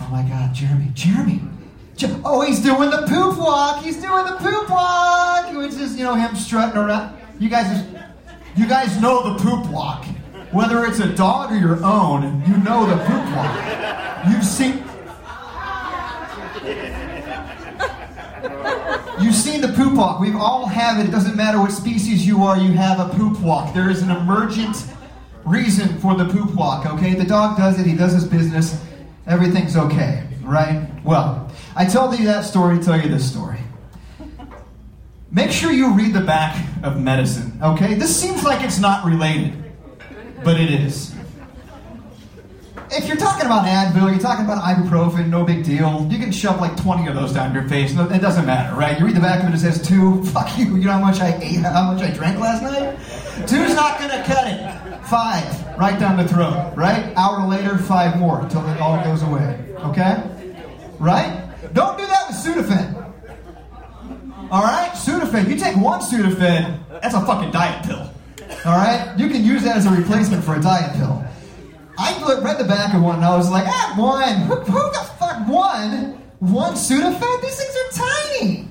Oh 0.00 0.08
my 0.10 0.22
God, 0.22 0.54
Jeremy, 0.54 0.90
Jeremy. 0.94 1.40
Je- 1.96 2.14
Oh, 2.24 2.42
he's 2.42 2.60
doing 2.60 2.90
the 2.90 3.02
poop 3.08 3.38
walk. 3.38 3.82
He's 3.84 3.96
doing 4.00 4.24
the 4.24 4.36
poop 4.36 4.68
walk, 4.70 5.52
which 5.54 5.72
is 5.74 5.96
you 5.96 6.04
know 6.04 6.14
him 6.14 6.34
strutting 6.36 6.76
around. 6.76 7.16
You 7.38 7.48
guys, 7.48 7.84
you 8.56 8.66
guys 8.68 9.00
know 9.00 9.32
the 9.32 9.42
poop 9.42 9.66
walk. 9.70 10.04
Whether 10.52 10.84
it's 10.86 10.98
a 11.00 11.12
dog 11.14 11.52
or 11.52 11.56
your 11.56 11.84
own, 11.84 12.42
you 12.48 12.56
know 12.58 12.86
the 12.86 12.96
poop 13.04 13.36
walk. 13.36 14.28
You've 14.30 14.44
seen. 14.44 14.84
You've 19.20 19.34
seen 19.34 19.60
the 19.60 19.68
poop 19.74 19.94
walk. 19.94 20.20
We've 20.20 20.36
all 20.36 20.66
have 20.66 21.00
it. 21.00 21.08
It 21.08 21.10
doesn't 21.12 21.36
matter 21.36 21.58
what 21.60 21.72
species 21.72 22.24
you 22.26 22.44
are, 22.44 22.56
you 22.56 22.72
have 22.72 23.00
a 23.00 23.08
poop 23.14 23.40
walk. 23.40 23.74
There 23.74 23.90
is 23.90 24.00
an 24.02 24.10
emergent 24.10 24.76
reason 25.44 25.98
for 25.98 26.14
the 26.14 26.24
poop 26.26 26.54
walk, 26.54 26.86
okay? 26.86 27.14
The 27.14 27.24
dog 27.24 27.56
does 27.56 27.78
it, 27.78 27.86
he 27.86 27.94
does 27.94 28.12
his 28.12 28.24
business, 28.24 28.82
everything's 29.26 29.76
okay, 29.76 30.26
right? 30.42 30.88
Well, 31.04 31.50
I 31.76 31.86
told 31.86 32.18
you 32.18 32.26
that 32.26 32.44
story 32.44 32.78
to 32.78 32.84
tell 32.84 33.00
you 33.00 33.08
this 33.08 33.30
story. 33.30 33.58
Make 35.30 35.50
sure 35.50 35.70
you 35.72 35.94
read 35.94 36.14
the 36.14 36.22
back 36.22 36.56
of 36.82 37.00
medicine, 37.00 37.58
okay? 37.62 37.94
This 37.94 38.18
seems 38.18 38.42
like 38.44 38.62
it's 38.64 38.78
not 38.78 39.04
related, 39.04 39.52
but 40.42 40.58
it 40.58 40.70
is. 40.70 41.14
If 42.90 43.06
you're 43.06 43.18
talking 43.18 43.44
about 43.44 43.66
Advil, 43.66 44.10
you're 44.10 44.18
talking 44.18 44.46
about 44.46 44.64
ibuprofen, 44.64 45.28
no 45.28 45.44
big 45.44 45.62
deal. 45.62 46.08
You 46.10 46.18
can 46.18 46.32
shove 46.32 46.58
like 46.58 46.74
20 46.80 47.06
of 47.08 47.14
those 47.14 47.34
down 47.34 47.52
your 47.52 47.68
face. 47.68 47.92
It 47.92 48.22
doesn't 48.22 48.46
matter, 48.46 48.74
right? 48.74 48.98
You 48.98 49.04
read 49.04 49.16
the 49.16 49.20
back 49.20 49.42
of 49.42 49.50
it, 49.50 49.54
it 49.54 49.58
says 49.58 49.86
two. 49.86 50.24
Fuck 50.32 50.58
you. 50.58 50.76
You 50.76 50.84
know 50.84 50.92
how 50.92 51.00
much 51.00 51.20
I 51.20 51.38
ate, 51.42 51.56
how 51.56 51.92
much 51.92 52.02
I 52.02 52.10
drank 52.10 52.38
last 52.38 52.62
night? 52.62 52.96
Two's 53.46 53.74
not 53.74 53.98
gonna 53.98 54.24
cut 54.24 54.46
it. 54.46 54.87
Five, 55.08 55.78
right 55.78 55.98
down 55.98 56.18
the 56.18 56.28
throat, 56.28 56.72
right? 56.76 57.14
Hour 57.16 57.46
later, 57.46 57.78
five 57.78 58.18
more 58.18 58.40
until 58.42 58.68
it 58.68 58.78
all 58.80 59.02
goes 59.02 59.22
away. 59.22 59.58
Okay? 59.84 60.22
Right? 60.98 61.48
Don't 61.72 61.96
do 61.96 62.06
that 62.06 62.28
with 62.28 62.36
Sudafed. 62.36 62.94
All 64.50 64.62
right, 64.62 64.90
Sudafed. 64.92 65.48
You 65.48 65.56
take 65.56 65.76
one 65.76 66.00
Sudafed, 66.00 67.00
that's 67.00 67.14
a 67.14 67.24
fucking 67.24 67.52
diet 67.52 67.86
pill. 67.86 68.10
All 68.66 68.76
right, 68.76 69.14
you 69.16 69.28
can 69.28 69.44
use 69.44 69.62
that 69.62 69.76
as 69.76 69.86
a 69.86 69.90
replacement 69.90 70.44
for 70.44 70.56
a 70.56 70.60
diet 70.60 70.94
pill. 70.96 71.24
I 71.98 72.18
looked- 72.24 72.42
read 72.44 72.58
the 72.58 72.64
back 72.64 72.92
of 72.94 73.02
one 73.02 73.16
and 73.16 73.24
I 73.24 73.36
was 73.36 73.50
like, 73.50 73.64
ah, 73.66 73.94
one. 73.96 74.34
Who, 74.42 74.56
who 74.56 74.90
the 74.92 75.04
fuck 75.18 75.48
one? 75.48 76.18
One 76.40 76.74
Sudafed? 76.74 77.40
These 77.42 77.56
things 77.56 77.76
are 77.76 78.06
tiny. 78.38 78.68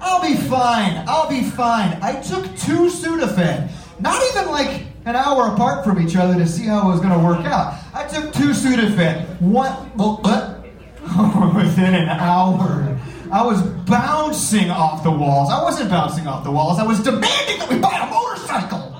I'll 0.00 0.20
be 0.20 0.36
fine. 0.36 1.02
I'll 1.08 1.28
be 1.28 1.42
fine. 1.42 1.98
I 2.02 2.20
took 2.20 2.44
two 2.58 2.88
Sudafed, 2.90 3.70
not 4.00 4.22
even 4.30 4.50
like 4.50 4.82
an 5.04 5.16
hour 5.16 5.52
apart 5.52 5.84
from 5.84 6.00
each 6.00 6.16
other 6.16 6.34
to 6.34 6.46
see 6.46 6.66
how 6.66 6.88
it 6.88 6.92
was 6.92 7.00
going 7.00 7.12
to 7.18 7.24
work 7.24 7.44
out. 7.44 7.74
I 7.94 8.06
took 8.06 8.32
two 8.32 8.50
Sudafed. 8.50 9.40
Well, 9.40 9.90
uh, 10.24 11.52
within 11.54 11.94
an 11.94 12.08
hour, 12.08 12.98
I 13.32 13.44
was 13.44 13.62
bouncing 13.62 14.70
off 14.70 15.02
the 15.02 15.10
walls. 15.10 15.50
I 15.50 15.62
wasn't 15.62 15.90
bouncing 15.90 16.26
off 16.26 16.44
the 16.44 16.50
walls. 16.50 16.78
I 16.78 16.86
was 16.86 17.00
demanding 17.00 17.58
that 17.58 17.68
we 17.68 17.78
buy 17.78 17.98
a 17.98 18.10
motorcycle. 18.10 18.94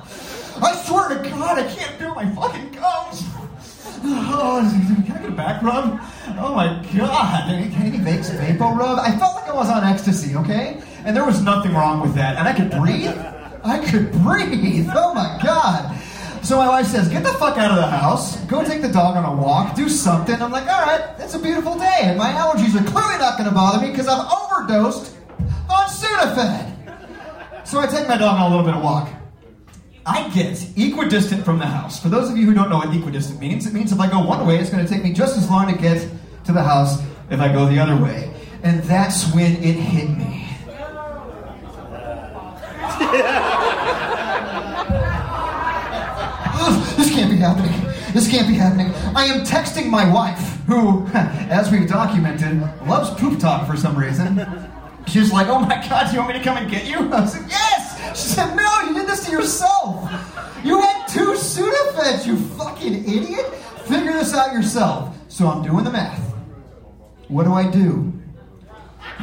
I 0.63 0.75
swear 0.85 1.09
to 1.11 1.29
God, 1.29 1.59
I 1.59 1.75
can't 1.75 1.99
feel 1.99 2.15
my 2.15 2.29
fucking 2.35 2.73
gums. 2.73 3.23
Oh, 4.05 5.05
can 5.07 5.15
I 5.15 5.21
get 5.21 5.29
a 5.29 5.33
back 5.33 5.63
rub? 5.63 6.01
Oh 6.39 6.55
my 6.55 6.85
God. 6.97 7.51
Any, 7.51 7.73
any 7.77 7.99
Vicks 7.99 8.31
Vapo 8.31 8.77
rub? 8.77 8.99
I 8.99 9.17
felt 9.17 9.37
like 9.37 9.49
I 9.49 9.55
was 9.55 9.71
on 9.71 9.85
ecstasy, 9.85 10.35
okay? 10.37 10.83
And 11.05 11.17
there 11.17 11.25
was 11.25 11.41
nothing 11.43 11.73
wrong 11.73 12.01
with 12.01 12.15
that. 12.17 12.37
And 12.37 12.49
I 12.49 12.53
could 12.53 12.71
breathe. 12.71 13.17
I 13.65 13.79
could 13.79 14.13
breathe. 14.13 14.89
Oh 14.95 15.15
my 15.15 15.39
God. 15.43 15.99
So 16.43 16.57
my 16.57 16.69
wife 16.69 16.87
says, 16.87 17.09
get 17.09 17.23
the 17.23 17.33
fuck 17.35 17.57
out 17.57 17.71
of 17.71 17.77
the 17.77 17.87
house. 17.87 18.37
Go 18.47 18.65
take 18.65 18.83
the 18.83 18.89
dog 18.89 19.17
on 19.17 19.25
a 19.25 19.41
walk. 19.41 19.77
Do 19.77 19.89
something. 19.89 20.35
I'm 20.43 20.51
like, 20.51 20.67
all 20.67 20.83
right, 20.83 21.15
it's 21.19 21.35
a 21.35 21.39
beautiful 21.39 21.79
day. 21.79 22.01
And 22.03 22.19
my 22.19 22.33
allergies 22.33 22.75
are 22.75 22.85
clearly 22.91 23.19
not 23.19 23.39
going 23.39 23.49
to 23.49 23.55
bother 23.55 23.81
me 23.81 23.93
because 23.93 24.09
I've 24.09 24.27
overdosed 24.27 25.17
on 25.71 25.89
Sudafed. 25.89 27.67
So 27.67 27.79
I 27.79 27.87
take 27.87 28.09
my 28.09 28.19
dog 28.19 28.41
on 28.41 28.51
a 28.51 28.57
little 28.57 28.67
bit 28.67 28.75
of 28.75 28.83
walk. 28.83 29.09
I 30.05 30.29
get 30.31 30.61
equidistant 30.77 31.45
from 31.45 31.61
the 31.61 31.67
house. 31.67 32.03
For 32.03 32.09
those 32.09 32.29
of 32.29 32.37
you 32.37 32.45
who 32.47 32.55
don't 32.55 32.71
know 32.71 32.79
what 32.79 32.93
equidistant 32.95 33.39
means, 33.39 33.67
it 33.67 33.73
means 33.73 33.93
if 33.93 34.01
I 34.01 34.11
go 34.11 34.19
one 34.19 34.45
way, 34.45 34.59
it's 34.59 34.69
going 34.69 34.85
to 34.85 34.93
take 34.93 35.05
me 35.05 35.13
just 35.13 35.39
as 35.39 35.49
long 35.49 35.73
to 35.73 35.81
get 35.81 36.09
to 36.45 36.53
the 36.53 36.63
house 36.63 37.01
if 37.31 37.39
I 37.39 37.53
go 37.53 37.67
the 37.67 37.79
other 37.79 37.97
way. 37.97 38.35
And 38.65 38.83
that's 38.83 39.33
when 39.33 39.53
it 39.63 39.77
hit 39.77 40.11
me. 40.11 40.42
This 46.97 47.11
can't 47.11 47.31
be 47.31 47.37
happening. 47.37 47.93
This 48.13 48.31
can't 48.31 48.49
be 48.49 48.55
happening. 48.55 48.93
I 49.17 49.25
am 49.25 49.45
texting 49.45 49.89
my 49.89 50.11
wife, 50.11 50.61
who, 50.67 51.07
as 51.15 51.71
we've 51.71 51.89
documented, 51.89 52.61
loves 52.87 53.11
poop 53.21 53.39
talk 53.39 53.67
for 53.67 53.77
some 53.77 53.97
reason. 53.97 54.47
She's 55.07 55.33
like, 55.33 55.49
oh 55.49 55.61
my 55.61 55.87
god, 55.89 56.07
do 56.07 56.13
you 56.13 56.19
want 56.21 56.33
me 56.33 56.39
to 56.39 56.45
come 56.45 56.57
and 56.57 56.71
get 56.71 56.87
you? 56.87 56.99
I 57.13 57.25
said, 57.27 57.49
yes! 57.49 58.19
She 58.19 58.29
said, 58.29 58.55
no, 58.55 58.81
you 58.83 58.95
did 58.95 59.07
this 59.07 59.27
to 59.27 59.33
yourself. 59.33 60.11
You 60.65 60.81
had 60.81 61.07
two 61.07 61.33
Sudafeds, 61.33 62.27
you 62.27 62.37
fucking 62.37 63.05
idiot. 63.05 63.47
Figure 63.87 64.13
this 64.13 64.35
out 64.35 64.53
yourself. 64.53 65.17
So 65.29 65.49
I'm 65.49 65.63
doing 65.63 65.85
the 65.85 65.91
math. 65.91 66.21
What 67.29 67.45
do 67.45 67.53
I 67.53 67.71
do? 67.71 68.13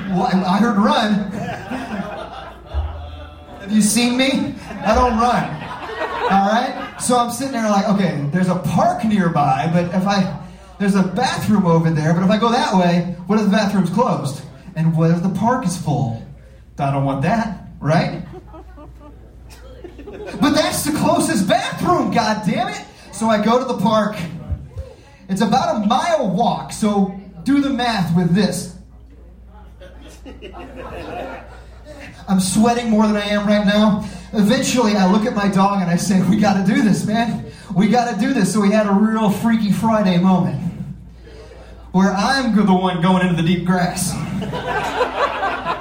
Well, 0.10 0.24
I 0.24 0.58
heard 0.58 0.78
run. 0.78 1.32
Have 3.70 3.76
you 3.76 3.84
seen 3.84 4.18
me? 4.18 4.56
I 4.84 4.96
don't 4.96 5.20
run. 5.20 5.44
All 6.24 6.50
right? 6.50 6.98
So 7.00 7.20
I'm 7.20 7.30
sitting 7.30 7.54
there 7.54 7.70
like, 7.70 7.88
okay, 7.90 8.28
there's 8.32 8.48
a 8.48 8.56
park 8.56 9.06
nearby, 9.06 9.70
but 9.72 9.94
if 9.94 10.08
I, 10.08 10.44
there's 10.80 10.96
a 10.96 11.04
bathroom 11.04 11.68
over 11.68 11.92
there, 11.92 12.16
but 12.16 12.24
if 12.24 12.32
I 12.32 12.40
go 12.40 12.52
that 12.52 12.74
way, 12.74 13.16
what 13.28 13.38
if 13.38 13.46
the 13.46 13.52
bathroom's 13.52 13.92
closed? 13.92 14.42
And 14.76 14.98
what 14.98 15.12
if 15.12 15.22
the 15.22 15.30
park 15.30 15.68
is 15.68 15.78
full? 15.78 16.26
I 16.80 16.90
don't 16.90 17.06
want 17.06 17.22
that, 17.22 17.68
right? 17.80 18.26
But 20.08 20.56
that's 20.56 20.84
the 20.84 20.98
closest 20.98 21.48
bathroom, 21.48 22.10
god 22.10 22.48
damn 22.48 22.70
it! 22.70 22.84
So 23.12 23.28
I 23.28 23.40
go 23.40 23.60
to 23.60 23.66
the 23.66 23.78
park. 23.78 24.18
It's 25.28 25.42
about 25.42 25.76
a 25.76 25.86
mile 25.86 26.28
walk, 26.36 26.72
so 26.74 27.14
do 27.44 27.62
the 27.62 27.70
math 27.70 28.16
with 28.16 28.34
this. 28.34 28.78
I'm 32.30 32.40
sweating 32.40 32.92
more 32.92 33.08
than 33.08 33.18
I 33.18 33.26
am 33.26 33.48
right 33.48 33.66
now. 33.66 34.08
Eventually, 34.34 34.96
I 34.96 35.12
look 35.12 35.26
at 35.26 35.34
my 35.34 35.50
dog 35.50 35.82
and 35.82 35.90
I 35.90 35.96
say, 35.96 36.22
We 36.30 36.38
gotta 36.38 36.66
do 36.66 36.84
this, 36.84 37.06
man. 37.06 37.46
We 37.76 37.90
gotta 37.90 38.20
do 38.20 38.34
this. 38.34 38.54
So 38.54 38.62
we 38.62 38.72
had 38.72 38.86
a 38.86 38.94
real 38.94 39.32
Freaky 39.32 39.72
Friday 39.72 40.20
moment 40.20 40.64
where 41.92 42.14
I'm 42.14 42.56
the 42.56 42.74
one 42.74 43.02
going 43.02 43.28
into 43.28 43.42
the 43.42 43.48
deep 43.48 43.66
grass. 43.66 44.14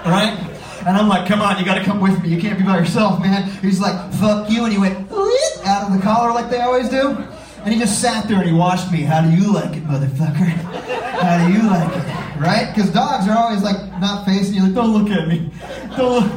right? 0.06 0.44
And 0.86 0.96
I'm 0.96 1.06
like, 1.06 1.28
come 1.28 1.42
on, 1.42 1.58
you 1.58 1.66
gotta 1.66 1.84
come 1.84 2.00
with 2.00 2.22
me. 2.22 2.30
You 2.30 2.40
can't 2.40 2.58
be 2.58 2.64
by 2.64 2.78
yourself, 2.78 3.20
man. 3.20 3.50
He's 3.60 3.78
like, 3.78 4.12
fuck 4.14 4.50
you. 4.50 4.64
And 4.64 4.72
he 4.72 4.78
went 4.78 4.96
out 5.66 5.90
of 5.90 5.92
the 5.92 6.00
collar 6.02 6.32
like 6.32 6.48
they 6.48 6.60
always 6.60 6.88
do. 6.88 7.10
And 7.64 7.74
he 7.74 7.78
just 7.78 8.00
sat 8.00 8.26
there 8.26 8.38
and 8.38 8.46
he 8.46 8.54
watched 8.54 8.90
me. 8.90 9.02
How 9.02 9.20
do 9.20 9.30
you 9.30 9.52
like 9.52 9.76
it, 9.76 9.84
motherfucker? 9.84 10.48
How 11.20 11.46
do 11.46 11.52
you 11.52 11.62
like 11.68 11.94
it? 11.94 12.27
Right? 12.38 12.72
Because 12.74 12.90
dogs 12.90 13.28
are 13.28 13.36
always 13.36 13.62
like 13.62 13.76
not 14.00 14.24
facing 14.24 14.54
you, 14.54 14.62
like, 14.62 14.74
don't 14.74 14.92
look 14.92 15.10
at 15.10 15.28
me. 15.28 15.50
Don't 15.96 16.24
look. 16.24 16.32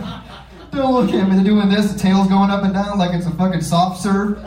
Don't 0.72 0.94
look 0.94 1.14
at 1.14 1.30
me. 1.30 1.36
They're 1.36 1.44
doing 1.44 1.70
this. 1.70 1.92
The 1.92 2.00
tail's 2.00 2.28
going 2.28 2.50
up 2.50 2.64
and 2.64 2.74
down 2.74 2.98
like 2.98 3.14
it's 3.14 3.28
a 3.28 3.32
fucking 3.32 3.62
soft 3.62 4.02
serve. 4.02 4.38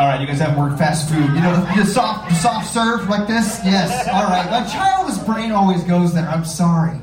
All 0.00 0.06
right, 0.06 0.18
you 0.18 0.26
guys 0.26 0.38
haven't 0.38 0.56
worked 0.56 0.78
fast 0.78 1.10
food. 1.10 1.26
You 1.34 1.42
know 1.42 1.60
the, 1.76 1.84
soft, 1.84 2.34
soft 2.36 2.72
serve 2.72 3.08
like 3.08 3.28
this. 3.28 3.60
Yes. 3.64 4.08
All 4.08 4.24
right. 4.24 4.50
My 4.50 4.66
child's 4.66 5.18
brain 5.18 5.52
always 5.52 5.84
goes 5.84 6.14
there. 6.14 6.26
I'm 6.26 6.44
sorry. 6.44 6.98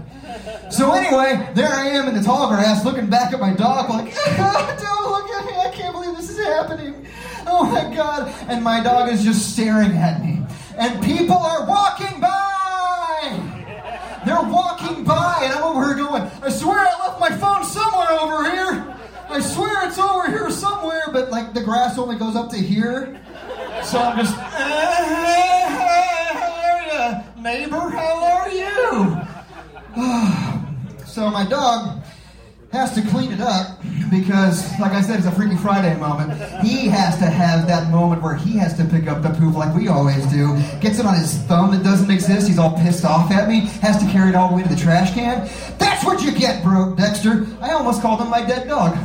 So 0.71 0.91
anyway, 0.91 1.49
there 1.53 1.69
I 1.69 1.87
am 1.89 2.07
in 2.07 2.15
the 2.15 2.23
tall 2.23 2.49
grass, 2.49 2.83
looking 2.83 3.09
back 3.09 3.33
at 3.33 3.39
my 3.39 3.53
dog, 3.53 3.89
like, 3.89 4.13
don't 4.25 5.11
look 5.11 5.29
at 5.29 5.45
me. 5.45 5.53
I 5.53 5.71
can't 5.73 5.93
believe 5.93 6.15
this 6.17 6.29
is 6.29 6.37
happening. 6.45 7.05
Oh 7.45 7.63
my 7.63 7.95
god! 7.95 8.33
And 8.49 8.63
my 8.63 8.83
dog 8.83 9.09
is 9.09 9.23
just 9.23 9.53
staring 9.53 9.91
at 9.91 10.21
me, 10.21 10.36
and 10.77 11.03
people 11.03 11.37
are 11.37 11.65
walking 11.65 12.19
by. 12.21 13.43
They're 14.25 14.43
walking 14.43 15.03
by, 15.03 15.39
and 15.43 15.53
I'm 15.53 15.63
over 15.63 15.85
here 15.85 15.95
going, 16.05 16.23
I 16.41 16.49
swear 16.49 16.79
I 16.79 17.07
left 17.07 17.19
my 17.19 17.29
phone 17.29 17.63
somewhere 17.63 18.11
over 18.19 18.49
here. 18.51 18.95
I 19.29 19.39
swear 19.39 19.87
it's 19.87 19.97
over 19.97 20.27
here 20.27 20.49
somewhere, 20.51 21.03
but 21.11 21.31
like 21.31 21.53
the 21.53 21.63
grass 21.63 21.97
only 21.97 22.17
goes 22.17 22.35
up 22.35 22.49
to 22.51 22.57
here. 22.57 23.19
So 23.83 23.99
I'm 23.99 24.17
just, 24.17 24.35
how 24.35 24.77
are 26.63 27.23
you, 27.35 27.41
neighbor? 27.41 27.89
How 27.89 28.23
are 28.25 28.49
you? 28.49 29.21
so 31.05 31.29
my 31.29 31.45
dog 31.45 32.03
has 32.71 32.93
to 32.93 33.01
clean 33.09 33.31
it 33.31 33.39
up 33.39 33.79
because, 34.11 34.77
like 34.79 34.91
I 34.91 35.01
said, 35.01 35.19
it's 35.19 35.27
a 35.27 35.31
Freaky 35.31 35.55
Friday 35.55 35.95
moment. 35.97 36.33
He 36.63 36.87
has 36.87 37.17
to 37.19 37.25
have 37.25 37.67
that 37.67 37.89
moment 37.91 38.21
where 38.21 38.35
he 38.35 38.57
has 38.57 38.75
to 38.77 38.85
pick 38.85 39.07
up 39.07 39.21
the 39.21 39.29
poop 39.29 39.55
like 39.55 39.73
we 39.75 39.87
always 39.87 40.25
do. 40.27 40.55
Gets 40.79 40.99
it 40.99 41.05
on 41.05 41.17
his 41.17 41.35
thumb 41.43 41.71
that 41.71 41.83
doesn't 41.83 42.11
exist. 42.11 42.47
He's 42.47 42.59
all 42.59 42.75
pissed 42.77 43.05
off 43.05 43.31
at 43.31 43.47
me. 43.47 43.61
Has 43.81 44.03
to 44.03 44.11
carry 44.11 44.29
it 44.29 44.35
all 44.35 44.49
the 44.49 44.55
way 44.55 44.63
to 44.63 44.69
the 44.69 44.75
trash 44.75 45.13
can. 45.13 45.49
That's 45.77 46.03
what 46.03 46.21
you 46.21 46.31
get, 46.31 46.63
bro, 46.63 46.95
Dexter. 46.95 47.47
I 47.61 47.71
almost 47.71 48.01
called 48.01 48.21
him 48.21 48.29
my 48.29 48.45
dead 48.45 48.67
dog. 48.67 48.97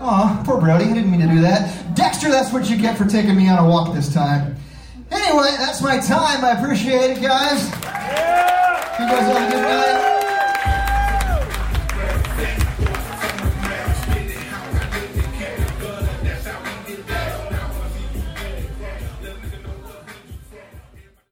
Aw, 0.00 0.42
poor 0.44 0.60
Brody. 0.60 0.84
I 0.84 0.92
didn't 0.92 1.10
mean 1.10 1.20
to 1.20 1.28
do 1.28 1.40
that. 1.40 1.94
Dexter, 1.94 2.28
that's 2.30 2.52
what 2.52 2.70
you 2.70 2.76
get 2.76 2.96
for 2.96 3.04
taking 3.04 3.36
me 3.36 3.48
on 3.48 3.58
a 3.64 3.68
walk 3.68 3.94
this 3.94 4.12
time. 4.12 4.56
Anyway, 5.10 5.50
that's 5.58 5.80
my 5.80 5.98
time. 5.98 6.44
I 6.44 6.52
appreciate 6.60 7.18
it, 7.18 7.22
guys. 7.22 7.64
You 7.64 9.06
guys 9.06 9.26
have 9.26 9.48
a 9.48 9.52
good 9.52 9.62
night. 9.62 10.17